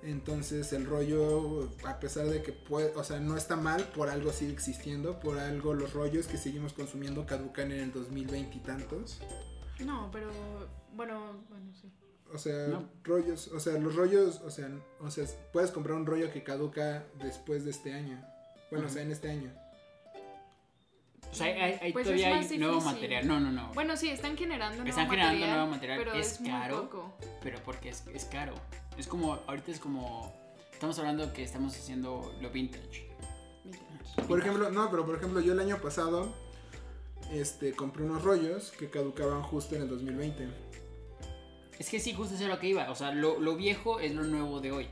Entonces 0.01 0.71
el 0.71 0.85
rollo, 0.85 1.69
a 1.85 1.99
pesar 1.99 2.25
de 2.27 2.41
que 2.41 2.53
puede, 2.53 2.93
o 2.95 3.03
sea, 3.03 3.19
no 3.19 3.35
está 3.35 3.57
mal, 3.57 3.83
por 3.95 4.09
algo 4.09 4.31
sigue 4.31 4.53
existiendo, 4.53 5.19
por 5.19 5.37
algo 5.37 5.73
los 5.73 5.93
rollos 5.93 6.25
que 6.27 6.37
seguimos 6.37 6.71
consumiendo 6.71 7.25
caducan 7.25 7.71
en 7.73 7.79
el 7.81 7.91
2020 7.91 8.55
y 8.57 8.59
tantos. 8.61 9.19
No, 9.85 10.09
pero 10.11 10.29
bueno, 10.95 11.43
bueno, 11.49 11.73
sí. 11.73 11.91
O 12.33 12.37
sea, 12.37 12.67
No. 12.67 12.87
rollos, 13.03 13.47
o 13.49 13.59
sea, 13.59 13.73
los 13.79 13.95
rollos, 13.95 14.41
o 14.41 14.51
sea, 14.51 14.69
o 14.99 15.09
sea, 15.09 15.25
puedes 15.51 15.71
comprar 15.71 15.95
un 15.97 16.05
rollo 16.05 16.31
que 16.31 16.43
caduca 16.43 17.05
después 17.15 17.65
de 17.65 17.71
este 17.71 17.93
año. 17.93 18.23
Bueno, 18.71 18.85
o 18.85 18.89
sea, 18.89 19.01
en 19.01 19.11
este 19.11 19.29
año. 19.31 19.51
O 21.31 21.33
sea, 21.35 21.47
hay, 21.47 21.77
hay- 21.81 21.93
Pues 21.93 22.05
todavía 22.05 22.37
hay 22.39 22.57
nuevo 22.57 22.81
material. 22.81 23.27
No, 23.27 23.39
no, 23.39 23.51
no. 23.51 23.71
Bueno, 23.73 23.95
sí, 23.97 24.09
están 24.09 24.35
generando 24.37 24.77
nuevo 24.77 24.89
Están 24.89 25.05
material. 25.07 25.29
generando 25.31 25.55
nuevo 25.57 25.71
material, 25.71 25.99
Pero 25.99 26.13
es 26.13 26.33
es, 26.33 26.41
muy 26.41 26.49
caro. 26.49 26.81
poco. 26.83 27.13
Pero 27.41 27.59
porque 27.63 27.89
es, 27.89 28.03
es 28.13 28.25
caro. 28.25 28.53
Es 28.97 29.07
como, 29.07 29.33
ahorita 29.47 29.71
es 29.71 29.79
como, 29.79 30.33
estamos 30.71 30.97
hablando 30.99 31.31
que 31.33 31.43
estamos 31.43 31.75
haciendo 31.75 32.33
lo 32.41 32.49
vintage. 32.49 33.09
Por 34.27 34.39
ejemplo, 34.39 34.69
no, 34.71 34.89
pero 34.89 35.05
por 35.05 35.15
ejemplo, 35.15 35.39
yo 35.39 35.53
el 35.53 35.59
año 35.59 35.77
pasado 35.81 36.33
este 37.31 37.73
compré 37.73 38.03
unos 38.03 38.23
rollos 38.23 38.71
que 38.71 38.89
caducaban 38.89 39.43
justo 39.43 39.75
en 39.75 39.83
el 39.83 39.89
2020. 39.89 40.47
Es 41.79 41.89
que 41.89 41.99
sí, 41.99 42.13
justo 42.13 42.35
eso 42.35 42.43
es 42.43 42.49
lo 42.49 42.59
que 42.59 42.67
iba. 42.67 42.91
O 42.91 42.95
sea, 42.95 43.11
lo, 43.11 43.39
lo 43.39 43.55
viejo 43.55 43.99
es 43.99 44.13
lo 44.13 44.23
nuevo 44.23 44.59
de 44.59 44.71
hoy. 44.71 44.87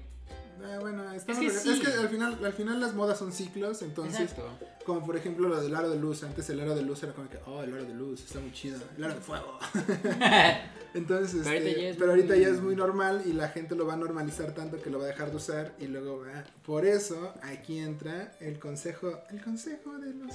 Ah, 0.63 0.80
bueno, 0.82 1.12
estamos 1.13 1.39
que 1.39 1.52
sí. 1.52 1.69
es 1.69 1.80
que 1.80 1.93
al 1.93 2.10
final, 2.10 2.43
al 2.43 2.54
final 2.54 2.80
las 2.80 2.95
modas 2.95 3.19
son 3.19 3.32
ciclos, 3.32 3.84
entonces 3.84 4.21
Exacto. 4.21 4.50
Como 4.88 5.06
por 5.06 5.15
ejemplo 5.15 5.47
lo 5.47 5.62
del 5.62 5.76
aro 5.76 5.89
de 5.89 6.00
luz. 6.00 6.23
Antes 6.23 6.50
el 6.50 6.60
aro 6.60 6.73
de 6.73 6.82
luz 6.82 7.04
era 7.04 7.13
como 7.13 7.30
que, 7.30 7.38
oh, 7.45 7.62
el 7.62 7.73
aro 7.73 7.86
de 7.86 7.93
luz, 7.93 8.23
está 8.23 8.39
muy 8.39 8.52
chido. 8.54 8.80
El 8.97 9.04
aro 9.04 9.13
de 9.13 9.21
fuego. 9.21 9.60
Entonces, 10.93 11.41
Pero 11.43 11.52
ahorita 11.52 11.69
este, 11.69 11.82
ya 11.82 11.89
es 11.89 11.97
pero 11.97 12.12
ahorita 12.12 12.34
muy- 12.34 12.41
ya 12.43 12.50
es 12.50 12.62
muy 12.62 12.76
normal 12.76 13.21
y 13.26 13.34
la 13.34 13.50
gente 13.50 13.76
lo 13.76 13.86
va 13.86 13.93
a 13.93 13.97
normalizar 13.97 14.54
tanto 14.56 14.82
que 14.82 14.89
lo 14.89 14.97
va 14.97 15.06
a 15.06 15.08
dejar 15.10 15.30
de 15.30 15.36
usar 15.36 15.76
y 15.80 15.86
luego 15.88 16.21
va. 16.21 16.43
Por 16.65 16.86
eso 16.86 17.34
aquí 17.43 17.78
entra 17.78 18.32
el 18.39 18.58
consejo, 18.58 19.19
el 19.30 19.43
consejo 19.43 19.97
de 20.00 20.13
los. 20.13 20.34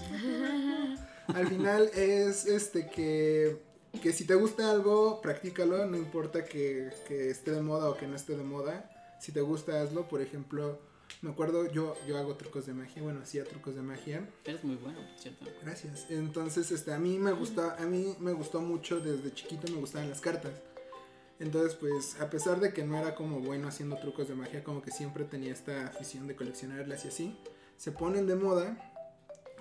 Al 1.34 1.48
final 1.48 1.90
es 1.94 2.46
este 2.46 2.86
que, 2.88 3.60
que 4.00 4.12
si 4.12 4.24
te 4.24 4.34
gusta 4.34 4.70
algo, 4.70 5.20
practícalo, 5.20 5.86
no 5.86 5.96
importa 5.96 6.44
que, 6.44 6.90
que 7.06 7.30
esté 7.30 7.50
de 7.50 7.62
moda 7.62 7.90
o 7.90 7.96
que 7.96 8.06
no 8.06 8.16
esté 8.16 8.36
de 8.36 8.42
moda. 8.42 8.88
Si 9.20 9.32
te 9.32 9.40
gusta, 9.40 9.82
hazlo. 9.82 10.08
Por 10.08 10.22
ejemplo, 10.22 10.78
me 11.20 11.30
acuerdo, 11.30 11.70
yo, 11.70 11.94
yo 12.06 12.18
hago 12.18 12.34
trucos 12.36 12.66
de 12.66 12.72
magia, 12.72 13.02
bueno, 13.02 13.20
hacía 13.22 13.44
trucos 13.44 13.74
de 13.74 13.82
magia. 13.82 14.28
Eres 14.44 14.64
muy 14.64 14.76
bueno, 14.76 14.98
cierto. 15.16 15.46
Gracias. 15.62 16.06
Entonces, 16.10 16.70
este, 16.70 16.92
a 16.92 16.98
mí 16.98 17.18
me 17.18 17.32
gusta, 17.32 17.76
a 17.78 17.86
mí 17.86 18.16
me 18.18 18.32
gustó 18.32 18.60
mucho 18.60 18.98
desde 18.98 19.32
chiquito 19.32 19.70
me 19.70 19.78
gustaban 19.78 20.08
las 20.08 20.20
cartas. 20.20 20.52
Entonces, 21.38 21.74
pues, 21.74 22.20
a 22.20 22.30
pesar 22.30 22.60
de 22.60 22.72
que 22.72 22.84
no 22.84 22.96
era 22.96 23.14
como 23.14 23.40
bueno 23.40 23.68
haciendo 23.68 23.96
trucos 23.98 24.28
de 24.28 24.34
magia, 24.34 24.62
como 24.62 24.80
que 24.80 24.90
siempre 24.90 25.24
tenía 25.24 25.52
esta 25.52 25.86
afición 25.86 26.26
de 26.26 26.36
coleccionarlas 26.36 27.04
y 27.04 27.08
así, 27.08 27.36
se 27.76 27.90
ponen 27.90 28.26
de 28.26 28.36
moda, 28.36 28.76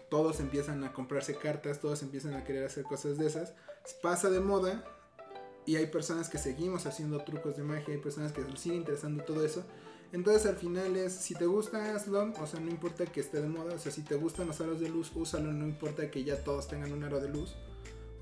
todos 0.09 0.39
empiezan 0.39 0.83
a 0.83 0.93
comprarse 0.93 1.35
cartas, 1.35 1.79
todos 1.79 2.03
empiezan 2.03 2.35
a 2.35 2.43
querer 2.43 2.65
hacer 2.65 2.83
cosas 2.83 3.17
de 3.17 3.25
esas, 3.25 3.53
pasa 4.01 4.29
de 4.29 4.39
moda 4.39 4.83
y 5.65 5.75
hay 5.75 5.87
personas 5.87 6.29
que 6.29 6.37
seguimos 6.37 6.85
haciendo 6.85 7.19
trucos 7.23 7.55
de 7.57 7.63
magia, 7.63 7.93
hay 7.93 7.99
personas 8.01 8.31
que 8.31 8.41
les 8.41 8.59
sigue 8.59 8.75
interesando 8.75 9.23
todo 9.23 9.45
eso. 9.45 9.63
Entonces 10.11 10.45
al 10.45 10.57
final 10.57 10.95
es, 10.97 11.13
si 11.13 11.35
te 11.35 11.45
gusta, 11.45 11.95
hazlo, 11.95 12.33
o 12.39 12.47
sea, 12.47 12.59
no 12.59 12.69
importa 12.69 13.05
que 13.05 13.21
esté 13.21 13.41
de 13.41 13.47
moda, 13.47 13.73
o 13.75 13.79
sea, 13.79 13.91
si 13.91 14.01
te 14.01 14.15
gustan 14.15 14.47
los 14.47 14.59
aros 14.59 14.79
de 14.79 14.89
luz, 14.89 15.11
úsalo, 15.15 15.51
no 15.53 15.65
importa 15.65 16.11
que 16.11 16.23
ya 16.23 16.43
todos 16.43 16.67
tengan 16.67 16.91
un 16.91 17.03
aro 17.03 17.19
de 17.21 17.29
luz. 17.29 17.55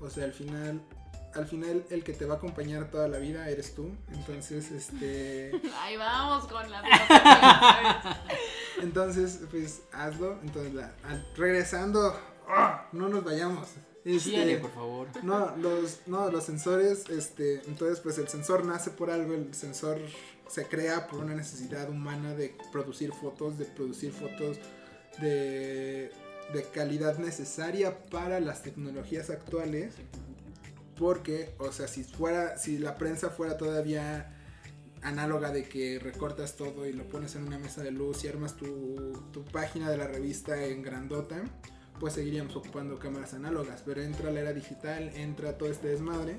O 0.00 0.08
sea, 0.08 0.24
al 0.24 0.32
final, 0.32 0.80
al 1.34 1.46
final 1.46 1.84
el 1.90 2.04
que 2.04 2.12
te 2.12 2.26
va 2.26 2.34
a 2.34 2.36
acompañar 2.38 2.90
toda 2.90 3.08
la 3.08 3.18
vida 3.18 3.48
eres 3.50 3.74
tú. 3.74 3.90
Entonces, 4.12 4.70
este... 4.70 5.50
Ahí 5.80 5.96
vamos 5.96 6.46
con 6.46 6.70
la. 6.70 6.82
Entonces, 8.80 9.40
pues 9.50 9.82
hazlo. 9.92 10.38
Entonces, 10.42 10.72
la- 10.74 10.94
regresando, 11.36 12.16
¡ah! 12.48 12.86
no 12.92 13.08
nos 13.08 13.24
vayamos. 13.24 13.68
Este, 14.04 14.30
Síganle, 14.30 14.58
por 14.58 14.70
favor. 14.72 15.08
no, 15.22 15.56
los, 15.56 16.00
no, 16.06 16.30
los 16.30 16.44
sensores, 16.44 17.08
este, 17.10 17.62
entonces 17.66 18.00
pues 18.00 18.18
el 18.18 18.28
sensor 18.28 18.64
nace 18.64 18.90
por 18.90 19.10
algo, 19.10 19.34
el 19.34 19.52
sensor 19.54 19.98
se 20.48 20.66
crea 20.66 21.06
por 21.06 21.20
una 21.20 21.34
necesidad 21.34 21.88
humana 21.88 22.34
de 22.34 22.54
producir 22.72 23.12
fotos, 23.12 23.58
de 23.58 23.66
producir 23.66 24.12
fotos 24.12 24.58
de, 25.20 26.10
de 26.52 26.62
calidad 26.72 27.18
necesaria 27.18 28.02
para 28.10 28.40
las 28.40 28.62
tecnologías 28.62 29.30
actuales, 29.30 29.94
porque, 30.98 31.54
o 31.58 31.72
sea, 31.72 31.88
si 31.88 32.04
fuera, 32.04 32.56
si 32.56 32.78
la 32.78 32.96
prensa 32.98 33.30
fuera 33.30 33.56
todavía 33.56 34.36
análoga 35.02 35.50
de 35.50 35.64
que 35.64 35.98
recortas 35.98 36.56
todo 36.56 36.86
y 36.86 36.92
lo 36.92 37.08
pones 37.08 37.34
en 37.34 37.46
una 37.46 37.58
mesa 37.58 37.82
de 37.82 37.90
luz 37.90 38.24
y 38.24 38.28
armas 38.28 38.56
tu, 38.56 39.12
tu 39.32 39.44
página 39.44 39.90
de 39.90 39.96
la 39.96 40.06
revista 40.06 40.62
en 40.64 40.82
grandota, 40.82 41.42
pues 42.00 42.14
seguiríamos 42.14 42.56
ocupando 42.56 42.98
cámaras 42.98 43.34
análogas. 43.34 43.82
Pero 43.84 44.00
entra 44.02 44.30
la 44.30 44.40
era 44.40 44.52
digital, 44.52 45.12
entra 45.14 45.56
todo 45.56 45.70
este 45.70 45.88
desmadre. 45.88 46.38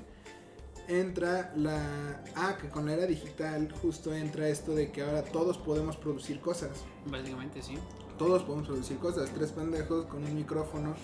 Entra 0.88 1.52
la... 1.56 2.22
Ah, 2.34 2.58
que 2.60 2.68
con 2.68 2.86
la 2.86 2.94
era 2.94 3.06
digital 3.06 3.72
justo 3.80 4.12
entra 4.12 4.48
esto 4.48 4.74
de 4.74 4.90
que 4.90 5.02
ahora 5.02 5.22
todos 5.22 5.56
podemos 5.56 5.96
producir 5.96 6.40
cosas. 6.40 6.84
Básicamente, 7.06 7.62
sí. 7.62 7.78
Todos 8.18 8.42
podemos 8.42 8.66
producir 8.66 8.98
cosas. 8.98 9.30
Tres 9.30 9.52
pendejos 9.52 10.06
con 10.06 10.24
un 10.24 10.34
micrófono 10.34 10.94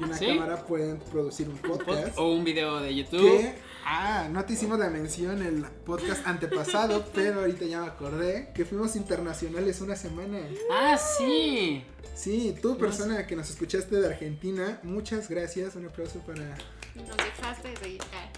y 0.00 0.04
una 0.04 0.16
¿Sí? 0.18 0.26
cámara 0.26 0.64
pueden 0.66 0.98
producir 0.98 1.48
un 1.48 1.58
podcast. 1.58 2.16
O 2.18 2.32
un 2.32 2.42
video 2.42 2.80
de 2.80 2.94
YouTube. 2.94 3.20
Que, 3.20 3.54
ah, 3.84 4.28
no 4.32 4.44
te 4.46 4.54
hicimos 4.54 4.78
la 4.78 4.88
mención 4.88 5.42
en 5.42 5.56
el 5.58 5.64
podcast 5.84 6.26
antepasado, 6.26 7.04
pero 7.14 7.40
ahorita 7.40 7.66
ya 7.66 7.82
me 7.82 7.86
acordé 7.88 8.50
que 8.54 8.64
fuimos 8.64 8.96
internacionales 8.96 9.82
una 9.82 9.94
semana. 9.94 10.38
Ah, 10.72 10.96
sí. 10.96 11.84
Sí, 12.22 12.54
tú 12.62 12.78
persona 12.78 13.26
que 13.26 13.34
nos 13.34 13.50
escuchaste 13.50 14.00
de 14.00 14.06
Argentina, 14.06 14.78
muchas 14.84 15.28
gracias, 15.28 15.74
un 15.74 15.86
aplauso 15.86 16.20
para... 16.20 16.56
Nos 16.94 17.16
dejaste 17.16 17.74
reír. 17.82 18.00
Ah. 18.14 18.30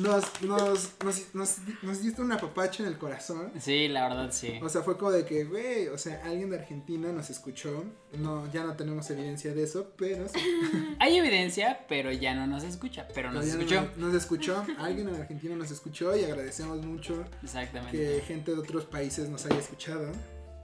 Nos, 0.00 0.40
nos, 0.40 0.92
nos, 1.04 1.34
nos, 1.34 1.56
nos 1.82 2.02
diste 2.02 2.22
un 2.22 2.32
apapacho 2.32 2.82
en 2.82 2.88
el 2.88 2.96
corazón. 2.96 3.52
Sí, 3.60 3.88
la 3.88 4.08
verdad, 4.08 4.32
sí. 4.32 4.58
O 4.62 4.70
sea, 4.70 4.80
fue 4.80 4.96
como 4.96 5.10
de 5.10 5.26
que, 5.26 5.44
güey, 5.44 5.88
o 5.88 5.98
sea, 5.98 6.22
alguien 6.24 6.48
de 6.48 6.56
Argentina 6.56 7.12
nos 7.12 7.28
escuchó. 7.28 7.84
No, 8.16 8.50
ya 8.52 8.64
no 8.64 8.74
tenemos 8.74 9.10
evidencia 9.10 9.52
de 9.52 9.64
eso, 9.64 9.92
pero 9.98 10.28
sí. 10.28 10.40
Hay 10.98 11.18
evidencia, 11.18 11.84
pero 11.90 12.12
ya 12.12 12.34
no 12.34 12.46
nos 12.46 12.64
escucha. 12.64 13.06
Pero 13.14 13.30
nos 13.32 13.44
Todavía 13.44 13.64
escuchó. 13.64 13.82
Nos, 13.82 13.98
nos 13.98 14.14
escuchó, 14.14 14.66
alguien 14.78 15.10
en 15.10 15.16
Argentina 15.16 15.54
nos 15.56 15.70
escuchó 15.70 16.16
y 16.16 16.24
agradecemos 16.24 16.82
mucho 16.86 17.22
Exactamente. 17.42 17.98
que 17.98 18.22
gente 18.22 18.52
de 18.52 18.58
otros 18.58 18.86
países 18.86 19.28
nos 19.28 19.44
haya 19.44 19.58
escuchado. 19.58 20.10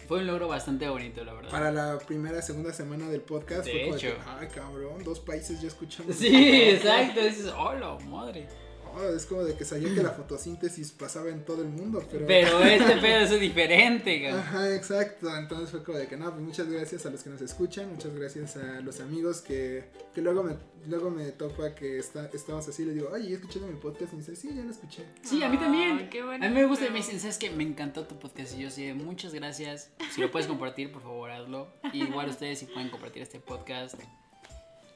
Fue 0.08 0.18
un 0.18 0.26
logro 0.26 0.48
bastante 0.48 0.88
bonito, 0.88 1.24
la 1.24 1.32
verdad. 1.34 1.50
Para 1.50 1.70
la 1.70 1.98
primera, 1.98 2.42
segunda 2.42 2.72
semana 2.72 3.08
del 3.08 3.20
podcast 3.22 3.64
De 3.64 3.72
fue 3.72 3.82
como 3.84 3.96
hecho. 3.96 4.06
de 4.08 4.12
que, 4.14 4.20
ay 4.26 4.48
cabrón, 4.48 5.04
dos 5.04 5.20
países 5.20 5.60
ya 5.60 5.68
escuchamos. 5.68 6.14
Sí, 6.16 6.62
exacto. 6.62 7.20
Dices, 7.24 7.52
hola, 7.56 7.98
madre. 8.06 8.48
Oh, 8.94 9.14
es 9.16 9.26
como 9.26 9.42
de 9.44 9.54
que 9.54 9.64
sabía 9.64 9.94
que 9.94 10.02
la 10.02 10.10
fotosíntesis 10.10 10.92
pasaba 10.92 11.30
en 11.30 11.44
todo 11.44 11.62
el 11.62 11.68
mundo, 11.68 12.02
pero... 12.10 12.26
Pero 12.26 12.58
este 12.64 12.96
pedo 12.96 13.20
es 13.20 13.40
diferente, 13.40 14.18
güey. 14.20 14.32
Ajá, 14.32 14.74
exacto. 14.74 15.34
Entonces 15.36 15.70
fue 15.70 15.82
como 15.82 15.98
de 15.98 16.06
que 16.06 16.16
no, 16.16 16.30
pues 16.30 16.42
muchas 16.42 16.68
gracias 16.68 17.06
a 17.06 17.10
los 17.10 17.22
que 17.22 17.30
nos 17.30 17.40
escuchan, 17.40 17.90
muchas 17.90 18.14
gracias 18.14 18.56
a 18.56 18.80
los 18.80 19.00
amigos 19.00 19.40
que, 19.40 19.84
que 20.14 20.20
luego 20.20 20.42
me 20.42 20.56
luego 20.86 21.10
me 21.10 21.30
topa 21.32 21.74
que 21.74 21.98
está, 21.98 22.28
estamos 22.32 22.66
así, 22.68 22.84
le 22.84 22.94
digo, 22.94 23.08
oye, 23.12 23.34
¿escuchaste 23.34 23.66
mi 23.68 23.78
podcast? 23.78 24.12
Y 24.12 24.16
me 24.16 24.22
dice, 24.22 24.36
sí, 24.36 24.50
ya 24.54 24.62
lo 24.62 24.70
escuché. 24.70 25.04
Sí, 25.22 25.42
a 25.42 25.48
mí 25.48 25.58
también. 25.58 25.98
Ay, 25.98 26.08
qué 26.10 26.20
A 26.20 26.38
mí 26.38 26.48
me 26.48 26.64
gusta 26.64 26.86
y 26.86 26.90
me 26.90 26.96
dicen, 26.98 27.20
¿sabes 27.20 27.38
qué? 27.38 27.50
Me 27.50 27.62
encantó 27.62 28.04
tu 28.04 28.18
podcast. 28.18 28.54
Y 28.56 28.62
yo 28.62 28.70
sí, 28.70 28.92
muchas 28.92 29.34
gracias. 29.34 29.90
Si 30.12 30.20
lo 30.20 30.30
puedes 30.30 30.48
compartir, 30.48 30.92
por 30.92 31.02
favor, 31.02 31.30
hazlo. 31.30 31.68
Y 31.92 32.02
igual 32.02 32.28
ustedes 32.28 32.58
si 32.58 32.66
pueden 32.66 32.90
compartir 32.90 33.22
este 33.22 33.40
podcast. 33.40 33.96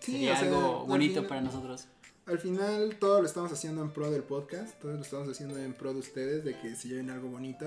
Sí, 0.01 0.13
sería 0.13 0.35
o 0.35 0.37
sea, 0.37 0.49
algo 0.49 0.81
al 0.83 0.87
bonito 0.87 1.15
final- 1.15 1.27
para 1.29 1.41
nosotros. 1.41 1.87
Al 2.27 2.39
final 2.41 2.97
todo 2.99 3.21
lo 3.21 3.27
estamos 3.27 3.53
haciendo 3.53 3.83
en 3.83 3.91
pro 3.91 4.11
del 4.11 4.23
podcast, 4.25 4.75
todo 4.81 4.93
lo 4.95 5.03
estamos 5.03 5.29
haciendo 5.29 5.57
en 5.59 5.75
pro 5.75 5.93
de 5.93 6.01
ustedes, 6.01 6.45
de 6.45 6.59
que 6.59 6.75
se 6.75 6.89
lleven 6.89 7.11
algo 7.11 7.29
bonito. 7.29 7.67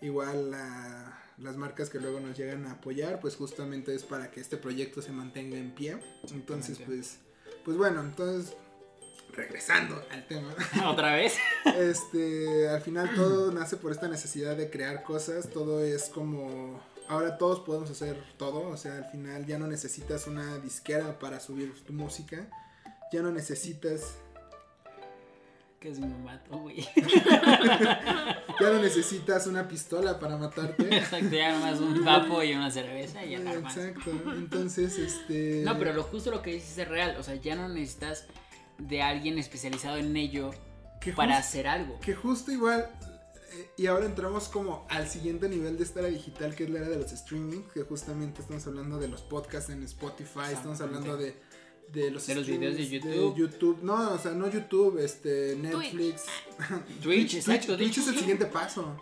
Igual 0.00 0.50
la- 0.52 1.20
las 1.38 1.56
marcas 1.56 1.90
que 1.90 1.98
luego 1.98 2.20
nos 2.20 2.36
llegan 2.38 2.66
a 2.66 2.72
apoyar, 2.72 3.18
pues 3.20 3.34
justamente 3.34 3.92
es 3.94 4.04
para 4.04 4.30
que 4.30 4.40
este 4.40 4.56
proyecto 4.56 5.02
se 5.02 5.10
mantenga 5.10 5.56
en 5.56 5.74
pie. 5.74 5.98
Entonces, 6.32 6.78
pues, 6.86 7.18
pues 7.64 7.76
bueno, 7.76 8.00
entonces, 8.02 8.54
regresando 9.32 10.00
al 10.12 10.24
tema. 10.28 10.54
¿Otra 10.86 11.16
vez? 11.16 11.34
Este, 11.76 12.68
al 12.68 12.80
final 12.80 13.12
todo 13.16 13.50
nace 13.50 13.76
por 13.76 13.90
esta 13.90 14.06
necesidad 14.06 14.56
de 14.56 14.70
crear 14.70 15.02
cosas, 15.02 15.50
todo 15.50 15.82
es 15.82 16.04
como 16.04 16.80
ahora 17.08 17.36
todos 17.38 17.60
podemos 17.60 17.90
hacer 17.90 18.22
todo, 18.38 18.68
o 18.68 18.76
sea, 18.76 18.96
al 18.98 19.06
final 19.10 19.44
ya 19.46 19.58
no 19.58 19.66
necesitas 19.66 20.26
una 20.28 20.58
disquera 20.58 21.18
para 21.18 21.40
subir 21.40 21.74
tu 21.84 21.92
música, 21.92 22.46
ya 23.14 23.22
no 23.22 23.30
necesitas 23.30 24.16
Que 25.78 25.94
se 25.94 26.00
me 26.00 26.18
mató, 26.18 26.58
güey. 26.58 26.80
ya 28.60 28.70
no 28.72 28.80
necesitas 28.80 29.46
una 29.46 29.68
pistola 29.68 30.18
para 30.18 30.36
matarte. 30.36 30.96
Exacto, 30.96 31.28
ya 31.28 31.52
nomás 31.52 31.78
un 31.78 32.02
papo 32.02 32.42
y 32.42 32.54
una 32.54 32.72
cerveza 32.72 33.24
y 33.24 33.30
ya 33.30 33.38
nada 33.38 33.60
más. 33.60 33.76
Exacto. 33.76 34.10
Entonces, 34.32 34.98
este 34.98 35.62
No, 35.64 35.78
pero 35.78 35.92
lo 35.92 36.02
justo 36.02 36.32
lo 36.32 36.42
que 36.42 36.54
dices 36.54 36.76
es 36.76 36.88
real. 36.88 37.16
O 37.20 37.22
sea, 37.22 37.36
ya 37.36 37.54
no 37.54 37.68
necesitas 37.68 38.26
de 38.78 39.02
alguien 39.02 39.38
especializado 39.38 39.98
en 39.98 40.16
ello 40.16 40.50
que 41.00 41.12
para 41.12 41.38
hacer 41.38 41.68
algo. 41.68 42.00
que 42.00 42.14
justo 42.14 42.50
igual 42.50 42.90
eh, 43.52 43.70
y 43.76 43.86
ahora 43.86 44.06
entramos 44.06 44.48
como 44.48 44.86
al 44.88 45.06
siguiente 45.06 45.48
nivel 45.48 45.76
de 45.76 45.84
esta 45.84 46.00
era 46.00 46.08
digital 46.08 46.56
que 46.56 46.64
es 46.64 46.70
la 46.70 46.80
era 46.80 46.88
de 46.88 46.96
los 46.96 47.12
streaming, 47.12 47.62
que 47.72 47.82
justamente 47.82 48.40
estamos 48.40 48.66
hablando 48.66 48.98
de 48.98 49.06
los 49.06 49.22
podcasts 49.22 49.70
en 49.70 49.84
Spotify, 49.84 50.52
estamos 50.52 50.80
hablando 50.80 51.16
de, 51.16 51.36
de 51.92 52.10
los 52.10 52.26
De 52.26 52.34
los 52.34 52.46
videos 52.46 52.76
de 52.76 52.88
YouTube. 53.36 53.78
No, 53.82 54.12
o 54.14 54.18
sea, 54.18 54.32
no 54.32 54.50
YouTube, 54.50 54.98
este 54.98 55.56
Netflix. 55.56 56.24
Twitch, 57.02 57.34
exacto. 57.36 57.76
Twitch 57.76 57.98
es 57.98 58.08
el 58.08 58.18
siguiente 58.18 58.46
paso. 58.46 58.96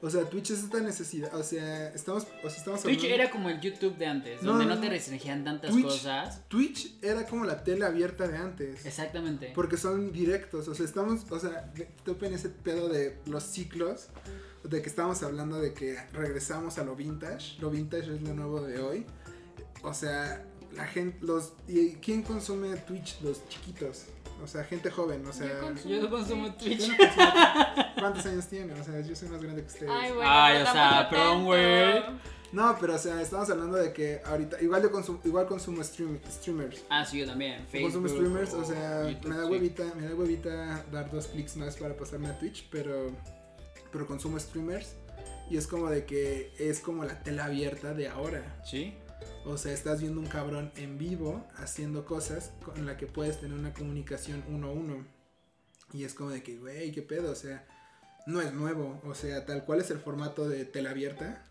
O 0.00 0.08
sea, 0.08 0.24
Twitch 0.30 0.52
es 0.52 0.62
esta 0.62 0.78
necesidad, 0.80 1.34
o 1.34 1.42
sea, 1.42 1.88
estamos 1.92 2.24
o 2.44 2.48
sea, 2.48 2.58
estamos 2.58 2.82
Twitch 2.82 2.98
hablando- 2.98 3.14
era 3.22 3.30
como 3.32 3.48
el 3.50 3.60
YouTube 3.60 3.96
de 3.96 4.06
antes, 4.06 4.42
No, 4.42 4.50
donde 4.52 4.66
no, 4.66 4.76
no, 4.76 4.80
te 4.80 4.88
restringían 4.90 5.42
tantas 5.42 5.72
Twitch. 5.72 5.84
cosas. 5.86 6.48
Twitch 6.48 6.94
era 7.02 7.26
como 7.26 7.44
la 7.44 7.64
tele 7.64 7.84
abierta 7.84 8.28
de 8.28 8.36
antes. 8.36 8.86
Exactamente. 8.86 9.50
Porque 9.56 9.76
son 9.76 10.12
directos, 10.12 10.68
o 10.68 10.74
sea, 10.76 10.84
estamos, 10.86 11.28
o 11.28 11.40
sea, 11.40 11.72
topen 12.04 12.32
ese 12.32 12.48
pedo 12.48 12.88
de 12.88 13.18
los 13.26 13.42
ciclos, 13.42 14.06
de 14.62 14.80
que 14.82 14.88
estábamos 14.88 15.20
hablando 15.24 15.60
de 15.60 15.74
que 15.74 15.96
regresamos 16.12 16.78
a 16.78 16.84
lo 16.84 16.94
vintage, 16.94 17.58
lo 17.60 17.68
vintage 17.68 18.14
es 18.14 18.22
lo 18.22 18.34
nuevo 18.34 18.60
de 18.60 18.78
hoy, 18.80 19.04
o 19.82 19.92
sea, 19.92 20.44
la 20.74 20.86
gente, 20.86 21.18
los, 21.24 21.52
¿y 21.66 21.92
quién 21.94 22.22
consume 22.22 22.76
Twitch? 22.76 23.20
Los 23.22 23.46
chiquitos, 23.48 24.04
o 24.42 24.46
sea, 24.46 24.64
gente 24.64 24.90
joven, 24.90 25.26
o 25.26 25.32
sea, 25.32 25.48
Yo 25.48 25.60
consumo- 25.68 25.88
Yo 25.94 26.02
no 26.02 26.10
consumo 26.10 26.46
yo 26.46 26.54
Twitch. 26.54 26.88
no 26.88 26.96
consumo- 26.96 27.94
¿cuántos 27.98 28.26
años 28.26 28.46
tiene? 28.46 28.72
O 28.74 28.84
sea, 28.84 29.00
yo 29.00 29.16
soy 29.16 29.28
más 29.28 29.42
grande 29.42 29.62
que 29.62 29.68
ustedes. 29.68 29.90
Ay, 29.92 30.12
bueno, 30.12 30.30
Ay, 30.30 30.62
o 30.62 30.66
sea, 30.66 31.08
perdón, 31.10 31.44
güey. 31.44 32.02
No, 32.50 32.74
pero 32.80 32.94
o 32.94 32.98
sea, 32.98 33.20
estamos 33.20 33.50
hablando 33.50 33.76
de 33.76 33.92
que 33.92 34.22
ahorita, 34.24 34.62
igual 34.62 34.82
yo 34.82 34.90
consumo, 34.90 35.20
igual 35.24 35.46
consumo 35.46 35.82
stream- 35.82 36.18
streamers. 36.30 36.82
Ah, 36.88 37.04
sí, 37.04 37.18
yo 37.18 37.26
también. 37.26 37.66
Facebook. 37.66 37.92
Consumo 37.92 38.08
streamers, 38.08 38.54
o 38.54 38.64
sea, 38.64 39.10
YouTube, 39.10 39.28
me 39.30 39.36
da 39.36 39.44
sí. 39.44 39.50
huevita, 39.50 39.84
me 39.96 40.08
da 40.08 40.14
huevita 40.14 40.84
dar 40.90 41.10
dos 41.10 41.26
clics 41.26 41.56
más 41.56 41.76
para 41.76 41.94
pasarme 41.94 42.28
a 42.28 42.38
Twitch, 42.38 42.66
pero, 42.70 43.10
pero 43.92 44.06
consumo 44.06 44.38
streamers 44.40 44.94
y 45.50 45.58
es 45.58 45.66
como 45.66 45.90
de 45.90 46.06
que 46.06 46.50
es 46.58 46.80
como 46.80 47.04
la 47.04 47.22
tela 47.22 47.44
abierta 47.46 47.92
de 47.92 48.08
ahora. 48.08 48.60
Sí. 48.64 48.94
O 49.48 49.56
sea, 49.56 49.72
estás 49.72 50.02
viendo 50.02 50.20
un 50.20 50.26
cabrón 50.26 50.70
en 50.76 50.98
vivo 50.98 51.42
haciendo 51.56 52.04
cosas 52.04 52.52
con 52.62 52.84
la 52.84 52.98
que 52.98 53.06
puedes 53.06 53.40
tener 53.40 53.58
una 53.58 53.72
comunicación 53.72 54.44
uno 54.46 54.68
a 54.68 54.72
uno. 54.72 55.06
Y 55.90 56.04
es 56.04 56.12
como 56.12 56.28
de 56.28 56.42
que, 56.42 56.58
güey, 56.58 56.92
qué 56.92 57.00
pedo, 57.00 57.32
o 57.32 57.34
sea, 57.34 57.66
no 58.26 58.42
es 58.42 58.52
nuevo, 58.52 59.00
o 59.04 59.14
sea, 59.14 59.46
tal 59.46 59.64
cual 59.64 59.80
es 59.80 59.90
el 59.90 60.00
formato 60.00 60.46
de 60.46 60.66
tela 60.66 60.90
abierta. 60.90 61.46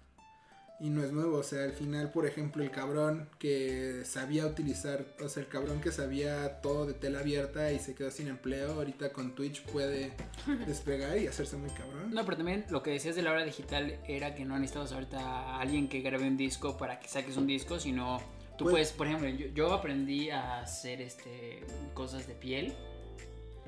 Y 0.79 0.89
no 0.91 1.03
es 1.03 1.11
nuevo, 1.11 1.37
o 1.37 1.43
sea, 1.43 1.63
al 1.63 1.71
final, 1.71 2.11
por 2.11 2.27
ejemplo, 2.27 2.61
el 2.61 2.69
cabrón 2.69 3.27
que 3.39 4.03
sabía 4.05 4.45
utilizar, 4.45 5.05
o 5.23 5.27
sea, 5.27 5.41
el 5.41 5.49
cabrón 5.49 5.81
que 5.81 5.91
sabía 5.91 6.61
todo 6.61 6.85
de 6.85 6.93
tela 6.93 7.21
abierta 7.21 7.71
y 7.71 7.79
se 7.79 7.95
quedó 7.95 8.11
sin 8.11 8.27
empleo, 8.27 8.73
ahorita 8.73 9.11
con 9.11 9.33
Twitch 9.33 9.63
puede 9.63 10.13
despegar 10.67 11.17
y 11.17 11.25
hacerse 11.25 11.57
muy 11.57 11.71
cabrón. 11.71 12.11
No, 12.13 12.23
pero 12.25 12.37
también 12.37 12.63
lo 12.69 12.83
que 12.83 12.91
decías 12.91 13.15
de 13.15 13.23
la 13.23 13.31
hora 13.31 13.43
digital 13.43 13.99
era 14.07 14.35
que 14.35 14.45
no 14.45 14.53
necesitabas 14.59 14.91
ahorita 14.91 15.19
a 15.19 15.59
alguien 15.61 15.89
que 15.89 16.01
grabe 16.01 16.27
un 16.27 16.37
disco 16.37 16.77
para 16.77 16.99
que 16.99 17.07
saques 17.07 17.37
un 17.37 17.47
disco, 17.47 17.79
sino 17.79 18.19
tú 18.55 18.65
Pues- 18.65 18.71
puedes, 18.73 18.91
por 18.91 19.07
ejemplo, 19.07 19.29
yo, 19.29 19.47
yo 19.47 19.73
aprendí 19.73 20.29
a 20.29 20.59
hacer 20.59 21.01
este 21.01 21.61
cosas 21.95 22.27
de 22.27 22.35
piel 22.35 22.75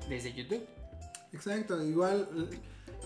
desde 0.08 0.32
YouTube. 0.32 0.64
Exacto, 1.32 1.84
igual. 1.84 2.28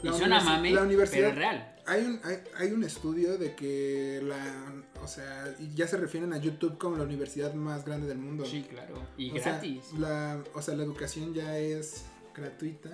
Y 0.05 0.19
suena 0.19 0.41
mame, 0.41 0.71
la 0.71 0.83
universidad, 0.83 1.21
pero 1.21 1.29
es 1.31 1.37
real. 1.37 1.71
Hay 1.87 2.05
un, 2.05 2.21
hay, 2.25 2.39
hay 2.57 2.73
un 2.73 2.85
estudio 2.85 3.37
de 3.37 3.55
que 3.55 4.21
la, 4.23 4.73
o 5.03 5.07
sea, 5.07 5.55
ya 5.75 5.87
se 5.87 5.97
refieren 5.97 6.33
a 6.33 6.39
YouTube 6.39 6.79
como 6.79 6.97
la 6.97 7.05
universidad 7.05 7.53
más 7.55 7.85
grande 7.85 8.07
del 8.07 8.19
mundo. 8.19 8.45
Sí, 8.45 8.63
claro. 8.63 8.95
Y 9.17 9.31
O 9.31 9.43
sea, 9.43 9.53
gratis. 9.53 9.93
la, 9.99 10.43
o 10.55 10.63
sea, 10.63 10.75
la 10.75 10.85
educación 10.85 11.35
ya 11.35 11.59
es 11.59 12.05
gratuita. 12.35 12.91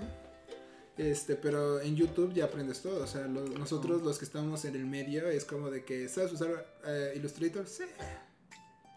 Este, 0.97 1.35
pero 1.37 1.81
en 1.81 1.97
YouTube 1.97 2.35
ya 2.35 2.45
aprendes 2.45 2.83
todo. 2.83 3.03
O 3.03 3.07
sea, 3.07 3.27
nosotros 3.27 4.03
los 4.03 4.19
que 4.19 4.25
estamos 4.25 4.65
en 4.65 4.75
el 4.75 4.87
medio 4.87 5.29
es 5.29 5.45
como 5.45 5.71
de 5.71 5.85
que, 5.85 6.09
¿sabes 6.09 6.33
usar 6.33 6.67
eh, 6.85 7.13
Illustrator? 7.17 7.67
Sí. 7.67 7.85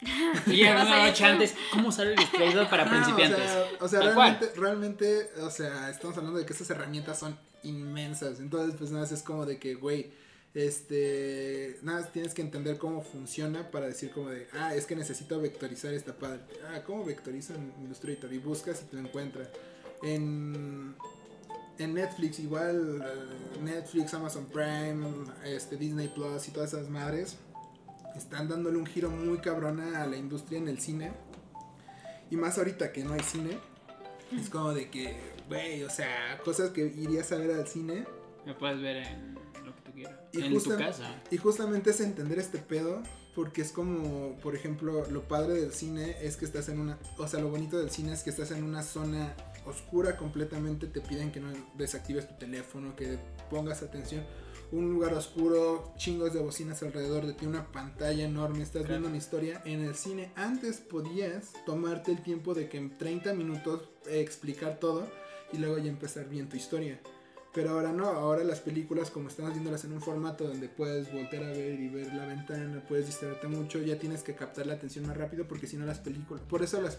Y 0.47 0.57
ya 0.57 0.81
una 0.81 1.07
noche 1.07 1.23
antes, 1.25 1.55
¿cómo 1.71 1.89
usar 1.89 2.07
el 2.07 2.13
Illustrator 2.13 2.69
para 2.69 2.85
No, 2.85 2.91
principiantes? 2.91 3.39
O 3.39 3.47
sea, 3.47 3.77
o 3.79 3.87
sea, 3.87 3.99
Tal 3.99 4.15
realmente, 4.15 4.51
realmente, 4.55 5.29
o 5.41 5.49
sea, 5.49 5.89
estamos 5.89 6.17
hablando 6.17 6.39
de 6.39 6.45
que 6.45 6.53
estas 6.53 6.69
herramientas 6.69 7.19
son 7.19 7.37
inmensas. 7.63 8.39
Entonces, 8.39 8.75
pues 8.77 8.91
nada, 8.91 9.05
es 9.05 9.23
como 9.23 9.45
de 9.45 9.57
que, 9.57 9.75
güey, 9.75 10.11
este, 10.53 11.79
nada, 11.81 12.05
tienes 12.11 12.33
que 12.33 12.41
entender 12.41 12.77
cómo 12.77 13.01
funciona 13.01 13.71
para 13.71 13.87
decir 13.87 14.11
como 14.11 14.29
de, 14.29 14.47
ah, 14.53 14.75
es 14.75 14.85
que 14.85 14.95
necesito 14.95 15.39
vectorizar 15.41 15.93
esta 15.93 16.13
parte. 16.13 16.55
Ah, 16.67 16.81
¿cómo 16.85 17.03
vectorizo 17.03 17.55
en 17.55 17.73
Illustrator? 17.83 18.31
Y 18.31 18.37
buscas 18.37 18.81
y 18.83 18.85
te 18.85 18.97
lo 18.97 19.07
encuentras. 19.07 19.49
En, 20.03 20.95
en 21.79 21.93
Netflix, 21.93 22.39
igual, 22.39 23.03
Netflix, 23.63 24.13
Amazon 24.13 24.45
Prime, 24.45 25.05
este, 25.45 25.77
Disney 25.77 26.09
Plus 26.09 26.47
y 26.47 26.51
todas 26.51 26.73
esas 26.73 26.89
madres 26.89 27.37
están 28.15 28.47
dándole 28.47 28.77
un 28.77 28.85
giro 28.85 29.09
muy 29.09 29.39
cabrona 29.39 30.03
a 30.03 30.07
la 30.07 30.17
industria 30.17 30.59
en 30.59 30.67
el 30.67 30.79
cine. 30.79 31.11
Y 32.29 32.35
más 32.35 32.57
ahorita 32.57 32.91
que 32.91 33.03
no 33.03 33.13
hay 33.13 33.21
cine. 33.21 33.57
Es 34.31 34.49
como 34.49 34.73
de 34.73 34.89
que, 34.89 35.15
güey, 35.47 35.83
o 35.83 35.89
sea, 35.89 36.39
cosas 36.43 36.71
que 36.71 36.81
irías 36.81 37.31
a 37.31 37.37
ver 37.37 37.51
al 37.51 37.67
cine. 37.67 38.05
Me 38.45 38.53
puedes 38.53 38.81
ver 38.81 38.97
en 38.97 39.35
lo 39.65 39.75
que 39.75 39.81
tú 39.81 39.91
quieras. 39.93 40.15
Y 40.31 40.41
en 40.41 40.63
tu 40.63 40.77
casa. 40.77 41.21
Y 41.29 41.37
justamente 41.37 41.91
es 41.91 41.99
entender 42.01 42.39
este 42.39 42.57
pedo. 42.57 43.03
Porque 43.35 43.63
es 43.63 43.71
como, 43.71 44.35
por 44.41 44.55
ejemplo, 44.55 45.09
lo 45.09 45.27
padre 45.27 45.55
del 45.55 45.73
cine 45.73 46.17
es 46.21 46.37
que 46.37 46.45
estás 46.45 46.69
en 46.69 46.79
una. 46.79 46.99
O 47.17 47.27
sea, 47.27 47.39
lo 47.39 47.49
bonito 47.49 47.79
del 47.79 47.89
cine 47.89 48.13
es 48.13 48.21
que 48.21 48.29
estás 48.29 48.51
en 48.51 48.63
una 48.63 48.83
zona 48.83 49.33
oscura 49.65 50.17
completamente. 50.17 50.85
Te 50.85 51.01
piden 51.01 51.31
que 51.31 51.39
no 51.39 51.51
desactives 51.75 52.27
tu 52.27 52.35
teléfono, 52.35 52.95
que 52.95 53.17
pongas 53.49 53.81
atención. 53.81 54.23
Un 54.73 54.89
lugar 54.91 55.13
oscuro, 55.13 55.93
chingos 55.97 56.33
de 56.33 56.39
bocinas 56.39 56.81
alrededor 56.81 57.27
de 57.27 57.33
ti, 57.33 57.45
una 57.45 57.71
pantalla 57.71 58.25
enorme. 58.25 58.63
Estás 58.63 58.81
Claro. 58.81 58.87
viendo 58.95 59.07
una 59.09 59.17
historia. 59.17 59.61
En 59.65 59.81
el 59.81 59.93
cine, 59.93 60.31
antes 60.35 60.77
podías 60.77 61.53
tomarte 61.67 62.11
el 62.11 62.23
tiempo 62.23 62.55
de 62.55 62.67
que 62.69 62.79
en 62.79 62.97
30 62.97 63.35
minutos 63.35 63.87
eh, 64.07 64.19
explicar 64.21 64.79
todo 64.79 65.07
y 65.51 65.57
luego 65.59 65.77
ya 65.77 65.91
empezar 65.91 66.27
bien 66.27 66.49
tu 66.49 66.57
historia. 66.57 66.99
Pero 67.53 67.69
ahora 67.69 67.91
no, 67.93 68.07
ahora 68.07 68.43
las 68.43 68.61
películas 68.61 69.11
como 69.11 69.27
estamos 69.27 69.51
viéndolas 69.51 69.85
en 69.85 69.93
un 69.93 70.01
formato 70.01 70.47
donde 70.47 70.67
puedes 70.69 71.13
voltear 71.13 71.43
a 71.43 71.51
ver 71.51 71.79
y 71.79 71.89
ver 71.89 72.11
la 72.15 72.25
ventana, 72.25 72.83
puedes 72.89 73.05
distraerte 73.05 73.47
mucho, 73.47 73.79
ya 73.79 73.99
tienes 73.99 74.23
que 74.23 74.33
captar 74.33 74.65
la 74.65 74.73
atención 74.73 75.05
más 75.05 75.15
rápido 75.15 75.47
porque 75.47 75.67
si 75.67 75.77
no 75.77 75.85
las 75.85 75.99
películas, 75.99 76.41
por 76.49 76.63
eso 76.63 76.81
las 76.81 76.97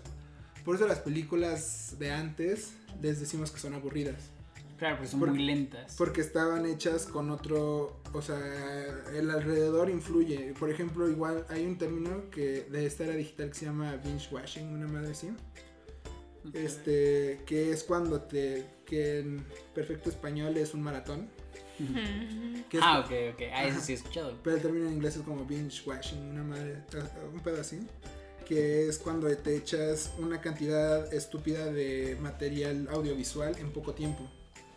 por 0.65 0.77
eso 0.77 0.87
las 0.87 1.01
películas 1.01 1.97
de 1.99 2.13
antes 2.13 2.75
les 3.03 3.19
decimos 3.19 3.51
que 3.51 3.59
son 3.59 3.75
aburridas, 3.75 4.31
Claro, 4.79 4.99
pues 4.99 5.11
son 5.11 5.21
Por- 5.21 5.31
muy 5.31 5.39
lentas. 5.45 5.95
porque 5.97 6.21
estaban 6.21 6.67
hechas 6.67 7.07
con 7.07 7.31
otro, 7.31 8.01
o 8.13 8.23
sea, 8.23 8.39
el 9.15 9.31
alrededor 9.31 9.89
influye. 9.89 10.53
Por 10.59 10.71
ejemplo, 10.71 11.09
igual 11.09 11.47
hay 11.49 11.65
un 11.65 11.79
término 11.79 12.29
que 12.31 12.63
de 12.71 12.85
esta 12.87 13.05
era 13.05 13.15
digital 13.15 13.49
que 13.51 13.55
se 13.55 13.67
llama 13.67 13.97
binge 14.05 14.29
watching, 14.35 14.67
una 14.73 14.87
madre 14.89 15.13
así. 15.13 15.31
Este, 16.53 17.41
que 17.47 17.71
es 17.73 17.85
cuando 17.85 18.21
te 18.21 18.67
que 18.85 19.21
en 19.21 19.47
perfecto 19.75 20.11
español 20.11 20.57
es 20.57 20.75
un 20.75 20.83
maratón. 20.83 21.29
que 22.71 22.77
es- 22.77 22.83
Ah, 22.85 23.01
ok, 23.01 23.11
ok. 23.35 23.43
Ah, 23.53 23.65
eso 23.67 23.81
sí 23.81 23.93
he 23.93 23.95
escuchado. 23.97 24.39
Pero 24.45 24.57
el 24.57 24.63
término 24.63 24.87
en 24.87 24.93
inglés 24.95 25.17
es 25.17 25.23
como 25.23 25.45
binge 25.45 25.83
watching, 25.89 26.21
una 26.31 26.45
madre, 26.45 26.83
un 27.33 27.41
pedo 27.41 27.61
así. 27.61 27.81
Que 28.47 28.89
es 28.89 28.99
cuando 28.99 29.35
te 29.39 29.57
echas 29.57 30.13
una 30.19 30.41
cantidad 30.41 31.13
estúpida 31.15 31.65
de 31.73 32.17
material 32.21 32.87
audiovisual 32.91 33.57
en 33.59 33.73
poco 33.73 33.95
tiempo. 33.95 34.29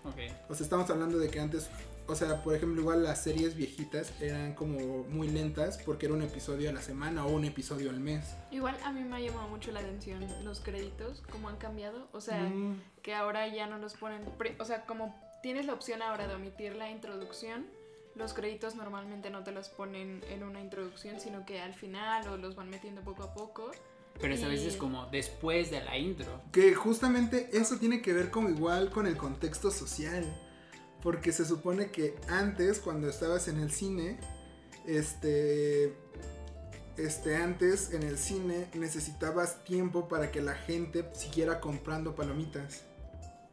Ok. 0.07 0.49
O 0.49 0.55
sea, 0.55 0.63
estamos 0.63 0.89
hablando 0.89 1.17
de 1.19 1.29
que 1.29 1.39
antes, 1.39 1.69
o 2.07 2.15
sea, 2.15 2.41
por 2.43 2.55
ejemplo, 2.55 2.81
igual 2.81 3.03
las 3.03 3.21
series 3.23 3.55
viejitas 3.55 4.13
eran 4.21 4.53
como 4.53 5.03
muy 5.03 5.27
lentas 5.27 5.77
porque 5.85 6.05
era 6.05 6.15
un 6.15 6.21
episodio 6.21 6.69
a 6.69 6.73
la 6.73 6.81
semana 6.81 7.25
o 7.25 7.29
un 7.29 7.45
episodio 7.45 7.89
al 7.89 7.99
mes. 7.99 8.35
Igual 8.51 8.77
a 8.83 8.91
mí 8.91 9.03
me 9.03 9.17
ha 9.17 9.19
llamado 9.19 9.47
mucho 9.49 9.71
la 9.71 9.81
atención 9.81 10.25
los 10.43 10.59
créditos, 10.61 11.21
cómo 11.31 11.49
han 11.49 11.57
cambiado. 11.57 12.07
O 12.13 12.21
sea, 12.21 12.41
Mm, 12.41 12.81
que 13.01 13.13
ahora 13.13 13.47
ya 13.47 13.67
no 13.67 13.77
los 13.77 13.93
ponen. 13.95 14.21
O 14.59 14.65
sea, 14.65 14.85
como 14.85 15.15
tienes 15.43 15.65
la 15.65 15.73
opción 15.73 16.01
ahora 16.01 16.27
de 16.27 16.35
omitir 16.35 16.75
la 16.75 16.89
introducción, 16.89 17.65
los 18.15 18.33
créditos 18.33 18.75
normalmente 18.75 19.29
no 19.29 19.43
te 19.43 19.51
los 19.51 19.69
ponen 19.69 20.23
en 20.29 20.43
una 20.43 20.59
introducción, 20.59 21.19
sino 21.19 21.45
que 21.45 21.59
al 21.59 21.73
final 21.73 22.27
o 22.29 22.37
los 22.37 22.55
van 22.55 22.69
metiendo 22.69 23.01
poco 23.01 23.23
a 23.23 23.33
poco. 23.33 23.71
Pero 24.19 24.33
esta 24.33 24.47
vez 24.47 24.61
es 24.61 24.75
como 24.75 25.05
después 25.07 25.69
de 25.69 25.83
la 25.83 25.97
intro. 25.97 26.41
Que 26.51 26.73
justamente 26.73 27.49
eso 27.53 27.77
tiene 27.77 28.01
que 28.01 28.13
ver 28.13 28.31
como 28.31 28.49
igual 28.49 28.89
con 28.89 29.05
el 29.05 29.15
contexto 29.17 29.71
social. 29.71 30.25
Porque 31.01 31.31
se 31.31 31.45
supone 31.45 31.91
que 31.91 32.15
antes, 32.27 32.79
cuando 32.79 33.07
estabas 33.07 33.47
en 33.47 33.59
el 33.59 33.71
cine, 33.71 34.17
este. 34.85 35.93
Este, 36.97 37.35
antes 37.35 37.93
en 37.93 38.01
el 38.01 38.17
cine 38.17 38.69
necesitabas 38.73 39.63
tiempo 39.63 40.07
para 40.07 40.31
que 40.31 40.41
la 40.41 40.55
gente 40.55 41.07
siguiera 41.13 41.59
comprando 41.59 42.15
palomitas. 42.15 42.85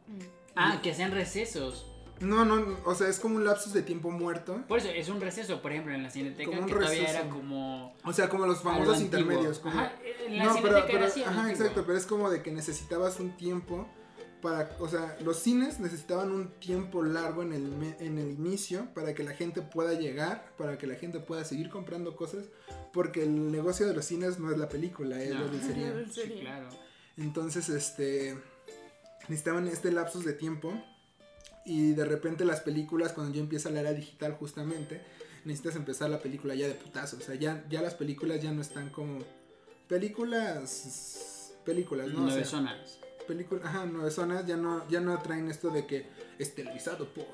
Mm. 0.07 0.19
Ah, 0.55 0.79
que 0.81 0.91
hacían 0.91 1.11
recesos. 1.11 1.94
No, 2.21 2.45
no, 2.45 2.77
o 2.85 2.95
sea, 2.95 3.09
es 3.09 3.19
como 3.19 3.35
un 3.35 3.43
lapsus 3.45 3.73
de 3.73 3.81
tiempo 3.81 4.09
muerto. 4.09 4.63
Por 4.67 4.79
eso 4.79 4.87
es 4.89 5.09
un 5.09 5.19
receso, 5.19 5.61
por 5.61 5.71
ejemplo, 5.73 5.93
en 5.93 6.03
la 6.03 6.09
cineteca 6.09 6.49
Como 6.49 6.61
un 6.61 6.67
que 6.67 6.73
todavía 6.73 7.09
era 7.09 7.29
como. 7.29 7.93
O 8.05 8.13
sea, 8.13 8.29
como 8.29 8.45
los 8.45 8.61
famosos 8.61 9.01
intermedios. 9.01 9.59
Como, 9.59 9.77
Ajá, 9.77 9.91
en 10.25 10.37
la 10.37 10.45
no, 10.45 10.53
cineteca 10.53 10.83
pero, 10.87 10.97
era 10.99 11.07
así, 11.07 11.21
ajá, 11.23 11.41
antiguo. 11.41 11.49
exacto, 11.51 11.83
pero 11.85 11.97
es 11.97 12.05
como 12.05 12.29
de 12.29 12.41
que 12.41 12.51
necesitabas 12.51 13.19
un 13.19 13.35
tiempo 13.35 13.87
para, 14.41 14.69
o 14.79 14.87
sea, 14.87 15.17
los 15.23 15.39
cines 15.39 15.79
necesitaban 15.79 16.31
un 16.31 16.51
tiempo 16.59 17.03
largo 17.03 17.41
en 17.41 17.51
el, 17.51 17.63
me- 17.63 17.97
en 17.99 18.17
el 18.19 18.31
inicio 18.31 18.87
para 18.93 19.13
que 19.13 19.23
la 19.23 19.33
gente 19.33 19.61
pueda 19.61 19.93
llegar, 19.93 20.51
para 20.57 20.77
que 20.77 20.87
la 20.87 20.95
gente 20.95 21.19
pueda 21.19 21.43
seguir 21.43 21.69
comprando 21.69 22.15
cosas, 22.15 22.45
porque 22.93 23.23
el 23.23 23.51
negocio 23.51 23.87
de 23.87 23.93
los 23.93 24.05
cines 24.05 24.39
no 24.39 24.51
es 24.51 24.57
la 24.57 24.69
película, 24.69 25.21
es 25.21 25.33
No. 25.33 25.39
la 25.41 25.47
dulcería. 25.47 25.87
¿En 25.99 26.11
Sí, 26.13 26.37
claro. 26.41 26.69
Entonces, 27.17 27.69
este, 27.69 28.37
necesitaban 29.27 29.67
este 29.67 29.91
lapsus 29.91 30.23
de 30.25 30.33
tiempo 30.33 30.71
y 31.65 31.93
de 31.93 32.05
repente 32.05 32.45
las 32.45 32.61
películas, 32.61 33.11
cuando 33.11 33.33
ya 33.33 33.41
empieza 33.41 33.69
la 33.71 33.79
era 33.81 33.93
digital 33.93 34.33
justamente, 34.33 35.01
necesitas 35.45 35.75
empezar 35.75 36.09
la 36.09 36.19
película 36.19 36.53
ya 36.55 36.67
de 36.67 36.75
putazo. 36.75 37.17
O 37.17 37.21
sea, 37.21 37.35
ya, 37.35 37.65
ya 37.69 37.81
las 37.81 37.95
películas 37.95 38.41
ya 38.41 38.51
no 38.51 38.61
están 38.61 38.89
como 38.89 39.19
películas, 39.87 41.53
películas, 41.65 42.07
¿no? 42.07 42.19
O 42.19 42.21
Nueve 42.21 42.41
sea, 42.41 42.45
zonas. 42.51 42.99
películas, 43.27 43.65
ajá, 43.65 43.85
nueve 43.91 44.11
zonas 44.11 44.45
ya 44.45 44.57
no, 44.57 44.87
ya 44.89 44.99
no 44.99 45.17
traen 45.21 45.49
esto 45.49 45.69
de 45.69 45.85
que 45.85 46.07
es 46.37 46.53
televisado 46.53 47.07
por 47.09 47.25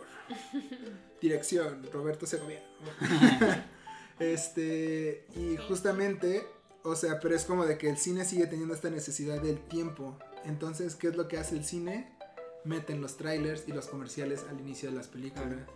dirección 1.22 1.84
Roberto 1.92 2.26
Segovia. 2.26 2.62
este, 4.20 5.26
y 5.36 5.58
justamente, 5.68 6.46
o 6.84 6.96
sea, 6.96 7.20
pero 7.20 7.36
es 7.36 7.46
como 7.46 7.66
de 7.66 7.78
que 7.78 7.90
el 7.90 7.98
cine 7.98 8.26
sigue 8.26 8.48
teniendo 8.48 8.74
esta 8.74 8.90
necesidad 8.90 9.42
del 9.42 9.60
tiempo. 9.60 10.18
Entonces, 10.46 10.96
¿qué 10.96 11.08
es 11.10 11.18
lo 11.18 11.28
que 11.28 11.38
hace 11.38 11.56
el 11.56 11.66
cine? 11.66 12.18
Meten 12.64 13.01
los 13.01 13.18
trailers 13.18 13.68
y 13.68 13.72
los 13.72 13.88
comerciales 13.88 14.45
al 14.49 14.59
inicio 14.59 14.89
de 14.89 14.95
las 14.95 15.07
películas. 15.07 15.68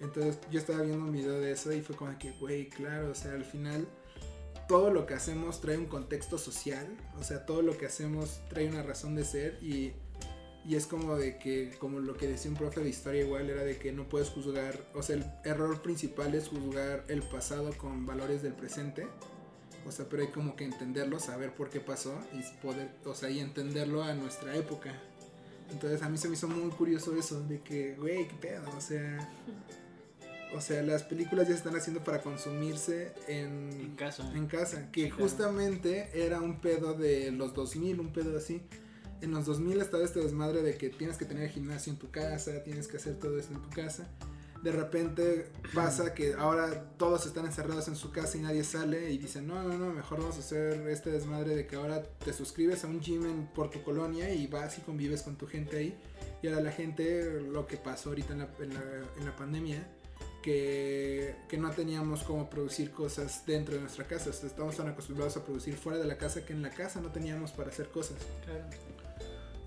Entonces, 0.00 0.38
yo 0.50 0.58
estaba 0.58 0.82
viendo 0.82 1.04
un 1.04 1.12
video 1.12 1.40
de 1.40 1.52
eso 1.52 1.72
y 1.72 1.80
fue 1.80 1.96
como 1.96 2.18
que, 2.18 2.32
güey, 2.32 2.68
claro, 2.68 3.10
o 3.10 3.14
sea, 3.14 3.32
al 3.32 3.44
final 3.44 3.86
todo 4.68 4.90
lo 4.90 5.06
que 5.06 5.14
hacemos 5.14 5.60
trae 5.60 5.78
un 5.78 5.86
contexto 5.86 6.38
social, 6.38 6.86
o 7.18 7.22
sea, 7.22 7.46
todo 7.46 7.62
lo 7.62 7.78
que 7.78 7.86
hacemos 7.86 8.40
trae 8.48 8.68
una 8.68 8.82
razón 8.82 9.14
de 9.14 9.24
ser 9.24 9.58
y, 9.62 9.92
y 10.66 10.74
es 10.74 10.86
como 10.86 11.16
de 11.16 11.38
que, 11.38 11.72
como 11.78 12.00
lo 12.00 12.16
que 12.16 12.26
decía 12.26 12.50
un 12.50 12.56
profe 12.56 12.80
de 12.80 12.88
historia 12.88 13.22
igual, 13.22 13.48
era 13.48 13.62
de 13.62 13.78
que 13.78 13.92
no 13.92 14.08
puedes 14.08 14.28
juzgar, 14.30 14.78
o 14.94 15.02
sea, 15.02 15.16
el 15.16 15.24
error 15.44 15.80
principal 15.82 16.34
es 16.34 16.48
juzgar 16.48 17.04
el 17.08 17.22
pasado 17.22 17.70
con 17.78 18.06
valores 18.06 18.42
del 18.42 18.54
presente, 18.54 19.06
o 19.86 19.92
sea, 19.92 20.06
pero 20.08 20.22
hay 20.22 20.28
como 20.28 20.56
que 20.56 20.64
entenderlo, 20.64 21.20
saber 21.20 21.54
por 21.54 21.70
qué 21.70 21.80
pasó 21.80 22.18
y 22.32 22.42
poder, 22.60 22.90
o 23.04 23.14
sea, 23.14 23.30
y 23.30 23.38
entenderlo 23.38 24.02
a 24.02 24.14
nuestra 24.14 24.56
época. 24.56 25.00
Entonces 25.70 26.02
a 26.02 26.08
mí 26.08 26.16
se 26.18 26.28
me 26.28 26.34
hizo 26.34 26.48
muy 26.48 26.70
curioso 26.70 27.16
eso, 27.16 27.40
de 27.42 27.60
que, 27.60 27.94
güey, 27.96 28.28
qué 28.28 28.34
pedo, 28.34 28.64
o 28.76 28.80
sea... 28.80 29.28
O 30.54 30.60
sea, 30.60 30.80
las 30.82 31.02
películas 31.02 31.48
ya 31.48 31.54
se 31.54 31.58
están 31.58 31.74
haciendo 31.74 32.02
para 32.04 32.22
consumirse 32.22 33.12
En 33.26 33.68
en, 33.72 33.96
casa. 33.96 34.30
en 34.34 34.46
casa, 34.46 34.90
que 34.92 35.02
Sí, 35.02 35.08
claro. 35.10 35.24
justamente 35.24 36.08
era 36.14 36.40
un 36.40 36.60
pedo 36.60 36.94
de 36.94 37.32
los 37.32 37.52
2000, 37.52 37.98
un 37.98 38.12
pedo 38.12 38.38
así. 38.38 38.62
En 39.20 39.32
los 39.32 39.44
2000 39.44 39.80
estaba 39.80 40.04
este 40.04 40.20
desmadre 40.20 40.62
de 40.62 40.76
que 40.78 40.88
tienes 40.88 41.16
que 41.18 41.24
tener 41.24 41.50
gimnasio 41.50 41.92
en 41.92 41.98
tu 41.98 42.10
casa, 42.10 42.62
tienes 42.62 42.86
que 42.86 42.96
hacer 42.96 43.18
todo 43.18 43.38
esto 43.38 43.54
en 43.54 43.62
tu 43.62 43.70
casa. 43.70 44.08
De 44.66 44.72
repente 44.72 45.46
pasa 45.72 46.12
que 46.12 46.34
ahora 46.34 46.90
todos 46.98 47.24
están 47.24 47.46
encerrados 47.46 47.86
en 47.86 47.94
su 47.94 48.10
casa 48.10 48.36
y 48.36 48.40
nadie 48.40 48.64
sale 48.64 49.12
y 49.12 49.16
dicen, 49.16 49.46
no, 49.46 49.62
no, 49.62 49.78
no, 49.78 49.92
mejor 49.92 50.18
vamos 50.18 50.34
a 50.38 50.40
hacer 50.40 50.88
este 50.88 51.12
desmadre 51.12 51.54
de 51.54 51.68
que 51.68 51.76
ahora 51.76 52.02
te 52.02 52.32
suscribes 52.32 52.82
a 52.82 52.88
un 52.88 53.00
gym 53.00 53.26
en, 53.26 53.46
por 53.46 53.70
tu 53.70 53.84
colonia 53.84 54.28
y 54.34 54.48
vas 54.48 54.76
y 54.76 54.80
convives 54.80 55.22
con 55.22 55.36
tu 55.36 55.46
gente 55.46 55.76
ahí 55.76 55.96
Y 56.42 56.48
ahora 56.48 56.62
la 56.62 56.72
gente, 56.72 57.42
lo 57.42 57.68
que 57.68 57.76
pasó 57.76 58.08
ahorita 58.08 58.32
en 58.32 58.38
la, 58.40 58.48
en 58.58 58.74
la, 58.74 58.82
en 59.16 59.24
la 59.24 59.36
pandemia, 59.36 59.86
que, 60.42 61.36
que, 61.48 61.58
no 61.58 61.70
teníamos 61.70 62.24
cómo 62.24 62.50
producir 62.50 62.90
cosas 62.90 63.46
dentro 63.46 63.76
de 63.76 63.82
nuestra 63.82 64.08
casa. 64.08 64.30
Estamos 64.30 64.76
tan 64.76 64.88
acostumbrados 64.88 65.36
a 65.36 65.44
producir 65.44 65.76
fuera 65.76 66.00
de 66.00 66.06
la 66.06 66.18
casa 66.18 66.44
que 66.44 66.52
en 66.52 66.62
la 66.62 66.70
casa 66.70 67.00
no 67.00 67.12
teníamos 67.12 67.52
para 67.52 67.70
hacer 67.70 67.88
cosas. 67.90 68.18
Claro. 68.44 68.64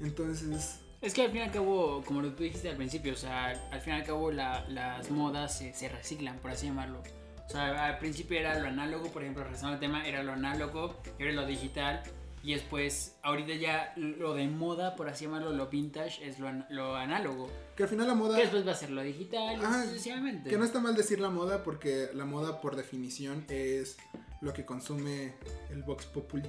Entonces... 0.01 0.79
Es 1.01 1.13
que 1.13 1.21
al 1.21 1.31
fin 1.31 1.39
y 1.39 1.43
al 1.43 1.51
cabo, 1.51 2.03
como 2.05 2.21
tú 2.23 2.43
dijiste 2.43 2.69
al 2.69 2.75
principio, 2.75 3.13
o 3.13 3.17
sea, 3.17 3.51
al 3.71 3.81
fin 3.81 3.93
y 3.93 3.97
al 3.97 4.03
cabo 4.03 4.31
la, 4.31 4.67
las 4.67 5.09
modas 5.11 5.57
se, 5.57 5.73
se, 5.73 5.87
reciclan, 5.87 6.37
por 6.39 6.51
así 6.51 6.67
llamarlo. 6.67 7.01
O 7.47 7.49
sea, 7.49 7.85
al 7.85 7.97
principio 7.99 8.37
era 8.37 8.59
lo 8.59 8.67
análogo, 8.67 9.09
por 9.09 9.23
ejemplo, 9.23 9.43
regresando 9.43 9.75
al 9.75 9.79
tema, 9.79 10.05
era 10.05 10.23
lo 10.23 10.33
análogo, 10.33 11.01
era 11.17 11.31
lo 11.31 11.45
digital, 11.45 12.03
y 12.41 12.53
después, 12.53 13.17
ahorita 13.21 13.53
ya 13.55 13.93
lo 13.97 14.33
de 14.33 14.47
moda, 14.47 14.95
por 14.95 15.09
así 15.09 15.25
llamarlo, 15.25 15.51
lo 15.51 15.67
vintage, 15.67 16.25
es 16.25 16.39
lo, 16.39 16.49
lo 16.69 16.95
análogo. 16.95 17.49
Que 17.75 17.83
al 17.83 17.89
final 17.89 18.07
la 18.07 18.15
moda... 18.15 18.35
Que 18.35 18.43
después 18.43 18.65
va 18.65 18.71
a 18.71 18.75
ser 18.75 18.91
lo 18.91 19.01
digital, 19.01 19.59
sucesivamente. 19.85 20.49
Que 20.49 20.57
no 20.57 20.63
está 20.63 20.79
mal 20.79 20.95
decir 20.95 21.19
la 21.19 21.29
moda, 21.29 21.63
porque 21.63 22.09
la 22.13 22.25
moda 22.25 22.61
por 22.61 22.77
definición 22.77 23.45
es 23.49 23.97
lo 24.41 24.53
que 24.53 24.65
consume 24.65 25.33
el 25.69 25.83
Vox 25.83 26.05
Populi. 26.05 26.47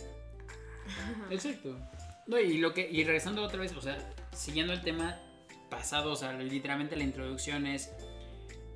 Exacto. 1.31 1.77
No, 2.29 2.39
y, 2.39 2.59
lo 2.59 2.73
que, 2.73 2.89
y 2.89 3.03
regresando 3.03 3.43
otra 3.43 3.59
vez, 3.59 3.73
o 3.77 3.81
sea, 3.81 3.99
siguiendo 4.33 4.73
el 4.73 4.83
tema 4.83 5.19
pasado, 5.69 6.13
o 6.13 6.17
sea, 6.17 6.33
literalmente 6.33 6.97
la 6.97 7.05
introducción 7.05 7.67
es 7.67 7.91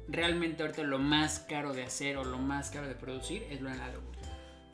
realmente 0.08 0.62
ahorita 0.62 0.82
lo 0.82 0.98
más 0.98 1.40
caro 1.40 1.72
de 1.72 1.82
hacer 1.82 2.16
o 2.16 2.24
lo 2.24 2.38
más 2.38 2.70
caro 2.70 2.86
de 2.86 2.94
producir 2.94 3.46
es 3.50 3.60
lo 3.60 3.70
análogo. 3.70 4.13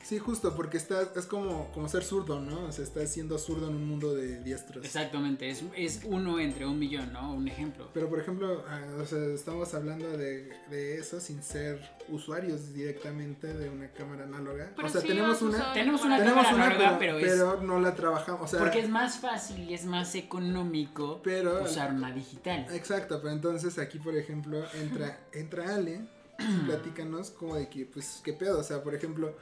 Sí, 0.03 0.19
justo, 0.19 0.55
porque 0.55 0.77
está, 0.77 1.07
es 1.15 1.25
como, 1.25 1.71
como 1.71 1.87
ser 1.87 2.03
zurdo, 2.03 2.39
¿no? 2.39 2.65
O 2.65 2.71
sea, 2.71 2.83
estás 2.83 3.09
siendo 3.11 3.37
zurdo 3.37 3.69
en 3.69 3.75
un 3.75 3.87
mundo 3.87 4.13
de 4.13 4.41
diestros. 4.41 4.83
Exactamente, 4.83 5.49
es, 5.49 5.63
es 5.75 6.01
uno 6.05 6.39
entre 6.39 6.65
un 6.65 6.79
millón, 6.79 7.13
¿no? 7.13 7.33
Un 7.33 7.47
ejemplo. 7.47 7.89
Pero, 7.93 8.09
por 8.09 8.19
ejemplo, 8.19 8.63
uh, 8.65 9.01
o 9.01 9.05
sea, 9.05 9.23
estamos 9.33 9.73
hablando 9.73 10.09
de, 10.17 10.51
de, 10.69 10.97
eso 10.97 11.19
sin 11.19 11.41
ser 11.43 11.79
usuarios 12.09 12.73
directamente 12.73 13.53
de 13.53 13.69
una 13.69 13.89
cámara 13.91 14.23
análoga. 14.23 14.71
Pero 14.75 14.87
o 14.87 14.91
sea, 14.91 15.01
sí 15.01 15.07
tenemos 15.07 15.41
una, 15.41 15.73
tenemos 15.73 16.03
una 16.03 16.17
tenemos 16.17 16.45
cámara 16.45 16.55
una, 16.55 16.65
análoga, 16.75 16.99
pero, 16.99 17.17
pero, 17.17 17.27
es... 17.27 17.33
pero 17.33 17.61
no 17.61 17.79
la 17.79 17.95
trabajamos, 17.95 18.41
o 18.41 18.47
sea... 18.47 18.59
Porque 18.59 18.79
es 18.79 18.89
más 18.89 19.17
fácil 19.19 19.69
y 19.69 19.73
es 19.73 19.85
más 19.85 20.15
económico 20.15 21.21
Pero- 21.23 21.63
usar 21.63 21.93
una 21.93 22.11
digital. 22.11 22.65
Exacto, 22.73 23.19
pero 23.21 23.33
entonces 23.33 23.77
aquí, 23.77 23.99
por 23.99 24.15
ejemplo, 24.15 24.63
entra, 24.73 25.19
entra 25.31 25.75
Ale, 25.75 26.01
platícanos 26.65 27.31
como 27.31 27.55
de 27.55 27.69
que, 27.69 27.85
pues, 27.85 28.21
qué 28.23 28.33
pedo, 28.33 28.59
o 28.59 28.63
sea, 28.63 28.83
por 28.83 28.95
ejemplo, 28.95 29.35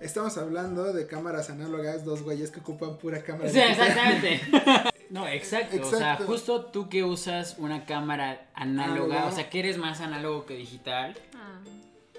estamos 0.00 0.36
hablando 0.38 0.92
de 0.92 1.06
cámaras 1.06 1.50
análogas, 1.50 2.04
dos 2.04 2.22
güeyes 2.22 2.50
que 2.50 2.60
ocupan 2.60 2.98
pura 2.98 3.22
cámara. 3.22 3.48
Sí, 3.50 3.58
exactamente. 3.58 4.40
No, 5.08 5.28
exacto. 5.28 5.86
O 5.86 5.88
sea, 5.88 6.16
justo 6.16 6.64
tú 6.66 6.88
que 6.88 7.04
usas 7.04 7.54
una 7.58 7.86
cámara 7.86 8.48
análoga, 8.54 9.04
Análoga. 9.14 9.26
o 9.26 9.32
sea, 9.32 9.48
que 9.48 9.60
eres 9.60 9.78
más 9.78 10.00
análogo 10.00 10.46
que 10.46 10.54
digital. 10.56 11.16
Ah, 11.32 11.60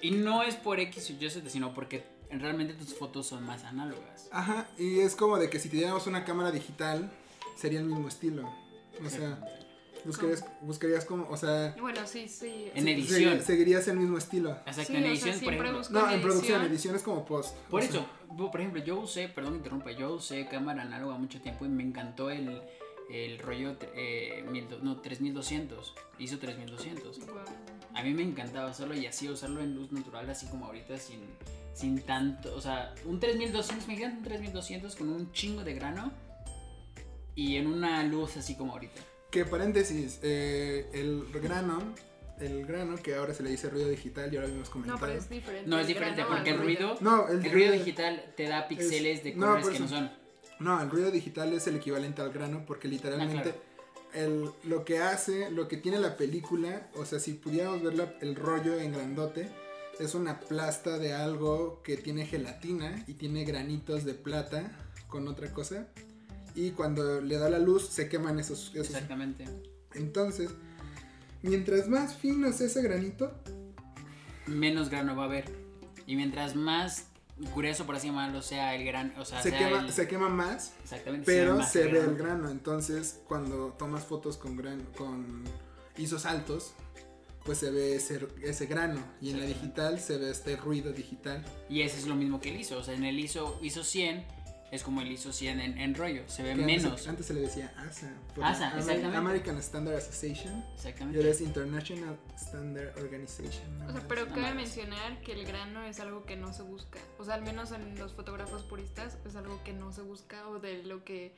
Y 0.02 0.12
no 0.12 0.42
es 0.42 0.56
por 0.56 0.80
X 0.80 1.10
o 1.10 1.14
Y, 1.22 1.30
sino 1.50 1.74
porque 1.74 2.06
realmente 2.32 2.74
tus 2.76 2.94
fotos 2.96 3.28
son 3.28 3.46
más 3.46 3.66
análogas. 3.66 4.30
Ajá, 4.32 4.68
y 4.78 5.02
es 5.02 5.18
como 5.18 5.38
de 5.38 5.50
que 5.50 5.60
si 5.60 5.68
tuviéramos 5.68 6.08
una 6.08 6.24
cámara 6.24 6.50
digital, 6.50 7.12
sería 7.58 7.80
el 7.80 7.86
mismo 7.88 8.08
estilo. 8.08 8.50
O 9.06 9.10
sea, 9.10 9.38
buscarías, 10.08 10.46
buscarías 10.62 11.06
como, 11.06 11.30
o 11.30 11.38
sea, 11.38 11.76
bueno, 11.80 12.02
sí, 12.08 12.28
sí. 12.28 12.72
En 12.74 12.88
edición. 12.88 13.38
segui- 13.40 13.42
seguirías 13.42 13.88
el 13.88 13.98
mismo 13.98 14.18
estilo. 14.18 14.52
Exacto, 14.66 14.84
Sí, 14.84 14.96
en 14.96 14.98
o 14.98 15.02
sea, 15.04 15.12
edición, 15.12 15.40
por 15.44 15.54
ejemplo. 15.54 15.82
No, 15.92 16.12
en 16.12 16.22
producción, 16.22 16.62
edición. 16.62 16.66
edición 16.66 16.96
es 16.96 17.04
como 17.04 17.26
post. 17.26 17.56
Por 17.70 17.82
sea, 17.82 17.90
eso, 17.92 18.06
por 18.52 18.60
ejemplo, 18.60 18.84
yo 18.84 19.00
usé, 19.00 19.30
perdón 19.30 19.52
que 19.54 19.58
interrumpa, 19.58 19.92
yo 19.92 20.14
usé 20.16 20.48
cámara 20.48 20.82
análoga 20.82 21.18
mucho 21.18 21.40
tiempo 21.42 21.66
y 21.66 21.70
me 21.70 21.84
encantó 21.84 22.30
el, 22.32 22.62
el 23.12 23.40
rollo 23.40 23.76
eh, 23.96 24.44
mil 24.50 24.68
no, 24.82 24.98
3200. 25.02 25.94
Hizo 26.20 26.40
3200. 26.40 27.20
Guau. 27.26 27.38
A 27.94 28.04
mí 28.04 28.14
me 28.14 28.22
encantaba 28.24 28.70
usarlo 28.72 28.96
y 28.96 29.06
así 29.06 29.30
usarlo 29.30 29.62
en 29.62 29.76
luz 29.76 29.92
natural, 29.92 30.30
así 30.30 30.46
como 30.48 30.66
ahorita, 30.66 30.98
sin, 30.98 31.22
sin 31.74 32.02
tanto. 32.02 32.56
O 32.56 32.62
sea, 32.62 32.94
un 33.06 33.20
3200, 33.20 33.88
me 33.88 34.06
un 34.06 34.24
3200 34.24 34.96
con 34.96 35.10
un 35.10 35.32
chingo 35.32 35.64
de 35.64 35.74
grano 35.74 36.12
y 37.36 37.56
en 37.58 37.68
una 37.68 38.04
luz 38.04 38.38
así 38.38 38.56
como 38.56 38.74
ahorita. 38.74 39.02
Que 39.32 39.46
paréntesis, 39.46 40.20
eh, 40.24 40.90
el 40.94 41.26
grano, 41.34 41.94
el 42.40 42.66
grano 42.66 42.96
que 42.98 43.16
ahora 43.16 43.34
se 43.34 43.44
le 43.44 43.50
dice 43.50 43.70
ruido 43.70 43.90
digital, 43.90 44.32
ya 44.32 44.40
lo 44.40 44.46
habíamos 44.48 44.68
No, 44.70 44.74
comentado. 44.74 45.00
pero 45.02 45.14
es 45.14 45.30
diferente. 45.30 45.70
No, 45.70 45.80
es 45.80 45.88
diferente 45.88 46.22
grano 46.22 46.36
porque 46.36 46.50
el 46.52 46.58
ruido, 46.60 46.98
No, 47.02 47.28
el, 47.28 47.46
el 47.46 47.52
ruido 47.52 47.74
digital 47.74 48.34
te 48.38 48.44
da 48.48 48.68
píxeles 48.68 49.24
de 49.24 49.34
no, 49.36 49.48
colores 49.48 49.68
que 49.70 49.80
no 49.80 49.88
son. 49.88 50.12
No, 50.60 50.82
el 50.82 50.90
ruido 50.90 51.12
digital 51.12 51.54
es 51.54 51.68
el 51.68 51.76
equivalente 51.76 52.22
al 52.22 52.32
grano 52.32 52.64
porque 52.66 52.88
literalmente 52.88 53.54
el, 54.14 54.50
lo 54.64 54.86
que 54.86 55.00
hace, 55.00 55.52
lo 55.52 55.68
que 55.68 55.78
tiene 55.78 56.00
la 56.00 56.16
película, 56.18 56.90
o 56.96 57.06
sea, 57.06 57.20
si 57.20 57.34
pudiéramos 57.34 57.84
ver 57.84 57.94
la- 57.96 58.14
el 58.22 58.36
rollo 58.36 58.80
en 58.80 58.94
grandote, 58.94 59.50
es 60.00 60.16
una 60.16 60.40
plasta 60.40 60.98
de 61.00 61.14
algo 61.14 61.82
que 61.84 61.98
tiene 61.98 62.26
gelatina 62.26 63.04
y 63.08 63.16
tiene 63.16 63.44
granitos 63.46 64.06
de 64.06 64.14
plata 64.14 64.72
con 65.08 65.28
otra 65.28 65.52
cosa. 65.54 65.88
Y 66.58 66.72
cuando 66.72 67.22
le 67.22 67.38
da 67.38 67.52
la 67.52 67.60
luz 67.60 67.88
se 67.88 68.10
queman 68.10 68.40
esos, 68.40 68.72
esos 68.74 68.88
Exactamente. 68.90 69.46
Entonces, 69.94 70.50
mientras 71.44 71.88
más 71.88 72.16
fino 72.16 72.48
es 72.48 72.60
ese 72.62 72.82
granito, 72.82 73.32
menos 74.48 74.90
grano 74.90 75.16
va 75.16 75.24
a 75.24 75.26
haber. 75.28 75.46
Y 76.08 76.16
mientras 76.16 76.56
más 76.56 77.06
grueso, 77.54 77.86
por 77.86 77.96
así 77.96 78.08
llamarlo, 78.08 78.42
sea 78.42 78.74
el 78.74 78.84
gran, 78.86 79.14
o 79.20 79.24
sea, 79.26 79.44
se, 79.44 79.52
sea 79.52 79.60
quema, 79.60 79.82
el- 79.82 79.92
se 79.92 80.08
quema 80.08 80.30
más, 80.30 80.74
exactamente, 80.82 81.28
pero 81.28 81.62
se 81.62 81.84
ve 81.84 81.92
grano. 81.92 82.10
el 82.12 82.18
grano. 82.18 82.50
Entonces, 82.50 83.20
cuando 83.28 83.76
tomas 83.78 84.04
fotos 84.06 84.38
con, 84.38 84.58
gran, 84.58 84.82
con 84.98 85.44
ISOs 85.96 86.26
altos, 86.26 86.74
pues 87.46 87.60
se 87.60 87.70
ve 87.70 87.98
ese, 87.98 88.28
ese 88.42 88.66
grano. 88.66 89.00
Y 89.22 89.30
en 89.30 89.40
la 89.42 89.46
digital 89.46 90.00
se 90.00 90.18
ve 90.18 90.32
este 90.32 90.56
ruido 90.56 90.92
digital. 90.92 91.46
Y 91.70 91.82
ese 91.82 92.00
es 92.00 92.08
lo 92.08 92.16
mismo 92.16 92.42
que 92.42 92.50
el 92.50 92.60
ISO, 92.60 92.80
o 92.80 92.84
sea, 92.84 92.96
en 92.96 93.04
el 93.04 93.20
ISO, 93.20 93.60
ISO 93.62 93.84
100 93.84 94.26
es 94.72 94.84
como 94.84 95.02
el 95.02 95.12
ISO 95.12 95.32
100 95.32 95.60
en, 95.62 95.78
en 95.78 95.96
rollo, 95.96 96.24
se 96.28 96.44
ve 96.44 96.50
que 96.56 96.62
menos. 96.66 97.08
Antes, 97.08 97.26
se 97.26 97.34
le 97.34 97.42
decía 97.42 97.74
ASA. 97.78 98.12
por 98.36 98.44
ASA, 98.44 98.70
Amer- 98.72 98.78
exactamente. 98.80 99.18
American 99.18 99.58
Standard 99.58 99.96
Association. 99.96 100.54
Y 100.58 100.74
Exactamente. 100.76 101.18
ahora 101.20 101.32
es 101.32 101.42
International 101.42 102.18
Standard 102.36 102.98
Organization. 102.98 103.82
O 103.88 103.92
sea, 103.94 104.02
pero 104.08 104.26
No 104.26 104.36
cabe 104.36 104.54
mencionar 104.56 105.22
que 105.22 105.32
el 105.34 105.46
grano 105.46 105.84
es 105.84 106.00
algo 106.00 106.26
que 106.26 106.36
no 106.36 106.52
se 106.54 106.64
busca. 106.64 107.00
O 107.18 107.24
sea, 107.24 107.36
al 107.36 107.44
menos 107.44 107.72
en 107.72 107.98
los 107.98 108.14
fotógrafos 108.14 108.64
puristas 108.64 109.18
es 109.26 109.36
algo 109.36 109.64
que 109.64 109.74
no 109.74 109.92
se 109.94 110.02
busca 110.02 110.48
o 110.50 110.60
de 110.60 110.84
lo 110.84 111.04
que. 111.04 111.36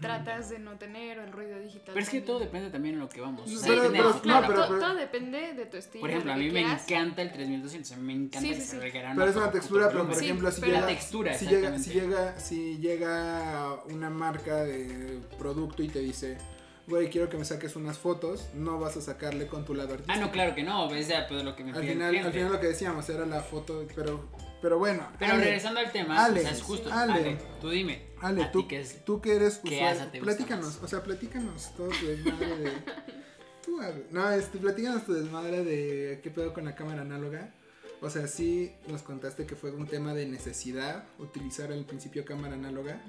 Tratas 0.00 0.50
de 0.50 0.58
no 0.58 0.76
tener 0.78 1.18
o 1.18 1.24
el 1.24 1.32
ruido 1.32 1.58
digital. 1.58 1.94
Pero 1.94 2.00
es 2.00 2.08
que 2.08 2.18
también. 2.18 2.24
todo 2.26 2.38
depende 2.40 2.70
también 2.70 2.94
de 2.96 3.00
lo 3.00 3.08
que 3.08 3.20
vamos. 3.20 3.48
Sea, 3.50 3.68
pero- 3.68 3.82
Claro, 3.82 3.90
no, 3.90 3.92
pero- 3.92 4.12
fotógrafo. 4.12 4.52
to- 4.54 4.68
pero- 4.68 4.80
todo 4.80 4.94
depende 4.94 5.52
de 5.54 5.66
tu 5.66 5.76
estilo. 5.76 6.00
Por 6.00 6.10
ejemplo, 6.10 6.32
a 6.32 6.36
mí 6.36 6.44
me 6.46 6.52
quieras. 6.62 6.90
encanta 6.90 7.22
el 7.22 7.32
3200, 7.32 7.92
a 7.92 7.96
mí 7.96 8.02
me 8.02 8.12
encanta 8.14 8.40
Sí, 8.40 8.48
el 8.54 8.60
sí, 8.62 8.78
sí. 8.80 8.90
grano 8.90 9.16
Pero 9.18 9.30
es 9.30 9.36
una 9.36 9.50
textura, 9.50 9.88
pero 9.90 10.06
por. 10.06 10.14
Sí, 10.16 10.24
ejemplo, 10.24 10.50
si 10.50 10.60
pero 10.60 10.72
llega, 10.72 10.80
la 10.86 10.86
textura, 10.92 11.34
si 11.34 11.46
llega, 11.46 11.78
si 11.78 11.90
llega, 11.92 12.38
si 12.40 12.78
llega 12.78 13.74
una 13.90 14.10
marca 14.10 14.64
de 14.64 15.20
producto 15.38 15.82
y 15.82 15.88
te 15.88 16.00
dice, 16.00 16.38
güey, 16.86 17.10
quiero 17.10 17.28
que 17.28 17.36
me 17.36 17.44
saques 17.44 17.74
unas 17.76 17.98
fotos, 17.98 18.48
no 18.54 18.78
vas 18.78 18.96
a 18.96 19.00
sacarle 19.00 19.46
con 19.46 19.64
tu 19.64 19.74
lado 19.74 19.90
Ah, 19.90 19.94
artístico. 19.94 20.20
no, 20.20 20.30
claro 20.32 20.54
que 20.54 20.62
no, 20.62 20.92
es 20.94 21.08
de 21.08 21.16
pues, 21.28 21.42
lo 21.44 21.54
que 21.56 21.64
me 21.64 21.72
Al 21.72 21.82
el 21.82 21.88
final, 21.88 22.16
al 22.16 22.32
final 22.32 22.52
lo 22.52 22.60
que 22.60 22.68
decíamos 22.68 23.08
era 23.10 23.26
la 23.26 23.40
foto, 23.40 23.84
pero, 23.94 24.28
pero 24.62 24.78
bueno. 24.78 25.08
Pero 25.18 25.34
Ale, 25.34 25.44
regresando 25.44 25.80
al 25.80 25.92
tema, 25.92 26.24
Ale, 26.24 26.40
o 26.40 26.42
sea, 26.42 26.50
es 26.52 26.62
justo. 26.62 26.92
Ale. 26.92 27.12
Ale, 27.12 27.38
tú 27.60 27.70
dime. 27.70 28.02
Ale, 28.20 28.48
tú, 28.52 28.66
que 28.66 28.80
es- 28.80 29.04
tú 29.04 29.20
que 29.20 29.36
eres 29.36 29.58
¿qué 29.58 29.74
usuario, 29.76 29.88
asa 29.88 30.10
te 30.10 30.18
gusta 30.20 30.34
platícanos, 30.36 30.66
más? 30.66 30.82
o 30.82 30.88
sea, 30.88 31.02
platícanos 31.02 31.74
todo 31.76 31.88
tu 31.88 32.06
desmadre 32.06 32.56
de... 32.58 32.72
Tú, 33.64 33.80
Ale. 33.80 34.04
no, 34.12 34.30
este, 34.30 34.58
platícanos 34.58 35.04
tu 35.04 35.12
desmadre 35.12 35.64
de 35.64 36.20
qué 36.22 36.30
pedo 36.30 36.54
con 36.54 36.64
la 36.64 36.74
cámara 36.76 37.02
análoga. 37.02 37.52
O 38.00 38.08
sea, 38.10 38.26
sí 38.28 38.72
nos 38.88 39.02
contaste 39.02 39.44
que 39.46 39.56
fue 39.56 39.70
un 39.72 39.86
tema 39.88 40.14
de 40.14 40.26
necesidad 40.26 41.04
utilizar 41.18 41.72
al 41.72 41.84
principio 41.84 42.24
cámara 42.24 42.54
análoga. 42.54 43.00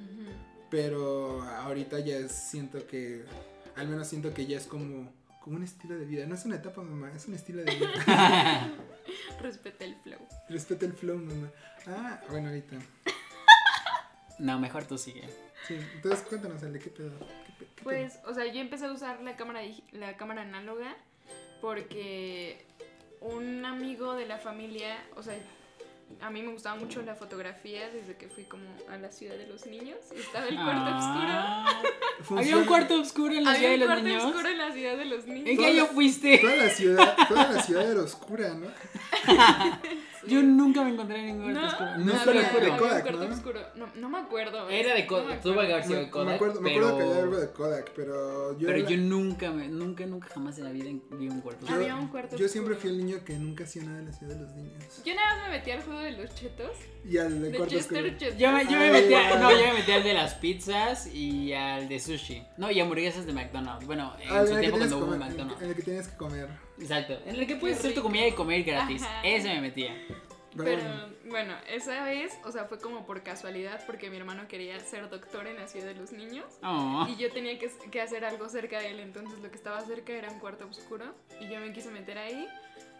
Pero 0.69 1.41
ahorita 1.43 1.99
ya 1.99 2.27
siento 2.27 2.87
que, 2.87 3.23
al 3.75 3.87
menos 3.87 4.07
siento 4.07 4.33
que 4.33 4.45
ya 4.47 4.57
es 4.57 4.65
como, 4.65 5.11
como 5.47 5.59
un 5.59 5.63
estilo 5.63 5.97
de 5.97 6.03
vida. 6.03 6.25
No 6.25 6.35
es 6.35 6.43
una 6.43 6.57
etapa, 6.57 6.81
mamá, 6.81 7.09
es 7.15 7.25
un 7.29 7.33
estilo 7.33 7.63
de 7.63 7.73
vida. 7.73 8.69
Respeta 9.41 9.85
el 9.85 9.95
flow. 9.95 10.19
Respeta 10.49 10.85
el 10.85 10.91
flow, 10.91 11.17
mamá. 11.19 11.49
Ah, 11.87 12.19
bueno, 12.29 12.49
ahorita. 12.49 12.75
No, 14.39 14.59
mejor 14.59 14.83
tú 14.83 14.97
sigue. 14.97 15.29
Sí, 15.65 15.79
entonces 15.95 16.25
cuéntanos, 16.27 16.61
Ale, 16.63 16.79
¿qué 16.79 16.89
pedo? 16.89 17.17
¿Qué 17.19 17.65
Pues, 17.81 18.19
o 18.25 18.33
sea, 18.33 18.45
yo 18.51 18.59
empecé 18.59 18.87
a 18.87 18.91
usar 18.91 19.21
la 19.21 19.37
cámara, 19.37 19.61
la 19.93 20.17
cámara 20.17 20.41
análoga 20.41 20.97
porque 21.61 22.65
un 23.21 23.63
amigo 23.63 24.15
de 24.15 24.25
la 24.25 24.39
familia, 24.39 24.97
o 25.15 25.23
sea, 25.23 25.37
a 26.21 26.29
mí 26.29 26.41
me 26.41 26.51
gustaba 26.51 26.75
mucho 26.77 27.01
la 27.01 27.15
fotografía 27.15 27.89
desde 27.89 28.15
que 28.17 28.27
fui 28.27 28.43
como 28.45 28.63
a 28.89 28.97
la 28.97 29.11
ciudad 29.11 29.35
de 29.35 29.45
los 29.47 29.65
niños 29.65 29.97
y 30.15 30.19
estaba 30.19 30.47
el 30.47 30.55
cuarto 30.55 30.81
Ah, 30.85 31.81
pedo? 32.27 32.37
Había 32.39 32.57
un 32.57 32.65
cuarto 32.65 32.99
oscuro 32.99 33.33
en 33.33 33.43
la 33.43 33.51
oscuro. 33.51 33.57
ciudad 33.57 33.67
Había 33.67 33.69
de 33.69 33.73
un 33.75 33.79
los 33.79 33.87
cuarto 33.87 34.03
niños. 34.07 34.23
oscuro 34.25 34.49
en 34.49 34.57
la 34.57 34.71
ciudad 34.73 34.97
de 34.97 35.05
los 35.05 35.25
niños. 35.27 35.47
¿En 35.49 35.57
qué 35.57 35.65
año 35.67 35.85
fuiste? 35.87 36.37
Toda 36.39 36.55
la 36.55 36.69
ciudad, 36.69 37.17
toda 37.27 37.51
la 37.51 37.61
ciudad 37.61 37.91
era 37.91 38.01
oscura, 38.01 38.53
¿no? 38.55 38.67
Yo 40.27 40.43
nunca 40.43 40.83
me 40.83 40.89
encontré 40.89 41.19
en 41.19 41.25
ningún 41.37 41.53
No, 41.53 41.61
cuarto 41.61 41.83
oscuro. 41.85 41.97
no 41.99 42.05
No, 42.05 42.13
de- 42.25 42.39
había 42.39 42.49
Kodak, 42.51 42.71
un 42.71 43.01
cuarto 43.01 43.27
¿no? 43.29 43.33
oscuro. 43.35 43.61
No, 43.75 43.87
no 43.95 44.09
me 44.09 44.17
acuerdo. 44.17 44.69
Era 44.69 44.93
de 44.93 45.07
Kodak. 45.07 45.27
me 45.27 45.37
Tuvo 45.37 45.53
que 45.53 45.59
acuerdo. 45.59 45.73
haber 45.73 45.85
sido 45.87 45.99
de 46.01 46.09
Kodak. 46.09 46.27
me 46.27 46.33
acuerdo, 46.35 46.61
me 46.61 46.69
pero... 46.71 46.87
acuerdo 46.87 46.97
que 46.97 47.03
había 47.13 47.23
algo 47.23 47.37
de 47.37 47.51
Kodak, 47.51 47.91
pero 47.95 48.59
yo. 48.59 48.67
Pero 48.67 48.79
era- 48.79 48.89
yo 48.89 48.97
nunca, 48.97 49.51
me, 49.51 49.67
nunca, 49.69 50.05
nunca 50.05 50.27
jamás 50.33 50.57
en 50.57 50.63
la 50.65 50.71
vida 50.71 50.85
vi 51.11 51.29
un 51.29 51.39
cuarto 51.41 51.61
yo- 51.61 51.67
oscuro. 51.67 51.75
Había 51.81 51.95
un 51.95 52.07
cuarto 52.09 52.35
Yo 52.35 52.47
siempre 52.49 52.73
oscuro. 52.73 52.89
fui 52.93 52.99
el 52.99 53.05
niño 53.05 53.23
que 53.23 53.33
nunca 53.37 53.63
hacía 53.63 53.83
nada 53.83 53.99
en 53.99 54.05
la 54.07 54.11
ciudad 54.13 54.35
de 54.35 54.41
los 54.41 54.53
niños. 54.55 55.01
Yo 55.05 55.15
nada 55.15 55.35
más 55.37 55.43
me 55.49 55.57
metí 55.57 55.71
al 55.71 55.81
juego 55.83 55.96
de 55.99 56.11
los 56.11 56.33
chetos. 56.35 56.71
Y 57.05 57.17
al 57.17 57.41
de 57.41 57.51
De. 57.51 57.67
Chester 57.67 58.17
Chetos. 58.17 58.37
Yo 58.37 58.51
me, 58.51 58.65
yo 58.65 58.71
me 58.71 58.91
metí 58.91 59.13
a- 59.13 59.29
guau. 59.29 59.39
no, 59.43 59.51
yo 59.51 59.67
me 59.67 59.73
metí 59.75 59.91
al 59.91 60.03
de 60.03 60.13
las 60.13 60.33
pizzas 60.35 61.07
y 61.13 61.53
al 61.53 61.87
de 61.87 61.99
sushi. 61.99 62.43
No, 62.57 62.69
y 62.71 62.79
hamburguesas 62.79 63.25
de 63.25 63.33
McDonald's. 63.33 63.85
Bueno, 63.85 64.13
en 64.21 64.29
Ah, 64.31 64.45
su 64.45 64.53
en 64.53 64.59
tiempo 64.61 64.77
cuando 64.77 64.97
hubo 64.97 65.05
comer- 65.05 65.19
McDonald's. 65.19 65.61
En 65.61 65.69
el 65.69 65.75
que 65.75 65.81
tienes 65.83 66.07
que 66.07 66.17
comer. 66.17 66.49
Exacto. 66.79 67.17
En 67.25 67.35
el 67.35 67.47
que 67.47 67.55
puedes 67.55 67.77
Qué 67.77 67.87
hacer 67.87 67.95
tu 67.95 68.01
comida 68.03 68.27
y 68.27 68.31
comer 68.33 68.63
gratis. 68.63 69.01
Ajá. 69.03 69.21
Ese 69.23 69.47
me 69.49 69.61
metía. 69.61 69.95
Pero, 70.57 70.81
bueno, 71.29 71.53
esa 71.69 72.03
vez, 72.03 72.33
o 72.43 72.51
sea, 72.51 72.65
fue 72.65 72.79
como 72.79 73.05
por 73.05 73.21
casualidad 73.21 73.83
porque 73.85 74.09
mi 74.09 74.17
hermano 74.17 74.47
quería 74.47 74.79
ser 74.79 75.07
doctor 75.07 75.45
en 75.45 75.57
la 75.57 75.67
ciudad 75.67 75.85
de 75.85 75.93
los 75.93 76.11
niños 76.11 76.45
Oh. 76.63 77.05
y 77.07 77.15
yo 77.15 77.31
tenía 77.31 77.59
que, 77.59 77.69
que 77.91 78.01
hacer 78.01 78.25
algo 78.25 78.49
cerca 78.49 78.79
de 78.79 78.89
él, 78.89 78.99
entonces 78.99 79.37
lo 79.39 79.51
que 79.51 79.55
estaba 79.55 79.79
cerca 79.81 80.13
era 80.13 80.31
un 80.31 80.39
cuarto 80.39 80.65
oscuro 80.67 81.13
y 81.39 81.47
yo 81.47 81.59
me 81.59 81.71
quise 81.73 81.91
meter 81.91 82.17
ahí 82.17 82.47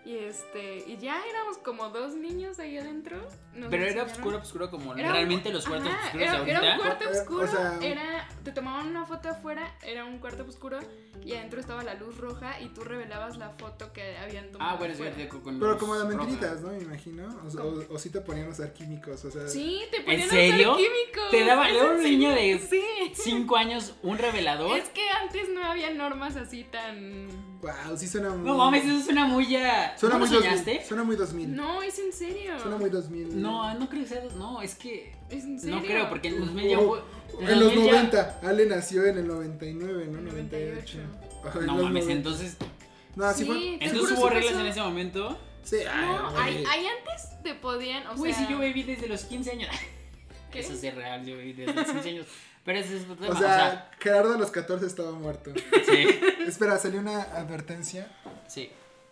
y 0.08 0.18
este 0.20 0.86
y 0.88 0.98
ya 0.98 1.22
éramos 1.30 1.58
como 1.58 1.90
dos 1.90 2.16
niños 2.16 2.60
ahí 2.60 2.78
adentro. 2.78 3.18
nos 3.54 3.70
Pero 3.70 3.86
era 3.86 4.04
oscuro, 4.04 4.38
oscuro 4.38 4.70
como 4.72 4.96
Era 4.96 5.08
un- 5.08 5.14
realmente 5.14 5.52
los 5.52 5.66
cuartos 5.68 5.92
Ajá, 5.92 6.06
oscuros 6.08 6.28
era, 6.28 6.44
de 6.44 6.52
era 6.52 6.62
un 6.62 6.80
cuarto 6.80 7.06
o 7.08 7.12
oscuro, 7.12 7.48
sea- 7.48 7.80
era, 7.82 8.30
te 8.44 8.52
tomaban 8.52 8.88
una 8.88 9.06
foto 9.06 9.30
afuera, 9.30 9.76
era 9.84 10.06
un 10.06 10.20
cuarto 10.20 10.44
oscuro 10.48 10.80
y 11.26 11.34
adentro 11.34 11.60
estaba 11.60 11.84
la 11.84 11.96
luz 11.96 12.16
roja 12.18 12.62
y 12.62 12.70
tú 12.70 12.84
revelabas 12.86 13.38
la 13.38 13.50
foto 13.50 13.92
que 13.92 14.16
habían 14.18 14.50
tomado. 14.52 14.72
Ah, 14.72 14.76
bueno, 14.78 14.94
sí, 14.96 15.28
con- 15.28 15.60
pero 15.60 15.78
como 15.78 15.96
de 15.98 16.04
roja. 16.06 16.16
mentiritas, 16.18 16.62
¿no? 16.62 16.70
Me 16.70 16.78
imagino. 16.80 17.28
O, 17.44 17.62
o, 17.62 17.96
o 17.96 18.00
sí 18.00 18.10
te 18.10 18.22
ponían 18.22 18.48
a 18.48 18.52
usar 18.52 18.72
químicos, 18.74 19.26
o 19.26 19.32
sea. 19.32 19.48
Sí, 19.48 19.82
te 19.92 20.02
ponían 20.02 20.22
a 20.22 20.26
usar 20.26 20.38
serio? 20.38 20.78
químicos. 20.78 21.32
Te 21.32 21.44
daba- 21.44 21.68
¿Es 21.68 21.74
le 21.74 21.80
daba 21.80 21.92
en 21.92 21.98
un 21.98 22.04
niño 22.04 22.32
de 22.32 22.60
Sí. 22.60 22.82
Cinco 23.16 23.58
años, 23.58 23.96
un 24.04 24.18
revelador. 24.18 24.78
Es 24.78 24.88
que 24.90 25.02
antes 25.22 25.50
no 25.50 25.64
había 25.64 25.92
normas 25.94 26.36
así 26.36 26.64
tan. 26.64 27.28
Wow, 27.62 27.98
sí 27.98 28.08
suena 28.08 28.30
muy. 28.30 28.46
No 28.48 28.58
mames, 28.58 28.86
eso 28.86 29.04
suena 29.06 29.26
muy 29.26 29.48
ya. 29.50 29.96
Suena 29.98 30.16
¿No 30.16 30.20
muy 30.20 30.30
lo 30.30 30.36
2000. 30.36 30.50
soñaste? 30.60 30.86
Suena 30.88 31.04
muy 31.04 31.16
2000. 31.16 31.56
No, 31.56 31.82
es 31.82 32.00
en 32.00 32.14
serio. 32.14 32.60
Suena 32.60 32.78
muy 32.78 32.90
2000. 32.90 33.42
No, 33.42 33.74
no 33.74 33.90
creo 33.90 34.02
que 34.04 34.08
sea. 34.10 34.24
No, 34.38 34.62
es 34.62 34.76
que. 34.76 35.14
Es 35.30 35.44
en 35.44 35.60
serio. 35.60 35.76
No 35.78 35.82
creo, 35.84 36.10
porque 36.10 36.28
en 36.30 36.40
2000 36.40 36.70
ya 36.70 36.80
Oh, 36.80 37.02
fue- 37.30 37.44
En 37.52 37.60
los 37.60 37.74
2000 37.74 37.86
ya- 37.86 37.92
90. 37.94 38.40
Ale 38.44 38.66
nació 38.68 39.06
en 39.06 39.18
el 39.18 39.28
99, 39.28 40.08
¿no? 40.08 40.22
98. 40.22 40.98
98. 41.00 41.48
Ajá, 41.48 41.60
en 41.60 41.66
No 41.66 41.74
los 41.76 41.84
mames, 41.84 42.04
90. 42.06 42.12
entonces. 42.14 42.58
No, 43.16 43.34
sí 43.34 43.40
Sí, 43.40 43.46
fue. 43.46 43.74
Entonces 43.88 44.18
hubo 44.18 44.30
reglas 44.30 44.52
pasó. 44.54 44.62
en 44.64 44.68
ese 44.68 44.82
momento. 44.82 45.38
Sí, 45.64 45.78
ay, 45.92 46.06
No, 46.06 46.38
ahí, 46.40 46.64
antes 46.88 47.42
te 47.44 47.54
podían. 47.56 48.08
O 48.08 48.16
Güey, 48.16 48.34
sea, 48.34 48.46
si 48.48 48.52
yo 48.54 48.60
viví 48.60 48.84
desde 48.84 49.08
los 49.08 49.26
15 49.26 49.52
años. 49.52 49.70
¿qué? 50.52 50.60
Eso 50.60 50.74
es 50.74 50.96
real, 50.96 51.26
yo 51.26 51.36
viví 51.38 51.54
desde 51.54 51.74
los 51.74 51.86
15 51.88 52.10
años. 52.10 52.26
Pero 52.68 52.80
ese 52.80 52.98
es 52.98 53.04
otro 53.04 53.16
tema. 53.16 53.30
O 53.34 53.38
sea, 53.40 53.90
Gerardo 54.00 54.36
a 54.36 54.38
los 54.38 54.52
14 54.52 54.86
estaba 54.86 55.12
muerto. 55.14 55.54
sí, 55.86 56.20
Espera, 56.48 56.78
salió 56.78 57.00
una 57.00 57.22
advertencia. 57.24 58.08
sí, 58.48 58.70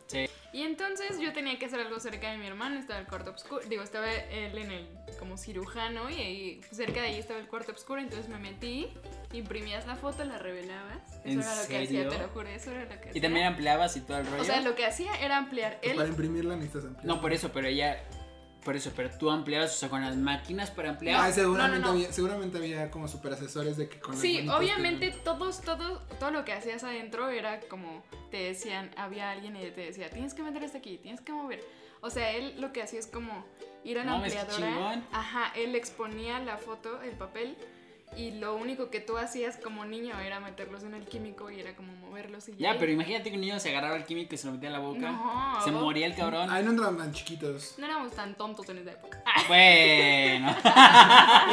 sí. 0.08 0.30
Y 0.52 0.62
entonces 0.64 1.20
yo 1.20 1.34
tenía 1.34 1.58
que 1.60 1.66
hacer 1.66 1.80
algo 1.82 2.00
cerca 2.00 2.32
de 2.32 2.38
mi 2.38 2.48
hermano, 2.48 2.80
estaba 2.80 3.00
el 3.00 3.08
cuarto 3.08 3.32
oscuro, 3.32 3.62
digo, 3.68 3.84
estaba 3.84 4.10
él 4.14 4.58
en 4.58 4.72
el 4.72 4.88
como 5.20 5.38
cirujano 5.38 6.10
y 6.10 6.14
ahí 6.16 6.62
cerca 6.72 7.02
de 7.02 7.08
ahí 7.08 7.20
estaba 7.20 7.40
el 7.42 7.48
cuarto 7.48 7.74
oscuro, 7.74 8.00
entonces 8.00 8.30
me 8.30 8.38
metí, 8.40 8.88
imprimías 9.34 9.86
la 9.86 9.96
foto, 9.98 10.24
la 10.24 10.38
revelabas. 10.38 10.98
Eso 11.12 11.20
¿En 11.26 11.42
era 11.42 11.56
lo 11.62 11.68
que 11.68 11.78
hacía, 11.78 11.88
serio? 12.04 12.10
te 12.10 12.18
lo 12.20 12.28
juro, 12.30 12.48
eso 12.48 12.72
era 12.72 12.84
lo 12.84 12.90
que 13.02 13.10
hacía. 13.10 13.12
Y 13.14 13.22
también 13.22 13.48
ampliabas 13.48 13.98
y 13.98 14.02
todo 14.02 14.18
el 14.18 14.28
rollo. 14.28 14.42
O 14.42 14.46
sea, 14.46 14.62
lo 14.62 14.76
que 14.76 14.86
hacía 14.86 15.14
era 15.16 15.36
ampliar 15.38 15.80
Pues 15.82 15.92
él. 15.92 15.98
para 15.98 16.10
imprimirla 16.10 16.56
necesitas 16.56 16.86
ampliar. 16.86 17.06
No, 17.06 17.20
por 17.22 17.34
eso, 17.34 17.52
pero 17.54 17.68
ella. 17.68 18.02
Por 18.66 18.76
eso, 18.76 18.92
pero 18.96 19.10
tú 19.12 19.30
ampliabas, 19.30 19.76
o 19.76 19.78
sea, 19.78 19.90
con 19.90 20.02
las 20.02 20.18
máquinas 20.18 20.72
para 20.72 20.90
ampliar. 20.90 21.22
Ay, 21.24 21.32
seguramente, 21.32 21.80
No, 21.80 21.86
no, 21.86 21.92
no. 21.94 21.98
Había, 21.98 22.12
seguramente 22.12 22.58
había 22.58 22.90
como 22.92 23.08
super 23.08 23.32
asesores 23.32 23.78
de 23.78 23.88
que 23.88 24.00
con 24.00 24.18
Sí, 24.18 24.50
obviamente 24.50 25.12
te- 25.12 25.18
todos, 25.20 25.62
todo, 25.62 26.00
todo 26.20 26.32
lo 26.32 26.44
que 26.44 26.52
hacías 26.52 26.84
adentro 26.84 27.30
era 27.30 27.60
como 27.70 28.04
te 28.32 28.38
decían, 28.38 28.90
había 28.98 29.30
alguien 29.32 29.56
y 29.56 29.60
te 29.70 29.82
decía, 29.82 30.10
tienes 30.10 30.34
que 30.34 30.42
meter 30.42 30.64
esto 30.64 30.80
aquí, 30.80 30.98
tienes 30.98 31.22
que 31.22 31.32
mover. 31.32 31.64
O 32.02 32.10
sea, 32.10 32.32
él 32.32 32.60
lo 32.60 32.74
que 32.74 32.82
hacía 32.82 33.00
es 33.00 33.08
como 33.08 33.46
ir 33.84 34.00
a 34.00 34.04
la 34.04 34.14
ampliadora. 34.14 35.04
Ajá, 35.12 35.52
él 35.56 35.76
exponía 35.76 36.40
la 36.40 36.58
foto, 36.58 37.02
el 37.04 37.12
papel, 37.12 37.56
y 38.18 38.32
lo 38.40 38.56
único 38.56 38.90
que 38.90 39.00
tú 39.02 39.18
hacías 39.18 39.58
como 39.58 39.86
niño 39.86 40.18
era 40.20 40.40
meterlos 40.40 40.84
en 40.84 40.94
el 40.94 41.06
químico 41.06 41.50
y 41.52 41.60
era 41.60 41.76
como 41.76 41.94
moverlos 41.96 42.48
y 42.50 42.54
ya. 42.56 42.74
Ya, 42.74 42.80
pero 42.80 42.92
imagínate 42.92 43.30
que 43.30 43.36
un 43.36 43.42
niño 43.42 43.60
se 43.60 43.70
agarraba 43.70 43.96
el 43.98 44.06
químico 44.06 44.36
y 44.36 44.38
se 44.38 44.48
lo 44.48 44.54
metía 44.54 44.70
en 44.70 44.74
la 44.74 44.80
boca. 44.80 45.12
No, 45.12 45.62
se 45.64 45.72
vos- 45.72 45.82
moría 45.82 46.06
el 46.08 46.16
cabrón. 46.16 46.50
Ay, 46.50 46.64
no 46.64 46.70
andaban 46.72 46.98
tan 46.98 47.12
chiquitos. 47.14 47.76
No 47.78 47.86
éramos 47.86 48.14
tan 48.14 48.36
tontos 48.36 48.68
en 48.70 48.78
esa 48.80 48.92
época. 48.92 49.22
Bueno. 49.48 50.56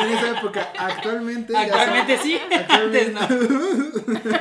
En 0.02 0.08
esa 0.10 0.38
época, 0.38 0.72
actualmente. 0.78 1.56
Actualmente 1.56 2.18
sí, 2.18 2.36
actualmente- 2.38 3.14
antes 3.16 4.08
no. 4.08 4.32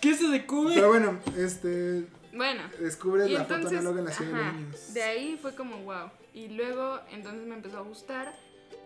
¿Qué 0.00 0.10
es 0.10 0.20
eso 0.20 0.30
de 0.30 0.46
Cuba? 0.46 0.70
Pero 0.74 0.88
bueno, 0.88 1.18
este. 1.36 2.04
Bueno, 2.32 2.62
Descubres 2.80 3.30
la 3.30 3.40
entonces, 3.40 3.64
foto 3.66 3.76
análoga 3.78 3.98
en 4.00 4.04
la 4.04 4.12
ciudad 4.12 4.32
de 4.32 4.40
ajá, 4.40 4.52
niños. 4.52 4.94
de 4.94 5.02
ahí 5.02 5.38
fue 5.40 5.54
como 5.54 5.78
wow. 5.78 6.10
Y 6.34 6.48
luego 6.48 7.00
entonces 7.10 7.46
me 7.46 7.54
empezó 7.54 7.78
a 7.78 7.80
gustar 7.80 8.34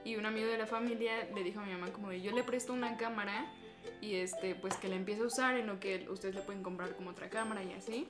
y 0.05 0.17
un 0.17 0.27
amigo 0.27 0.49
de 0.49 0.59
la 0.59 0.67
familia 0.67 1.29
le 1.35 1.43
dijo 1.43 1.61
a 1.61 1.65
mi 1.65 1.73
mamá 1.73 1.93
como 1.93 2.11
de 2.11 2.21
yo 2.21 2.33
le 2.33 2.43
presto 2.43 2.73
una 2.73 2.97
cámara 2.97 3.53
y 4.01 4.17
este 4.17 4.55
pues 4.55 4.77
que 4.77 4.89
la 4.89 4.97
empiece 4.97 5.23
a 5.23 5.27
usar 5.27 5.57
en 5.57 5.67
lo 5.67 5.81
que 5.81 6.09
ustedes 6.09 6.35
le 6.35 6.43
pueden 6.43 6.63
comprar 6.63 6.95
como 6.97 7.11
otra 7.11 7.29
cámara 7.29 7.63
y 7.63 7.73
así. 7.73 8.09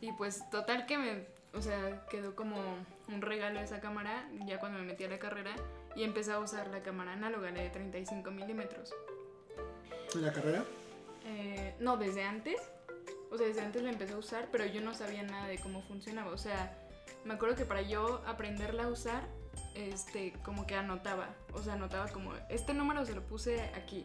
Y 0.00 0.12
pues 0.12 0.48
total 0.50 0.86
que 0.86 0.96
me, 0.96 1.26
o 1.52 1.60
sea, 1.60 2.06
quedó 2.10 2.34
como 2.34 2.56
un 3.08 3.20
regalo 3.20 3.60
esa 3.60 3.80
cámara 3.80 4.28
ya 4.46 4.58
cuando 4.58 4.78
me 4.78 4.84
metí 4.84 5.04
a 5.04 5.08
la 5.08 5.18
carrera 5.18 5.54
y 5.94 6.04
empecé 6.04 6.32
a 6.32 6.38
usar 6.38 6.68
la 6.68 6.82
cámara 6.82 7.12
análoga, 7.12 7.50
la 7.50 7.62
de 7.62 7.70
35 7.70 8.30
milímetros. 8.30 8.94
¿En 10.14 10.22
la 10.22 10.32
carrera? 10.32 10.64
Eh, 11.26 11.74
no, 11.80 11.96
desde 11.96 12.24
antes. 12.24 12.60
O 13.30 13.36
sea, 13.36 13.46
desde 13.46 13.60
antes 13.60 13.82
la 13.82 13.90
empecé 13.90 14.14
a 14.14 14.18
usar, 14.18 14.48
pero 14.50 14.66
yo 14.66 14.80
no 14.80 14.94
sabía 14.94 15.22
nada 15.22 15.46
de 15.46 15.58
cómo 15.58 15.82
funcionaba. 15.82 16.32
O 16.32 16.38
sea, 16.38 16.76
me 17.24 17.34
acuerdo 17.34 17.56
que 17.56 17.64
para 17.64 17.82
yo 17.82 18.22
aprenderla 18.26 18.84
a 18.84 18.88
usar, 18.88 19.28
este, 19.74 20.32
como 20.42 20.66
que 20.66 20.74
anotaba. 20.74 21.28
O 21.52 21.62
sea, 21.62 21.74
anotaba 21.74 22.08
como, 22.08 22.32
este 22.48 22.74
número 22.74 23.04
se 23.04 23.14
lo 23.14 23.22
puse 23.26 23.62
aquí. 23.74 24.04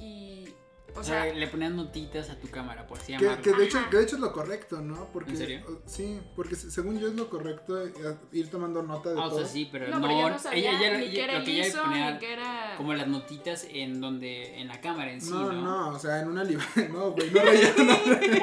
Y, 0.00 0.54
o 0.96 1.00
O 1.00 1.04
sea, 1.04 1.24
sea, 1.24 1.34
le 1.34 1.46
ponías 1.48 1.72
notitas 1.72 2.30
a 2.30 2.36
tu 2.36 2.48
cámara, 2.48 2.86
por 2.86 2.98
así 2.98 3.16
Que, 3.16 3.28
que 3.42 3.52
de 3.52 3.64
hecho, 3.64 3.78
que 3.90 3.96
de 3.98 4.02
hecho 4.04 4.16
es 4.16 4.20
lo 4.22 4.32
correcto, 4.32 4.80
¿no? 4.80 5.06
Porque, 5.12 5.30
¿En 5.32 5.36
serio? 5.36 5.62
o- 5.68 5.78
Sí, 5.88 6.20
porque 6.34 6.56
se- 6.56 6.70
según 6.70 6.98
yo 6.98 7.08
es 7.08 7.14
lo 7.14 7.28
correcto 7.30 7.80
eh, 7.86 7.92
ir 8.32 8.50
tomando 8.50 8.82
nota 8.82 9.10
de 9.10 9.20
Ah, 9.20 9.26
o 9.26 9.28
todo. 9.30 9.38
sea, 9.40 9.48
sí, 9.48 9.68
pero 9.70 9.88
no, 9.88 9.96
no. 10.00 10.06
pero 10.06 10.20
yo 10.20 10.30
no 10.30 10.38
sabía 10.38 10.70
ella, 10.70 10.88
ella, 10.88 10.98
ni 10.98 11.04
ella- 11.04 11.12
que 11.14 11.24
era 11.24 11.32
lo 11.34 11.38
el 11.40 11.44
que 11.44 11.52
ella 11.52 11.66
ISO, 11.66 11.82
ponía 11.82 12.10
ni 12.12 12.18
que 12.18 12.32
era... 12.32 12.74
como 12.76 12.94
las 12.94 13.06
notitas 13.06 13.66
en 13.70 14.00
donde, 14.00 14.60
en 14.60 14.68
la 14.68 14.80
cámara 14.80 15.12
en 15.12 15.20
sí, 15.20 15.30
no, 15.30 15.52
¿no? 15.52 15.62
no, 15.62 15.88
o 15.90 15.98
sea, 15.98 16.20
en 16.20 16.28
una 16.28 16.44
libreta. 16.44 16.88
No, 16.92 17.10
güey, 17.12 17.30
no 17.30 17.40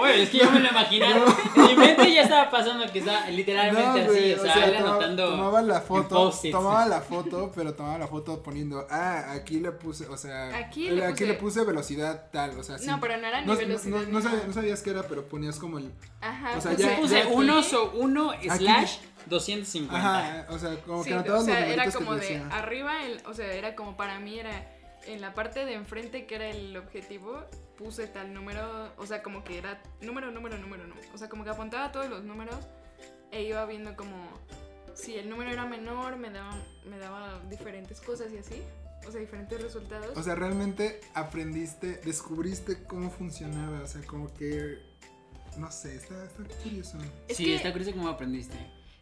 Oye, 0.01 0.23
es 0.23 0.29
que 0.29 0.37
yo 0.39 0.51
me 0.51 0.59
lo 0.59 0.69
imaginaba. 0.69 1.25
En 1.55 1.65
mi 1.65 1.75
mente 1.75 2.13
ya 2.13 2.21
estaba 2.23 2.49
pasando 2.49 2.85
que 2.91 2.99
estaba 2.99 3.27
literalmente 3.29 4.01
No, 4.01 4.05
güey, 4.07 4.33
así, 4.33 4.39
o 4.39 4.43
sea, 4.43 4.65
él 4.65 4.77
toma- 4.77 4.89
anotando. 4.91 5.29
tomaba 5.31 5.61
la 5.61 5.81
foto, 5.81 6.31
tomaba 6.51 6.85
la 6.85 7.01
foto, 7.11 7.51
pero 7.55 7.73
tomaba 7.73 7.97
la 7.97 8.07
foto 8.07 8.41
poniendo, 8.41 8.85
ah, 8.89 9.31
aquí 9.33 9.59
le 9.59 9.71
puse, 9.71 10.07
o 10.07 10.17
sea, 10.17 10.55
Aquí 10.57 10.99
aquí 11.01 11.25
le 11.25 11.33
puse 11.35 11.63
velocidad 11.63 12.29
tal, 12.35 12.59
o 12.59 12.63
sea, 12.63 12.77
sí. 12.77 12.85
No, 12.85 12.99
pero 12.99 13.17
no 13.17 13.25
era 13.27 13.41
ni 13.41 13.47
no, 13.47 13.55
velocidad. 13.55 13.97
no- 14.01 14.05
ni 14.05 14.11
no 14.47 14.53
sabías 14.53 14.81
qué 14.81 14.89
era, 14.91 15.03
pero 15.03 15.25
ponías 15.27 15.57
como 15.57 15.77
el, 15.79 15.91
Ajá, 16.21 16.57
o 16.57 16.61
sea, 16.61 16.73
ya- 16.73 16.97
Puse 16.97 17.19
ya- 17.23 17.27
uno, 17.29 17.63
so, 17.63 17.91
uno 17.93 18.33
slash 18.41 18.97
250. 19.27 19.95
ajá, 19.97 20.45
o 20.53 20.59
sea, 20.59 20.75
como 20.81 21.03
Sí, 21.03 21.09
que 21.09 21.15
o 21.15 21.19
anotabas 21.19 21.45
sea, 21.45 21.59
los 21.61 21.69
era 21.69 21.83
que 21.85 21.91
como 21.91 22.15
te 22.15 22.21
de 22.21 22.21
decía. 22.39 22.47
arriba, 22.51 23.03
el, 23.05 23.21
o 23.25 23.33
sea, 23.33 23.51
era 23.53 23.75
como 23.75 23.95
para 23.97 24.19
mí 24.19 24.37
era 24.39 24.51
en 25.07 25.21
la 25.21 25.33
parte 25.33 25.65
de 25.65 25.73
enfrente 25.73 26.25
que 26.25 26.35
era 26.35 26.49
el 26.49 26.75
objetivo, 26.77 27.43
puse 27.77 28.07
tal 28.07 28.33
número, 28.33 28.91
o 28.97 29.05
sea, 29.05 29.21
como 29.23 29.43
que 29.43 29.57
era 29.57 29.81
número, 30.01 30.31
número, 30.31 30.57
número, 30.57 30.85
número. 30.87 31.07
O 31.13 31.17
sea, 31.17 31.29
como 31.29 31.43
que 31.43 31.49
apuntaba 31.51 31.91
todos 31.91 32.09
los 32.09 32.23
números 32.23 32.57
e 33.31 33.43
iba 33.43 33.65
viendo 33.65 33.95
como 33.95 34.15
si 34.93 35.15
el 35.17 35.29
número 35.29 35.51
era 35.51 35.65
menor, 35.65 36.15
me 36.17 36.29
daba, 36.29 36.55
me 36.85 36.97
daba 36.97 37.39
diferentes 37.49 37.99
cosas 38.01 38.31
y 38.33 38.37
así. 38.37 38.61
O 39.07 39.11
sea, 39.11 39.21
diferentes 39.21 39.61
resultados. 39.61 40.17
O 40.17 40.23
sea, 40.23 40.35
realmente 40.35 40.99
aprendiste, 41.13 41.97
descubriste 42.03 42.83
cómo 42.85 43.09
funcionaba, 43.09 43.81
o 43.83 43.87
sea, 43.87 44.01
como 44.03 44.33
que, 44.33 44.79
no 45.57 45.71
sé, 45.71 45.95
está, 45.95 46.25
está 46.25 46.43
curioso. 46.63 46.97
Es 47.27 47.37
sí, 47.37 47.45
que- 47.45 47.55
está 47.55 47.71
curioso 47.71 47.91
cómo 47.93 48.07
aprendiste. 48.09 48.55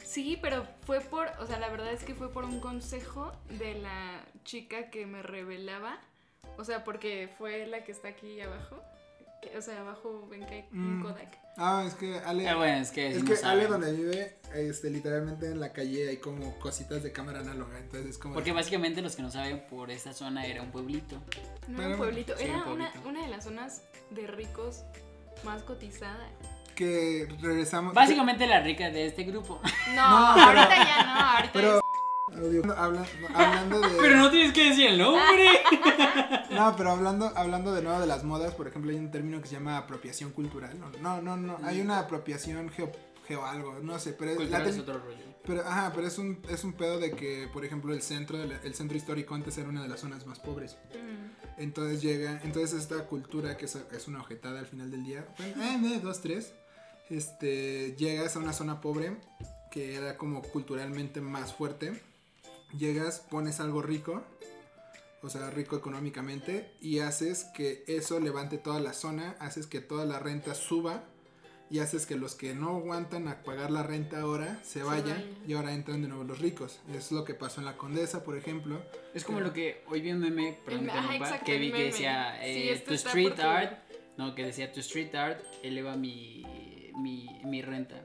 Sí, 0.04 0.38
pero 0.42 0.68
fue 0.86 1.00
por, 1.00 1.28
o 1.40 1.48
sea, 1.48 1.60
la 1.60 1.70
verdad 1.70 1.94
es 1.94 2.04
que 2.04 2.14
fue 2.14 2.30
por 2.32 2.44
un 2.44 2.60
consejo 2.60 3.32
de 3.58 3.76
la 3.76 4.26
chica 4.44 4.90
que 4.90 5.06
me 5.06 5.24
revelaba. 5.24 5.98
O 6.58 6.64
sea, 6.66 6.84
porque 6.84 7.30
fue 7.38 7.66
la 7.68 7.84
que 7.84 7.94
está 7.94 8.10
aquí 8.10 8.40
abajo. 8.42 8.80
O 9.58 9.62
sea, 9.62 9.82
abajo 9.82 10.28
ven 10.30 10.46
que 10.46 10.54
hay 10.56 10.66
un 10.72 11.00
Mm. 11.00 11.04
Kodak. 11.04 11.38
Ah, 11.58 11.84
es 11.88 11.94
que 11.94 12.18
Ale, 12.20 12.50
Ah, 12.50 12.56
bueno, 12.56 12.78
es 12.78 12.92
que. 12.92 13.08
es 13.12 13.20
si 13.20 13.26
que 13.26 13.34
no 13.42 13.48
Ale 13.50 13.68
donde 13.68 13.92
vive, 13.94 14.38
este, 14.56 14.90
literalmente 14.90 15.46
en 15.48 15.60
la 15.60 15.72
calle 15.72 16.10
hay 16.10 16.18
como 16.18 16.58
cositas 16.60 17.04
de 17.04 17.12
cámara 17.12 17.40
análoga, 17.42 17.78
entonces 17.78 18.10
es 18.12 18.18
como... 18.18 18.34
Porque 18.34 18.52
básicamente 18.52 19.02
los 19.04 19.16
que 19.16 19.22
no 19.22 19.30
saben, 19.30 19.64
por 19.70 19.92
esta 19.92 20.14
zona 20.14 20.46
era 20.48 20.62
un 20.64 20.72
pueblito. 20.72 21.22
No 21.68 21.80
era 21.82 21.92
un 21.92 21.98
pueblito, 21.98 22.36
sí, 22.38 22.46
era 22.46 22.54
un 22.64 22.72
una, 22.74 22.92
pueblito. 22.92 23.10
una 23.10 23.22
de 23.24 23.28
las 23.30 23.44
zonas 23.44 23.84
de 24.10 24.26
ricos 24.28 24.84
más 25.44 25.62
cotizada. 25.64 26.28
que 26.76 27.28
regresamos. 27.40 27.94
Básicamente 27.94 28.48
la 28.48 28.60
rica 28.62 28.90
de 28.90 29.06
este 29.06 29.24
grupo. 29.26 29.62
No, 29.96 30.10
No, 30.30 30.34
pero- 30.34 30.60
ahorita 30.60 30.76
ya 30.76 31.04
no, 31.06 31.20
ahorita 31.36 31.54
Pero, 31.54 31.78
es- 31.78 31.83
audio- 32.36 32.78
habla- 32.78 33.06
hablando 33.34 33.80
de. 33.82 33.88
Pero 34.00 34.18
no 34.18 34.30
tienes 34.32 34.54
que 34.54 34.70
decir 34.70 34.88
el 34.88 34.98
nombre. 34.98 35.48
No, 36.52 36.76
pero 36.76 36.92
hablando, 36.92 37.32
hablando 37.36 37.74
de 37.74 37.82
nuevo 37.82 38.00
de 38.00 38.06
las 38.06 38.24
modas, 38.24 38.54
por 38.54 38.68
ejemplo, 38.68 38.92
hay 38.92 38.98
un 38.98 39.10
término 39.10 39.42
que 39.42 39.48
se 39.48 39.56
llama 39.56 39.78
apropiación 39.78 40.32
cultural. 40.32 40.80
No, 40.80 40.92
no, 41.02 41.22
no, 41.22 41.36
no, 41.38 41.58
hay 41.66 41.82
una 41.82 41.98
apropiación 42.00 42.70
geo, 42.70 42.92
geo 43.28 43.44
algo, 43.46 43.80
no 43.82 43.98
sé, 43.98 44.14
pero 44.14 44.32
es, 44.32 44.50
la 44.52 44.64
es 44.64 44.78
otro 44.78 45.00
rollo. 45.00 45.18
pero, 45.44 45.62
ajá, 45.62 45.92
pero 45.96 46.06
es 46.08 46.18
un, 46.20 46.40
es 46.50 46.64
un 46.64 46.74
pedo 46.74 47.00
de 47.00 47.12
que, 47.12 47.50
por 47.52 47.66
ejemplo, 47.66 47.92
el 47.92 48.04
centro, 48.04 48.38
de 48.38 48.48
la- 48.50 48.58
el 48.64 48.76
centro 48.76 48.96
histórico 48.96 49.34
antes 49.34 49.58
era 49.58 49.68
una 49.68 49.82
de 49.82 49.88
las 49.88 50.00
zonas 50.02 50.28
más 50.28 50.40
pobres. 50.40 50.78
Mm. 50.94 51.62
Entonces 51.62 52.02
llega, 52.04 52.40
entonces 52.44 52.80
esta 52.80 53.06
cultura 53.08 53.58
que 53.58 53.66
es, 53.66 53.76
es 53.92 54.08
una 54.08 54.20
ojetada 54.22 54.60
al 54.60 54.68
final 54.68 54.92
del 54.92 55.04
día, 55.04 55.26
bueno, 55.56 55.88
eh, 55.90 55.96
eh, 55.96 56.00
dos, 56.04 56.22
tres, 56.22 56.54
este, 57.10 57.96
llegas 57.98 58.36
a 58.36 58.40
una 58.40 58.54
zona 58.54 58.80
pobre 58.82 59.18
que 59.72 59.96
era 59.96 60.18
como 60.18 60.42
culturalmente 60.44 61.20
más 61.20 61.54
fuerte, 61.54 62.00
llegas, 62.78 63.20
pones 63.20 63.60
algo 63.60 63.82
rico, 63.82 64.24
o 65.22 65.30
sea, 65.30 65.50
rico 65.50 65.78
económicamente, 65.78 66.72
y 66.82 67.00
haces 67.00 67.46
que 67.56 67.84
eso 67.88 68.20
levante 68.20 68.58
toda 68.58 68.80
la 68.80 68.94
zona, 68.94 69.36
haces 69.40 69.68
que 69.68 69.80
toda 69.80 70.06
la 70.06 70.20
renta 70.20 70.54
suba, 70.56 71.04
y 71.70 71.80
haces 71.80 72.06
que 72.06 72.18
los 72.18 72.36
que 72.36 72.54
no 72.54 72.76
aguantan 72.76 73.28
a 73.28 73.42
pagar 73.42 73.72
la 73.72 73.82
renta 73.82 74.20
ahora 74.22 74.60
se 74.64 74.84
vayan, 74.84 75.24
y 75.48 75.54
ahora 75.54 75.74
entran 75.74 76.02
de 76.02 76.08
nuevo 76.08 76.24
los 76.24 76.40
ricos. 76.40 76.80
Es 76.94 77.12
lo 77.12 77.24
que 77.24 77.34
pasó 77.34 77.62
en 77.62 77.66
la 77.66 77.78
Condesa, 77.78 78.24
por 78.24 78.38
ejemplo. 78.38 78.80
Es 79.16 79.24
como 79.24 79.40
lo 79.40 79.54
que 79.54 79.82
hoy 79.88 80.02
vi 80.02 80.12
un 80.12 80.20
meme, 80.20 80.60
perdón, 80.66 80.82
El- 80.82 80.86
que 80.88 80.92
ajá, 80.92 81.00
interrumpa, 81.02 81.26
exacto, 81.28 81.46
que 81.46 81.56
el 81.56 81.62
vi 81.62 81.72
que 81.72 81.84
decía 81.86 82.46
eh, 82.46 82.84
tu 82.86 82.94
street 82.94 83.40
art, 83.40 83.80
no, 84.18 84.36
que 84.36 84.46
decía 84.46 84.72
tu 84.72 84.82
street 84.82 85.16
art 85.16 85.44
eleva 85.64 85.96
mi, 85.96 86.44
mi, 86.98 87.28
mi 87.46 87.62
renta. 87.64 88.03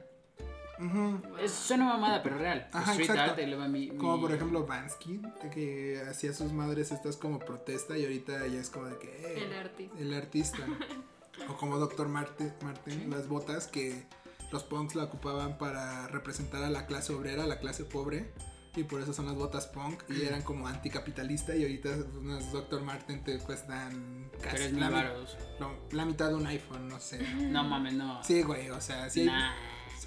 Ujú. 0.79 1.21
Es, 1.39 1.51
suena 1.51 1.85
mamada, 1.85 2.23
pero 2.23 2.37
real. 2.37 2.67
Ajá, 2.71 2.91
street 2.91 3.09
exacto. 3.09 3.31
art 3.31 3.39
eleva 3.39 3.67
mi, 3.67 3.89
Como 3.89 4.15
mi- 4.15 4.21
por 4.21 4.31
ejemplo 4.33 4.65
Bansky, 4.65 5.21
que 5.53 6.01
hacía 6.09 6.33
sus 6.33 6.53
madres 6.53 6.91
estas 6.91 7.17
como 7.17 7.39
protesta 7.39 7.97
y 7.97 8.03
ahorita 8.03 8.47
ya 8.47 8.59
es 8.59 8.69
como 8.69 8.85
de 8.87 8.97
que 8.97 9.07
eh, 9.07 9.43
el 9.45 9.53
artista. 9.53 9.99
el 9.99 10.13
artista. 10.13 10.57
o 11.49 11.55
como 11.57 11.77
Dr. 11.77 12.07
Martin, 12.07 12.53
Martin, 12.63 13.09
las 13.09 13.27
botas 13.27 13.67
que 13.67 14.05
los 14.51 14.63
punks 14.63 14.95
la 14.95 15.03
ocupaban 15.03 15.57
para 15.57 16.07
representar 16.07 16.63
a 16.63 16.69
la 16.69 16.85
clase 16.85 17.13
obrera, 17.13 17.43
a 17.43 17.47
la 17.47 17.59
clase 17.59 17.83
pobre. 17.85 18.31
Y 18.75 18.83
por 18.83 19.01
eso 19.01 19.13
son 19.13 19.25
las 19.25 19.35
botas 19.35 19.65
punk 19.65 20.03
y 20.09 20.21
eran 20.21 20.43
como 20.43 20.67
anticapitalista 20.67 21.55
y 21.55 21.63
ahorita 21.63 21.89
unas 22.19 22.51
Dr. 22.51 22.83
Martin 22.83 23.23
te 23.23 23.39
cuestan 23.39 24.29
casi 24.41 24.71
la, 24.73 25.25
la 25.91 26.05
mitad 26.05 26.29
de 26.29 26.35
un 26.35 26.45
iPhone, 26.45 26.87
no 26.87 26.99
sé. 26.99 27.19
No 27.49 27.63
mames, 27.63 27.95
no. 27.95 28.23
Sí, 28.23 28.43
güey, 28.43 28.69
o 28.69 28.79
sea, 28.79 29.09
sí 29.09 29.21
hay- 29.21 29.25
Nah. 29.25 29.51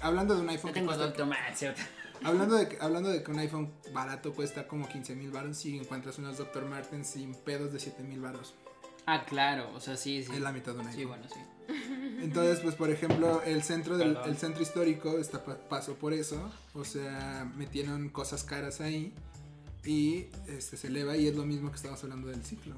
Hablando 0.03 0.35
de 0.35 0.41
un 0.41 0.49
iPhone 0.49 0.67
No 0.69 0.73
que 0.73 0.79
tengo 0.79 0.87
cuesta 0.91 1.05
doctor 1.05 1.25
más, 1.27 1.57
¿cierto? 1.57 1.81
Hablando 2.23 2.55
de, 2.55 2.69
que- 2.69 2.77
hablando 2.79 3.09
de 3.09 3.21
que 3.21 3.31
un 3.31 3.39
iPhone 3.39 3.73
barato 3.91 4.33
cuesta 4.33 4.65
como 4.67 4.87
15 4.87 5.13
mil 5.15 5.31
baros 5.31 5.65
y 5.65 5.77
encuentras 5.77 6.17
unas 6.19 6.37
Dr. 6.37 6.63
Martens 6.65 7.07
sin 7.07 7.33
pedos 7.35 7.73
de 7.73 7.79
7 7.79 8.01
mil 8.03 8.21
baros. 8.21 8.53
Ah, 9.05 9.25
claro, 9.25 9.69
o 9.75 9.81
sea, 9.81 9.97
sí, 9.97 10.23
sí. 10.23 10.31
Es 10.31 10.39
la 10.39 10.53
mitad 10.53 10.73
de 10.73 10.79
un 10.79 10.87
iPhone. 10.87 10.99
Sí, 11.01 11.05
bueno, 11.05 11.23
sí. 11.27 11.39
Entonces, 12.21 12.59
pues 12.61 12.75
por 12.75 12.89
ejemplo, 12.91 13.41
el 13.43 13.61
centro 13.63 13.97
del 13.97 14.17
el 14.25 14.37
centro 14.37 14.61
histórico 14.63 15.17
está 15.17 15.43
pa- 15.43 15.57
pasó 15.67 15.95
por 15.95 16.13
eso. 16.13 16.49
O 16.73 16.85
sea, 16.85 17.51
metieron 17.57 18.07
cosas 18.07 18.45
caras 18.45 18.79
ahí 18.79 19.13
y 19.83 20.27
este 20.47 20.77
se 20.77 20.87
eleva 20.87 21.17
y 21.17 21.27
es 21.27 21.35
lo 21.35 21.45
mismo 21.45 21.69
que 21.71 21.75
estamos 21.75 22.01
hablando 22.03 22.29
del 22.29 22.45
ciclo. 22.45 22.75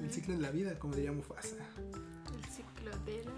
El 0.00 0.10
ciclo 0.12 0.34
de 0.34 0.40
la 0.40 0.50
vida, 0.50 0.76
como 0.80 0.94
diría 0.96 1.12
Mufasa. 1.12 1.54
El 2.34 2.44
ciclo 2.50 2.90
de 2.90 2.90
la 2.90 2.96
vida. 3.04 3.30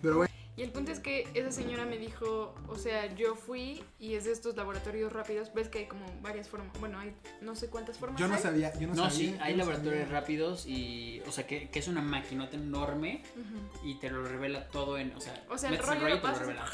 Pero 0.00 0.16
bueno, 0.16 0.33
Y 0.56 0.62
el 0.62 0.70
punto 0.70 0.92
es 0.92 1.00
que 1.00 1.26
esa 1.34 1.50
señora 1.50 1.84
me 1.84 1.98
dijo, 1.98 2.54
o 2.68 2.76
sea, 2.76 3.12
yo 3.16 3.34
fui 3.34 3.82
y 3.98 4.14
es 4.14 4.24
de 4.24 4.30
estos 4.32 4.54
laboratorios 4.56 5.12
rápidos, 5.12 5.52
ves 5.52 5.68
que 5.68 5.80
hay 5.80 5.86
como 5.86 6.06
varias 6.22 6.48
formas, 6.48 6.68
bueno, 6.78 6.98
hay 7.00 7.12
no 7.40 7.56
sé 7.56 7.68
cuántas 7.68 7.98
formas. 7.98 8.20
yo 8.20 8.28
no 8.28 8.34
hay. 8.34 8.40
sabía, 8.40 8.72
yo 8.78 8.86
no, 8.86 8.94
No, 8.94 9.10
sabía. 9.10 9.10
sí, 9.10 9.34
yo 9.36 9.42
hay 9.42 9.52
no 9.54 9.58
laboratorios 9.58 10.02
sabía. 10.04 10.20
rápidos 10.20 10.66
y, 10.66 11.20
o 11.26 11.32
sea, 11.32 11.46
que, 11.48 11.68
que 11.70 11.78
es 11.80 11.88
una 11.88 12.02
maquinota 12.02 12.56
enorme 12.56 13.22
Ujú. 13.34 13.88
y 13.88 13.96
te 13.96 14.10
lo 14.10 14.22
revela 14.22 14.68
todo 14.68 14.96
en, 14.96 15.12
o 15.16 15.20
sea, 15.20 15.44
O 15.50 15.58
sea, 15.58 15.70
el 15.70 15.78
rollo 15.78 16.08
lo 16.08 16.22
pasas- 16.22 16.38
revela. 16.40 16.64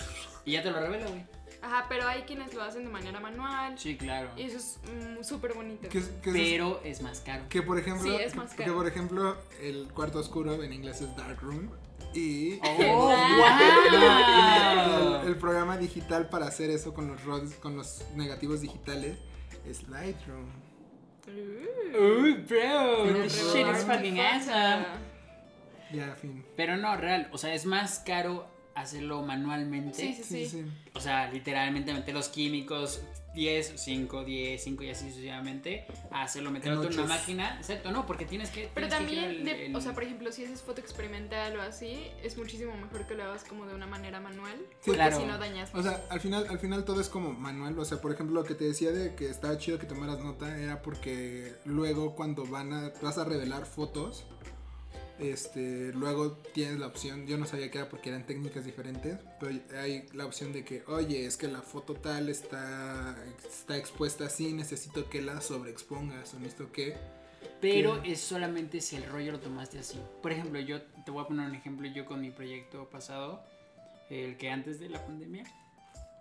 Y 0.44 0.52
ya 0.52 0.62
te 0.62 0.70
lo 0.70 0.78
revela, 0.80 1.06
güey. 1.08 1.24
Ajá, 1.62 1.86
pero 1.88 2.06
hay 2.06 2.22
quienes 2.22 2.54
lo 2.54 2.62
hacen 2.62 2.84
de 2.84 2.90
manera 2.90 3.18
manual 3.20 3.78
Sí, 3.78 3.96
claro. 3.96 4.30
y 4.36 4.42
eso 4.42 4.56
es 4.58 4.78
mm, 4.90 5.22
súper 5.22 5.54
bonito. 5.54 5.88
¿Qué 5.88 5.98
es- 5.98 6.10
qué 6.22 6.30
es? 6.30 6.34
Pero 6.36 6.80
es 6.84 7.00
más 7.02 7.20
caro. 7.20 7.44
Que 7.48 7.62
por 7.62 7.78
ejemplo, 7.78 8.02
Sí, 8.14 8.22
es 8.22 8.34
más 8.34 8.50
que 8.54 8.64
caro. 8.64 8.74
por 8.76 8.86
ejemplo, 8.86 9.36
el 9.62 9.88
cuarto 9.94 10.18
oscuro 10.18 10.62
en 10.62 10.72
inglés 10.72 11.00
es 11.02 11.14
dark 11.16 11.40
room 11.42 11.70
y 12.14 12.58
¡Oh, 12.62 12.76
wow! 13.08 13.20
el, 15.22 15.28
el 15.28 15.36
programa 15.36 15.76
digital 15.76 16.28
para 16.28 16.46
hacer 16.46 16.70
eso 16.70 16.94
con 16.94 17.08
los 17.08 17.24
rods, 17.24 17.54
con 17.54 17.76
los 17.76 18.04
negativos 18.16 18.60
digitales 18.60 19.16
es 19.66 19.88
Lightroom. 19.88 20.46
Uh, 21.26 22.22
Uy, 22.22 22.32
bro, 22.34 23.04
pero 23.04 23.22
shit 23.28 23.66
is 23.76 23.84
fucking 23.84 24.18
awesome. 24.20 24.86
Ya, 25.92 26.14
fin. 26.14 26.44
Pero 26.56 26.76
no, 26.76 26.96
real, 26.96 27.28
o 27.32 27.38
sea, 27.38 27.52
es 27.54 27.66
más 27.66 27.98
caro 28.00 28.46
hacerlo 28.74 29.22
manualmente. 29.22 29.94
Sí, 29.94 30.14
sí, 30.14 30.22
Sí, 30.22 30.46
sí. 30.46 30.62
sí. 30.62 30.70
O 30.94 31.00
sea, 31.00 31.30
literalmente 31.30 31.92
meter 31.92 32.14
los 32.14 32.28
químicos 32.28 33.02
10, 33.34 33.74
5, 33.76 34.24
10, 34.24 34.62
5 34.64 34.82
y 34.84 34.90
así 34.90 35.08
sucesivamente. 35.08 35.86
A 36.10 36.22
hacerlo, 36.22 36.50
meterlo 36.50 36.82
En 36.82 36.92
una 36.94 37.06
máquina. 37.06 37.56
Exacto, 37.58 37.92
no, 37.92 38.06
porque 38.06 38.24
tienes 38.24 38.50
que. 38.50 38.68
Pero 38.74 38.88
tienes 38.88 39.06
que 39.08 39.14
girar 39.14 39.24
también, 39.28 39.48
el- 39.48 39.56
de- 39.58 39.66
el- 39.66 39.76
o 39.76 39.80
sea, 39.80 39.92
por 39.94 40.02
ejemplo, 40.02 40.32
si 40.32 40.44
haces 40.44 40.62
foto 40.62 40.80
experimental 40.80 41.56
o 41.56 41.62
así, 41.62 42.06
es 42.22 42.36
muchísimo 42.36 42.76
mejor 42.76 43.06
que 43.06 43.14
lo 43.14 43.24
hagas 43.24 43.44
como 43.44 43.66
de 43.66 43.74
una 43.74 43.86
manera 43.86 44.20
manual. 44.20 44.56
Sí, 44.58 44.66
porque 44.86 44.96
claro. 44.96 45.20
si 45.20 45.26
no 45.26 45.38
dañas. 45.38 45.70
O 45.74 45.82
sea, 45.82 46.02
al 46.10 46.20
final, 46.20 46.46
al 46.48 46.58
final 46.58 46.84
todo 46.84 47.00
es 47.00 47.08
como 47.08 47.32
manual. 47.32 47.78
O 47.78 47.84
sea, 47.84 48.00
por 48.00 48.12
ejemplo, 48.12 48.34
lo 48.40 48.44
que 48.46 48.54
te 48.54 48.64
decía 48.64 48.90
de 48.90 49.14
que 49.14 49.28
estaba 49.30 49.56
chido 49.58 49.78
que 49.78 49.86
tomaras 49.86 50.18
nota 50.20 50.58
era 50.58 50.82
porque 50.82 51.54
luego 51.64 52.14
cuando 52.16 52.44
van 52.46 52.72
a, 52.72 52.92
vas 53.02 53.18
a 53.18 53.24
revelar 53.24 53.64
fotos, 53.66 54.24
este, 55.20 55.92
luego 55.92 56.32
tienes 56.54 56.78
la 56.78 56.86
opción, 56.86 57.26
yo 57.26 57.36
no 57.38 57.46
sabía 57.46 57.70
que 57.70 57.78
era 57.78 57.88
porque 57.88 58.08
eran 58.08 58.26
técnicas 58.26 58.64
diferentes, 58.64 59.18
pero 59.38 59.58
hay 59.78 60.06
la 60.14 60.26
opción 60.26 60.52
de 60.52 60.64
que, 60.64 60.82
oye, 60.86 61.26
es 61.26 61.36
que 61.36 61.48
la 61.48 61.62
foto 61.62 61.94
tal 61.94 62.28
está, 62.28 63.16
está 63.48 63.76
expuesta 63.76 64.24
así, 64.26 64.52
necesito 64.52 65.08
que 65.10 65.22
la 65.22 65.40
sobreexpongas 65.40 66.34
o 66.34 66.38
necesito 66.40 66.72
que... 66.72 66.96
Pero 67.60 68.02
que- 68.02 68.12
es 68.12 68.20
solamente 68.20 68.80
si 68.80 68.96
el 68.96 69.04
rollo 69.04 69.32
lo 69.32 69.40
tomaste 69.40 69.78
así. 69.78 69.98
Por 70.22 70.32
ejemplo, 70.32 70.58
yo 70.60 70.80
te 71.04 71.10
voy 71.10 71.22
a 71.24 71.26
poner 71.26 71.46
un 71.46 71.54
ejemplo. 71.54 71.86
Yo 71.88 72.06
con 72.06 72.20
mi 72.20 72.30
proyecto 72.30 72.88
pasado, 72.88 73.42
el 74.08 74.36
que 74.38 74.50
antes 74.50 74.80
de 74.80 74.88
la 74.88 75.04
pandemia, 75.04 75.44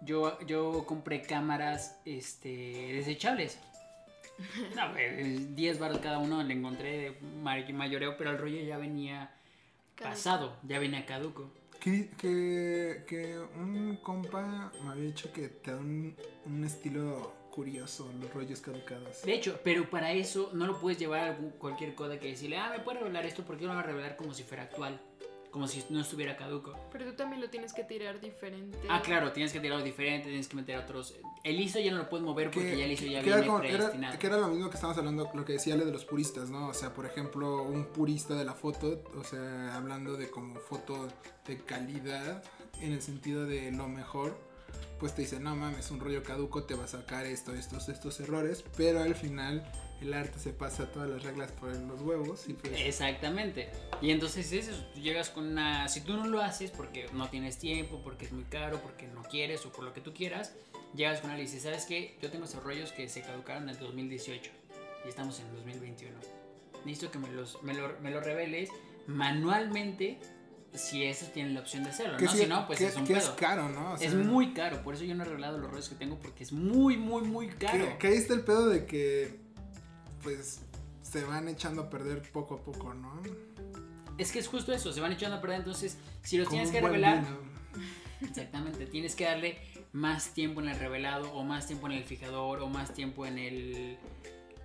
yo, 0.01 0.37
yo 0.45 0.85
compré 0.85 1.21
cámaras 1.21 1.95
este, 2.05 2.49
desechables. 2.93 3.57
No, 4.75 4.91
güey, 4.91 5.55
10 5.55 5.79
baros 5.79 5.97
cada 5.99 6.19
uno 6.19 6.41
le 6.43 6.53
encontré 6.53 7.15
de 7.15 7.73
mayoreo, 7.73 8.15
pero 8.17 8.31
el 8.31 8.37
rollo 8.37 8.61
ya 8.61 8.77
venía 8.77 9.31
Caduco. 9.95 10.13
pasado, 10.15 10.55
ya 10.63 10.79
venía 10.79 11.05
caduco. 11.05 11.51
Que, 11.79 12.09
que, 12.17 13.03
que 13.07 13.39
un 13.57 13.97
compa 14.03 14.71
me 14.83 14.89
había 14.91 15.05
dicho 15.05 15.31
que 15.31 15.47
te 15.47 15.71
da 15.71 15.77
un, 15.77 16.15
un 16.45 16.63
estilo 16.65 17.33
curioso 17.51 18.11
los 18.21 18.33
rollos 18.33 18.59
caducados. 18.61 19.21
De 19.23 19.33
hecho, 19.33 19.59
pero 19.63 19.89
para 19.89 20.11
eso 20.13 20.51
no 20.53 20.67
lo 20.67 20.79
puedes 20.79 20.99
llevar 20.99 21.19
a 21.21 21.25
algún- 21.27 21.51
cualquier 21.51 21.95
cosa 21.95 22.19
que 22.19 22.27
decirle, 22.29 22.57
ah, 22.57 22.69
me 22.75 22.79
puedes 22.83 23.01
revelar 23.01 23.25
esto 23.25 23.43
porque 23.43 23.63
yo 23.63 23.67
lo 23.69 23.73
voy 23.75 23.83
a 23.83 23.85
revelar 23.87 24.15
como 24.17 24.33
si 24.33 24.43
fuera 24.43 24.63
actual, 24.63 24.99
como 25.51 25.67
si 25.67 25.83
no 25.89 25.99
estuviera 26.01 26.35
caduco. 26.37 26.73
Pero 26.91 27.05
tú 27.05 27.13
también 27.15 27.41
lo 27.41 27.49
tienes 27.49 27.73
que 27.73 27.83
tirar 27.83 28.19
diferente. 28.21 28.77
Ah, 28.89 29.01
claro, 29.03 29.31
tienes 29.31 29.51
que 29.51 29.59
tirarlo 29.59 29.83
diferente, 29.83 30.27
tienes 30.27 30.47
que 30.47 30.55
meter 30.55 30.77
otros. 30.77 31.15
El 31.43 31.59
ISO 31.59 31.79
ya 31.79 31.91
no 31.91 31.97
lo 31.97 32.09
puedes 32.09 32.25
mover 32.25 32.51
porque 32.51 32.77
ya 32.77 32.85
el 32.85 32.91
ISO 32.91 33.05
ya 33.05 33.21
que 33.21 33.27
era, 33.29 33.37
viene 33.37 33.47
como- 33.51 33.63
era- 33.63 33.77
predestinado. 33.77 34.19
que 34.19 34.27
era 34.27 34.37
lo 34.37 34.47
mismo 34.49 34.69
que 34.69 34.75
estábamos 34.75 34.97
hablando, 34.99 35.29
lo 35.33 35.45
que 35.45 35.53
decía 35.53 35.73
Ale 35.73 35.85
de 35.85 35.91
los 35.91 36.05
puristas, 36.05 36.49
¿no? 36.49 36.67
O 36.67 36.73
sea, 36.73 36.93
por 36.93 37.05
ejemplo, 37.05 37.63
un 37.63 37.85
purista 37.85 38.35
de 38.35 38.45
la 38.45 38.53
foto, 38.53 39.03
o 39.17 39.23
sea, 39.23 39.75
hablando 39.75 40.15
de 40.17 40.29
como 40.29 40.59
foto 40.59 41.07
de 41.47 41.57
calidad, 41.63 42.43
en 42.81 42.93
el 42.93 43.01
sentido 43.01 43.45
de 43.45 43.71
lo 43.71 43.87
mejor, 43.87 44.37
pues 44.99 45.15
te 45.15 45.21
dice, 45.23 45.39
no 45.39 45.55
mames, 45.55 45.89
un 45.91 45.99
rollo 45.99 46.21
caduco 46.23 46.63
te 46.63 46.75
va 46.75 46.83
a 46.83 46.87
sacar 46.87 47.25
esto, 47.25 47.53
estos, 47.55 47.89
estos 47.89 48.19
errores, 48.19 48.63
pero 48.77 49.01
al 49.01 49.15
final 49.15 49.63
el 50.01 50.13
arte 50.13 50.39
se 50.39 50.51
pasa 50.53 50.91
todas 50.91 51.09
las 51.09 51.23
reglas 51.23 51.51
por 51.51 51.75
los 51.75 52.01
huevos 52.01 52.47
y 52.47 52.53
pues... 52.53 52.73
Exactamente. 52.79 53.69
Y 54.01 54.11
entonces 54.11 54.51
es 54.53 54.67
eso, 54.69 54.85
tú 54.93 55.01
llegas 55.01 55.29
con 55.29 55.45
una... 55.47 55.87
Si 55.89 56.01
tú 56.01 56.15
no 56.15 56.25
lo 56.27 56.41
haces 56.41 56.71
porque 56.71 57.07
no 57.13 57.29
tienes 57.29 57.57
tiempo, 57.57 57.99
porque 58.03 58.25
es 58.25 58.31
muy 58.31 58.43
caro, 58.45 58.79
porque 58.81 59.07
no 59.07 59.23
quieres 59.23 59.65
o 59.65 59.71
por 59.71 59.83
lo 59.83 59.93
que 59.93 60.01
tú 60.01 60.13
quieras, 60.13 60.53
llegas 60.95 61.19
con 61.21 61.31
él 61.31 61.39
y 61.39 61.41
dices, 61.43 61.63
¿sabes 61.63 61.85
qué? 61.85 62.17
Yo 62.21 62.31
tengo 62.31 62.45
esos 62.45 62.63
rollos 62.63 62.91
que 62.91 63.09
se 63.09 63.21
caducaron 63.21 63.63
en 63.63 63.69
el 63.69 63.79
2018 63.79 64.51
y 65.05 65.09
estamos 65.09 65.39
en 65.39 65.47
el 65.47 65.55
2021. 65.55 66.17
Necesito 66.85 67.11
que 67.11 67.19
me 67.19 67.29
los, 67.31 67.61
me 67.63 67.73
lo, 67.73 67.99
me 68.01 68.09
lo 68.11 68.21
reveles 68.21 68.69
manualmente 69.07 70.17
si 70.73 71.03
esos 71.03 71.33
tienen 71.33 71.55
la 71.55 71.61
opción 71.61 71.83
de 71.83 71.89
hacerlo, 71.89 72.19
¿no? 72.19 72.31
sí- 72.31 72.37
si 72.37 72.45
no, 72.45 72.67
pues 72.67 72.77
que- 72.79 72.85
es 72.87 72.95
un 72.95 73.05
que 73.05 73.13
es 73.13 73.23
pedo. 73.23 73.35
caro, 73.37 73.69
¿no? 73.69 73.93
O 73.93 73.95
es 73.95 74.01
sea, 74.01 74.13
muy 74.13 74.53
caro, 74.53 74.83
por 74.83 74.93
eso 74.93 75.03
yo 75.03 75.15
no 75.15 75.23
he 75.23 75.25
revelado 75.27 75.57
los 75.57 75.69
rollos 75.71 75.89
que 75.89 75.95
tengo 75.95 76.17
porque 76.19 76.43
es 76.43 76.51
muy, 76.53 76.95
muy, 76.95 77.23
muy 77.23 77.47
caro. 77.47 77.85
Que, 77.93 77.97
que 77.97 78.07
ahí 78.07 78.13
está 78.13 78.33
el 78.35 78.41
pedo 78.41 78.69
de 78.69 78.85
que, 78.85 79.39
pues, 80.23 80.59
se 81.01 81.23
van 81.23 81.47
echando 81.47 81.83
a 81.83 81.89
perder 81.89 82.21
poco 82.31 82.55
a 82.55 82.59
poco, 82.63 82.93
¿no? 82.93 83.21
Es 84.17 84.31
que 84.31 84.39
es 84.39 84.47
justo 84.47 84.73
eso, 84.73 84.91
se 84.91 84.99
van 85.01 85.11
echando 85.13 85.37
a 85.37 85.41
perder, 85.41 85.59
entonces 85.59 85.97
si 86.23 86.37
los 86.37 86.47
Como 86.47 86.57
tienes 86.61 86.71
que 86.71 86.81
revelar, 86.81 87.23
vino. 87.23 87.37
Exactamente, 88.21 88.85
tienes 88.85 89.15
que 89.15 89.23
darle 89.25 89.57
más 89.93 90.33
tiempo 90.33 90.59
en 90.61 90.67
el 90.69 90.77
revelado 90.77 91.31
o 91.33 91.43
más 91.43 91.67
tiempo 91.67 91.87
en 91.87 91.93
el 91.93 92.03
fijador 92.03 92.59
o 92.59 92.67
más 92.67 92.93
tiempo 92.93 93.25
en 93.25 93.39
el 93.39 93.97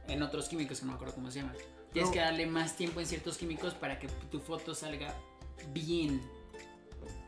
en 0.08 0.22
otros 0.22 0.48
químicos 0.48 0.80
que 0.80 0.86
no 0.86 0.92
me 0.92 0.96
acuerdo 0.96 1.14
cómo 1.14 1.30
se 1.30 1.38
llaman. 1.40 1.56
Tienes 1.92 2.10
No. 2.10 2.14
que 2.14 2.20
darle 2.20 2.46
más 2.46 2.76
tiempo 2.76 3.00
en 3.00 3.06
ciertos 3.06 3.38
químicos 3.38 3.72
para 3.74 3.98
que 4.00 4.08
tu 4.08 4.40
foto 4.40 4.74
salga 4.74 5.14
bien. 5.72 6.20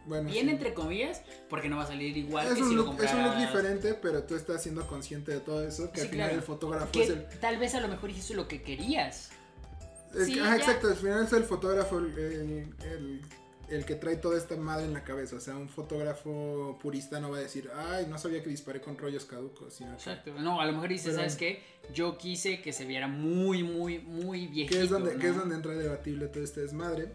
Bueno, 0.06 0.30
Bien 0.30 0.46
sí. 0.46 0.50
entre 0.52 0.72
comillas, 0.72 1.20
porque 1.48 1.68
no 1.68 1.76
va 1.78 1.82
a 1.82 1.86
salir 1.88 2.16
igual 2.16 2.46
es 2.46 2.54
que 2.54 2.62
un, 2.62 2.68
si 2.68 2.74
lo 2.76 2.84
look, 2.84 3.02
es 3.02 3.12
un 3.12 3.24
look 3.24 3.36
diferente, 3.38 3.94
pero 3.94 4.22
tú 4.22 4.36
estás 4.36 4.62
siendo 4.62 4.86
consciente 4.86 5.32
de 5.32 5.40
todo 5.40 5.66
eso, 5.66 5.90
que 5.90 6.00
Sí, 6.00 6.06
al 6.06 6.10
final 6.12 6.26
claro. 6.28 6.40
el 6.40 6.46
fotógrafo 6.46 6.92
Que 6.92 7.02
es 7.02 7.10
el... 7.10 7.26
tal 7.40 7.58
vez 7.58 7.74
a 7.74 7.80
lo 7.80 7.88
mejor 7.88 8.10
hiciste 8.10 8.34
lo 8.34 8.46
que 8.46 8.62
querías. 8.62 9.30
Es 10.14 10.26
Sí, 10.26 10.34
que- 10.34 10.40
ajá, 10.40 10.50
ya. 10.50 10.62
exacto, 10.62 10.88
al 10.88 10.96
final 10.96 11.24
es 11.24 11.32
el 11.32 11.42
fotógrafo 11.44 11.98
el, 11.98 12.70
el- 13.68 13.84
que 13.84 13.96
trae 13.96 14.14
toda 14.16 14.38
esta 14.38 14.54
madre 14.56 14.84
en 14.84 14.92
la 14.92 15.02
cabeza. 15.02 15.34
O 15.36 15.40
sea, 15.40 15.56
un 15.56 15.68
fotógrafo 15.68 16.78
purista 16.80 17.18
no 17.18 17.32
va 17.32 17.38
a 17.38 17.40
decir, 17.40 17.68
ay, 17.74 18.06
no 18.08 18.16
sabía 18.16 18.40
que 18.42 18.48
disparé 18.48 18.80
con 18.80 18.96
rollos 18.96 19.24
caducos. 19.24 19.74
Sino 19.74 19.90
que, 19.90 19.96
Exacto. 19.96 20.32
No, 20.38 20.60
a 20.60 20.66
lo 20.66 20.72
mejor 20.72 20.88
dices, 20.90 21.06
Pero- 21.06 21.16
¿sabes 21.18 21.34
qué? 21.34 21.62
Yo 21.92 22.16
quise 22.16 22.62
que 22.62 22.72
se 22.72 22.84
viera 22.84 23.08
muy, 23.08 23.64
muy, 23.64 23.98
muy 23.98 24.46
viejito. 24.46 24.76
que, 24.78 24.84
es 24.84 24.90
donde, 24.90 25.14
¿no? 25.14 25.20
que 25.20 25.28
es 25.30 25.36
donde 25.36 25.56
entra 25.56 25.72
debatible 25.74 26.28
todo 26.28 26.44
este 26.44 26.60
desmadre. 26.60 27.08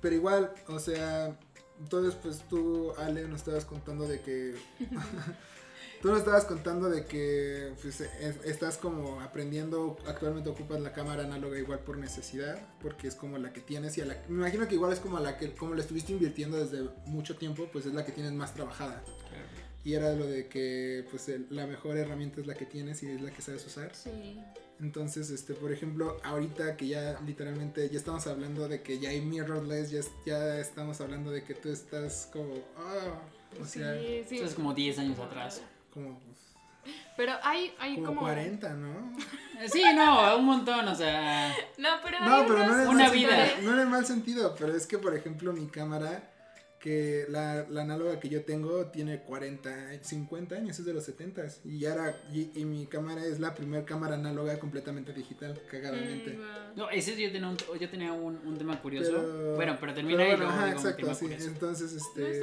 Pero 0.00 0.14
igual, 0.14 0.52
o 0.68 0.78
sea, 0.78 1.36
entonces 1.80 2.14
pues 2.22 2.40
tú, 2.48 2.92
Ale, 2.98 3.26
nos 3.28 3.40
estabas 3.40 3.64
contando 3.64 4.06
de 4.08 4.20
que... 4.20 4.54
tú 6.02 6.08
nos 6.10 6.18
estabas 6.18 6.44
contando 6.44 6.88
de 6.88 7.04
que 7.06 7.72
pues, 7.82 8.00
es- 8.00 8.44
estás 8.44 8.76
como 8.78 9.20
aprendiendo, 9.20 9.96
actualmente 10.06 10.48
ocupas 10.50 10.80
la 10.80 10.92
cámara 10.92 11.24
análoga 11.24 11.58
igual 11.58 11.80
por 11.80 11.98
necesidad, 11.98 12.58
porque 12.80 13.08
es 13.08 13.14
como 13.14 13.38
la 13.38 13.52
que 13.52 13.60
tienes 13.60 13.98
y 13.98 14.00
a 14.02 14.04
la... 14.06 14.14
Me 14.28 14.36
imagino 14.38 14.68
que 14.68 14.74
igual 14.74 14.92
es 14.92 15.00
como 15.00 15.18
la 15.18 15.36
que, 15.38 15.52
como 15.54 15.74
la 15.74 15.80
estuviste 15.80 16.12
invirtiendo 16.12 16.56
desde 16.56 16.88
mucho 17.06 17.36
tiempo, 17.36 17.68
pues 17.72 17.86
es 17.86 17.94
la 17.94 18.04
que 18.04 18.12
tienes 18.12 18.32
más 18.32 18.54
trabajada. 18.54 19.02
Claro. 19.28 19.44
Y 19.84 19.94
era 19.94 20.12
lo 20.14 20.26
de 20.26 20.48
que 20.48 21.06
pues 21.10 21.28
el- 21.28 21.46
la 21.50 21.66
mejor 21.66 21.96
herramienta 21.96 22.40
es 22.40 22.46
la 22.46 22.54
que 22.54 22.66
tienes 22.66 23.02
y 23.02 23.10
es 23.10 23.20
la 23.22 23.30
que 23.32 23.42
sabes 23.42 23.66
usar. 23.66 23.94
Sí. 23.94 24.40
Entonces, 24.80 25.30
este, 25.30 25.54
por 25.54 25.72
ejemplo, 25.72 26.18
ahorita 26.22 26.76
que 26.76 26.86
ya 26.86 27.18
literalmente 27.26 27.88
ya 27.90 27.98
estamos 27.98 28.26
hablando 28.28 28.68
de 28.68 28.80
que 28.82 28.98
ya 29.00 29.10
hay 29.10 29.20
mirrorless, 29.20 29.90
ya, 29.90 30.00
es- 30.00 30.10
ya 30.24 30.58
estamos 30.60 31.00
hablando 31.00 31.30
de 31.32 31.42
que 31.42 31.54
tú 31.54 31.68
estás 31.70 32.28
como, 32.32 32.54
ah, 32.76 33.18
o 33.60 33.64
sea, 33.64 33.94
sí, 33.94 34.24
sí. 34.28 34.36
Eso 34.36 34.44
es 34.46 34.54
como 34.54 34.74
10 34.74 34.98
años 35.00 35.18
atrás. 35.18 35.62
como, 35.92 36.20
Pero 37.16 37.32
hay, 37.42 37.74
hay 37.80 37.94
como, 37.96 38.06
como. 38.06 38.20
40, 38.20 38.74
¿no? 38.74 39.12
Sí, 39.72 39.82
no, 39.96 40.36
un 40.36 40.44
montón, 40.44 40.86
o 40.86 40.94
sea. 40.94 41.52
No, 41.76 41.88
pero. 42.04 42.20
No, 42.20 42.46
pero 42.46 42.64
no 42.66 42.80
el 42.82 42.88
Una 42.88 43.10
vida. 43.10 43.46
sentido, 43.48 43.68
no 43.68 43.74
en 43.74 43.80
el 43.80 43.88
mal 43.88 44.06
sentido, 44.06 44.54
pero 44.56 44.76
es 44.76 44.86
que, 44.86 44.98
por 44.98 45.16
ejemplo, 45.16 45.52
mi 45.52 45.66
cámara, 45.66 46.22
que 46.78 47.26
la, 47.28 47.66
la 47.68 47.82
análoga 47.82 48.20
que 48.20 48.28
yo 48.28 48.44
tengo 48.44 48.86
tiene 48.86 49.20
40, 49.22 50.02
50 50.02 50.54
años, 50.54 50.78
es 50.78 50.84
de 50.84 50.94
los 50.94 51.04
70 51.04 51.42
y 51.64 51.84
ahora, 51.86 52.16
y, 52.32 52.50
y 52.54 52.64
mi 52.64 52.86
cámara 52.86 53.24
es 53.24 53.40
la 53.40 53.54
primera 53.54 53.84
cámara 53.84 54.14
análoga 54.14 54.58
completamente 54.58 55.12
digital, 55.12 55.60
cagadamente. 55.70 56.34
Mm, 56.34 56.36
wow. 56.36 56.46
No, 56.76 56.90
ese 56.90 57.20
yo 57.20 57.32
tenía 57.32 57.48
un, 57.48 57.56
yo 57.80 57.90
tenía 57.90 58.12
un, 58.12 58.36
un 58.46 58.56
tema 58.58 58.80
curioso. 58.80 59.10
Pero- 59.12 59.56
bueno, 59.56 59.76
pero 59.80 59.94
termina 59.94 60.18
pero 60.18 60.28
y 60.28 60.36
bueno, 60.36 60.44
luego 60.46 60.60
ajá, 60.62 60.72
exacto, 60.72 61.02
tema 61.02 61.14
sí. 61.14 61.24
curioso. 61.26 61.48
Entonces, 61.48 61.92
este. 61.92 62.40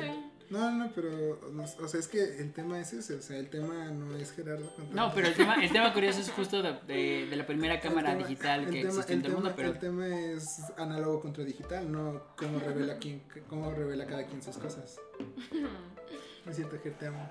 No, 0.50 0.72
no, 0.72 0.92
pero, 0.94 1.40
o 1.82 1.88
sea, 1.88 2.00
es 2.00 2.08
que 2.08 2.22
el 2.40 2.54
tema 2.54 2.80
es 2.80 2.94
ese, 2.94 3.16
o 3.16 3.22
sea, 3.22 3.38
el 3.38 3.50
tema 3.50 3.86
no 3.92 4.16
es 4.16 4.32
Gerardo. 4.32 4.70
contando. 4.76 4.96
No, 4.96 5.14
pero 5.14 5.28
el 5.28 5.34
tema, 5.34 5.56
el 5.64 5.72
tema 5.72 5.92
curioso 5.94 6.20
es 6.22 6.30
justo 6.32 6.62
de, 6.62 6.74
de- 6.88 7.26
de 7.28 7.36
la 7.36 7.46
primera 7.48 7.80
cámara 7.80 8.12
tema- 8.16 8.28
digital 8.28 8.60
el 8.62 8.66
que 8.70 8.78
tema- 8.82 8.90
existe 8.90 9.14
en 9.14 9.22
todo 9.22 9.30
el 9.30 9.36
mundo, 9.38 9.54
pero 9.56 9.70
El 9.72 9.80
tema 9.80 10.08
es 10.08 10.62
análogo 10.78 11.22
contra 11.22 11.44
digital, 11.44 11.92
no 11.92 12.22
cómo 12.38 12.60
revela, 12.60 12.98
quién, 12.98 13.24
cómo 13.50 13.72
revela 13.72 14.06
cada 14.06 14.26
quien 14.26 14.42
sus 14.44 14.58
cosas. 14.58 14.98
Es 16.48 16.56
cierto, 16.58 16.78
Ger, 16.84 16.94
te 16.94 17.08
amo. 17.08 17.28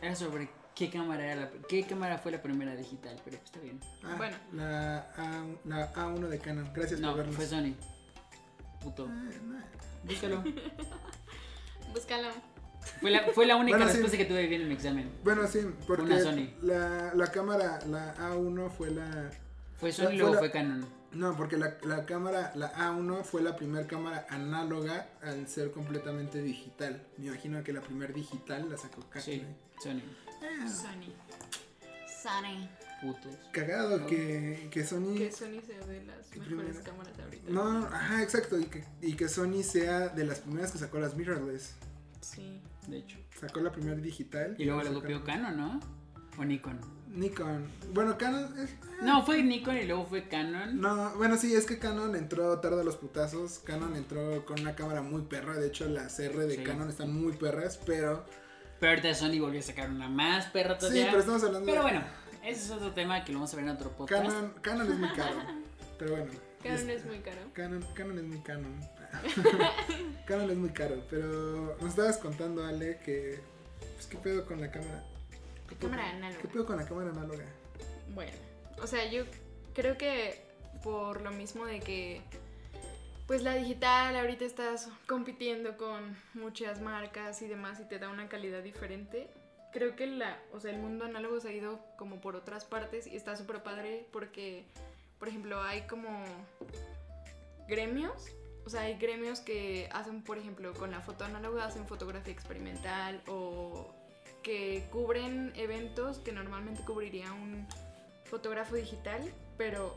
era 0.00 0.14
sobre 0.16 0.48
qué 0.74 0.88
cámara 0.88 1.22
era 1.24 1.40
la, 1.42 1.50
qué 1.68 1.84
cámara 1.84 2.16
fue 2.16 2.32
la 2.32 2.40
primera 2.40 2.74
digital, 2.74 3.14
pero 3.22 3.36
está 3.36 3.60
bien. 3.60 3.78
Ah, 4.02 4.14
Bueno. 4.16 4.36
La, 4.54 4.98
A, 5.18 5.44
la 5.66 5.92
A1 5.92 6.28
de 6.28 6.38
Canon, 6.38 6.70
gracias 6.74 6.98
No, 6.98 7.08
por 7.10 7.18
vernos. 7.18 7.36
fue 7.36 7.46
Sony. 7.46 7.74
Puto. 8.80 9.06
Ah, 9.10 9.30
no. 9.44 9.58
Búscalo. 10.04 10.42
Búscalo. 11.92 12.28
Fue 13.00 13.10
la, 13.10 13.22
fue 13.32 13.46
la 13.46 13.56
única 13.56 13.76
Bueno, 13.78 13.90
sí. 13.92 13.98
respuesta 13.98 14.18
que 14.18 14.24
tuve 14.26 14.46
bien 14.46 14.62
en 14.62 14.68
mi 14.68 14.74
examen. 14.74 15.10
Bueno, 15.24 15.46
sí, 15.46 15.60
porque 15.86 16.02
Una 16.02 16.20
Sony. 16.20 16.48
La, 16.62 17.12
la 17.14 17.26
cámara, 17.32 17.78
la 17.86 18.14
A1 18.16 18.70
fue 18.70 18.90
la... 18.90 19.30
¿Fue 19.78 19.92
Sony 19.92 20.10
y 20.12 20.16
luego 20.18 20.34
fue 20.34 20.34
la- 20.34 20.38
fue 20.40 20.50
Canon? 20.52 20.86
No, 21.12 21.36
porque 21.36 21.56
la, 21.56 21.76
la 21.84 22.06
cámara, 22.06 22.52
la 22.56 22.72
A1 22.74 23.22
fue 23.24 23.40
la 23.42 23.54
primera 23.56 23.86
cámara 23.86 24.26
análoga 24.30 25.08
al 25.22 25.46
ser 25.48 25.70
completamente 25.70 26.42
digital. 26.42 27.02
Me 27.18 27.26
imagino 27.26 27.62
que 27.62 27.72
la 27.72 27.80
primera 27.82 28.12
digital 28.12 28.68
la 28.68 28.76
sacó 28.76 29.02
Canon. 29.10 29.24
Sí, 29.24 29.44
Sony. 29.82 30.00
Ah, 30.42 30.68
Sony. 30.68 31.12
Sony. 32.22 32.68
Putos. 33.00 33.34
cagado 33.52 34.06
que, 34.06 34.68
que 34.70 34.84
Sony... 34.84 35.14
Que 35.16 35.30
Sony 35.30 35.60
sea 35.66 35.78
de 35.86 36.02
las 36.04 36.30
mejores 36.30 36.46
Primera. 36.46 36.80
cámaras 36.80 37.18
ahorita. 37.18 37.50
No, 37.50 37.84
ajá, 37.86 38.22
exacto, 38.22 38.58
y 38.58 38.64
que, 38.64 38.84
y 39.02 39.14
que 39.14 39.28
Sony 39.28 39.62
sea 39.62 40.08
de 40.08 40.24
las 40.24 40.38
primeras 40.40 40.72
que 40.72 40.78
sacó 40.78 40.98
las 40.98 41.14
mirrorless. 41.14 41.74
Sí. 42.22 42.60
De 42.88 42.98
hecho. 42.98 43.16
Sacó 43.38 43.60
la 43.60 43.72
primera 43.72 43.96
digital. 44.00 44.54
Y 44.58 44.64
luego 44.64 44.80
le 44.80 44.88
sacó- 44.88 45.00
copió 45.00 45.24
Canon, 45.24 45.56
¿no? 45.56 45.80
O 46.38 46.44
Nikon. 46.44 46.78
Nikon. 47.08 47.64
Bueno, 47.92 48.18
Canon 48.18 48.58
es... 48.58 48.74
No, 49.02 49.24
fue 49.24 49.42
Nikon 49.42 49.76
y 49.76 49.84
luego 49.84 50.04
fue 50.04 50.28
Canon. 50.28 50.80
No, 50.80 51.14
bueno, 51.16 51.36
sí, 51.36 51.54
es 51.54 51.64
que 51.66 51.78
Canon 51.78 52.16
entró 52.16 52.58
tarde 52.58 52.80
a 52.80 52.84
los 52.84 52.96
putazos. 52.96 53.60
Canon 53.60 53.94
entró 53.96 54.44
con 54.44 54.60
una 54.60 54.74
cámara 54.74 55.00
muy 55.02 55.22
perra. 55.22 55.54
De 55.54 55.68
hecho, 55.68 55.88
las 55.88 56.18
R 56.18 56.36
de 56.46 56.56
Sí. 56.56 56.62
Canon 56.64 56.88
están 56.88 57.12
muy 57.14 57.32
perras, 57.34 57.78
pero... 57.86 58.24
Pero 58.80 58.90
ahorita 58.92 59.14
Sony 59.14 59.38
volvió 59.40 59.60
a 59.60 59.62
sacar 59.62 59.88
una 59.90 60.08
más 60.08 60.46
perra 60.46 60.74
Sí, 60.74 60.80
todavía. 60.80 61.06
pero 61.06 61.20
estamos 61.20 61.44
hablando 61.44 61.66
Pero 61.66 61.84
de... 61.84 61.90
bueno, 61.90 62.04
ese 62.44 62.64
es 62.64 62.70
otro 62.72 62.92
tema 62.92 63.24
que 63.24 63.32
lo 63.32 63.38
vamos 63.38 63.52
a 63.52 63.56
ver 63.56 63.64
en 63.66 63.70
otro 63.70 63.90
podcast. 63.92 64.24
Canon, 64.26 64.52
Canon 64.60 64.92
es 64.92 64.98
muy 64.98 65.08
caro. 65.10 65.36
Pero 65.98 66.10
bueno. 66.16 66.32
Canon 66.64 66.78
este, 66.78 66.94
es 66.94 67.04
muy 67.06 67.18
caro. 67.20 67.40
Canon, 67.52 67.84
Canon 67.94 68.18
es 68.18 68.24
muy 68.24 68.38
canon. 68.40 68.80
Canon 70.26 70.50
es 70.50 70.56
muy 70.56 70.70
caro, 70.70 71.02
pero 71.10 71.76
nos 71.80 71.90
estabas 71.90 72.18
contando, 72.18 72.64
Ale, 72.64 72.98
que... 73.04 73.40
Pues, 73.94 74.06
¿qué 74.06 74.16
pedo 74.18 74.46
con 74.46 74.60
la 74.60 74.70
cámara? 74.70 75.04
¿Qué 75.68 75.76
pedo- 75.76 75.90
Cámara 75.90 76.10
análoga. 76.10 76.40
¿Qué 76.42 76.48
pedo 76.48 76.66
con 76.66 76.76
la 76.76 76.86
cámara 76.86 77.10
análoga? 77.10 77.44
Bueno, 78.14 78.32
o 78.82 78.86
sea, 78.86 79.10
yo 79.10 79.24
creo 79.74 79.96
que 79.98 80.42
por 80.82 81.20
lo 81.22 81.30
mismo 81.30 81.64
de 81.66 81.80
que 81.80 82.20
pues 83.26 83.42
la 83.42 83.54
digital 83.54 84.14
ahorita 84.16 84.44
estás 84.44 84.88
compitiendo 85.06 85.78
con 85.78 86.14
muchas 86.34 86.82
marcas 86.82 87.40
y 87.40 87.46
demás 87.48 87.80
y 87.80 87.84
te 87.84 87.98
da 87.98 88.10
una 88.10 88.28
calidad 88.28 88.62
diferente. 88.62 89.30
Creo 89.72 89.96
que 89.96 90.06
la, 90.06 90.38
o 90.52 90.60
sea, 90.60 90.70
el 90.72 90.78
mundo 90.78 91.06
análogo 91.06 91.40
se 91.40 91.48
ha 91.48 91.52
ido 91.52 91.80
como 91.96 92.20
por 92.20 92.36
otras 92.36 92.64
partes 92.66 93.06
y 93.06 93.16
está 93.16 93.34
súper 93.36 93.62
padre 93.62 94.06
porque, 94.12 94.66
por 95.18 95.28
ejemplo, 95.28 95.62
hay 95.62 95.82
como 95.86 96.22
gremios. 97.66 98.26
O 98.66 98.70
sea, 98.70 98.82
hay 98.82 98.94
gremios 98.96 99.40
que 99.40 99.88
hacen, 99.92 100.22
por 100.22 100.38
ejemplo, 100.38 100.72
con 100.74 100.90
la 100.90 101.00
foto 101.00 101.24
análoga 101.24 101.66
hacen 101.66 101.86
fotografía 101.86 102.32
experimental 102.32 103.22
o 103.26 103.94
que 104.42 104.86
cubren 104.90 105.52
eventos 105.56 106.18
que 106.18 106.32
normalmente 106.32 106.82
cubriría 106.82 107.32
un 107.32 107.66
fotógrafo 108.24 108.74
digital, 108.74 109.20
pero 109.56 109.96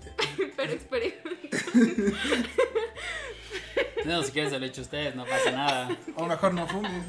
pero 0.56 0.72
experimental. 0.72 2.14
No, 4.04 4.22
si 4.22 4.32
quieres 4.32 4.50
se 4.50 4.58
lo 4.58 4.64
he 4.64 4.68
hecho 4.68 4.82
ustedes, 4.82 5.14
no 5.14 5.24
pasa 5.26 5.50
nada. 5.50 5.98
O 6.16 6.26
mejor 6.26 6.54
no 6.54 6.66
fumes. 6.66 7.04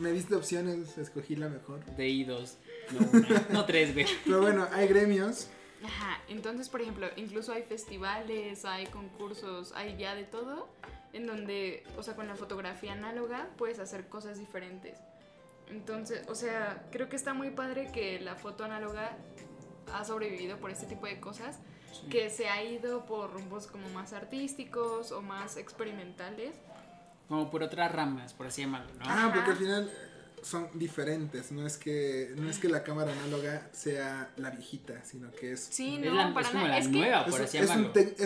Me 0.00 0.10
diste 0.12 0.34
opciones, 0.34 0.98
escogí 0.98 1.36
la 1.36 1.48
mejor. 1.48 1.84
De 1.96 2.08
I2, 2.08 2.50
no 2.92 3.08
una, 3.12 3.46
no 3.50 3.64
tres, 3.64 3.94
güey. 3.94 4.06
Pero 4.24 4.42
bueno, 4.42 4.68
hay 4.72 4.88
gremios. 4.88 5.48
Ajá, 5.84 6.20
entonces, 6.28 6.68
por 6.68 6.80
ejemplo, 6.80 7.06
incluso 7.16 7.52
hay 7.52 7.62
festivales, 7.62 8.64
hay 8.64 8.86
concursos, 8.86 9.72
hay 9.72 9.96
ya 9.96 10.14
de 10.14 10.24
todo, 10.24 10.68
en 11.12 11.26
donde, 11.26 11.84
o 11.96 12.02
sea, 12.02 12.16
con 12.16 12.26
la 12.26 12.34
fotografía 12.34 12.92
análoga 12.92 13.48
puedes 13.56 13.78
hacer 13.78 14.08
cosas 14.08 14.38
diferentes. 14.38 14.98
Entonces, 15.68 16.26
o 16.28 16.34
sea, 16.34 16.86
creo 16.92 17.08
que 17.08 17.16
está 17.16 17.34
muy 17.34 17.50
padre 17.50 17.90
que 17.92 18.20
la 18.20 18.36
foto 18.36 18.64
análoga 18.64 19.16
ha 19.92 20.04
sobrevivido 20.04 20.58
por 20.58 20.70
este 20.70 20.86
tipo 20.86 21.06
de 21.06 21.20
cosas, 21.20 21.58
que 22.10 22.30
se 22.30 22.48
ha 22.48 22.62
ido 22.62 23.06
por 23.06 23.32
rumbos 23.32 23.66
como 23.66 23.88
más 23.90 24.12
artísticos 24.12 25.12
o 25.12 25.22
más 25.22 25.56
experimentales. 25.56 26.56
Como 27.28 27.50
por 27.50 27.62
otras 27.62 27.90
ramas, 27.92 28.32
por 28.34 28.46
así 28.46 28.62
llamarlo, 28.62 28.92
¿no? 28.94 29.04
Ah, 29.06 29.30
porque 29.34 29.50
al 29.50 29.56
final 29.56 29.92
son 30.46 30.68
diferentes. 30.74 31.50
No 31.50 31.66
es 31.66 31.76
que 31.76 32.32
no 32.36 32.48
es 32.48 32.58
que 32.58 32.68
la 32.68 32.84
cámara 32.84 33.12
análoga 33.12 33.68
sea 33.72 34.30
la 34.36 34.50
viejita, 34.50 35.02
sino 35.04 35.30
que 35.32 35.52
es 35.52 35.60
Sí, 35.70 35.96
es, 35.96 36.04
no, 36.04 36.14
la- 36.14 36.32
para 36.32 36.46
es 36.46 36.52
como 36.52 36.62
nada. 36.64 36.74
la 36.76 36.78
Es 36.78 36.86
que, 36.88 36.92
nueva, 36.98 37.20
es, 37.22 37.30
por 37.30 37.40
un- 37.40 37.46
así 37.46 37.58
es 37.58 37.64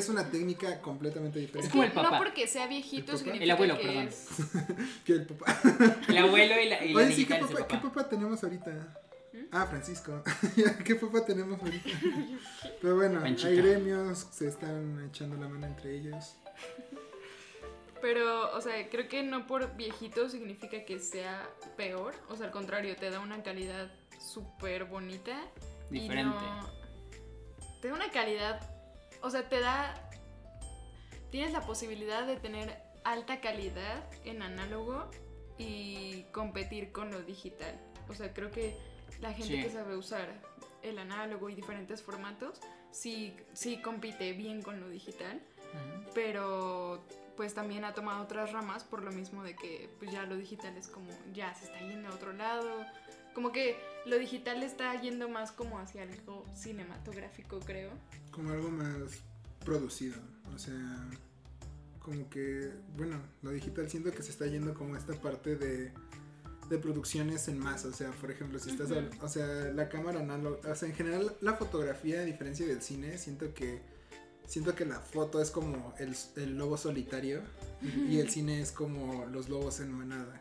un 0.09 0.17
una 0.17 0.31
técnica 0.31 0.81
completamente 0.83 1.39
diferente. 1.39 1.67
Es 1.67 1.73
como 1.73 1.85
el 1.85 1.89
no 1.95 2.03
papá. 2.03 2.19
porque 2.19 2.47
sea 2.47 2.67
viejito 2.67 3.13
¿El 3.13 3.19
papá? 3.25 3.37
El 3.37 3.51
abuelo, 3.51 3.79
que 3.79 3.87
perdón. 3.87 4.09
es- 4.09 4.27
Que 5.05 5.13
el 5.15 5.27
papá. 5.27 5.61
El 6.09 6.19
abuelo 6.19 6.61
y 6.61 6.69
la, 6.69 6.85
y 6.85 6.93
la 6.93 6.99
Oye, 7.01 7.07
sí, 7.15 7.25
¿qué 7.27 7.35
digital 7.35 7.39
es 7.45 7.51
el 7.51 7.57
papá, 7.57 7.69
¿qué 7.69 7.77
papá. 7.77 7.89
papá 7.95 8.09
tenemos 8.11 8.43
ahorita? 8.45 8.97
¿Mm? 9.33 9.37
Ah, 9.53 9.67
Francisco. 9.67 10.23
¿Qué 10.85 10.95
papá 10.97 11.25
tenemos 11.25 11.61
ahorita? 11.61 11.89
Pero 12.83 12.97
bueno, 12.97 13.21
Panchito. 13.21 13.49
hay 13.49 13.57
gremios, 13.57 14.27
se 14.33 14.49
están 14.49 15.07
echando 15.09 15.37
la 15.37 15.49
mano 15.49 15.67
entre 15.67 15.97
ellos. 15.97 16.35
Pero, 18.01 18.55
o 18.57 18.61
sea, 18.61 18.89
creo 18.89 19.09
que 19.09 19.23
no 19.23 19.47
por 19.47 19.77
viejito 19.77 20.29
significa 20.29 20.85
que 20.85 20.99
sea 20.99 21.49
peor. 21.77 22.15
O 22.29 22.37
sea, 22.37 22.47
al 22.47 22.53
contrario, 22.53 22.97
te 22.97 23.11
da 23.11 23.21
una 23.21 23.43
calidad 23.43 23.91
súper 24.19 24.85
bonita. 24.85 25.39
Diferente. 25.91 26.37
Y 26.37 26.49
no, 26.49 26.71
te 27.81 27.89
da 27.89 27.95
una 27.95 28.11
calidad, 28.11 28.61
o 29.23 29.31
sea, 29.31 29.49
te 29.49 29.61
da... 29.61 29.95
Tienes 31.31 31.53
la 31.53 31.61
posibilidad 31.61 32.27
de 32.27 32.37
tener 32.37 32.77
alta 33.05 33.41
calidad 33.41 34.05
en 34.25 34.43
análogo 34.43 35.11
y 35.59 36.25
competir 36.33 36.91
con 36.91 37.11
lo 37.11 37.23
digital. 37.23 37.79
O 38.09 38.15
sea, 38.15 38.33
creo 38.33 38.51
que 38.51 38.77
la 39.21 39.33
gente 39.33 39.55
Sí. 39.57 39.63
que 39.63 39.71
sabe 39.71 39.97
usar 39.97 40.29
el 40.83 40.99
análogo 40.99 41.49
y 41.49 41.55
diferentes 41.55 42.03
formatos, 42.03 42.61
sí, 42.91 43.37
sí 43.53 43.81
compite 43.81 44.33
bien 44.33 44.63
con 44.63 44.81
lo 44.81 44.89
digital 44.89 45.41
pero 46.15 47.05
pues 47.41 47.55
también 47.55 47.87
ha 47.87 47.95
tomado 47.95 48.23
otras 48.23 48.53
ramas 48.53 48.85
por 48.85 49.03
lo 49.03 49.11
mismo 49.13 49.43
de 49.43 49.57
que 49.57 49.89
pues 49.99 50.13
ya 50.13 50.27
lo 50.27 50.37
digital 50.37 50.77
es 50.77 50.89
como 50.89 51.09
ya 51.33 51.55
se 51.55 51.65
está 51.65 51.81
yendo 51.81 52.11
a 52.11 52.15
otro 52.15 52.35
lado 52.35 52.85
como 53.33 53.51
que 53.51 53.79
lo 54.05 54.19
digital 54.19 54.63
está 54.63 55.01
yendo 55.01 55.27
más 55.27 55.51
como 55.51 55.79
hacia 55.79 56.03
algo 56.03 56.45
cinematográfico 56.55 57.59
creo 57.61 57.93
Como 58.31 58.51
algo 58.51 58.71
más 58.71 59.23
producido. 59.65 60.17
O 60.55 60.59
sea, 60.59 61.09
como 62.01 62.29
que, 62.29 62.71
bueno, 62.97 63.17
lo 63.41 63.51
digital 63.51 63.89
siento 63.89 64.11
que 64.13 64.23
se 64.23 64.31
está 64.31 64.47
yendo 64.47 64.75
como 64.75 64.95
esta 64.95 65.15
parte 65.15 65.57
de, 65.57 65.93
de 66.69 66.79
producciones 66.79 67.49
en 67.49 67.59
masa. 67.59 67.89
O 67.89 67.93
sea, 67.93 68.11
por 68.11 68.31
ejemplo, 68.31 68.59
si 68.59 68.71
estás, 68.71 68.91
o 69.23 69.29
sea, 69.29 69.47
la 69.73 69.89
cámara 69.89 70.21
análoga, 70.21 70.71
o 70.71 70.75
sea, 70.75 70.89
en 70.89 70.95
general 70.95 71.37
la 71.41 71.55
fotografía, 71.55 72.21
a 72.21 72.25
diferencia 72.25 72.67
del 72.67 72.83
cine, 72.83 73.17
siento 73.17 73.55
que, 73.55 73.81
siento 74.51 74.75
que 74.75 74.85
la 74.85 74.99
foto 75.01 75.41
es 75.41 75.51
como 75.51 75.95
el, 75.99 76.15
el 76.37 76.59
lobo 76.59 76.77
solitario 76.77 77.43
y, 77.81 78.17
y 78.17 78.19
el 78.21 78.29
cine 78.31 78.61
es 78.61 78.73
como 78.73 79.25
los 79.27 79.49
lobos 79.49 79.79
en 79.81 79.93
manada. 79.93 80.41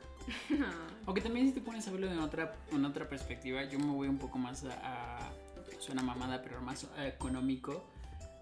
Aunque 1.05 1.21
también 1.21 1.47
si 1.47 1.53
te 1.53 1.61
pones 1.61 1.87
a 1.87 1.91
verlo 1.91 2.11
en 2.11 2.19
otra, 2.19 2.55
en 2.71 2.83
otra 2.85 3.07
perspectiva, 3.07 3.63
yo 3.65 3.77
me 3.79 3.91
voy 3.93 4.07
un 4.07 4.17
poco 4.17 4.37
más 4.37 4.63
a, 4.65 5.27
a- 5.27 5.31
suena 5.79 6.01
mamada, 6.01 6.41
pero 6.41 6.59
más 6.61 6.85
económico. 7.05 7.85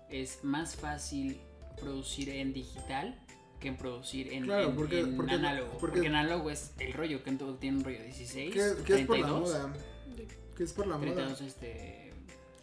Es 0.09 0.43
más 0.43 0.76
fácil 0.76 1.39
producir 1.80 2.30
en 2.30 2.53
digital 2.53 3.20
que 3.59 3.68
en 3.68 3.78
producir 3.78 4.32
en, 4.34 4.43
Claro, 4.45 4.70
en- 4.70 4.76
porque- 4.76 4.99
en 5.01 5.18
porque- 5.18 5.34
análogo. 5.34 5.72
porque- 5.80 5.80
Porque, 5.95 6.07
en 6.07 6.15
análogo 6.15 6.49
es 6.49 6.72
el 6.80 6.93
rollo, 6.93 7.24
que 7.24 7.30
en 7.30 7.38
todo 7.38 7.55
tiene 7.55 7.78
un 7.78 7.84
rollo 7.84 8.01
16, 8.03 8.53
¿Qué, 8.53 8.84
qué 8.86 9.01
es 9.01 9.05
por 9.07 9.20
la 9.20 9.28
32, 9.28 9.39
moda? 9.41 9.74
¿Qué 10.55 10.63
es 10.63 10.74
por 10.74 10.88
la 10.88 10.97
moda? 10.97 11.05
32 11.13 11.41
este, 11.41 12.13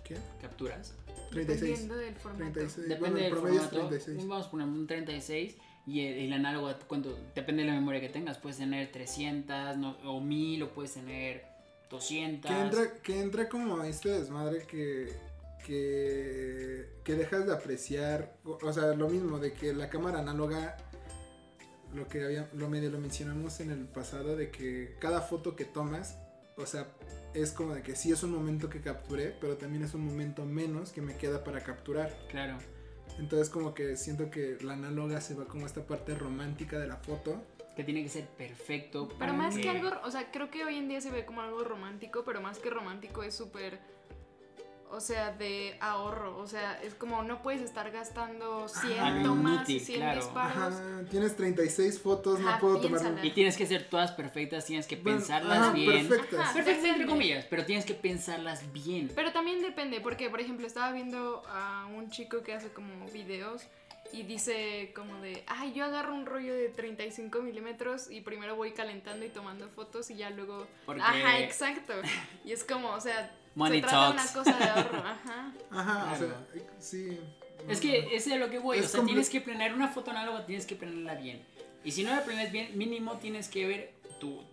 ¿Qué? 0.05 0.17
capturas. 0.41 0.95
36. 1.31 1.61
dependiendo 1.61 1.97
del 1.97 2.15
formato 2.17 2.53
36. 2.53 2.89
Depende 2.89 3.01
bueno, 3.01 3.17
el 3.17 3.23
del 3.25 3.33
promedio 3.33 3.61
es 3.61 3.67
formato. 3.67 3.89
36. 3.89 4.29
Vamos 4.29 4.47
a 4.47 4.51
poner 4.51 4.67
un 4.69 4.87
36 4.87 5.57
y 5.87 6.01
el, 6.01 6.19
el 6.19 6.33
análogo, 6.33 6.73
cuando, 6.87 7.19
depende 7.35 7.63
de 7.63 7.69
la 7.69 7.75
memoria 7.75 8.01
que 8.01 8.09
tengas. 8.09 8.39
Puedes 8.39 8.59
tener 8.59 8.91
300 8.93 9.77
no- 9.77 9.97
o 10.05 10.21
1000 10.21 10.63
o 10.63 10.71
puedes 10.73 10.95
tener 10.95 11.45
200. 11.91 12.51
Que 12.51 12.61
entra, 12.61 12.93
que 13.03 13.21
entra 13.21 13.49
como 13.49 13.83
este 13.85 14.09
desmadre 14.11 14.67
que, 14.67 15.13
que, 15.67 16.89
que 17.05 17.15
dejas 17.15 17.47
de 17.47 17.53
apreciar, 17.53 18.37
o, 18.45 18.59
o 18.63 18.73
sea, 18.73 18.95
lo 18.95 19.09
mismo, 19.09 19.39
de 19.39 19.53
que 19.53 19.75
la 19.75 19.91
cámara 19.91 20.21
análoga, 20.21 20.77
lo 21.95 22.09
que 22.09 22.25
había, 22.25 22.49
lo 22.55 22.69
medio 22.69 22.91
lo 22.91 22.99
mencionamos 22.99 23.61
en 23.61 23.71
el 23.71 23.87
pasado, 23.87 24.37
de 24.37 24.51
que 24.51 24.97
cada 25.01 25.21
foto 25.21 25.55
que 25.57 25.65
tomas, 25.65 26.19
o 26.57 26.67
sea, 26.67 26.89
es 27.35 27.53
como 27.53 27.75
de 27.75 27.83
que 27.83 27.97
sí 27.97 28.13
es 28.13 28.23
un 28.23 28.33
momento 28.33 28.71
que 28.71 28.81
capturé, 28.81 29.37
pero 29.41 29.57
también 29.57 29.83
es 29.83 29.95
un 29.95 30.07
momento 30.07 30.45
menos 30.45 30.93
que 30.93 31.03
me 31.03 31.17
queda 31.17 31.45
para 31.45 31.61
capturar. 31.61 32.17
Claro. 32.31 32.59
Entonces 33.19 33.51
como 33.51 33.75
que 33.75 33.97
siento 33.97 34.31
que 34.31 34.59
la 34.63 34.75
análoga 34.75 35.21
se 35.21 35.35
va 35.35 35.47
como 35.47 35.65
a 35.65 35.67
esta 35.67 35.87
parte 35.87 36.15
romántica 36.15 36.79
de 36.79 36.87
la 36.87 36.97
foto. 36.97 37.43
Que 37.77 37.85
tiene 37.85 38.03
que 38.05 38.09
ser 38.09 38.27
perfecto. 38.29 39.09
pero 39.09 39.19
para 39.19 39.33
más 39.33 39.57
que 39.59 39.69
algo 39.69 39.91
o 40.05 40.11
sea 40.11 40.31
creo 40.31 40.49
que 40.49 40.65
hoy 40.65 40.77
en 40.77 40.89
día 40.89 41.01
se 41.01 41.11
ve 41.11 41.27
como 41.27 41.41
algo 41.41 41.65
romántico 41.65 42.23
pero 42.25 42.41
más 42.41 42.61
que 42.61 42.71
romántico 42.71 43.25
es 43.25 43.35
súper 43.35 43.81
o 44.95 45.01
sea, 45.01 45.33
de 45.33 45.77
ahorro, 45.81 46.39
o 46.39 46.47
sea, 46.47 46.81
es 46.83 46.95
como 46.95 47.23
no 47.23 47.43
puedes 47.43 47.61
estar 47.63 47.91
gastando 47.91 48.69
100 48.69 48.99
Algo 49.01 49.23
tomas 49.25 49.55
inútil, 49.69 49.81
100 49.81 49.99
claro. 50.01 50.21
disparos. 50.21 50.57
Ajá, 50.75 51.05
tienes 51.11 51.37
36 51.37 52.01
fotos, 52.01 52.41
no 52.41 52.59
puedo 52.61 52.81
tomar... 52.81 53.25
Y 53.25 53.31
tienes 53.33 53.57
que 53.57 53.67
ser 53.67 53.89
todas 53.89 54.13
perfectas, 54.13 54.65
tienes 54.67 54.87
que 54.87 54.97
Bueno, 54.97 55.19
pensarlas 55.19 55.73
bien. 55.73 56.09
perfectas. 56.09 56.41
Ajá. 56.41 56.53
Perfectas 56.55 56.85
entre 56.85 57.07
comillas, 57.07 57.45
pero 57.51 57.65
tienes 57.65 57.85
que 57.85 57.95
pensarlas 57.95 58.73
bien. 58.73 59.11
Pero 59.15 59.33
también 59.33 59.61
depende, 59.63 60.01
porque 60.01 60.31
por 60.31 60.41
ejemplo 60.41 60.67
estaba 60.67 60.93
viendo 60.93 61.43
a 61.49 61.87
un 61.87 62.11
chico 62.11 62.43
que 62.43 62.53
hace 62.55 62.69
como 62.73 63.07
videos 63.11 63.63
y 64.13 64.23
dice 64.23 64.93
como 64.95 65.21
de, 65.23 65.43
ay, 65.49 65.73
yo 65.73 65.85
agarro 65.85 66.15
un 66.15 66.27
rollo 66.27 66.55
de 66.55 66.69
35 66.69 67.41
milímetros 67.43 68.11
y 68.11 68.21
primero 68.21 68.55
voy 68.55 68.73
calentando 68.73 69.25
y 69.27 69.29
tomando 69.29 69.69
fotos 69.71 70.11
y 70.11 70.17
ya 70.17 70.31
luego... 70.31 70.67
Porque- 70.87 71.03
Ajá, 71.03 71.41
exacto. 71.41 71.95
Y 72.45 72.53
es 72.53 72.63
como, 72.63 72.91
o 72.91 73.01
sea, 73.01 73.35
Money 73.55 73.81
se 73.81 73.87
trata 73.87 74.07
de 74.13 74.17
talks. 74.17 74.35
una 74.35 74.45
cosa 74.45 74.59
de 74.59 74.65
ahorro, 74.71 74.99
ajá. 75.07 75.53
Ajá, 75.71 76.13
o 76.13 76.17
Claro. 76.17 76.35
sea, 76.53 76.65
sí. 76.81 77.19
Es 77.69 77.81
que 77.81 78.15
es 78.17 78.25
de 78.27 78.37
lo 78.39 78.51
que 78.51 78.59
voy, 78.59 78.79
Es 78.79 78.87
o 78.87 78.89
sea, 78.89 79.05
tienes 79.05 79.31
que 79.31 79.41
planear 79.41 79.73
una 79.75 79.89
foto 79.89 80.11
análoga, 80.11 80.45
tienes 80.45 80.67
que 80.67 80.77
planearla 80.77 81.15
bien. 81.15 81.43
Y 81.85 81.93
si 81.93 82.03
no 82.03 82.11
la 82.15 82.23
planeas 82.25 82.51
bien, 82.53 82.77
mínimo 82.77 83.15
tienes 83.19 83.49
que 83.49 83.67
ver 83.67 83.93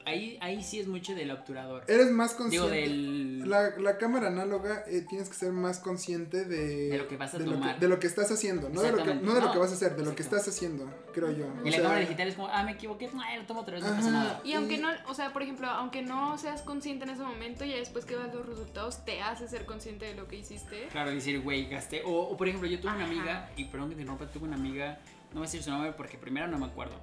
Ahí, 0.06 0.38
ahí 0.42 0.62
sí 0.64 0.80
es 0.80 0.88
mucho 0.88 1.14
del 1.16 1.32
obturador. 1.32 1.84
Eres 1.88 2.12
más 2.12 2.32
Digo, 2.50 2.66
consciente. 2.66 2.76
del... 2.76 3.50
La, 3.50 3.70
la 3.78 3.98
cámara 3.98 4.28
análoga 4.28 4.84
eh, 4.88 5.06
tienes 5.10 5.30
que 5.30 5.36
ser 5.36 5.52
más 5.52 5.80
consciente 5.80 6.46
de, 6.46 6.90
De 6.90 6.98
lo 6.98 7.08
que 7.08 7.18
vas 7.18 7.34
a 7.34 7.38
de 7.40 7.46
lo 7.46 7.54
tomar. 7.54 7.80
de 7.80 7.88
lo 7.88 8.00
que 8.00 8.08
estás 8.08 8.32
haciendo, 8.32 8.70
no 8.70 8.82
de 8.82 8.92
lo 8.92 8.98
que, 8.98 9.16
no 9.16 9.34
de 9.34 9.42
lo 9.42 9.48
No, 9.48 9.52
que 9.52 9.60
vas 9.60 9.72
a 9.72 9.74
hacer, 9.74 9.96
de 9.96 10.04
lo 10.04 10.16
que 10.16 10.24
estás 10.24 10.48
haciendo, 10.48 10.92
creo 11.14 11.32
yo. 11.32 11.46
Y 11.58 11.62
O 11.62 11.66
la 11.66 11.72
sea, 11.72 11.82
cámara 11.82 12.00
digital 12.02 12.28
es 12.28 12.36
como, 12.36 12.48
ah, 12.48 12.64
me 12.64 12.72
equivoqué, 12.72 13.10
ay, 13.24 13.40
lo 13.40 13.46
tomo 13.46 13.62
otra 13.62 13.76
vez, 13.76 13.84
no 13.84 13.90
pasa 13.96 14.12
nada. 14.12 14.42
Y 14.44 14.54
aunque 14.54 14.78
no, 14.78 14.90
o 15.08 15.14
sea, 15.14 15.34
por 15.34 15.42
ejemplo, 15.44 15.68
aunque 15.68 16.02
no 16.02 16.38
seas 16.38 16.62
consciente 16.62 17.06
en 17.06 17.12
ese 17.12 17.24
momento, 17.24 17.66
ya 17.66 17.76
después 17.78 18.06
que 18.06 18.16
veas 18.16 18.34
los 18.34 18.46
resultados, 18.46 19.04
te 19.06 19.22
hace 19.22 19.48
ser 19.48 19.66
consciente 19.66 20.06
de 20.06 20.16
lo 20.16 20.28
que 20.28 20.38
hiciste. 20.38 20.88
Claro, 20.92 21.12
decir, 21.12 21.40
güey, 21.42 21.68
gasté. 21.68 22.02
O, 22.06 22.12
o, 22.12 22.38
por 22.38 22.48
ejemplo, 22.48 22.68
yo 22.70 22.80
tuve 22.80 22.92
una 22.94 23.06
amiga, 23.06 23.50
y 23.58 23.66
perdón 23.66 23.90
que 23.90 23.96
te 23.96 24.02
interrumpa, 24.02 24.32
tuve 24.32 24.46
una 24.48 24.56
amiga, 24.56 25.00
no 25.32 25.36
voy 25.40 25.44
a 25.44 25.46
decir 25.48 25.64
su 25.64 25.70
nombre 25.72 25.94
porque 25.94 26.18
primero 26.18 26.48
no 26.48 26.58
me 26.58 26.66
acuerdo. 26.66 26.96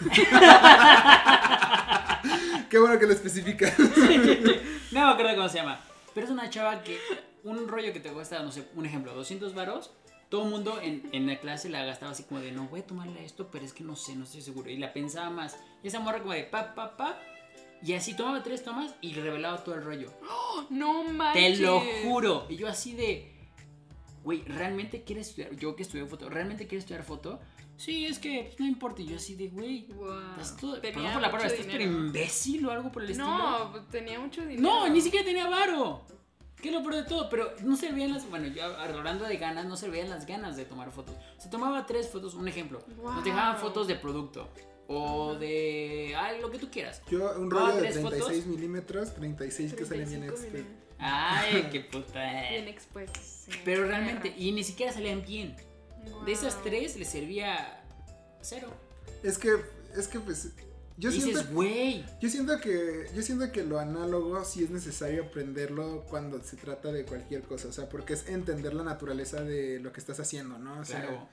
Qué 2.70 2.78
bueno 2.78 2.98
que 2.98 3.06
lo 3.06 3.12
especificas. 3.12 3.74
No 4.92 5.06
me 5.06 5.12
acuerdo 5.14 5.34
cómo 5.36 5.48
se 5.48 5.56
llama. 5.56 5.80
Pero 6.14 6.26
es 6.26 6.32
una 6.32 6.50
chava 6.50 6.82
que 6.82 6.98
un 7.44 7.66
rollo 7.66 7.94
que 7.94 8.00
te 8.00 8.10
cuesta, 8.10 8.42
no 8.42 8.52
sé, 8.52 8.68
un 8.74 8.84
ejemplo, 8.84 9.14
200 9.14 9.54
varos. 9.54 9.90
Todo 10.28 10.44
el 10.44 10.50
mundo 10.50 10.78
en, 10.82 11.08
en 11.12 11.26
la 11.26 11.38
clase 11.40 11.70
la 11.70 11.82
gastaba 11.82 12.12
así 12.12 12.24
como 12.24 12.40
de, 12.40 12.52
no 12.52 12.68
voy 12.68 12.80
a 12.80 12.86
tomarle 12.86 13.24
esto, 13.24 13.48
pero 13.50 13.64
es 13.64 13.72
que 13.72 13.84
no 13.84 13.96
sé, 13.96 14.14
no 14.16 14.24
estoy 14.24 14.42
seguro. 14.42 14.68
Y 14.68 14.76
la 14.76 14.92
pensaba 14.92 15.30
más. 15.30 15.56
Y 15.82 15.88
esa 15.88 15.98
morra 16.00 16.18
como 16.20 16.34
de, 16.34 16.44
pa, 16.44 16.74
pa, 16.74 16.94
pa. 16.96 17.18
Y 17.82 17.94
así 17.94 18.14
tomaba 18.14 18.42
tres 18.42 18.62
tomas 18.62 18.94
y 19.00 19.14
revelaba 19.14 19.64
todo 19.64 19.76
el 19.76 19.82
rollo. 19.82 20.12
No 20.68 21.04
Te 21.04 21.12
manches. 21.12 21.60
lo 21.60 21.80
juro. 22.04 22.46
Y 22.50 22.56
yo 22.56 22.68
así 22.68 22.92
de, 22.92 23.32
güey, 24.24 24.42
¿realmente 24.42 25.04
quieres 25.04 25.28
estudiar? 25.30 25.56
Yo 25.56 25.74
que 25.74 25.84
estudié 25.84 26.04
foto, 26.04 26.28
¿realmente 26.28 26.66
quieres 26.66 26.84
estudiar 26.84 27.02
foto? 27.02 27.40
Sí, 27.76 28.06
es 28.06 28.18
que 28.18 28.44
pues, 28.46 28.60
no 28.60 28.66
importa. 28.66 29.02
Y 29.02 29.06
yo 29.06 29.16
así 29.16 29.34
de, 29.34 29.48
güey, 29.48 29.86
Wow. 29.94 30.10
estás 30.32 30.56
todo, 30.56 30.80
Tenía 30.80 30.92
perdón 30.94 31.12
por 31.14 31.22
la 31.22 31.30
palabra, 31.30 31.52
estás 31.52 31.66
pero 31.66 31.82
imbécil 31.84 32.66
o 32.66 32.70
algo 32.70 32.92
por 32.92 33.02
el 33.02 33.10
estilo. 33.10 33.26
No, 33.28 33.72
tenía 33.90 34.20
mucho 34.20 34.42
dinero. 34.42 34.62
No, 34.62 34.88
ni 34.88 35.00
siquiera 35.00 35.24
tenía 35.24 35.48
varo. 35.48 36.02
Que 36.60 36.70
lo 36.70 36.80
peor 36.82 36.94
de 36.94 37.02
todo, 37.02 37.28
pero 37.28 37.52
no 37.64 37.74
se 37.76 37.90
veían 37.90 38.12
las. 38.12 38.28
Bueno, 38.30 38.46
yo 38.46 38.64
hablando 38.64 39.24
de 39.24 39.36
ganas, 39.36 39.64
no 39.66 39.76
se 39.76 39.88
veían 39.90 40.08
las 40.10 40.26
ganas 40.26 40.56
de 40.56 40.64
tomar 40.64 40.92
fotos. 40.92 41.16
Se 41.38 41.48
tomaba 41.48 41.86
tres 41.86 42.08
fotos, 42.08 42.34
un 42.34 42.46
ejemplo. 42.46 42.80
Nos 42.86 42.98
Wow. 42.98 43.22
dejaban 43.24 43.56
fotos 43.56 43.88
de 43.88 43.96
producto 43.96 44.48
o 44.86 45.34
de. 45.34 46.14
Ah, 46.16 46.32
lo 46.40 46.52
que 46.52 46.58
tú 46.60 46.70
quieras. 46.70 47.02
Yo, 47.10 47.32
un 47.36 47.52
Ah, 47.52 47.56
rollo 47.56 47.74
de 47.74 47.80
¿tres 47.80 47.94
36 47.94 48.44
fotos? 48.44 48.46
milímetros, 48.46 49.12
36 49.14 49.74
que 49.74 49.84
salen 49.84 50.08
bien 50.08 50.20
35 50.20 50.36
expe- 50.40 50.52
milímetros. 50.52 50.82
Ay, 51.00 51.68
qué 51.72 51.80
puta. 51.80 52.48
Bien 52.50 52.68
expuestos. 52.68 53.22
sí. 53.24 53.50
Pero 53.64 53.88
realmente, 53.88 54.32
y 54.38 54.52
ni 54.52 54.62
siquiera 54.62 54.92
salían 54.92 55.22
bien. 55.26 55.56
Wow. 56.10 56.24
De 56.24 56.32
esas 56.32 56.62
tres 56.62 56.96
le 56.96 57.04
servía 57.04 57.82
cero. 58.40 58.68
Es 59.22 59.38
que, 59.38 59.50
es 59.96 60.08
que 60.08 60.18
pues, 60.20 60.48
yo 60.96 61.10
siento, 61.10 61.42
güey. 61.52 62.04
yo 62.20 62.28
siento 62.28 62.58
que, 62.60 63.06
yo 63.14 63.22
siento 63.22 63.50
que 63.52 63.64
lo 63.64 63.78
análogo 63.78 64.44
sí 64.44 64.64
es 64.64 64.70
necesario 64.70 65.24
aprenderlo 65.24 66.04
cuando 66.08 66.42
se 66.42 66.56
trata 66.56 66.92
de 66.92 67.04
cualquier 67.04 67.42
cosa, 67.42 67.68
o 67.68 67.72
sea, 67.72 67.88
porque 67.88 68.14
es 68.14 68.28
entender 68.28 68.74
la 68.74 68.84
naturaleza 68.84 69.42
de 69.42 69.78
lo 69.80 69.92
que 69.92 70.00
estás 70.00 70.20
haciendo, 70.20 70.58
¿no? 70.58 70.80
O 70.80 70.84
sea, 70.84 71.02
Claro. 71.02 71.28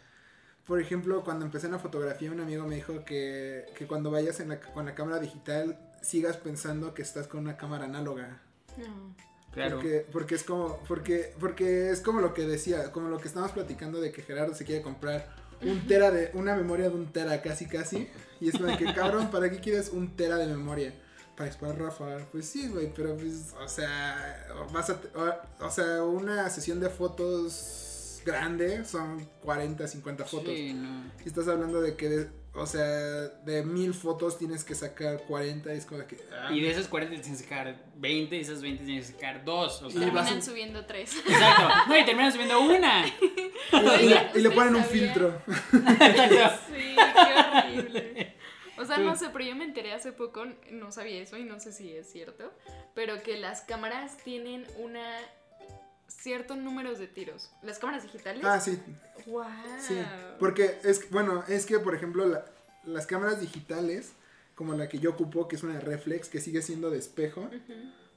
Por 0.65 0.79
ejemplo, 0.79 1.23
cuando 1.23 1.45
empecé 1.45 1.65
en 1.65 1.71
la 1.73 1.79
fotografía, 1.79 2.31
un 2.31 2.39
amigo 2.41 2.63
me 2.67 2.75
dijo 2.75 3.03
que, 3.03 3.65
que 3.75 3.87
cuando 3.87 4.11
vayas 4.11 4.39
en 4.39 4.49
la- 4.49 4.59
con 4.59 4.85
la 4.85 4.93
cámara 4.93 5.19
digital 5.19 5.79
sigas 6.03 6.37
pensando 6.37 6.93
que 6.93 7.01
estás 7.01 7.25
con 7.27 7.39
una 7.39 7.57
cámara 7.57 7.85
análoga. 7.85 8.39
No. 8.77 9.15
Claro. 9.53 9.75
Porque, 9.77 10.05
porque 10.11 10.35
es 10.35 10.43
como, 10.43 10.79
porque, 10.87 11.33
porque 11.39 11.89
es 11.89 12.01
como 12.01 12.21
lo 12.21 12.33
que 12.33 12.43
decía, 12.45 12.91
como 12.91 13.09
lo 13.09 13.17
que 13.17 13.27
estábamos 13.27 13.51
platicando 13.53 13.99
de 13.99 14.11
que 14.11 14.21
Gerardo 14.21 14.53
se 14.53 14.63
quiere 14.65 14.81
comprar 14.81 15.33
un 15.61 15.87
tera 15.87 16.11
de, 16.11 16.31
una 16.33 16.55
memoria 16.55 16.89
de 16.89 16.95
un 16.95 17.11
tera 17.11 17.41
casi 17.41 17.65
casi. 17.65 18.07
Y 18.39 18.49
es 18.49 18.55
como 18.57 18.67
de 18.67 18.77
que 18.77 18.85
cabrón, 18.93 19.29
¿para 19.31 19.49
qué 19.49 19.59
quieres 19.59 19.89
un 19.89 20.15
tera 20.15 20.37
de 20.37 20.47
memoria? 20.47 20.93
Para 21.35 21.49
disparar 21.49 21.79
Rafa. 21.79 22.17
Pues 22.31 22.45
sí, 22.47 22.67
güey, 22.67 22.93
pero 22.93 23.15
pues, 23.15 23.53
o 23.59 23.67
sea, 23.67 24.47
vas 24.71 24.89
a, 24.89 24.99
o, 25.15 25.65
o 25.65 25.71
sea, 25.71 26.03
una 26.03 26.49
sesión 26.49 26.79
de 26.79 26.89
fotos 26.89 28.21
grande, 28.25 28.85
son 28.85 29.25
40, 29.41 29.87
50 29.87 30.25
fotos. 30.25 30.53
Sí, 30.53 30.73
no. 30.73 31.11
Y 31.23 31.27
estás 31.27 31.47
hablando 31.47 31.81
de 31.81 31.95
que, 31.95 32.09
de- 32.09 32.38
o 32.53 32.65
sea, 32.65 32.83
de 32.85 33.63
mil 33.63 33.93
fotos 33.93 34.37
tienes 34.37 34.63
que 34.63 34.75
sacar 34.75 35.23
40 35.27 35.73
y 35.73 35.77
es 35.77 35.85
como 35.85 36.05
que... 36.07 36.17
ah, 36.31 36.51
Y 36.51 36.61
de 36.61 36.71
esas 36.71 36.87
40 36.87 37.21
tienes 37.21 37.41
que 37.41 37.47
sacar 37.47 37.75
20, 37.95 38.35
y 38.35 38.39
esas 38.41 38.61
20 38.61 38.83
tienes 38.85 39.07
que 39.07 39.13
sacar 39.13 39.45
2. 39.45 39.81
O 39.83 39.89
sea, 39.89 40.01
Y 40.01 40.05
vas 40.09 40.25
Terminan 40.25 40.37
a- 40.37 40.41
subiendo 40.41 40.85
tres. 40.85 41.15
Exacto. 41.27 41.69
No, 41.87 41.97
y 41.97 42.05
terminas 42.05 42.33
subiendo 42.33 42.59
una. 42.61 43.05
y, 43.71 43.71
le- 43.71 44.03
y 44.03 44.09
le, 44.09 44.15
y 44.35 44.41
le 44.41 44.49
¿ustedes 44.49 44.53
ponen 44.55 44.75
un 44.75 44.83
filtro. 44.85 45.41
Exacto. 45.73 46.59
Sí, 46.73 46.95
qué 46.95 47.57
horrible. 47.79 48.35
O 48.77 48.85
sea, 48.85 48.97
no 48.97 49.15
sé, 49.17 49.29
pero 49.33 49.43
yo 49.43 49.55
me 49.55 49.65
enteré 49.65 49.91
hace 49.93 50.13
poco, 50.13 50.45
no 50.71 50.91
sabía 50.93 51.21
eso 51.21 51.37
y 51.37 51.43
no 51.43 51.59
sé 51.59 51.73
si 51.73 51.93
es 51.93 52.09
cierto, 52.09 52.51
pero 52.95 53.21
que 53.21 53.37
las 53.37 53.61
cámaras 53.61 54.15
tienen 54.23 54.65
una 54.77 55.17
ciertos 56.09 56.57
números 56.57 56.99
de 56.99 57.07
tiros. 57.07 57.49
Las 57.61 57.79
cámaras 57.79 58.03
digitales. 58.03 58.43
Ah, 58.45 58.59
sí, 58.59 58.77
Wow. 59.25 59.45
sí. 59.87 59.97
Porque 60.39 60.77
es, 60.83 61.09
bueno, 61.11 61.43
es 61.47 61.65
que, 61.65 61.79
por 61.79 61.95
ejemplo, 61.95 62.25
la- 62.25 62.45
las 62.83 63.05
cámaras 63.07 63.39
digitales, 63.39 64.11
como 64.55 64.73
la 64.73 64.89
que 64.89 64.99
yo 64.99 65.11
ocupo, 65.11 65.47
que 65.47 65.55
es 65.55 65.63
una 65.63 65.79
reflex, 65.79 66.27
que 66.29 66.41
sigue 66.41 66.61
siendo 66.61 66.89
de 66.89 66.97
espejo, 66.99 67.49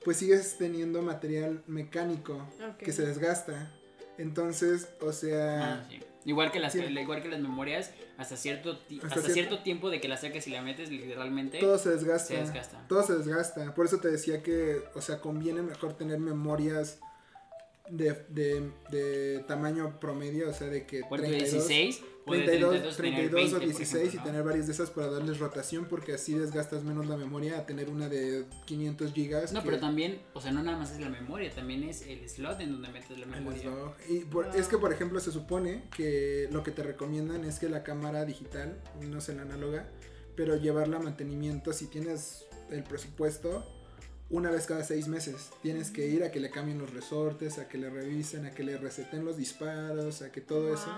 pues 0.04 0.16
sigues 0.16 0.56
teniendo 0.58 1.02
material 1.02 1.62
mecánico 1.66 2.44
que 2.78 2.92
se 2.92 3.06
desgasta. 3.06 3.70
Entonces, 4.18 4.88
o 5.00 5.12
sea... 5.12 5.74
Ah, 5.82 5.86
sí. 5.88 6.00
Igual 6.24 6.52
que 6.52 6.60
las 6.60 6.72
Sí. 6.72 6.78
igual 6.80 7.20
que 7.20 7.28
las 7.28 7.40
memorias, 7.40 7.90
hasta 8.16 8.36
cierto 8.36 8.78
ti- 8.78 8.96
Hasta 9.02 9.06
hasta, 9.08 9.20
cierto- 9.22 9.32
cierto 9.34 9.62
tiempo 9.64 9.90
de 9.90 10.00
que 10.00 10.06
la 10.06 10.16
sacas 10.16 10.46
y 10.46 10.50
la 10.50 10.62
metes 10.62 10.88
literalmente 10.90 11.58
Todo 11.58 11.78
se 11.78 11.90
desgasta. 11.90 12.28
se 12.28 12.36
desgasta. 12.36 12.86
Todo 12.88 13.02
se 13.02 13.16
desgasta. 13.16 13.74
Por 13.74 13.86
eso 13.86 13.98
te 13.98 14.08
decía 14.08 14.40
que, 14.42 14.84
o 14.94 15.00
sea, 15.00 15.20
conviene 15.20 15.62
mejor 15.62 15.94
tener 15.94 16.20
memorias 16.20 17.00
de, 17.90 18.24
de, 18.28 18.70
de 18.90 19.44
tamaño 19.48 19.98
promedio, 20.00 20.48
o 20.48 20.52
sea, 20.52 20.68
de 20.68 20.86
que 20.86 21.00
Puerto 21.08 21.26
32, 21.26 21.50
16 21.66 22.02
o 22.24 22.32
de 22.32 22.38
32, 22.44 22.96
32, 22.96 22.96
32 22.96 22.96
tener 22.96 23.30
20, 23.34 23.56
o 23.56 23.58
por 23.58 23.66
16 23.66 23.92
ejemplo, 23.94 24.12
y 24.14 24.16
¿no? 24.18 24.24
tener 24.24 24.42
varias 24.44 24.66
de 24.68 24.72
esas 24.72 24.90
para 24.90 25.08
darles 25.08 25.38
rotación 25.40 25.86
porque 25.86 26.12
así 26.14 26.34
desgastas 26.34 26.84
menos 26.84 27.06
la 27.06 27.16
memoria 27.16 27.58
a 27.58 27.66
tener 27.66 27.90
una 27.90 28.08
de 28.08 28.44
500 28.66 29.12
gigas. 29.12 29.52
No, 29.52 29.60
que- 29.62 29.66
pero 29.70 29.80
también, 29.80 30.22
o 30.32 30.40
sea, 30.40 30.52
no 30.52 30.62
nada 30.62 30.78
más 30.78 30.92
es 30.92 31.00
la 31.00 31.08
memoria, 31.08 31.50
también 31.52 31.82
es 31.82 32.02
el 32.02 32.28
slot 32.28 32.60
en 32.60 32.72
donde 32.72 32.88
metes 32.90 33.18
la 33.18 33.26
memoria. 33.26 33.62
Y 34.08 34.20
por- 34.20 34.46
es 34.54 34.68
que, 34.68 34.78
por 34.78 34.92
ejemplo, 34.92 35.18
se 35.20 35.32
supone 35.32 35.82
que 35.96 36.48
lo 36.52 36.62
que 36.62 36.70
te 36.70 36.82
recomiendan 36.84 37.44
es 37.44 37.58
que 37.58 37.68
la 37.68 37.82
cámara 37.82 38.24
digital, 38.24 38.80
no 39.00 39.20
sé 39.20 39.34
la 39.34 39.42
análoga, 39.42 39.88
pero 40.36 40.56
llevarla 40.56 40.98
a 40.98 41.00
mantenimiento 41.00 41.72
si 41.72 41.88
tienes 41.88 42.46
el 42.70 42.84
presupuesto 42.84 43.66
una 44.32 44.50
vez 44.50 44.66
cada 44.66 44.82
seis 44.82 45.06
meses. 45.06 45.50
Tienes 45.62 45.90
que 45.92 46.08
ir 46.08 46.24
a 46.24 46.32
que 46.32 46.40
le 46.40 46.50
cambien 46.50 46.78
los 46.78 46.92
resortes, 46.92 47.58
a 47.58 47.68
que 47.68 47.78
le 47.78 47.88
revisen, 47.90 48.46
a 48.46 48.50
que 48.50 48.64
le 48.64 48.76
reseten 48.78 49.24
los 49.24 49.36
disparos, 49.36 50.22
a 50.22 50.32
que 50.32 50.40
todo 50.40 50.74
eso. 50.74 50.88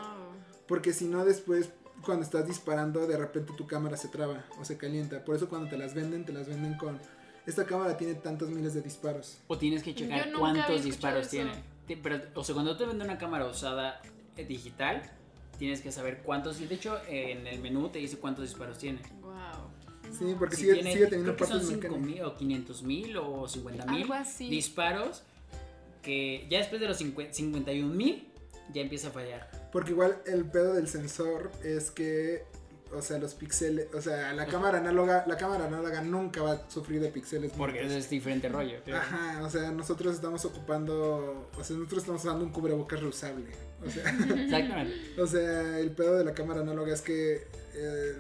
Porque 0.67 0.95
si 0.95 1.05
no, 1.07 1.25
después, 1.27 1.69
cuando 2.05 2.25
estás 2.25 2.47
disparando, 2.47 3.07
de 3.07 3.17
repente 3.19 3.53
tu 3.57 3.67
cámara 3.67 3.97
se 3.99 4.09
traba 4.09 4.45
o 4.59 4.65
se 4.65 4.79
calienta. 4.79 5.23
Por 5.25 5.37
eso 5.37 5.49
cuando 5.49 5.69
te 5.69 5.77
las 5.77 5.93
venden, 5.95 6.25
te 6.25 6.33
las 6.33 6.49
venden 6.49 6.75
con... 6.79 6.99
Esta 7.47 7.67
cámara 7.67 7.97
tiene 7.99 8.15
tantos 8.15 8.49
miles 8.49 8.73
de 8.73 8.81
disparos. 8.81 9.39
O 9.49 9.59
tienes 9.59 9.83
que 9.83 9.95
checar 9.95 10.33
cuántos 10.33 10.83
disparos 10.85 11.23
eso. 11.23 11.31
tiene. 11.31 11.53
Ti- 11.87 11.97
Pero, 11.97 12.19
o 12.35 12.43
sea, 12.43 12.55
cuando 12.55 12.75
te 12.79 12.87
venden 12.87 13.09
una 13.11 13.19
cámara 13.19 13.45
usada 13.47 14.01
eh, 14.39 14.47
digital, 14.47 15.03
tienes 15.59 15.83
que 15.83 15.93
saber 15.93 16.23
cuántos. 16.23 16.61
Y 16.63 16.67
de 16.67 16.77
hecho, 16.77 16.99
en 17.07 17.47
el 17.47 17.61
menú 17.61 17.91
te 17.91 17.99
dice 17.99 18.17
cuántos 18.19 18.45
disparos 18.47 18.79
tiene. 18.79 19.03
Wow. 19.21 19.35
Sí, 20.19 20.35
porque 20.39 20.57
Si 20.57 20.63
sigue, 20.63 20.75
tiene- 20.75 20.93
sigue 20.93 21.07
teniendo 21.07 21.37
creo 21.37 21.49
que 21.49 21.53
son 21.53 21.61
partes 21.63 21.69
5 21.83 21.97
mecánicas. 21.97 22.15
mil 22.15 22.23
o 22.25 22.37
500 22.37 22.83
mil 22.83 23.17
o 23.17 23.49
50 23.49 23.87
mil 23.87 24.09
disparos 24.51 25.23
que 26.03 26.47
ya 26.51 26.59
después 26.59 26.81
de 26.81 26.89
los 26.89 26.99
51 26.99 27.95
mil 27.95 28.29
ya 28.73 28.83
empieza 28.83 29.09
a 29.09 29.11
fallar. 29.11 29.51
Porque 29.73 29.91
igual 29.93 30.19
el 30.27 30.45
pedo 30.45 30.75
del 30.75 30.87
sensor 30.89 31.51
es 31.65 31.91
que, 31.91 32.45
o 32.93 33.03
sea, 33.03 33.19
los 33.19 33.35
píxeles, 33.35 33.89
o 33.95 34.01
sea, 34.01 34.33
la 34.35 34.47
cámara 34.47 34.79
análoga, 34.79 35.25
la 35.27 35.37
cámara 35.37 35.67
análoga 35.67 36.01
nunca 36.03 36.43
va 36.43 36.53
a 36.53 36.71
sufrir 36.71 37.01
de 37.01 37.09
píxeles. 37.09 37.53
Porque 37.57 37.81
es 37.85 38.09
diferente 38.11 38.49
rollo. 38.49 38.79
Ajá, 38.95 39.43
o 39.43 39.51
sea, 39.51 39.71
nosotros 39.73 40.15
estamos 40.15 40.45
ocupando, 40.45 41.49
o 41.59 41.65
sea, 41.65 41.77
nosotros 41.77 42.03
estamos 42.03 42.23
usando 42.25 42.45
un 42.45 42.53
cubrebocas 42.53 43.01
reusable. 43.01 43.47
O 43.85 43.91
sea, 43.91 44.03
Exactamente. 44.45 45.21
o 45.21 45.27
sea, 45.27 45.79
el 45.79 45.91
pedo 45.91 46.17
de 46.19 46.25
la 46.25 46.35
cámara 46.35 46.61
análoga 46.61 46.93
es 46.95 47.01
que 47.03 47.47
eh, 47.75 48.17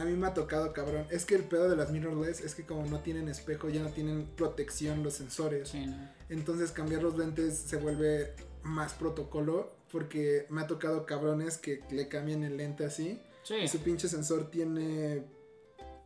a 0.00 0.04
mí 0.04 0.12
me 0.12 0.26
ha 0.26 0.34
tocado 0.34 0.72
cabrón. 0.72 1.06
Es 1.10 1.24
que 1.24 1.34
el 1.34 1.44
pedo 1.44 1.68
de 1.68 1.76
las 1.76 1.90
mirrorless 1.90 2.40
es 2.40 2.54
que 2.54 2.64
como 2.64 2.84
no 2.86 3.00
tienen 3.00 3.28
espejo, 3.28 3.68
ya 3.68 3.82
no 3.82 3.90
tienen 3.90 4.26
protección 4.36 5.02
los 5.02 5.14
sensores. 5.14 5.70
Sí, 5.70 5.86
no. 5.86 5.96
Entonces 6.28 6.70
cambiar 6.72 7.02
los 7.02 7.16
lentes 7.16 7.56
se 7.58 7.76
vuelve 7.76 8.32
más 8.62 8.92
protocolo 8.92 9.72
porque 9.90 10.46
me 10.50 10.60
ha 10.60 10.66
tocado 10.66 11.06
cabrones 11.06 11.56
que 11.58 11.82
le 11.90 12.08
cambian 12.08 12.42
el 12.44 12.56
lente 12.58 12.84
así 12.84 13.20
Sí. 13.44 13.54
y 13.54 13.68
su 13.68 13.78
pinche 13.78 14.08
sensor 14.08 14.50
tiene 14.50 15.22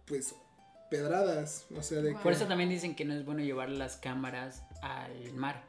pues 0.07 0.35
pedradas, 0.91 1.67
o 1.77 1.83
sea, 1.83 1.99
de 2.03 2.11
Wow. 2.11 2.19
que- 2.19 2.23
Por 2.23 2.33
eso 2.33 2.47
también 2.47 2.69
dicen 2.69 2.95
que 2.95 3.05
no 3.05 3.15
es 3.15 3.25
bueno 3.25 3.41
llevar 3.43 3.71
las 3.71 3.97
cámaras 3.97 4.63
al 4.83 5.33
mar. 5.35 5.65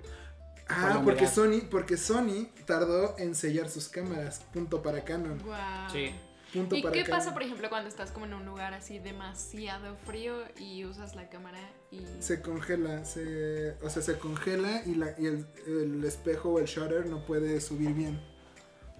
Ah, 0.67 1.01
porque. 1.03 1.27
Sony, 1.27 1.61
porque 1.69 1.97
Sony 1.97 2.47
tardó 2.65 3.17
en 3.17 3.35
sellar 3.35 3.69
sus 3.69 3.89
cámaras, 3.89 4.39
punto 4.53 4.81
para 4.81 5.03
Canon, 5.03 5.37
Wow. 5.43 5.55
Sí. 5.91 6.11
Punto 6.53 6.75
¿Y 6.75 6.81
para 6.81 6.93
qué 6.93 7.03
Canon. 7.03 7.19
pasa, 7.19 7.33
por 7.33 7.43
ejemplo, 7.43 7.69
cuando 7.69 7.89
estás 7.89 8.11
como 8.11 8.25
en 8.25 8.33
un 8.33 8.45
lugar 8.45 8.73
así 8.73 8.99
demasiado 8.99 9.95
frío 10.05 10.35
y 10.59 10.85
usas 10.85 11.15
la 11.15 11.29
cámara 11.29 11.59
y... 11.91 12.01
Se 12.19 12.41
congela, 12.41 13.03
se, 13.05 13.71
o 13.81 13.89
sea, 13.89 14.01
se 14.01 14.17
congela 14.17 14.83
y, 14.85 14.95
la, 14.95 15.15
y 15.17 15.25
el, 15.25 15.47
el 15.67 16.03
espejo 16.03 16.49
o 16.49 16.59
el 16.59 16.65
shutter 16.65 17.05
no 17.07 17.25
puede 17.25 17.59
subir 17.59 17.93
bien. 17.93 18.21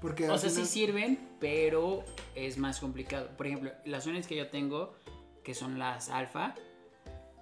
Porque 0.02 0.30
O 0.30 0.38
sea, 0.38 0.50
sí 0.50 0.66
sirven, 0.66 1.18
pero 1.40 2.04
es 2.36 2.58
más 2.58 2.82
complicado. 2.82 3.30
Por 3.38 3.48
ejemplo, 3.48 3.72
las 3.86 4.06
uniones 4.06 4.28
que 4.28 4.36
yo 4.36 4.50
tengo, 4.50 4.94
que 5.46 5.54
son 5.54 5.80
las 5.80 6.10
alfa, 6.10 6.56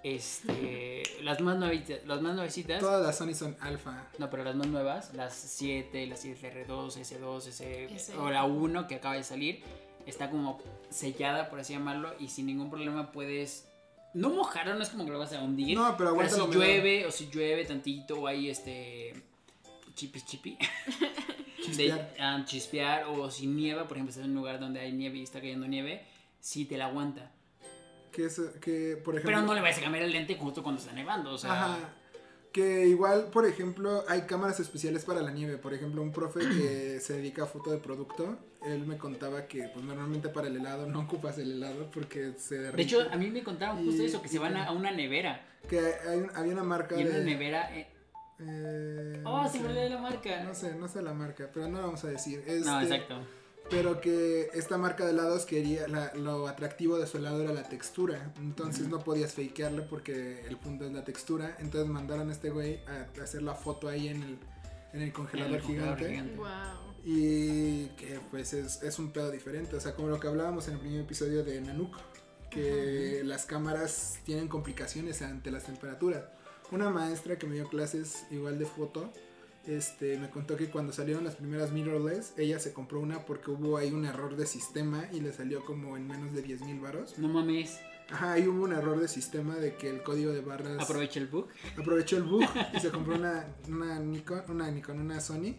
este, 0.04 1.04
las 1.24 1.42
más 1.42 1.58
nuevitas, 1.58 2.06
las 2.06 2.22
más 2.22 2.36
nuevecitas, 2.36 2.80
todas 2.80 3.02
las 3.04 3.18
Sony 3.18 3.34
son 3.34 3.58
alfa. 3.62 4.08
no, 4.20 4.30
pero 4.30 4.44
las 4.44 4.56
más 4.56 4.68
nuevas, 4.68 5.14
las 5.16 5.34
7, 5.34 6.06
las 6.06 6.24
7R2, 6.24 6.68
S2, 6.68 7.48
S, 7.48 7.86
Ese. 7.86 8.16
o 8.18 8.30
la 8.30 8.44
1 8.46 8.88
que 8.88 8.96
acaba 8.96 9.16
de 9.16 9.24
salir, 9.24 9.64
está 10.06 10.30
como 10.30 10.60
sellada, 10.90 11.50
por 11.50 11.60
así 11.60 11.74
llamarlo, 11.74 12.14
y 12.20 12.28
sin 12.30 12.46
ningún 12.46 12.70
problema 12.70 13.12
puedes, 13.12 13.68
no 14.14 14.30
mojarlo, 14.30 14.76
no 14.76 14.84
es 14.84 14.90
como 14.90 15.06
que 15.06 15.12
lo 15.12 15.20
vas 15.20 15.34
a 15.34 15.42
hundir, 15.42 15.78
No, 15.78 15.96
pero 15.98 16.10
aguanta 16.10 16.36
si 16.36 16.48
llueve, 16.48 17.06
o 17.06 17.12
si 17.12 17.30
llueve 17.30 17.66
tantito, 17.66 18.16
o 18.22 18.28
hay 18.28 18.50
este, 18.50 19.14
chipi 19.96 20.22
chipi, 20.22 20.58
de 20.58 21.64
Chispear. 21.64 22.16
ah, 22.20 22.42
chispear 22.46 23.04
o 23.06 23.30
si 23.30 23.46
nieva, 23.46 23.88
por 23.88 23.98
ejemplo, 23.98 24.10
estás 24.10 24.26
en 24.26 24.32
un 24.32 24.38
lugar 24.38 24.60
donde 24.60 24.80
hay 24.80 24.92
nieve 24.92 25.20
y 25.20 25.24
está 25.24 25.40
cayendo 25.40 25.68
nieve, 25.68 26.04
sí 26.40 26.66
te 26.66 26.78
la 26.78 26.88
aguanta. 26.88 27.32
Que, 28.12 28.26
es, 28.26 28.42
que, 28.62 28.98
por 28.98 29.16
ejemplo... 29.16 29.38
Pero 29.38 29.42
no 29.42 29.54
le 29.54 29.62
vas 29.62 29.78
a 29.78 29.82
cambiar 29.82 30.04
el 30.04 30.12
lente 30.12 30.36
justo 30.36 30.64
cuando 30.64 30.82
está 30.82 30.92
nevando, 30.94 31.32
o 31.32 31.38
sea, 31.38 31.54
Ajá. 31.54 31.94
Que 32.52 32.86
igual, 32.88 33.28
por 33.32 33.46
ejemplo, 33.46 34.04
hay 34.10 34.22
cámaras 34.24 34.60
especiales 34.60 35.06
para 35.06 35.22
la 35.22 35.32
nieve. 35.32 35.58
Por 35.58 35.74
ejemplo, 35.74 36.02
un 36.02 36.12
profe 36.12 36.42
que 36.42 37.00
se 37.02 37.14
dedica 37.14 37.44
a 37.44 37.46
foto 37.46 37.72
de 37.72 37.78
producto, 37.78 38.38
él 38.66 38.86
me 38.86 38.98
contaba 38.98 39.46
que 39.48 39.70
pues 39.74 39.86
normalmente 39.86 40.28
para 40.30 40.48
el 40.48 40.58
helado 40.58 40.86
no 40.92 41.00
ocupas 41.02 41.38
el 41.38 41.52
helado 41.54 41.90
porque 41.92 42.34
se 42.38 42.56
derrite. 42.58 42.78
de 42.78 42.84
hecho, 42.84 43.10
a 43.12 43.16
mí 43.16 43.30
me 43.32 43.42
contaron 43.44 43.78
justo 43.86 44.04
Y- 44.04 44.06
eso, 44.06 44.22
que 44.22 44.28
se 44.28 44.38
van 44.40 44.54
que- 44.54 44.60
a, 44.60 44.72
una 44.72 44.92
nevera. 44.92 45.48
Que 45.70 45.80
hay 45.80 46.26
había 46.36 46.54
una 46.54 46.64
marca 46.64 46.98
Y 46.98 47.02
en 47.02 47.08
de... 47.08 47.14
una 47.16 47.24
nevera, 47.24 47.78
eh, 47.78 47.88
eh, 48.40 49.22
oh, 49.26 49.44
no 49.44 49.50
se 49.50 49.60
me 49.60 49.70
olvidó 49.70 49.90
la 49.90 50.02
marca. 50.02 50.44
No 50.44 50.54
sé, 50.56 50.76
no 50.76 50.88
sé 50.88 51.02
la 51.02 51.14
marca, 51.14 51.50
pero 51.54 51.68
no 51.68 51.78
la 51.80 51.86
vamos 51.86 52.04
a 52.04 52.08
decir. 52.10 52.44
No, 52.48 52.82
Este, 52.82 52.96
exacto. 52.96 53.16
Pero 53.72 54.02
que 54.02 54.50
esta 54.54 54.78
marca 54.78 55.06
de 55.06 55.12
helados 55.12 55.46
quería, 55.46 55.88
la- 55.88 56.14
lo 56.14 56.48
atractivo 56.48 56.98
de 57.00 57.08
su 57.08 57.18
helado 57.18 57.42
era 57.42 57.54
la 57.54 57.64
textura. 57.70 58.34
Entonces 58.38 58.90
no 58.90 59.00
podías 59.00 59.34
fakearle 59.34 59.82
porque 59.84 60.46
el 60.48 60.58
punto 60.58 60.86
es 60.86 60.92
la 60.92 61.04
textura. 61.06 61.56
Entonces 61.60 61.90
mandaron 61.90 62.30
a 62.30 62.34
este 62.34 62.50
güey 62.50 62.82
a 62.86 63.08
hacer 63.24 63.42
la 63.44 63.56
foto 63.56 63.88
ahí 63.88 64.10
en 64.10 64.22
el, 64.24 64.38
en 64.94 65.02
el 65.02 65.14
congelador, 65.14 65.56
El 65.56 65.62
congelador 65.64 65.98
gigante. 65.98 66.10
gigante. 66.10 66.36
Wow. 66.36 66.92
Y 67.06 67.86
que 67.98 68.20
pues 68.30 68.54
es, 68.54 68.84
es 68.84 69.00
un 69.00 69.12
pedo 69.12 69.32
diferente. 69.32 69.76
O 69.76 69.80
sea, 69.80 69.96
como 69.96 70.10
lo 70.10 70.20
que 70.20 70.28
hablábamos 70.28 70.68
en 70.68 70.74
el 70.76 70.80
primer 70.82 71.00
episodio 71.02 71.44
de 71.44 71.62
Nanook. 71.62 71.96
Que 72.50 73.22
las 73.24 73.46
cámaras 73.46 74.20
tienen 74.26 74.50
complicaciones 74.50 75.22
ante 75.22 75.52
las 75.52 75.64
temperaturas. 75.64 76.26
Una 76.72 76.90
maestra 76.90 77.38
que 77.40 77.48
me 77.48 77.56
dio 77.56 77.70
clases 77.70 78.26
igual 78.30 78.60
de 78.60 78.66
foto. 78.66 79.14
Este, 79.68 80.18
me 80.18 80.30
contó 80.30 80.58
que 80.58 80.70
cuando 80.70 80.92
salieron 80.92 81.24
las 81.24 81.36
primeras 81.36 81.72
mirrorless, 81.72 82.34
ella 82.38 82.60
se 82.60 82.74
compró 82.74 83.00
una 83.00 83.26
porque 83.26 83.52
hubo 83.52 83.78
ahí 83.78 83.92
un 83.92 84.06
error 84.06 84.36
de 84.36 84.48
sistema 84.48 85.06
y 85.12 85.20
le 85.20 85.32
salió 85.32 85.64
como 85.64 85.96
en 85.98 86.08
menos 86.08 86.34
de 86.34 86.42
10 86.42 86.62
mil 86.62 86.80
varos. 86.80 87.18
No 87.20 87.28
mames, 87.28 87.80
Ajá, 88.10 88.34
ahí 88.34 88.46
hubo 88.48 88.64
un 88.66 88.74
error 88.74 89.00
de 89.00 89.08
sistema 89.08 89.56
de 89.56 89.76
que 89.76 89.90
el 89.90 90.04
código 90.04 90.32
de 90.34 90.42
barras 90.42 90.82
aprovecha 90.84 91.20
el 91.20 91.28
bug. 91.28 91.48
aprovechó 91.80 92.18
el 92.18 92.24
bug 92.24 92.44
y 92.76 92.80
se 92.80 92.90
compró 92.90 93.16
una, 93.16 93.46
una 93.70 94.00
Nikon, 94.00 94.42
una 94.50 94.70
Nikon, 94.70 95.00
una 95.00 95.22
Sony 95.22 95.56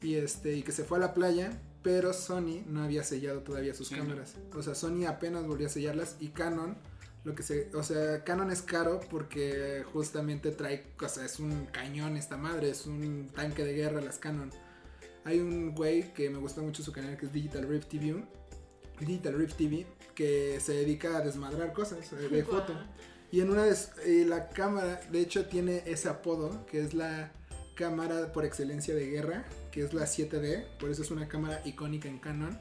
y 0.00 0.14
este 0.14 0.54
y 0.54 0.62
que 0.62 0.70
se 0.70 0.84
fue 0.84 0.98
a 0.98 1.00
la 1.00 1.14
playa, 1.14 1.60
pero 1.82 2.12
Sony 2.12 2.62
no 2.68 2.84
había 2.84 3.02
sellado 3.02 3.40
todavía 3.40 3.74
sus 3.74 3.88
Sí, 3.88 3.96
cámaras. 3.96 4.36
O 4.54 4.62
sea, 4.62 4.76
Sony 4.76 5.06
apenas 5.08 5.44
volvió 5.46 5.66
a 5.66 5.70
sellarlas 5.70 6.16
y 6.20 6.28
Canon 6.28 6.76
lo 7.28 7.34
que 7.34 7.42
se, 7.42 7.68
o 7.74 7.82
sea, 7.82 8.24
Canon 8.24 8.50
es 8.50 8.62
caro 8.62 9.00
porque 9.10 9.84
justamente 9.92 10.50
trae, 10.50 10.86
o 10.98 11.08
sea, 11.08 11.26
es 11.26 11.38
un 11.38 11.66
cañón 11.66 12.16
esta 12.16 12.38
madre, 12.38 12.70
es 12.70 12.86
un 12.86 13.30
tanque 13.34 13.64
de 13.64 13.74
guerra 13.74 14.00
las 14.00 14.18
Canon. 14.18 14.50
Hay 15.24 15.38
un 15.38 15.74
güey 15.74 16.14
que 16.14 16.30
me 16.30 16.38
gusta 16.38 16.62
mucho 16.62 16.82
su 16.82 16.90
canal 16.90 17.18
que 17.18 17.26
es 17.26 17.32
Digital 17.32 17.68
Rift 17.68 17.88
TV. 17.88 18.24
Digital 18.98 19.34
Rift 19.34 19.56
TV, 19.58 19.86
que 20.14 20.58
se 20.58 20.72
dedica 20.72 21.18
a 21.18 21.20
desmadrar 21.20 21.74
cosas 21.74 22.10
eh, 22.14 22.28
de 22.30 22.44
foto. 22.44 22.72
Y 23.30 23.42
en 23.42 23.50
una 23.50 23.64
de 23.64 23.76
eh, 24.06 24.24
la 24.26 24.48
cámara, 24.48 24.98
de 25.12 25.20
hecho, 25.20 25.44
tiene 25.44 25.82
ese 25.84 26.08
apodo, 26.08 26.64
que 26.64 26.80
es 26.80 26.94
la 26.94 27.30
cámara 27.74 28.32
por 28.32 28.46
excelencia 28.46 28.94
de 28.94 29.06
guerra, 29.06 29.44
que 29.70 29.84
es 29.84 29.92
la 29.92 30.04
7D, 30.04 30.78
por 30.78 30.88
eso 30.88 31.02
es 31.02 31.10
una 31.10 31.28
cámara 31.28 31.60
icónica 31.66 32.08
en 32.08 32.20
Canon, 32.20 32.58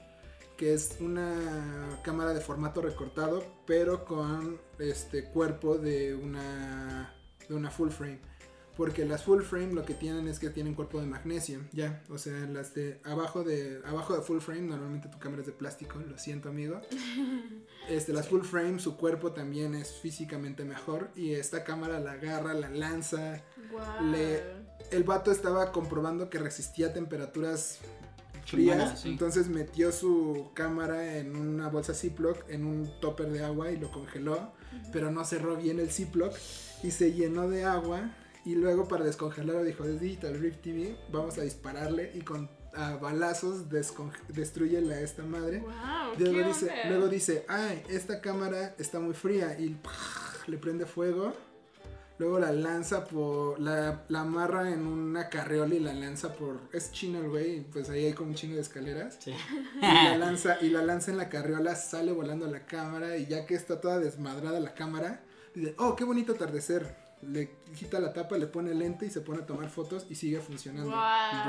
que 0.57 0.73
es 0.73 0.97
una 0.99 1.99
cámara 2.03 2.33
de 2.33 2.41
formato 2.41 2.81
recortado, 2.81 3.43
pero 3.65 4.03
con 4.05 4.59
este 4.79 5.25
cuerpo 5.25 5.77
de 5.77 6.15
una 6.15 7.13
de 7.47 7.55
una 7.55 7.69
full 7.71 7.89
frame. 7.89 8.19
Porque 8.75 9.05
las 9.05 9.23
full 9.23 9.41
frame 9.41 9.73
lo 9.73 9.85
que 9.85 9.95
tienen 9.95 10.27
es 10.27 10.37
que 10.37 10.51
tienen 10.51 10.75
cuerpo 10.75 10.99
de 11.01 11.07
magnesio, 11.07 11.61
ya, 11.71 12.03
o 12.11 12.19
sea, 12.19 12.37
las 12.45 12.75
de 12.75 13.01
abajo 13.03 13.43
de 13.43 13.81
abajo 13.85 14.15
de 14.15 14.21
full 14.21 14.37
frame 14.39 14.61
normalmente 14.61 15.09
tu 15.09 15.17
cámara 15.17 15.41
es 15.41 15.47
de 15.47 15.53
plástico, 15.53 15.97
lo 15.99 16.17
siento, 16.19 16.49
amigo. 16.49 16.81
Este, 17.89 18.11
las 18.11 18.27
full 18.27 18.41
frame, 18.43 18.79
su 18.79 18.97
cuerpo 18.97 19.31
también 19.31 19.73
es 19.73 19.93
físicamente 19.93 20.65
mejor 20.65 21.09
y 21.15 21.33
esta 21.35 21.63
cámara 21.63 21.99
la 22.01 22.11
agarra, 22.13 22.53
la 22.53 22.69
lanza. 22.69 23.41
Le- 24.11 24.43
El 24.91 25.03
vato 25.05 25.31
estaba 25.31 25.71
comprobando 25.71 26.29
que 26.29 26.37
resistía 26.37 26.91
temperaturas 26.93 27.79
Chingona, 28.47 28.85
frías, 28.85 29.01
sí. 29.01 29.09
entonces 29.09 29.49
metió 29.49 29.91
su 29.91 30.51
cámara 30.53 31.17
en 31.17 31.35
una 31.35 31.67
bolsa 31.67 31.93
Ziploc, 31.93 32.49
en 32.49 32.65
un 32.65 32.89
topper 33.01 33.29
de 33.29 33.43
agua 33.43 33.71
y 33.71 33.77
lo 33.77 33.91
congeló, 33.91 34.53
pero 34.93 35.11
no 35.11 35.25
cerró 35.25 35.57
bien 35.57 35.79
el 35.79 35.91
Ziploc 35.91 36.33
y 36.81 36.91
se 36.91 37.11
llenó 37.11 37.49
de 37.49 37.65
agua 37.65 38.09
y 38.45 38.55
luego 38.55 38.87
para 38.87 39.03
descongelarlo 39.03 39.63
dijo, 39.63 39.83
es 39.83 39.99
Digital 39.99 40.39
Rift 40.39 40.61
TV, 40.61 40.97
vamos 41.11 41.37
a 41.37 41.41
dispararle 41.41 42.11
y 42.15 42.21
con 42.21 42.49
a 42.77 42.95
balazos 42.95 43.65
destruye 44.29 44.77
a 44.77 45.01
esta 45.01 45.23
madre. 45.23 45.63
Y 46.15 46.19
Luego 46.21 46.37
¿qué 46.37 46.43
dice, 46.43 46.71
luego 46.87 47.07
dice, 47.07 47.45
ay, 47.47 47.83
esta 47.89 48.21
cámara 48.21 48.75
está 48.77 48.99
muy 48.99 49.15
fría 49.15 49.59
y 49.59 49.75
le 50.47 50.57
prende 50.57 50.85
fuego. 50.85 51.33
Luego 52.19 52.39
la 52.39 52.51
lanza 52.51 53.03
por, 53.05 53.59
la, 53.59 54.01
la 54.07 54.21
amarra 54.21 54.71
en 54.71 54.87
una 54.87 55.29
carriola 55.29 55.75
y 55.75 55.79
la 55.79 55.93
lanza 55.93 56.33
por, 56.33 56.61
es 56.73 56.91
chino 56.91 57.19
el 57.19 57.29
güey, 57.29 57.61
pues 57.61 57.89
ahí 57.91 58.05
hay 58.05 58.13
como 58.13 58.29
un 58.29 58.35
chingo 58.35 58.55
de 58.55 58.61
escaleras. 58.61 59.17
Sí. 59.19 59.31
Y 59.77 59.81
la 59.81 60.17
lanza, 60.17 60.57
y 60.61 60.69
la 60.69 60.81
lanza 60.81 61.11
en 61.11 61.17
la 61.17 61.29
carriola, 61.29 61.75
sale 61.75 62.11
volando 62.11 62.45
a 62.45 62.49
la 62.49 62.65
cámara 62.65 63.17
y 63.17 63.27
ya 63.27 63.45
que 63.45 63.53
está 63.53 63.79
toda 63.81 63.99
desmadrada 63.99 64.59
la 64.59 64.73
cámara, 64.73 65.21
dice, 65.53 65.75
oh, 65.77 65.95
qué 65.95 66.03
bonito 66.03 66.33
atardecer. 66.33 67.05
Le 67.21 67.49
quita 67.75 67.99
la 67.99 68.13
tapa, 68.13 68.37
le 68.37 68.45
pone 68.45 68.75
lente 68.75 69.07
y 69.07 69.09
se 69.09 69.21
pone 69.21 69.41
a 69.41 69.45
tomar 69.47 69.69
fotos 69.69 70.05
y 70.09 70.13
sigue 70.15 70.39
funcionando. 70.39 70.89
Bro. 70.91 70.99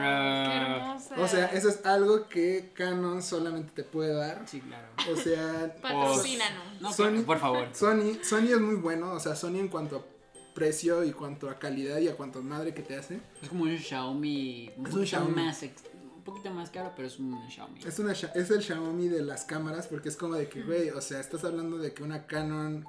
qué 0.00 0.56
hermosa. 0.56 1.14
O 1.20 1.28
sea, 1.28 1.46
eso 1.46 1.68
es 1.68 1.84
algo 1.84 2.26
que 2.28 2.72
Canon 2.74 3.22
solamente 3.22 3.72
te 3.74 3.84
puede 3.84 4.14
dar. 4.14 4.42
Sí, 4.46 4.60
claro. 4.62 4.88
O 5.12 5.16
sea, 5.16 5.74
Patrocínanos. 5.82 6.80
No, 6.80 6.90
Sony- 6.90 7.22
por 7.24 7.38
favor. 7.38 7.68
Sony, 7.74 8.18
Sony 8.22 8.48
es 8.52 8.60
muy 8.60 8.76
bueno, 8.76 9.12
o 9.12 9.20
sea, 9.20 9.34
Sony 9.36 9.56
en 9.58 9.68
cuanto 9.68 9.96
a 9.96 10.17
precio 10.58 11.04
y 11.04 11.12
cuanto 11.12 11.48
a 11.48 11.58
calidad 11.58 11.98
y 11.98 12.08
a 12.08 12.16
cuanto 12.16 12.42
madre 12.42 12.74
que 12.74 12.82
te 12.82 12.96
hace. 12.96 13.20
Es 13.42 13.48
como 13.48 13.64
un 13.64 13.78
Xiaomi. 13.78 14.70
Un 14.76 14.86
Es 14.86 14.92
un 14.92 14.98
poquito 15.00 15.06
Xiaomi. 15.06 15.34
más. 15.34 15.62
ex- 15.62 15.82
Un 16.16 16.22
poquito 16.24 16.50
más 16.50 16.70
caro, 16.70 16.92
pero 16.96 17.06
es 17.08 17.18
un 17.18 17.38
Xiaomi. 17.50 17.80
Es, 17.86 17.98
una, 17.98 18.12
es 18.12 18.50
el 18.50 18.62
Xiaomi 18.62 19.08
de 19.08 19.22
las 19.22 19.44
cámaras 19.44 19.86
porque 19.86 20.08
es 20.08 20.16
como 20.16 20.34
de 20.34 20.48
que, 20.48 20.62
güey, 20.62 20.90
o 20.90 21.00
sea, 21.00 21.20
estás 21.20 21.44
hablando 21.44 21.78
de 21.78 21.94
que 21.94 22.02
una 22.02 22.26
Canon, 22.26 22.84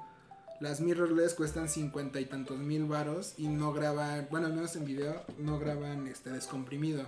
las 0.60 0.80
mirrorless 0.80 1.34
cuestan 1.34 1.68
cincuenta 1.68 2.20
y 2.20 2.26
tantos 2.26 2.58
mil 2.58 2.84
varos 2.84 3.34
y 3.38 3.48
no 3.48 3.72
graban, 3.72 4.26
bueno, 4.30 4.46
al 4.48 4.52
menos 4.54 4.76
en 4.76 4.84
video, 4.84 5.22
no 5.38 5.58
graban 5.58 6.06
este 6.06 6.30
descomprimido. 6.30 7.06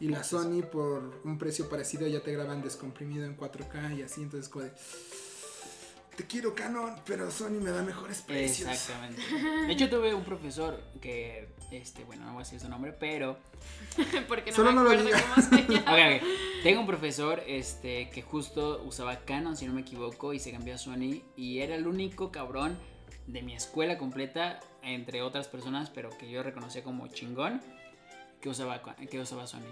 Y 0.00 0.08
la 0.08 0.24
Sony 0.24 0.62
por 0.72 1.20
un 1.24 1.38
precio 1.38 1.68
parecido 1.68 2.08
ya 2.08 2.20
te 2.20 2.32
graban 2.32 2.60
descomprimido 2.62 3.24
en 3.26 3.36
4K 3.36 3.96
y 3.98 4.02
así, 4.02 4.22
entonces 4.22 4.48
como 4.48 4.64
de... 4.64 4.72
Te 6.16 6.24
quiero 6.24 6.54
Canon, 6.54 6.94
pero 7.06 7.30
Sony 7.30 7.60
me 7.60 7.70
da 7.70 7.82
mejores 7.82 8.22
precios. 8.22 8.70
Exactamente. 8.70 9.20
De 9.66 9.72
hecho, 9.72 9.88
tuve 9.88 10.14
un 10.14 10.24
profesor 10.24 10.80
que, 11.00 11.48
este, 11.70 12.04
bueno, 12.04 12.24
no 12.24 12.32
voy 12.32 12.42
a 12.42 12.44
decir 12.44 12.60
su 12.60 12.68
nombre, 12.68 12.92
pero 12.92 13.36
Porque 14.28 14.50
no 14.50 14.56
Solo 14.56 14.72
me 14.72 14.76
no 14.76 14.84
lo 14.84 14.90
cómo 14.90 15.02
se 15.02 15.10
llama. 15.10 16.14
Ok, 16.18 16.22
ok. 16.22 16.28
Tengo 16.62 16.80
un 16.80 16.86
profesor 16.86 17.42
este, 17.46 18.10
que 18.10 18.22
justo 18.22 18.82
usaba 18.84 19.20
Canon, 19.20 19.56
si 19.56 19.66
no 19.66 19.72
me 19.72 19.82
equivoco, 19.82 20.32
y 20.32 20.38
se 20.38 20.50
cambió 20.52 20.74
a 20.74 20.78
Sony. 20.78 21.22
Y 21.36 21.60
era 21.60 21.74
el 21.74 21.86
único 21.86 22.30
cabrón 22.30 22.78
de 23.26 23.42
mi 23.42 23.54
escuela 23.54 23.98
completa, 23.98 24.60
entre 24.82 25.22
otras 25.22 25.48
personas, 25.48 25.90
pero 25.90 26.10
que 26.16 26.30
yo 26.30 26.42
reconocía 26.42 26.82
como 26.82 27.06
chingón, 27.08 27.60
que 28.40 28.48
usaba, 28.48 28.82
que 28.82 29.18
usaba 29.18 29.46
Sony. 29.46 29.62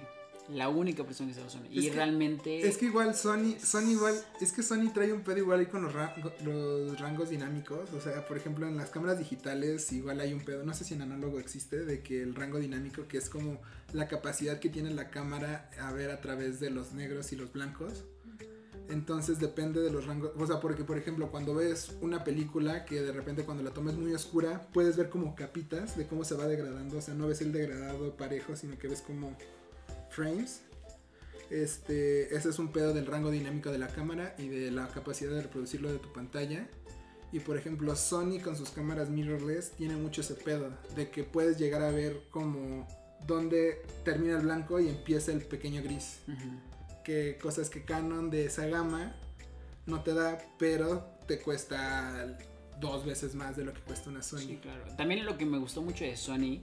La 0.49 0.69
única 0.69 1.05
persona 1.05 1.29
que 1.33 1.39
usaba 1.39 1.49
Sony. 1.51 1.67
Es 1.71 1.85
y 1.85 1.89
que- 1.89 1.95
realmente. 1.95 2.67
Es 2.69 2.77
que 2.77 2.87
igual 2.87 3.15
Sony, 3.15 3.57
Sony 3.63 3.91
igual, 3.93 4.15
es 4.41 4.53
que 4.53 4.63
Sony 4.63 4.91
trae 4.93 5.13
un 5.13 5.23
pedo 5.23 5.39
igual 5.39 5.61
ahí 5.61 5.67
con 5.67 5.83
los, 5.83 5.93
ra- 5.93 6.15
los 6.45 6.99
rangos 7.01 7.31
dinámicos. 7.31 7.93
O 7.93 8.01
sea, 8.01 8.27
por 8.27 8.37
ejemplo, 8.37 8.67
en 8.67 8.77
las 8.77 8.91
cámaras 8.91 9.19
digitales 9.19 9.91
igual 9.93 10.21
hay 10.21 10.33
un 10.33 10.41
pedo, 10.45 10.65
no 10.65 10.75
sé 10.75 10.85
si 10.85 10.95
en 10.95 11.03
análogo 11.03 11.39
existe, 11.39 11.85
de 11.85 12.03
que 12.03 12.23
el 12.23 12.35
rango 12.35 12.59
dinámico, 12.59 13.07
que 13.07 13.19
es 13.19 13.31
como 13.31 13.61
la 13.93 14.09
capacidad 14.09 14.59
que 14.59 14.69
tiene 14.69 14.91
la 14.93 15.11
cámara 15.11 15.71
a 15.81 15.93
ver 15.93 16.11
a 16.11 16.21
través 16.21 16.59
de 16.61 16.71
los 16.71 16.93
negros 16.93 17.33
y 17.33 17.37
los 17.37 17.53
blancos. 17.53 18.05
Entonces 18.89 19.39
depende 19.39 19.81
de 19.81 19.91
los 19.91 20.07
rangos, 20.07 20.33
o 20.37 20.47
sea, 20.47 20.61
porque 20.61 20.85
por 20.85 20.99
ejemplo 20.99 21.31
cuando 21.31 21.55
ves 21.55 21.93
una 22.03 22.25
película 22.25 22.85
que 22.85 23.01
de 23.01 23.13
repente 23.13 23.45
cuando 23.45 23.63
la 23.63 23.71
tomas 23.71 23.95
muy 23.95 24.13
oscura, 24.13 24.67
puedes 24.75 24.97
ver 24.97 25.09
como 25.09 25.35
capitas 25.37 25.97
de 25.97 26.07
cómo 26.07 26.25
se 26.25 26.35
va 26.35 26.47
degradando, 26.47 26.99
o 26.99 27.01
sea, 27.01 27.15
no 27.15 27.29
ves 27.29 27.41
el 27.41 27.53
degradado 27.53 28.17
parejo, 28.17 28.57
sino 28.57 28.77
que 28.79 28.89
ves 28.89 29.01
como 29.01 29.37
frames. 30.13 30.63
Este, 31.51 32.35
ese 32.35 32.49
es 32.49 32.59
un 32.59 32.73
pedo 32.73 32.95
del 32.95 33.07
rango 33.07 33.31
dinámico 33.31 33.71
de 33.71 33.79
la 33.79 33.89
cámara 33.89 34.35
y 34.39 34.49
de 34.49 34.71
la 34.71 34.89
capacidad 34.89 35.33
de 35.33 35.43
reproducirlo 35.43 35.93
de 35.93 35.99
tu 35.99 36.13
pantalla. 36.13 36.69
Y 37.33 37.41
por 37.41 37.57
ejemplo, 37.57 37.97
Sony 37.97 38.41
con 38.43 38.57
sus 38.57 38.71
cámaras 38.71 39.09
mirrorless 39.09 39.73
tiene 39.73 39.97
mucho 39.97 40.21
ese 40.21 40.35
pedo 40.35 40.71
de 40.95 41.11
que 41.11 41.25
puedes 41.25 41.59
llegar 41.59 41.83
a 41.83 41.91
ver 41.91 42.23
como 42.31 42.87
dónde 43.27 43.83
termina 44.05 44.37
el 44.37 44.43
blanco 44.43 44.81
y 44.81 44.89
empieza 44.89 45.33
el 45.33 45.43
pequeño 45.43 45.83
gris. 45.83 46.19
Que 47.05 47.39
cosas 47.41 47.71
que 47.71 47.85
Canon 47.85 48.31
de 48.31 48.47
esa 48.47 48.67
gama 48.67 49.15
no 49.87 50.03
te 50.03 50.15
da, 50.15 50.39
pero 50.59 51.05
te 51.27 51.39
cuesta 51.39 52.37
dos 52.81 53.05
veces 53.05 53.35
más 53.35 53.57
de 53.57 53.65
lo 53.65 53.73
que 53.73 53.81
cuesta 53.81 54.11
una 54.11 54.23
Sony. 54.23 54.39
Sí, 54.39 54.59
claro. 54.61 54.85
También 54.97 55.25
lo 55.25 55.39
que 55.39 55.47
me 55.47 55.59
gustó 55.59 55.83
mucho 55.83 56.05
de 56.05 56.17
Sony, 56.17 56.63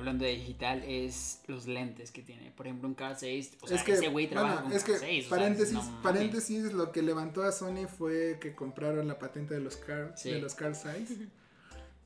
hablando 0.00 0.24
de 0.24 0.32
digital, 0.32 0.82
es 0.84 1.42
los 1.46 1.66
lentes 1.66 2.10
que 2.10 2.22
tiene. 2.22 2.50
Por 2.50 2.66
ejemplo, 2.66 2.88
un 2.88 2.94
Carl 2.94 3.16
6. 3.16 3.58
O 3.60 3.66
sea, 3.68 3.76
es 3.76 3.82
que, 3.84 3.92
ese 3.92 4.08
güey 4.08 4.28
trabaja 4.28 4.54
bueno, 4.54 4.68
con 4.68 4.76
es 4.76 4.84
que 4.84 4.92
Carl 4.92 5.04
6. 5.04 5.24
o 5.24 5.28
sea, 5.28 5.38
paréntesis, 5.38 5.74
no 5.74 6.02
paréntesis, 6.02 6.72
lo 6.72 6.92
que 6.92 7.02
levantó 7.02 7.42
a 7.42 7.52
Sony 7.52 7.86
fue 7.86 8.38
que 8.40 8.54
compraron 8.54 9.06
la 9.08 9.18
patente 9.18 9.54
de 9.54 9.60
los 9.60 9.76
Carl, 9.76 10.12
Sí. 10.16 10.30
de 10.32 10.40
los 10.40 10.54
Carl 10.54 10.74
Size. 10.74 11.28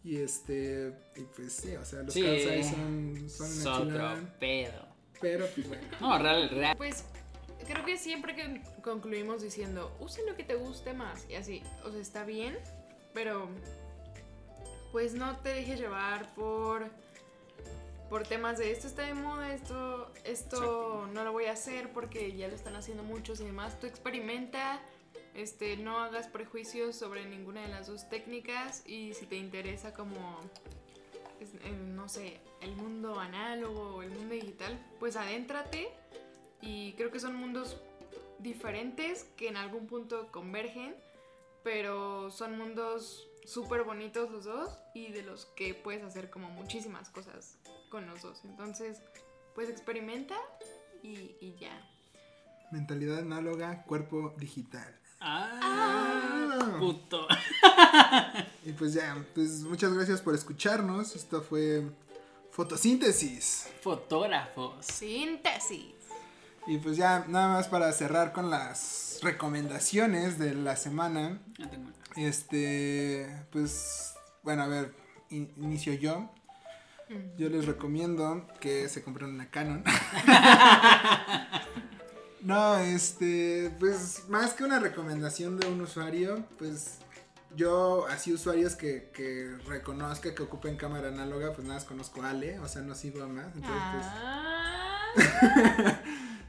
Y 0.04 0.16
este, 0.16 0.92
y 1.16 1.22
pues 1.34 1.52
sí, 1.54 1.74
o 1.76 1.84
sea, 1.84 2.02
los 2.02 2.12
Sí. 2.12 2.22
Carl 2.22 2.38
Size 2.38 2.70
son, 2.70 3.30
son 3.30 3.88
otro 3.90 4.28
pedo. 4.38 4.86
pero 5.20 5.46
pues 5.54 5.66
bueno. 5.68 5.82
No, 6.00 6.18
real, 6.18 6.50
real. 6.50 6.76
Pues 6.76 7.04
creo 7.66 7.84
que 7.86 7.96
siempre 7.96 8.34
que 8.34 8.60
concluimos 8.82 9.40
diciendo, 9.42 9.96
usa 10.00 10.22
lo 10.28 10.36
que 10.36 10.44
te 10.44 10.56
guste 10.56 10.92
más 10.92 11.24
y 11.30 11.36
así, 11.36 11.62
o 11.84 11.90
sea, 11.90 12.00
está 12.00 12.24
bien, 12.24 12.58
pero 13.14 13.48
pues 14.92 15.14
no 15.14 15.36
te 15.38 15.48
dejes 15.48 15.80
llevar 15.80 16.34
por 16.34 16.88
por 18.14 18.28
temas 18.28 18.58
de 18.58 18.70
esto 18.70 18.86
está 18.86 19.02
de 19.02 19.12
moda, 19.12 19.52
esto 19.52 20.08
esto 20.22 21.08
no 21.12 21.24
lo 21.24 21.32
voy 21.32 21.46
a 21.46 21.52
hacer 21.52 21.92
porque 21.92 22.36
ya 22.36 22.46
lo 22.46 22.54
están 22.54 22.76
haciendo 22.76 23.02
muchos 23.02 23.40
y 23.40 23.44
demás. 23.44 23.80
Tú 23.80 23.88
experimenta, 23.88 24.80
este 25.34 25.76
no 25.78 25.98
hagas 25.98 26.28
prejuicios 26.28 26.94
sobre 26.94 27.24
ninguna 27.26 27.62
de 27.62 27.66
las 27.66 27.88
dos 27.88 28.08
técnicas 28.08 28.84
y 28.86 29.14
si 29.14 29.26
te 29.26 29.34
interesa 29.34 29.92
como 29.94 30.38
no 31.96 32.08
sé, 32.08 32.40
el 32.60 32.76
mundo 32.76 33.18
análogo 33.18 33.96
o 33.96 34.02
el 34.02 34.10
mundo 34.10 34.36
digital, 34.36 34.78
pues 35.00 35.16
adéntrate 35.16 35.88
y 36.60 36.92
creo 36.92 37.10
que 37.10 37.18
son 37.18 37.34
mundos 37.34 37.80
diferentes 38.38 39.24
que 39.36 39.48
en 39.48 39.56
algún 39.56 39.88
punto 39.88 40.30
convergen, 40.30 40.94
pero 41.64 42.30
son 42.30 42.56
mundos 42.56 43.26
súper 43.44 43.82
bonitos 43.82 44.30
los 44.30 44.44
dos 44.44 44.78
y 44.94 45.10
de 45.10 45.22
los 45.22 45.46
que 45.46 45.74
puedes 45.74 46.04
hacer 46.04 46.30
como 46.30 46.48
muchísimas 46.48 47.10
cosas 47.10 47.58
con 47.94 48.06
los 48.08 48.22
dos. 48.22 48.40
Entonces, 48.44 48.98
pues 49.54 49.68
experimenta 49.68 50.34
y, 51.00 51.36
y 51.40 51.54
ya. 51.60 51.70
Mentalidad 52.72 53.18
análoga, 53.20 53.84
cuerpo 53.84 54.34
digital. 54.36 54.98
Ah, 55.20 56.74
puto. 56.80 57.28
Y 58.64 58.72
pues 58.72 58.94
ya, 58.94 59.24
pues 59.32 59.60
muchas 59.62 59.92
gracias 59.94 60.20
por 60.20 60.34
escucharnos. 60.34 61.14
Esto 61.14 61.40
fue 61.40 61.84
Fotosíntesis. 62.50 63.68
Fotógrafos. 63.80 64.84
Síntesis. 64.84 65.94
Y 66.66 66.78
pues 66.78 66.96
ya, 66.96 67.24
nada 67.28 67.46
más 67.54 67.68
para 67.68 67.92
cerrar 67.92 68.32
con 68.32 68.50
las 68.50 69.20
recomendaciones 69.22 70.36
de 70.40 70.54
la 70.56 70.74
semana. 70.74 71.40
Ya 71.58 71.70
tengo. 71.70 71.90
Este, 72.16 73.46
pues, 73.52 74.14
bueno, 74.42 74.64
a 74.64 74.66
ver, 74.66 74.92
in- 75.30 75.52
inicio 75.58 75.92
yo. 75.94 76.28
Yo 77.36 77.48
les 77.50 77.66
recomiendo 77.66 78.46
que 78.60 78.88
se 78.88 79.02
compren 79.02 79.30
una 79.30 79.50
Canon. 79.50 79.84
no, 82.42 82.78
este, 82.78 83.70
pues 83.78 84.24
más 84.28 84.54
que 84.54 84.64
una 84.64 84.78
recomendación 84.80 85.58
de 85.58 85.68
un 85.68 85.80
usuario, 85.80 86.44
pues 86.58 86.98
yo 87.56 88.06
así 88.08 88.32
usuarios 88.32 88.74
que, 88.74 89.10
que 89.14 89.54
reconozca 89.66 90.34
que 90.34 90.42
ocupen 90.42 90.76
cámara 90.76 91.08
análoga, 91.08 91.52
pues 91.52 91.66
nada 91.66 91.78
más 91.78 91.84
conozco 91.84 92.22
a 92.22 92.30
Ale, 92.30 92.58
o 92.58 92.68
sea, 92.68 92.82
no 92.82 92.94
sigo 92.94 93.22
a 93.22 93.28
más. 93.28 93.46
Entonces, 93.54 93.70
Ah. 93.76 95.12
pues, 95.14 95.28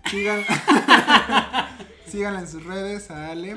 sigan, 0.12 0.44
síganla 2.08 2.40
en 2.40 2.48
sus 2.48 2.64
redes 2.64 3.12
a 3.12 3.30
Ale, 3.32 3.56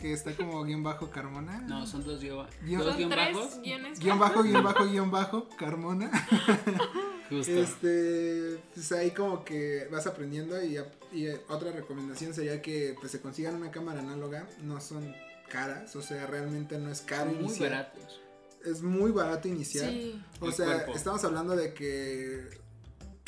que 0.00 0.12
está 0.12 0.34
como 0.34 0.64
guion 0.64 0.82
bajo 0.82 1.10
Carmona. 1.10 1.60
No, 1.62 1.86
son 1.86 2.04
dos, 2.04 2.20
Guion- 2.22 2.46
dos 2.78 2.86
Son 2.86 2.96
guion 2.96 3.10
tres 3.10 3.36
bajos. 3.36 3.60
guiones. 3.62 4.00
Guión 4.00 4.18
bajo, 4.18 4.42
guion 4.42 4.64
bajo, 4.64 4.84
guion 4.86 5.10
bajo, 5.10 5.48
Carmona. 5.58 6.10
Justo. 7.30 7.52
Este, 7.52 8.58
pues 8.74 8.90
ahí 8.92 9.12
como 9.12 9.44
que 9.44 9.86
vas 9.92 10.06
aprendiendo 10.06 10.60
y, 10.64 10.78
y 11.12 11.28
otra 11.48 11.70
recomendación 11.70 12.34
sería 12.34 12.60
que 12.60 12.96
pues 12.98 13.12
se 13.12 13.20
consigan 13.20 13.54
una 13.54 13.70
cámara 13.70 14.00
análoga, 14.00 14.48
no 14.62 14.80
son 14.80 15.14
caras, 15.48 15.94
o 15.94 16.02
sea, 16.02 16.26
realmente 16.26 16.78
no 16.78 16.90
es 16.90 17.00
caro 17.02 17.30
Muy 17.30 17.44
iniciar. 17.44 17.70
baratos. 17.70 18.20
Es 18.64 18.82
muy 18.82 19.10
barato 19.12 19.46
iniciar. 19.48 19.90
Sí. 19.90 20.20
O 20.40 20.46
El 20.46 20.52
sea, 20.52 20.66
cuerpo. 20.66 20.92
estamos 20.94 21.24
hablando 21.24 21.54
de 21.56 21.72
que 21.72 22.59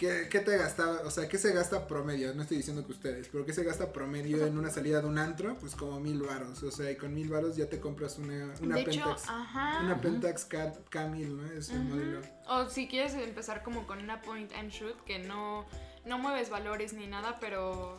¿qué, 0.02 0.28
qué 0.28 0.40
te 0.40 0.56
gasta? 0.58 1.02
O 1.04 1.10
sea, 1.10 1.28
¿qué 1.28 1.38
se 1.38 1.52
gasta 1.52 1.86
promedio? 1.86 2.34
No 2.34 2.42
estoy 2.42 2.56
diciendo 2.56 2.84
que 2.84 2.90
ustedes, 2.92 3.28
pero 3.28 3.44
¿qué 3.46 3.52
se 3.52 3.62
gasta 3.62 3.92
promedio 3.92 4.44
en 4.46 4.58
una 4.58 4.68
salida 4.70 5.00
de 5.00 5.06
un 5.06 5.16
antro? 5.18 5.56
Pues 5.60 5.76
como 5.76 6.00
mil 6.00 6.20
varos. 6.22 6.60
O 6.64 6.70
sea, 6.72 6.90
y 6.90 6.96
con 6.96 7.14
mil 7.14 7.28
varos 7.28 7.54
ya 7.56 7.68
te 7.68 7.78
compras 7.80 8.18
una, 8.18 8.52
una 8.60 8.74
de 8.76 8.80
hecho, 8.82 8.90
Pentax. 9.04 9.28
ajá. 9.28 9.80
una 9.84 10.00
Pentax 10.00 10.44
K, 10.46 10.72
K1000, 10.90 11.28
¿no? 11.28 11.46
Es 11.52 11.68
Ujú. 11.68 11.78
modelo. 11.78 12.20
O 12.48 12.68
si 12.68 12.88
quieres 12.88 13.14
empezar 13.14 13.62
como 13.62 13.86
con 13.86 13.98
una 14.00 14.20
point 14.22 14.52
and 14.54 14.70
shoot 14.70 15.00
que 15.04 15.20
no, 15.20 15.64
no 16.04 16.18
mueves 16.18 16.50
valores 16.50 16.92
ni 16.94 17.06
nada, 17.06 17.38
pero 17.40 17.98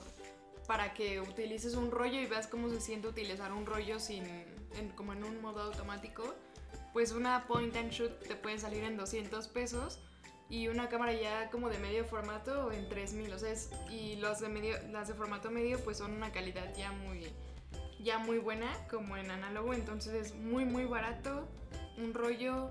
para 0.68 0.94
que 0.94 1.22
utilices 1.22 1.76
un 1.76 1.90
rollo 1.92 2.20
y 2.20 2.26
veas 2.26 2.48
cómo 2.48 2.70
se 2.70 2.82
siente 2.82 3.08
utilizar 3.08 3.52
un 3.54 3.66
rollo 3.66 4.00
sin 4.00 4.26
en- 4.26 4.90
como 4.96 5.14
en 5.14 5.24
un 5.24 5.42
modo 5.42 5.62
automático, 5.62 6.36
pues 6.94 7.12
una 7.12 7.48
point 7.48 7.76
and 7.76 7.92
shoot 7.92 8.12
te 8.28 8.36
puede 8.36 8.60
salir 8.60 8.84
en 8.84 8.98
200 8.98 9.48
pesos 9.48 10.00
y 10.54 10.68
una 10.68 10.88
cámara 10.88 11.14
ya 11.14 11.50
como 11.50 11.68
de 11.68 11.80
medio 11.80 12.06
formato 12.06 12.72
en 12.72 12.88
3000, 12.88 13.34
o 13.34 13.40
sea, 13.40 13.50
es- 13.52 13.72
y 13.90 14.18
los 14.18 14.40
de 14.40 14.50
medio 14.50 14.76
las 14.92 15.08
de 15.08 15.16
formato 15.16 15.50
medio 15.50 15.80
pues 15.84 15.98
son 15.98 16.12
una 16.14 16.32
calidad 16.32 16.72
ya 16.76 16.92
muy 16.92 17.26
ya 18.00 18.20
muy 18.20 18.38
buena 18.38 18.68
como 18.88 19.18
en 19.18 19.32
análogo, 19.32 19.74
entonces 19.74 20.14
es 20.14 20.36
muy 20.36 20.64
muy 20.66 20.86
barato, 20.86 21.48
un 21.98 22.14
rollo 22.14 22.70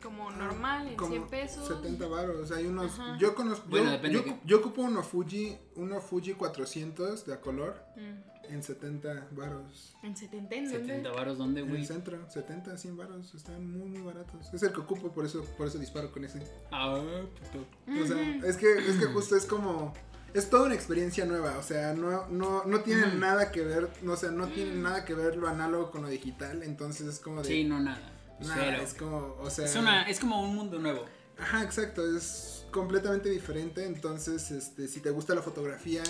como 0.00 0.30
normal 0.30 0.88
en 0.88 0.96
Como 0.96 1.10
100 1.10 1.28
pesos. 1.28 1.68
70 1.68 2.06
varos. 2.06 2.50
Hay 2.52 2.66
unos. 2.66 2.98
Ajá. 2.98 3.16
Yo 3.18 3.34
conozco. 3.34 3.66
Bueno, 3.68 3.86
yo, 3.86 3.92
depende 3.92 4.18
yo, 4.18 4.24
que- 4.24 4.40
yo 4.44 4.58
ocupo 4.58 4.82
uno 4.82 5.02
Fuji. 5.02 5.56
Uno 5.76 6.00
Fuji 6.00 6.34
400 6.34 7.26
de 7.26 7.34
a 7.34 7.40
color. 7.40 7.76
Mm. 7.96 8.30
En 8.52 8.64
70 8.64 9.28
varos. 9.30 9.94
En 10.02 10.16
70, 10.16 10.56
¿en 10.56 10.64
dónde? 10.64 10.78
70 10.80 11.10
varos, 11.12 11.38
¿dónde, 11.38 11.60
En 11.60 11.66
el 11.68 11.72
güey? 11.72 11.86
centro, 11.86 12.18
70, 12.28 12.76
100 12.76 12.96
varos. 12.96 13.32
Están 13.32 13.70
muy, 13.70 13.88
muy 13.88 14.00
baratos. 14.02 14.52
Es 14.52 14.60
el 14.64 14.72
que 14.72 14.80
ocupo, 14.80 15.12
por 15.12 15.24
eso, 15.24 15.44
por 15.56 15.68
eso 15.68 15.78
disparo 15.78 16.10
con 16.10 16.24
ese. 16.24 16.42
Ah, 16.72 17.00
puto. 17.38 17.64
O 18.02 18.06
sea, 18.06 18.16
Ujú. 18.16 18.44
es 18.46 18.56
que, 18.56 18.72
es 18.78 18.96
que 18.96 19.06
justo 19.06 19.36
es 19.36 19.46
como. 19.46 19.92
Es 20.34 20.48
toda 20.50 20.66
una 20.66 20.74
experiencia 20.76 21.24
nueva, 21.26 21.58
o 21.58 21.62
sea, 21.62 21.92
no, 21.92 22.28
no, 22.28 22.64
no 22.64 22.80
tiene 22.82 23.06
Ujú. 23.08 23.18
nada 23.18 23.50
que 23.50 23.62
ver, 23.62 23.88
no, 24.02 24.12
o 24.12 24.16
sea, 24.16 24.30
no 24.30 24.46
tiene 24.48 24.76
nada 24.76 25.04
que 25.04 25.12
ver 25.14 25.36
lo 25.36 25.48
análogo 25.48 25.90
con 25.90 26.02
lo 26.02 26.08
digital, 26.08 26.62
entonces 26.62 27.08
es 27.08 27.18
como 27.18 27.42
de... 27.42 27.48
Sí, 27.48 27.64
no, 27.64 27.80
nada. 27.80 28.12
Nada, 28.40 28.76
es 28.82 28.94
como, 28.94 29.36
o 29.40 29.50
sea... 29.50 29.64
Es, 29.64 29.76
una, 29.76 30.02
es 30.08 30.20
como 30.20 30.42
un 30.42 30.54
mundo 30.54 30.78
nuevo. 30.78 31.04
Ajá, 31.38 31.62
exacto, 31.62 32.04
es 32.16 32.64
completamente 32.70 33.28
diferente, 33.30 33.84
entonces, 33.84 34.50
este, 34.50 34.86
si 34.88 35.00
te 35.00 35.10
gusta 35.10 35.34
la 35.34 35.42
fotografía, 35.42 36.02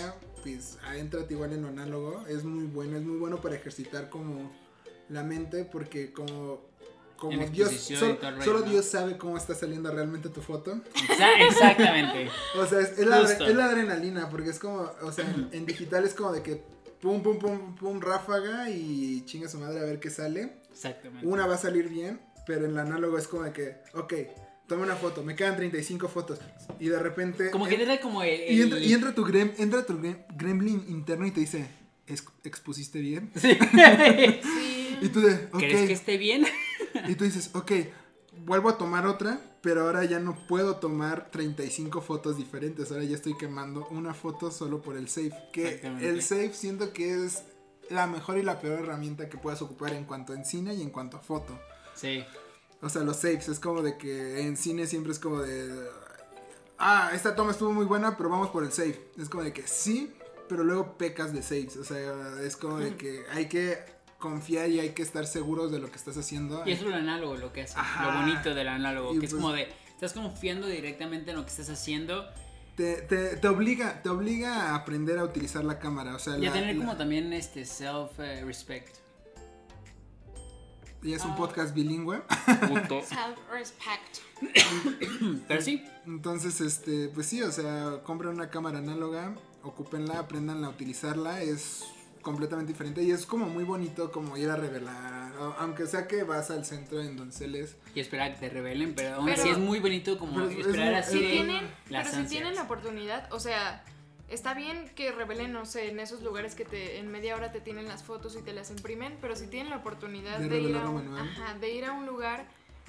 pues 0.43 0.77
adéntrate 0.83 1.33
igual 1.33 1.53
en 1.53 1.61
lo 1.63 1.67
análogo, 1.69 2.25
es 2.27 2.43
muy 2.43 2.65
bueno, 2.65 2.97
es 2.97 3.03
muy 3.03 3.17
bueno 3.17 3.41
para 3.41 3.55
ejercitar 3.55 4.09
como 4.09 4.51
la 5.09 5.23
mente, 5.23 5.65
porque 5.65 6.11
como, 6.11 6.61
como 7.17 7.45
Dios, 7.47 7.71
solo. 8.43 8.61
Dios 8.63 8.85
sabe 8.85 9.17
cómo 9.17 9.37
está 9.37 9.55
saliendo 9.55 9.91
realmente 9.91 10.29
tu 10.29 10.41
foto, 10.41 10.75
Exa- 10.93 11.47
exactamente. 11.47 12.29
o 12.59 12.65
sea, 12.65 12.79
es, 12.79 12.97
es 12.99 13.07
la, 13.07 13.21
es 13.21 13.55
la 13.55 13.65
adrenalina, 13.65 14.29
porque 14.29 14.49
es 14.49 14.59
como, 14.59 14.91
o 15.01 15.11
sea, 15.11 15.25
en, 15.29 15.49
en 15.51 15.65
digital 15.65 16.03
es 16.05 16.13
como 16.13 16.31
de 16.31 16.43
que 16.43 16.63
pum, 17.01 17.21
pum, 17.23 17.39
pum, 17.39 17.75
pum, 17.75 17.99
ráfaga 17.99 18.69
y 18.69 19.23
chinga 19.25 19.49
su 19.49 19.57
madre 19.59 19.79
a 19.79 19.83
ver 19.83 19.99
qué 19.99 20.09
sale. 20.09 20.60
Exactamente. 20.71 21.27
Una 21.27 21.45
va 21.47 21.55
a 21.55 21.57
salir 21.57 21.87
bien, 21.89 22.19
pero 22.47 22.65
en 22.65 22.71
el 22.71 22.79
análogo 22.79 23.17
es 23.17 23.27
como 23.27 23.43
de 23.43 23.51
que, 23.53 23.77
ok, 23.93 24.13
toma 24.67 24.83
una 24.83 24.95
foto, 24.95 25.23
me 25.23 25.35
quedan 25.35 25.55
35 25.57 26.07
fotos. 26.07 26.39
Y 26.79 26.87
de 26.89 26.99
repente. 26.99 27.51
Como 27.51 27.67
que 27.67 27.73
en- 27.75 27.79
te 27.81 27.85
da 27.85 27.99
como 27.99 28.23
el. 28.23 28.51
y, 28.51 28.61
entra, 28.61 28.79
y 28.79 28.93
entra 28.93 29.13
tu, 29.13 29.23
grem, 29.25 29.51
entra 29.57 29.85
tu 29.85 29.93
grem- 29.99 30.23
gremlin 30.35 30.85
interno 30.87 31.25
y 31.27 31.31
te 31.31 31.41
dice, 31.41 31.67
"¿Es- 32.07 32.23
¿expusiste 32.43 32.99
bien? 32.99 33.31
Sí. 33.35 33.57
Sí. 34.43 34.97
Y 35.01 35.09
tú 35.09 35.21
de, 35.21 35.33
ok. 35.51 35.57
¿Crees 35.59 35.87
que 35.87 35.93
esté 35.93 36.17
bien? 36.17 36.45
Y 37.07 37.15
tú 37.15 37.23
dices, 37.23 37.49
ok, 37.53 37.71
vuelvo 38.45 38.69
a 38.69 38.77
tomar 38.77 39.07
otra, 39.07 39.39
pero 39.61 39.81
ahora 39.81 40.03
ya 40.03 40.19
no 40.19 40.35
puedo 40.47 40.75
tomar 40.77 41.31
35 41.31 42.01
fotos 42.01 42.37
diferentes. 42.37 42.91
Ahora 42.91 43.03
ya 43.05 43.15
estoy 43.15 43.35
quemando 43.37 43.87
una 43.91 44.13
foto 44.13 44.51
solo 44.51 44.81
por 44.81 44.97
el 44.97 45.07
save. 45.07 45.31
Que 45.53 45.67
Exactamente. 45.67 46.09
el 46.09 46.21
save 46.21 46.53
siento 46.53 46.91
que 46.93 47.25
es 47.25 47.43
la 47.91 48.07
mejor 48.07 48.37
y 48.37 48.43
la 48.43 48.59
peor 48.59 48.79
herramienta 48.79 49.29
que 49.29 49.37
puedas 49.37 49.61
ocupar 49.61 49.93
en 49.93 50.05
cuanto 50.05 50.33
en 50.33 50.45
cine 50.45 50.73
y 50.73 50.81
en 50.81 50.89
cuanto 50.89 51.17
a 51.17 51.19
foto. 51.19 51.59
Sí. 51.93 52.23
O 52.81 52.89
sea, 52.89 53.03
los 53.03 53.17
saves 53.17 53.47
es 53.47 53.59
como 53.59 53.81
de 53.81 53.97
que 53.97 54.41
en 54.41 54.57
cine 54.57 54.87
siempre 54.87 55.11
es 55.11 55.19
como 55.19 55.41
de. 55.41 55.87
Ah, 56.79 57.11
esta 57.13 57.35
toma 57.35 57.51
estuvo 57.51 57.71
muy 57.71 57.85
buena, 57.85 58.17
pero 58.17 58.29
vamos 58.29 58.49
por 58.49 58.63
el 58.63 58.71
save. 58.71 59.11
Es 59.17 59.29
como 59.29 59.43
de 59.43 59.53
que 59.53 59.67
sí, 59.67 60.11
pero 60.49 60.63
luego 60.63 60.97
pecas 60.97 61.31
de 61.31 61.43
saves. 61.43 61.77
O 61.77 61.83
sea, 61.83 62.01
es 62.41 62.57
como 62.57 62.79
de 62.79 62.95
que 62.95 63.23
hay 63.31 63.47
que 63.47 63.77
confiar 64.17 64.69
y 64.69 64.79
hay 64.79 64.89
que 64.91 65.03
estar 65.03 65.27
seguros 65.27 65.71
de 65.71 65.79
lo 65.79 65.91
que 65.91 65.97
estás 65.97 66.17
haciendo. 66.17 66.63
Y 66.65 66.71
eso 66.71 66.85
es 66.85 66.89
lo 66.89 66.95
análogo 66.95 67.35
lo 67.35 67.53
que 67.53 67.61
hace. 67.61 67.77
Ajá. 67.77 68.05
Lo 68.05 68.19
bonito 68.19 68.55
del 68.55 68.67
análogo. 68.67 69.13
Y 69.13 69.19
que 69.19 69.25
es 69.25 69.31
pues- 69.31 69.41
como 69.41 69.53
de. 69.53 69.67
Estás 69.93 70.13
confiando 70.13 70.65
directamente 70.65 71.29
en 71.29 71.37
lo 71.37 71.43
que 71.43 71.51
estás 71.51 71.69
haciendo. 71.69 72.27
Te, 72.75 73.01
te, 73.01 73.35
te 73.37 73.47
obliga, 73.47 74.01
te 74.01 74.09
obliga 74.09 74.69
a 74.71 74.75
aprender 74.75 75.19
a 75.19 75.23
utilizar 75.23 75.63
la 75.63 75.77
cámara. 75.77 76.15
O 76.15 76.19
sea, 76.19 76.37
Y 76.37 76.45
a 76.45 76.49
la- 76.49 76.53
tener 76.53 76.75
la- 76.75 76.85
como 76.85 76.97
también 76.97 77.31
este 77.33 77.65
self-respect. 77.65 78.95
y 81.03 81.13
es 81.13 81.25
un 81.25 81.31
Ah. 81.31 81.35
podcast 81.35 81.73
bilingüe. 81.73 82.21
Self-respect. 83.07 84.19
Pero 85.47 85.61
sí. 85.61 85.83
Entonces, 86.05 86.61
este, 86.61 87.09
pues 87.09 87.25
sí, 87.27 87.41
o 87.41 87.51
sea, 87.51 88.01
compren 88.03 88.31
una 88.33 88.49
cámara 88.49 88.77
análoga, 88.79 89.35
ocúpenla, 89.63 90.19
aprendan 90.19 90.63
a 90.63 90.69
utilizarla, 90.69 91.41
es 91.41 91.83
completamente 92.21 92.71
diferente 92.71 93.03
y 93.03 93.11
es 93.11 93.25
como 93.25 93.47
muy 93.47 93.63
bonito 93.63 94.11
como 94.11 94.37
ir 94.37 94.49
a 94.49 94.55
revelar, 94.55 95.33
aunque 95.59 95.87
sea 95.87 96.07
que 96.07 96.23
vas 96.23 96.51
al 96.51 96.65
centro 96.65 97.01
en 97.01 97.17
Donceles. 97.17 97.75
Y 97.95 97.99
esperar 97.99 98.31
a 98.31 98.33
que 98.33 98.39
te 98.39 98.49
revelen. 98.49 98.95
Pero 98.95 99.15
aún 99.15 99.29
así 99.29 99.49
es 99.49 99.57
muy 99.57 99.79
bonito 99.79 100.17
como 100.17 100.43
esperar 100.45 100.95
así. 100.95 101.19
Si 101.19 101.27
tienen, 101.27 101.69
las 101.89 102.03
pero 102.03 102.09
si 102.11 102.21
ansias. 102.21 102.29
tienen 102.29 102.55
la 102.55 102.63
oportunidad, 102.63 103.31
o 103.33 103.39
sea, 103.39 103.83
está 104.29 104.53
bien 104.53 104.89
que 104.95 105.11
revelen, 105.11 105.51
no 105.51 105.65
sé, 105.65 105.89
en 105.89 105.99
esos 105.99 106.21
lugares 106.21 106.55
que 106.55 106.65
te 106.65 106.99
en 106.99 107.11
media 107.11 107.35
hora 107.35 107.51
te 107.51 107.59
tienen 107.59 107.87
las 107.87 108.03
fotos 108.03 108.35
y 108.35 108.41
te 108.41 108.53
las 108.53 108.71
imprimen, 108.71 109.17
pero 109.21 109.35
si 109.35 109.47
tienen 109.47 109.69
la 109.69 109.77
oportunidad 109.77 110.39
De 110.39 110.47
de, 110.47 110.61
ir, 110.61 110.77
a 110.77 110.89
un, 110.89 111.17
ajá, 111.17 111.57
de 111.59 111.73
ir 111.73 111.85
a 111.85 111.91
un 111.91 112.05
lugar 112.05 112.45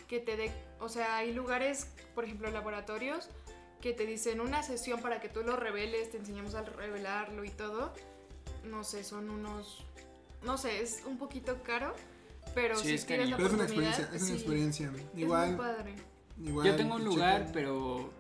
que 0.09 0.21
te 0.21 0.37
dé, 0.37 0.53
o 0.79 0.89
sea, 0.89 1.17
hay 1.17 1.33
lugares, 1.33 1.89
por 2.15 2.25
ejemplo, 2.25 2.51
laboratorios 2.51 3.29
que 3.83 3.93
te 3.93 4.07
dicen 4.07 4.41
una 4.41 4.63
sesión 4.63 5.03
para 5.03 5.21
que 5.21 5.29
tú 5.29 5.43
lo 5.43 5.57
reveles, 5.57 6.11
te 6.11 6.17
enseñamos 6.17 6.55
a 6.55 6.63
revelarlo 6.63 7.45
y 7.45 7.51
todo. 7.51 7.93
No 8.65 8.85
sé, 8.85 9.05
son 9.05 9.29
unos 9.31 9.85
no 10.45 10.59
sé, 10.59 10.83
es 10.83 11.03
un 11.07 11.19
poquito 11.19 11.63
caro, 11.63 11.95
pero 12.55 12.77
Sí, 12.77 12.89
si 12.89 12.95
es 12.95 13.07
tienes 13.07 13.31
la 13.31 13.37
Pero 13.37 13.49
es 13.49 13.55
una 13.55 13.63
experiencia, 13.65 14.05
es 14.13 14.23
una 14.23 14.31
sí, 14.31 14.35
experiencia. 14.35 14.87
es 14.87 14.93
muy 14.93 15.23
Igual, 15.23 15.57
padre. 15.57 15.95
igual. 16.45 16.67
Yo 16.67 16.77
tengo 16.77 16.97
un 16.97 17.05
lugar, 17.05 17.39
chequen. 17.47 17.53
pero. 17.53 18.11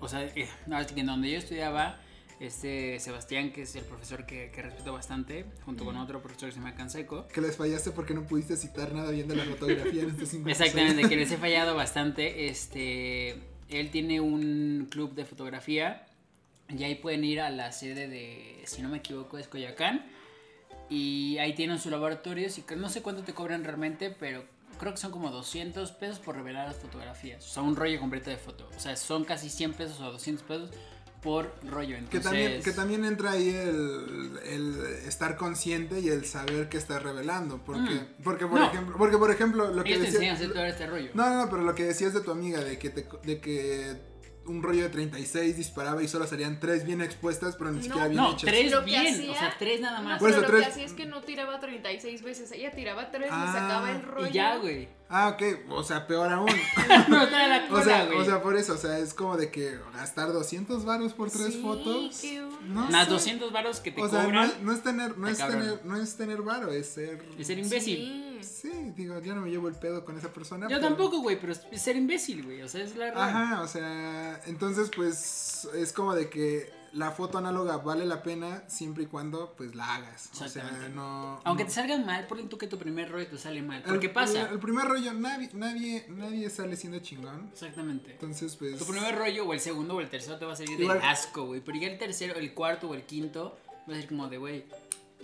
O 0.00 0.08
sea, 0.08 0.22
eh, 0.24 0.48
en 0.96 1.06
donde 1.06 1.30
yo 1.30 1.38
estudiaba, 1.38 1.98
este 2.38 3.00
Sebastián, 3.00 3.52
que 3.52 3.62
es 3.62 3.74
el 3.74 3.84
profesor 3.84 4.26
que, 4.26 4.50
que 4.52 4.62
respeto 4.62 4.92
bastante, 4.92 5.46
junto 5.64 5.84
con 5.84 5.96
otro 5.96 6.20
profesor 6.22 6.48
que 6.50 6.54
se 6.54 6.60
llama 6.60 6.74
Canseco. 6.74 7.26
Que 7.28 7.40
les 7.40 7.56
fallaste 7.56 7.90
porque 7.90 8.12
no 8.14 8.24
pudiste 8.26 8.56
citar 8.56 8.92
nada 8.92 9.10
bien 9.10 9.26
de 9.28 9.36
la 9.36 9.44
fotografía 9.44 10.02
en 10.02 10.10
estos 10.10 10.28
cinco 10.28 10.48
Exactamente, 10.48 11.08
que 11.08 11.16
les 11.16 11.30
he 11.32 11.36
fallado 11.38 11.74
bastante. 11.74 12.46
Este, 12.48 13.40
él 13.68 13.90
tiene 13.90 14.20
un 14.20 14.86
club 14.90 15.14
de 15.14 15.24
fotografía 15.24 16.06
y 16.76 16.84
ahí 16.84 16.94
pueden 16.96 17.24
ir 17.24 17.40
a 17.40 17.50
la 17.50 17.72
sede 17.72 18.08
de, 18.08 18.62
si 18.66 18.82
no 18.82 18.88
me 18.88 18.98
equivoco, 18.98 19.38
es 19.38 19.48
Coyacán. 19.48 20.06
Y 20.90 21.38
ahí 21.38 21.54
tienen 21.54 21.78
sus 21.78 21.90
laboratorios 21.90 22.58
y 22.58 22.64
no 22.76 22.88
sé 22.88 23.02
cuánto 23.02 23.22
te 23.22 23.32
cobran 23.32 23.64
realmente, 23.64 24.10
pero 24.10 24.44
creo 24.78 24.92
que 24.92 24.98
son 24.98 25.10
como 25.12 25.30
200 25.30 25.92
pesos 25.92 26.18
por 26.18 26.36
revelar 26.36 26.68
las 26.68 26.76
fotografías. 26.76 27.44
O 27.44 27.48
sea, 27.48 27.62
un 27.62 27.74
rollo 27.76 27.98
completo 27.98 28.30
de 28.30 28.36
foto. 28.36 28.68
O 28.76 28.80
sea, 28.80 28.94
son 28.96 29.24
casi 29.24 29.48
100 29.48 29.72
pesos 29.74 30.00
o 30.00 30.12
200 30.12 30.44
pesos 30.46 30.70
por 31.22 31.54
rollo. 31.64 31.94
Que 31.96 32.18
Entonces, 32.18 32.22
también, 32.22 32.62
que 32.62 32.72
también 32.72 33.04
entra 33.06 33.30
ahí 33.32 33.48
el, 33.48 34.38
el 34.44 34.78
estar 35.08 35.36
consciente 35.38 36.00
y 36.00 36.08
el 36.10 36.26
saber 36.26 36.68
que 36.68 36.76
estás 36.76 37.02
revelando. 37.02 37.62
Porque, 37.64 37.80
Mm. 37.94 38.22
porque, 38.22 38.46
por 38.46 38.60
No. 38.60 38.66
ejemplo, 38.66 38.96
porque 38.98 39.16
por 39.16 39.30
ejemplo, 39.30 39.72
lo 39.72 39.82
que 39.84 39.90
ellos 39.94 40.02
te 40.02 40.08
enseñan 40.08 40.32
a 40.32 40.34
hacer 40.38 40.52
todo 40.52 40.64
este 40.66 40.86
rollo. 40.86 41.10
No, 41.14 41.34
no, 41.44 41.48
pero 41.50 41.62
lo 41.62 41.74
que 41.74 41.84
decías 41.84 42.12
de 42.12 42.20
tu 42.20 42.30
amiga, 42.30 42.62
de 42.62 42.78
que, 42.78 42.90
te, 42.90 43.06
de 43.22 43.40
que 43.40 43.96
un 44.46 44.62
rollo 44.62 44.82
de 44.82 44.88
36 44.90 45.56
disparaba 45.56 46.02
y 46.02 46.08
solo 46.08 46.26
salían 46.26 46.60
tres 46.60 46.84
bien 46.84 47.00
expuestas, 47.00 47.56
pero 47.56 47.70
ni 47.70 47.78
No. 47.78 47.82
siquiera 47.84 48.08
bien 48.08 48.20
No, 48.22 48.28
hechas. 48.32 48.42
tres 48.50 48.70
Lo 48.70 48.80
que 48.80 48.84
bien, 48.86 49.14
hacía- 49.14 49.30
o 49.30 49.34
sea, 49.34 49.54
tres 49.58 49.80
nada 49.80 49.98
No, 50.00 50.04
más. 50.08 50.18
Por 50.18 50.30
pero 50.30 50.40
eso, 50.42 50.50
lo 50.50 50.54
que 50.56 50.62
tres- 50.62 50.72
hacía 50.72 50.86
es 50.86 50.92
que 50.92 51.06
no 51.06 51.22
tiraba 51.22 51.60
36 51.60 52.22
veces. 52.22 52.52
Ella 52.52 52.70
tiraba 52.72 53.10
3, 53.10 53.28
Ah, 53.32 53.44
le 53.46 53.52
sacaba 53.60 53.90
el 53.90 54.02
rollo. 54.02 54.26
Y 54.28 54.32
ya, 54.32 54.56
güey. 54.56 54.88
Ah, 55.08 55.28
ok, 55.28 55.42
o 55.70 55.84
sea, 55.84 56.06
peor 56.06 56.32
aún. 56.32 56.46
no 57.08 57.22
está 57.22 57.44
en 57.44 57.50
la 57.50 57.64
O 57.66 57.68
cola, 57.68 57.84
sea, 57.84 58.06
güey. 58.06 58.18
o 58.18 58.24
sea, 58.24 58.42
por 58.42 58.56
eso, 58.56 58.72
o 58.74 58.78
sea, 58.78 58.98
es 58.98 59.14
como 59.14 59.36
de 59.36 59.50
que 59.50 59.78
gastar 59.94 60.32
200 60.32 60.84
varos 60.84 61.12
por 61.12 61.30
tres 61.30 61.54
Sí, 61.54 61.60
fotos. 61.62 62.18
qué 62.20 62.40
No 62.64 62.86
Más 62.90 63.04
sé. 63.06 63.10
200 63.12 63.52
varos 63.52 63.80
que 63.80 63.92
te 63.92 64.00
O 64.02 64.08
sea, 64.08 64.20
no, 64.20 64.24
cobran. 64.26 64.48
es- 64.50 64.60
no 64.60 64.72
es 64.72 64.82
tener, 64.82 65.18
no 65.18 65.28
es 65.28 65.36
tener, 65.38 65.80
no 65.84 65.96
es 65.96 66.16
tener 66.16 66.42
varo, 66.42 66.72
es 66.72 66.86
ser. 66.88 67.22
Es 67.38 67.46
ser 67.46 67.58
imbécil. 67.58 67.96
Sí. 67.98 68.23
Sí, 68.44 68.92
digo, 68.96 69.20
yo 69.20 69.34
no 69.34 69.40
me 69.40 69.50
llevo 69.50 69.68
el 69.68 69.74
pedo 69.74 70.04
con 70.04 70.16
esa 70.18 70.32
persona. 70.32 70.68
Yo 70.68 70.76
pero- 70.76 70.88
tampoco, 70.88 71.18
güey, 71.20 71.40
pero 71.40 71.52
es 71.52 71.62
ser 71.82 71.96
imbécil, 71.96 72.44
güey. 72.44 72.62
O 72.62 72.68
sea, 72.68 72.82
es 72.84 72.96
la 72.96 73.06
verdad. 73.06 73.28
Ajá, 73.28 73.62
o 73.62 73.68
sea, 73.68 74.40
entonces 74.46 74.90
pues 74.94 75.68
es 75.74 75.92
como 75.92 76.14
de 76.14 76.28
que 76.28 76.72
la 76.92 77.10
foto 77.10 77.38
análoga 77.38 77.78
vale 77.78 78.06
la 78.06 78.22
pena 78.22 78.62
siempre 78.68 79.02
y 79.02 79.06
cuando 79.06 79.52
pues 79.56 79.74
la 79.74 79.96
hagas. 79.96 80.30
O 80.40 80.48
sea, 80.48 80.88
no. 80.94 81.40
Aunque 81.44 81.64
no- 81.64 81.68
te 81.68 81.74
salga 81.74 81.98
mal, 81.98 82.26
ponle 82.28 82.44
tú 82.44 82.56
que 82.56 82.68
tu 82.68 82.78
primer 82.78 83.10
rollo 83.10 83.26
te 83.26 83.36
sale 83.36 83.62
mal. 83.62 83.78
el- 83.78 83.88
¿Por 83.88 83.98
qué 83.98 84.08
pasa? 84.08 84.42
El, 84.42 84.52
el 84.54 84.58
primer 84.60 84.84
rollo, 84.86 85.12
nadie, 85.12 85.50
nadie, 85.54 86.06
nadie 86.08 86.48
sale 86.50 86.76
siendo 86.76 87.00
chingón. 87.00 87.48
Exactamente. 87.52 88.12
Entonces, 88.12 88.54
pues. 88.56 88.78
Tu 88.78 88.84
primer 88.86 89.16
rollo 89.16 89.44
o 89.46 89.52
el 89.52 89.60
segundo 89.60 89.96
o 89.96 90.00
el 90.00 90.08
tercero 90.08 90.38
te 90.38 90.44
va 90.44 90.52
a 90.52 90.56
salir 90.56 90.78
de 90.78 90.88
asco, 90.90 91.46
güey. 91.46 91.60
Pero 91.60 91.78
ya 91.80 91.88
el 91.88 91.98
tercero, 91.98 92.36
el 92.36 92.54
cuarto 92.54 92.88
o 92.88 92.94
el 92.94 93.02
quinto 93.02 93.58
va 93.90 93.94
a 93.94 93.96
ser 93.96 94.06
como 94.08 94.28
de, 94.28 94.38
güey, 94.38 94.64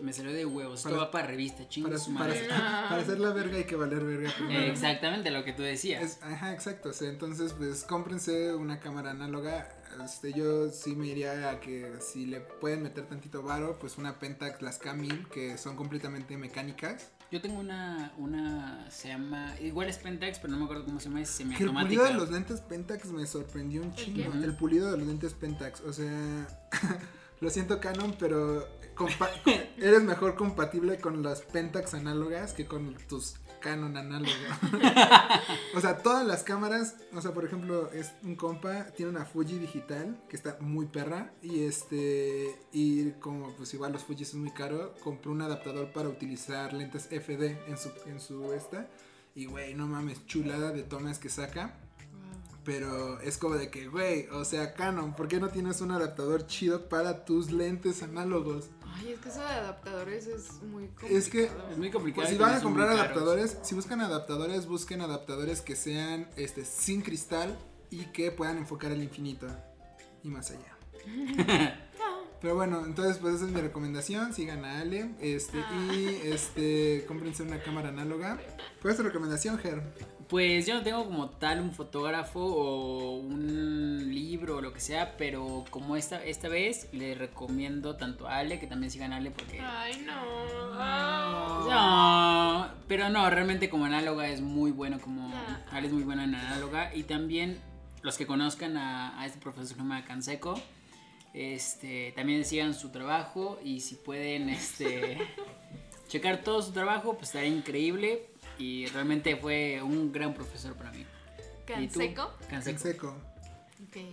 me 0.02 0.12
salió 0.12 0.32
de 0.32 0.44
huevos. 0.46 0.80
Esto 0.80 0.90
Para- 0.90 1.02
va 1.04 1.10
para 1.10 1.26
revista, 1.28 1.68
chingo 1.68 1.88
Para, 1.88 1.98
su 2.00 2.12
para, 2.14 2.26
madre. 2.26 2.48
para 2.48 2.96
hacer 2.96 3.18
la 3.20 3.30
verga 3.32 3.56
hay 3.56 3.64
que 3.64 3.76
valer 3.76 4.04
verga 4.04 4.30
primero. 4.36 4.72
Exactamente 4.72 5.30
lo 5.30 5.44
que 5.44 5.52
tú 5.52 5.62
decías. 5.62 6.02
Es- 6.02 6.22
ajá, 6.22 6.52
exacto. 6.52 6.90
O 6.90 6.92
sea, 6.92 7.08
entonces, 7.08 7.52
pues 7.52 7.84
cómprense 7.84 8.54
una 8.54 8.80
cámara 8.80 9.10
análoga. 9.12 9.68
Este, 10.04 10.32
yo 10.32 10.70
sí 10.70 10.94
me 10.94 11.08
iría 11.08 11.50
a 11.50 11.60
que 11.60 11.94
si 12.00 12.24
le 12.26 12.40
pueden 12.40 12.82
meter 12.84 13.06
tantito 13.06 13.42
varo, 13.42 13.76
pues 13.80 13.98
una 13.98 14.18
Pentax, 14.18 14.62
las 14.62 14.80
K1000, 14.80 15.28
que 15.28 15.58
son 15.58 15.74
completamente 15.76 16.36
mecánicas. 16.36 17.10
Yo 17.32 17.40
tengo 17.40 17.58
una, 17.60 18.12
una, 18.16 18.88
se 18.90 19.08
llama, 19.08 19.54
igual 19.60 19.88
es 19.88 19.98
Pentax, 19.98 20.38
pero 20.38 20.52
no 20.52 20.58
me 20.58 20.64
acuerdo 20.64 20.84
cómo 20.84 20.98
se 21.00 21.08
llama, 21.08 21.20
es 21.20 21.28
Que 21.36 21.42
el 21.42 21.50
semiautomática. 21.50 21.88
pulido 22.02 22.04
de 22.04 22.14
los 22.14 22.30
lentes 22.30 22.60
Pentax 22.60 23.06
me 23.06 23.26
sorprendió 23.26 23.82
un 23.82 23.94
chingo. 23.94 24.32
qué? 24.32 24.38
El 24.44 24.56
pulido 24.56 24.90
de 24.90 24.96
los 24.96 25.06
lentes 25.06 25.34
Pentax. 25.34 25.80
O 25.82 25.92
sea, 25.92 26.48
lo 27.40 27.50
siento 27.50 27.80
Canon, 27.80 28.14
pero 28.18 28.66
eres 29.78 30.02
mejor 30.02 30.34
compatible 30.34 30.98
con 30.98 31.22
las 31.22 31.42
Pentax 31.42 31.94
análogas 31.94 32.52
que 32.52 32.66
con 32.66 32.94
tus 33.08 33.36
Canon 33.60 33.96
análogos. 33.96 34.34
o 35.74 35.80
sea, 35.80 35.98
todas 35.98 36.26
las 36.26 36.42
cámaras, 36.42 36.96
o 37.14 37.20
sea, 37.20 37.32
por 37.32 37.44
ejemplo, 37.44 37.90
es 37.92 38.12
un 38.22 38.34
compa, 38.34 38.86
tiene 38.96 39.10
una 39.10 39.26
Fuji 39.26 39.58
digital 39.58 40.18
que 40.28 40.36
está 40.36 40.56
muy 40.60 40.86
perra 40.86 41.32
y 41.42 41.64
este 41.64 42.58
y 42.72 43.10
como 43.12 43.52
pues 43.52 43.74
igual 43.74 43.92
los 43.92 44.02
Fuji 44.04 44.22
es 44.22 44.34
muy 44.34 44.50
caro, 44.50 44.94
compró 45.04 45.32
un 45.32 45.42
adaptador 45.42 45.92
para 45.92 46.08
utilizar 46.08 46.72
lentes 46.72 47.08
FD 47.10 47.68
en 47.68 47.76
su 47.76 47.90
en 48.06 48.20
su 48.20 48.52
esta 48.54 48.88
y 49.34 49.46
güey, 49.46 49.74
no 49.74 49.86
mames, 49.86 50.26
chulada 50.26 50.72
de 50.72 50.82
tomas 50.82 51.18
que 51.18 51.28
saca. 51.28 51.74
Pero 52.64 53.20
es 53.20 53.38
como 53.38 53.54
de 53.54 53.70
que, 53.70 53.88
güey, 53.88 54.28
o 54.28 54.44
sea, 54.44 54.74
Canon, 54.74 55.14
¿por 55.14 55.28
qué 55.28 55.40
no 55.40 55.48
tienes 55.48 55.80
un 55.80 55.92
adaptador 55.92 56.46
chido 56.46 56.88
para 56.90 57.24
tus 57.24 57.50
lentes 57.50 58.02
análogos? 58.02 58.68
Ay, 58.96 59.12
es 59.12 59.20
que 59.20 59.28
eso 59.28 59.40
de 59.40 59.46
adaptadores 59.46 60.26
es 60.26 60.62
muy 60.62 60.86
complicado. 60.88 61.18
Es 61.18 61.28
que- 61.28 61.44
Es 61.70 61.78
muy 61.78 61.90
complicado. 61.90 62.22
Pues 62.22 62.28
si 62.30 62.36
van 62.36 62.54
a 62.54 62.60
comprar 62.62 62.88
adaptadores, 62.90 63.58
si 63.62 63.74
buscan 63.74 64.00
adaptadores, 64.00 64.66
busquen 64.66 65.00
adaptadores 65.00 65.60
que 65.60 65.76
sean 65.76 66.28
este 66.36 66.64
sin 66.64 67.02
cristal 67.02 67.56
y 67.90 68.06
que 68.06 68.30
puedan 68.30 68.58
enfocar 68.58 68.92
al 68.92 69.02
infinito 69.02 69.46
y 70.22 70.28
más 70.28 70.50
allá. 70.50 70.76
Pero 72.40 72.54
bueno, 72.54 72.84
entonces 72.86 73.18
pues 73.18 73.34
esa 73.34 73.44
es 73.44 73.50
mi 73.50 73.60
recomendación, 73.60 74.32
sigan 74.32 74.64
a 74.64 74.80
Ale, 74.80 75.14
este 75.20 75.58
y 75.58 76.20
este 76.24 77.04
cómprense 77.06 77.42
una 77.42 77.62
cámara 77.62 77.90
análoga. 77.90 78.38
¿Cuál 78.80 78.92
es 78.92 78.96
tu 78.96 79.02
recomendación, 79.02 79.58
Ger? 79.58 79.82
Pues 80.30 80.64
yo 80.64 80.74
no 80.74 80.82
tengo 80.82 81.04
como 81.04 81.28
tal 81.28 81.60
un 81.60 81.72
fotógrafo 81.72 82.38
o 82.38 83.16
un 83.16 84.14
libro 84.14 84.58
o 84.58 84.60
lo 84.60 84.72
que 84.72 84.78
sea, 84.78 85.16
pero 85.16 85.64
como 85.70 85.96
esta, 85.96 86.24
esta 86.24 86.48
vez 86.48 86.88
le 86.92 87.16
recomiendo 87.16 87.96
tanto 87.96 88.28
a 88.28 88.36
Ale, 88.36 88.60
que 88.60 88.68
también 88.68 88.92
sigan 88.92 89.12
a 89.12 89.16
Ale 89.16 89.32
porque... 89.32 89.60
Ay, 89.60 90.06
no. 90.06 91.68
No, 91.68 92.68
pero 92.86 93.08
no, 93.08 93.28
realmente 93.28 93.68
como 93.68 93.86
análoga 93.86 94.28
es 94.28 94.40
muy 94.40 94.70
bueno, 94.70 95.00
como 95.00 95.30
Ah. 95.34 95.64
Ale 95.72 95.88
es 95.88 95.92
muy 95.92 96.04
bueno 96.04 96.22
en 96.22 96.34
análoga 96.34 96.94
y 96.94 97.02
también 97.02 97.60
los 98.02 98.16
que 98.16 98.26
conozcan 98.26 98.76
a, 98.76 99.20
a 99.20 99.26
este 99.26 99.40
profesor 99.40 99.68
que 99.68 99.74
se 99.74 99.78
llama 99.80 100.04
Canseco, 100.04 100.60
este, 101.34 102.12
también 102.12 102.44
sigan 102.44 102.74
su 102.74 102.90
trabajo 102.90 103.58
y 103.64 103.80
si 103.80 103.96
pueden 103.96 104.48
este, 104.48 105.18
checar 106.08 106.42
todo 106.42 106.62
su 106.62 106.72
trabajo, 106.72 107.14
pues 107.14 107.28
estaría 107.28 107.48
increíble 107.48 108.30
y 108.60 108.86
realmente 108.86 109.36
fue 109.36 109.82
un 109.82 110.12
gran 110.12 110.34
profesor 110.34 110.74
para 110.74 110.90
mí. 110.92 111.06
¿Canseco? 111.66 112.32
Canseco. 112.48 113.16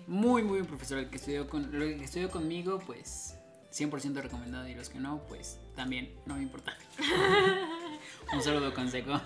Muy, 0.08 0.42
muy 0.44 0.60
buen 0.60 0.66
profesor. 0.66 1.00
El 1.00 1.10
que 1.10 1.18
estudió, 1.18 1.48
con, 1.50 1.74
el 1.76 1.98
que 1.98 2.06
estudió 2.06 2.30
conmigo, 2.32 2.80
pues 2.80 3.36
100% 3.74 4.22
recomendado. 4.22 4.68
Y 4.68 4.74
los 4.76 4.90
que 4.90 5.00
no, 5.00 5.22
pues 5.28 5.60
también 5.76 6.14
no 6.26 6.36
me 6.36 6.44
importa. 6.44 6.78
Un 8.34 8.42
saludo, 8.42 8.74
Canseco. 8.74 9.20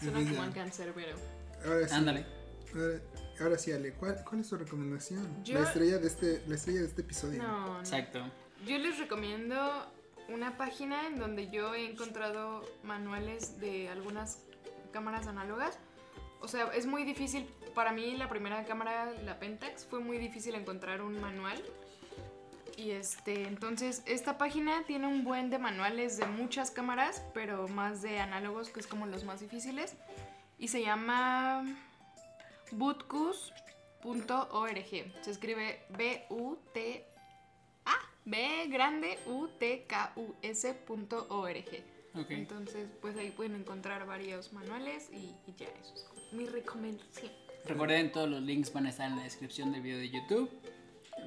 Suena 0.00 0.30
como 0.30 0.42
un 0.42 0.52
cancerbero. 0.52 1.16
Ahora 1.64 1.88
sí. 1.88 1.94
Ándale. 1.94 2.26
Ahora, 2.74 3.00
ahora 3.40 3.58
sí, 3.58 3.72
Ale, 3.72 3.92
¿cuál, 3.92 4.22
cuál 4.28 4.40
es 4.40 4.48
tu 4.48 4.56
recomendación? 4.56 5.44
Yo- 5.44 5.54
La 5.60 5.66
estrella 5.66 5.98
de 5.98 6.06
este, 6.06 6.42
la 6.46 6.54
estrella 6.54 6.80
de 6.80 6.86
este 6.86 7.02
episodio. 7.02 7.42
No, 7.42 7.74
no. 7.74 7.80
Exacto. 7.80 8.20
Yo 8.66 8.78
les 8.78 8.98
recomiendo 8.98 9.92
una 10.28 10.56
página 10.56 11.06
en 11.06 11.18
donde 11.18 11.50
yo 11.50 11.74
he 11.74 11.90
encontrado 11.90 12.62
manuales 12.82 13.60
de 13.60 13.88
algunas 13.88 14.38
cámaras 14.92 15.26
análogas. 15.26 15.78
O 16.40 16.48
sea, 16.48 16.66
es 16.74 16.86
muy 16.86 17.04
difícil, 17.04 17.46
para 17.74 17.92
mí 17.92 18.16
la 18.16 18.28
primera 18.28 18.64
cámara, 18.64 19.12
la 19.24 19.38
Pentax, 19.38 19.86
fue 19.86 20.00
muy 20.00 20.18
difícil 20.18 20.54
encontrar 20.54 21.02
un 21.02 21.20
manual. 21.20 21.62
Y 22.76 22.90
este, 22.90 23.44
entonces 23.46 24.02
esta 24.06 24.36
página 24.36 24.82
tiene 24.84 25.06
un 25.06 25.24
buen 25.24 25.48
de 25.48 25.58
manuales 25.58 26.16
de 26.16 26.26
muchas 26.26 26.70
cámaras, 26.70 27.22
pero 27.32 27.68
más 27.68 28.02
de 28.02 28.18
análogos, 28.18 28.70
que 28.70 28.80
es 28.80 28.86
como 28.86 29.06
los 29.06 29.24
más 29.24 29.40
difíciles. 29.40 29.96
Y 30.58 30.68
se 30.68 30.82
llama 30.82 31.64
bootcus.org. 32.72 33.52
Se 35.22 35.30
escribe 35.30 35.84
B-U-T 35.90 37.13
Ah, 38.26 38.30
B 38.30 38.66
grande 38.68 39.18
U 39.26 39.48
T 39.58 39.84
K 39.86 40.12
U 40.16 40.34
S 40.42 40.72
punto 40.74 41.26
org. 41.28 41.64
Ok. 42.14 42.30
Entonces, 42.30 42.88
pues 43.00 43.16
ahí 43.16 43.30
pueden 43.30 43.56
encontrar 43.56 44.06
varios 44.06 44.52
manuales 44.52 45.08
y, 45.12 45.34
y 45.46 45.54
ya 45.56 45.66
eso 45.80 45.94
es 45.94 46.04
como 46.04 46.22
mi 46.32 46.46
recomendación. 46.46 47.32
Recuerden, 47.66 48.12
todos 48.12 48.28
los 48.28 48.42
links 48.42 48.72
van 48.72 48.86
a 48.86 48.90
estar 48.90 49.10
en 49.10 49.16
la 49.16 49.24
descripción 49.24 49.72
del 49.72 49.82
video 49.82 49.98
de 49.98 50.10
YouTube. 50.10 50.50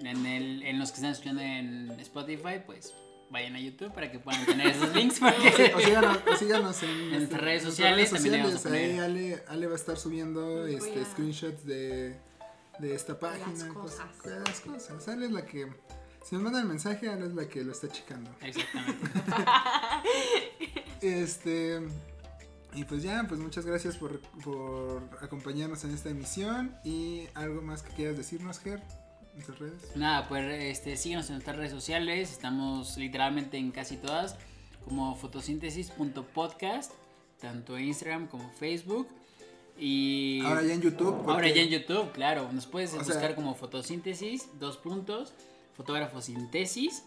En, 0.01 0.25
el, 0.25 0.63
en 0.63 0.79
los 0.79 0.89
que 0.91 0.95
están 0.95 1.11
escuchando 1.11 1.41
en 1.41 1.91
Spotify, 1.99 2.61
pues 2.65 2.93
vayan 3.29 3.55
a 3.55 3.59
YouTube 3.59 3.91
para 3.93 4.11
que 4.11 4.19
puedan 4.19 4.45
tener 4.45 4.67
esos 4.67 4.95
links. 4.95 5.19
Porque... 5.19 5.73
O 5.75 5.79
síganos, 5.79 6.19
o 6.31 6.35
síganos 6.35 6.83
en, 6.83 6.89
En 6.89 6.95
este, 7.05 7.17
nuestras 7.17 7.41
redes 7.41 7.63
sociales 7.63 8.11
también 8.11 8.43
vamos 8.43 8.65
a 8.65 8.71
Ahí. 8.71 8.99
Ale, 8.99 9.43
Ale 9.47 9.67
va 9.67 9.73
a 9.73 9.75
estar 9.75 9.97
subiendo 9.97 10.65
este, 10.67 11.01
a- 11.01 11.05
screenshots 11.05 11.65
de, 11.65 12.15
de 12.79 12.95
esta 12.95 13.19
página. 13.19 13.67
cosas. 13.73 14.15
cosas- 14.15 14.47
las 14.47 14.61
cosas. 14.61 15.07
Ale 15.09 15.25
es 15.25 15.31
la 15.31 15.45
que. 15.45 15.67
Si 16.27 16.35
nos 16.35 16.43
mandan 16.43 16.63
el 16.63 16.67
mensaje, 16.67 17.07
Ale 17.09 17.25
es 17.27 17.33
la 17.33 17.47
que 17.47 17.63
lo 17.63 17.71
está 17.71 17.87
checando. 17.87 18.29
Exactamente. 18.41 19.05
Este. 21.01 21.79
Y 22.73 22.83
pues 22.83 23.01
ya, 23.01 23.25
pues 23.27 23.39
muchas 23.39 23.65
gracias 23.65 23.95
por, 23.97 24.19
por 24.43 25.01
acompañarnos 25.21 25.83
en 25.83 25.93
esta 25.93 26.09
emisión. 26.09 26.75
Y 26.83 27.27
algo 27.33 27.61
más 27.61 27.81
que 27.81 27.93
quieras 27.93 28.17
decirnos, 28.17 28.59
Ger, 28.59 28.81
en 29.35 29.43
tus 29.43 29.57
redes. 29.57 29.95
Nada, 29.95 30.27
pues 30.27 30.43
este, 30.63 30.97
síguenos 30.97 31.27
en 31.29 31.35
nuestras 31.35 31.55
redes 31.55 31.71
sociales. 31.71 32.31
Estamos 32.31 32.97
literalmente 32.97 33.57
en 33.57 33.71
casi 33.71 33.97
todas. 33.97 34.35
Como 34.85 35.15
fotosíntesis.podcast. 35.15 36.91
Tanto 37.39 37.77
en 37.77 37.85
Instagram 37.85 38.27
como 38.27 38.49
Facebook. 38.51 39.07
Y 39.79 40.41
Ahora 40.43 40.63
ya 40.63 40.73
en 40.73 40.81
YouTube. 40.81 41.29
ahora 41.29 41.47
ya 41.49 41.61
en 41.61 41.69
YouTube, 41.69 42.11
claro. 42.11 42.51
Nos 42.51 42.65
puedes 42.65 42.93
buscar 42.93 43.13
sea- 43.19 43.35
como 43.35 43.53
fotosíntesis, 43.53 44.47
dos 44.59 44.75
puntos, 44.77 45.33
fotógrafo 45.77 46.21
sintesis. 46.21 47.03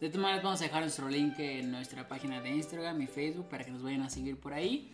De 0.00 0.08
todas 0.08 0.22
maneras 0.22 0.42
vamos 0.42 0.60
a 0.62 0.64
dejar 0.64 0.80
nuestro 0.80 1.08
link 1.08 1.34
en 1.38 1.70
nuestra 1.70 2.08
página 2.08 2.40
de 2.40 2.48
Instagram 2.50 3.00
y 3.02 3.06
Facebook 3.06 3.48
para 3.48 3.64
que 3.64 3.70
nos 3.70 3.82
vayan 3.82 4.02
a 4.02 4.10
seguir 4.10 4.38
por 4.40 4.54
ahí. 4.54 4.92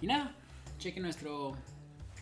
Y 0.00 0.06
nada, 0.06 0.34
chequen 0.78 1.02
nuestro 1.02 1.56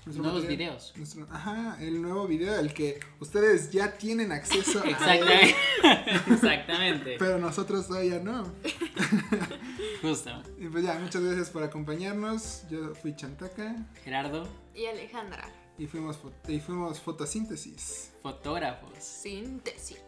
nuestro 0.06 0.22
nuevos 0.24 0.42
material. 0.42 0.70
videos. 0.70 0.92
Nuestro- 0.96 1.28
ajá, 1.30 1.76
el 1.80 2.00
nuevo 2.02 2.26
video, 2.26 2.59
el 2.59 2.72
que 2.74 2.98
ustedes 3.20 3.70
ya 3.70 3.92
tienen 3.98 4.32
acceso 4.32 4.82
a 4.82 4.88
Exactamente. 4.88 5.54
Exactamente. 6.32 7.16
pero 7.18 7.38
nosotros 7.38 7.86
todavía 7.86 8.18
no. 8.18 8.50
Justo. 10.00 10.30
Y 10.59 10.66
pues 10.68 10.84
ya, 10.84 10.94
muchas 10.98 11.22
gracias 11.22 11.50
por 11.50 11.62
acompañarnos. 11.62 12.64
Yo 12.70 12.94
fui 12.94 13.14
Chantaca 13.14 13.76
Gerardo. 14.04 14.48
Y 14.74 14.86
Alejandra. 14.86 15.48
y 15.78 15.86
fuimos, 15.86 16.18
y 16.48 16.59
fuimos 16.60 16.98
fotosíntesis. 17.00 18.12
Fotógrafos. 18.22 18.90
Síntesis. 18.98 20.00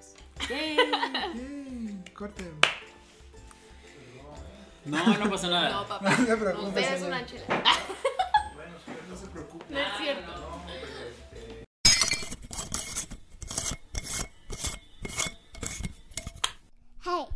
Corte. 2.15 2.45
No, 4.85 5.19
no 5.19 5.31
pasa 5.31 5.49
nada. 5.49 5.71
No, 5.71 5.87
papá. 5.87 6.11
No. 6.19 6.27
No, 6.27 6.35
es 6.79 7.03
una 7.03 7.21
no 9.09 9.17
se 9.17 9.27
preocupe. 9.29 9.65
No 9.71 9.79
es 9.79 9.97
cierto. 9.99 10.33
Este, 10.69 11.65
hey. 17.05 17.29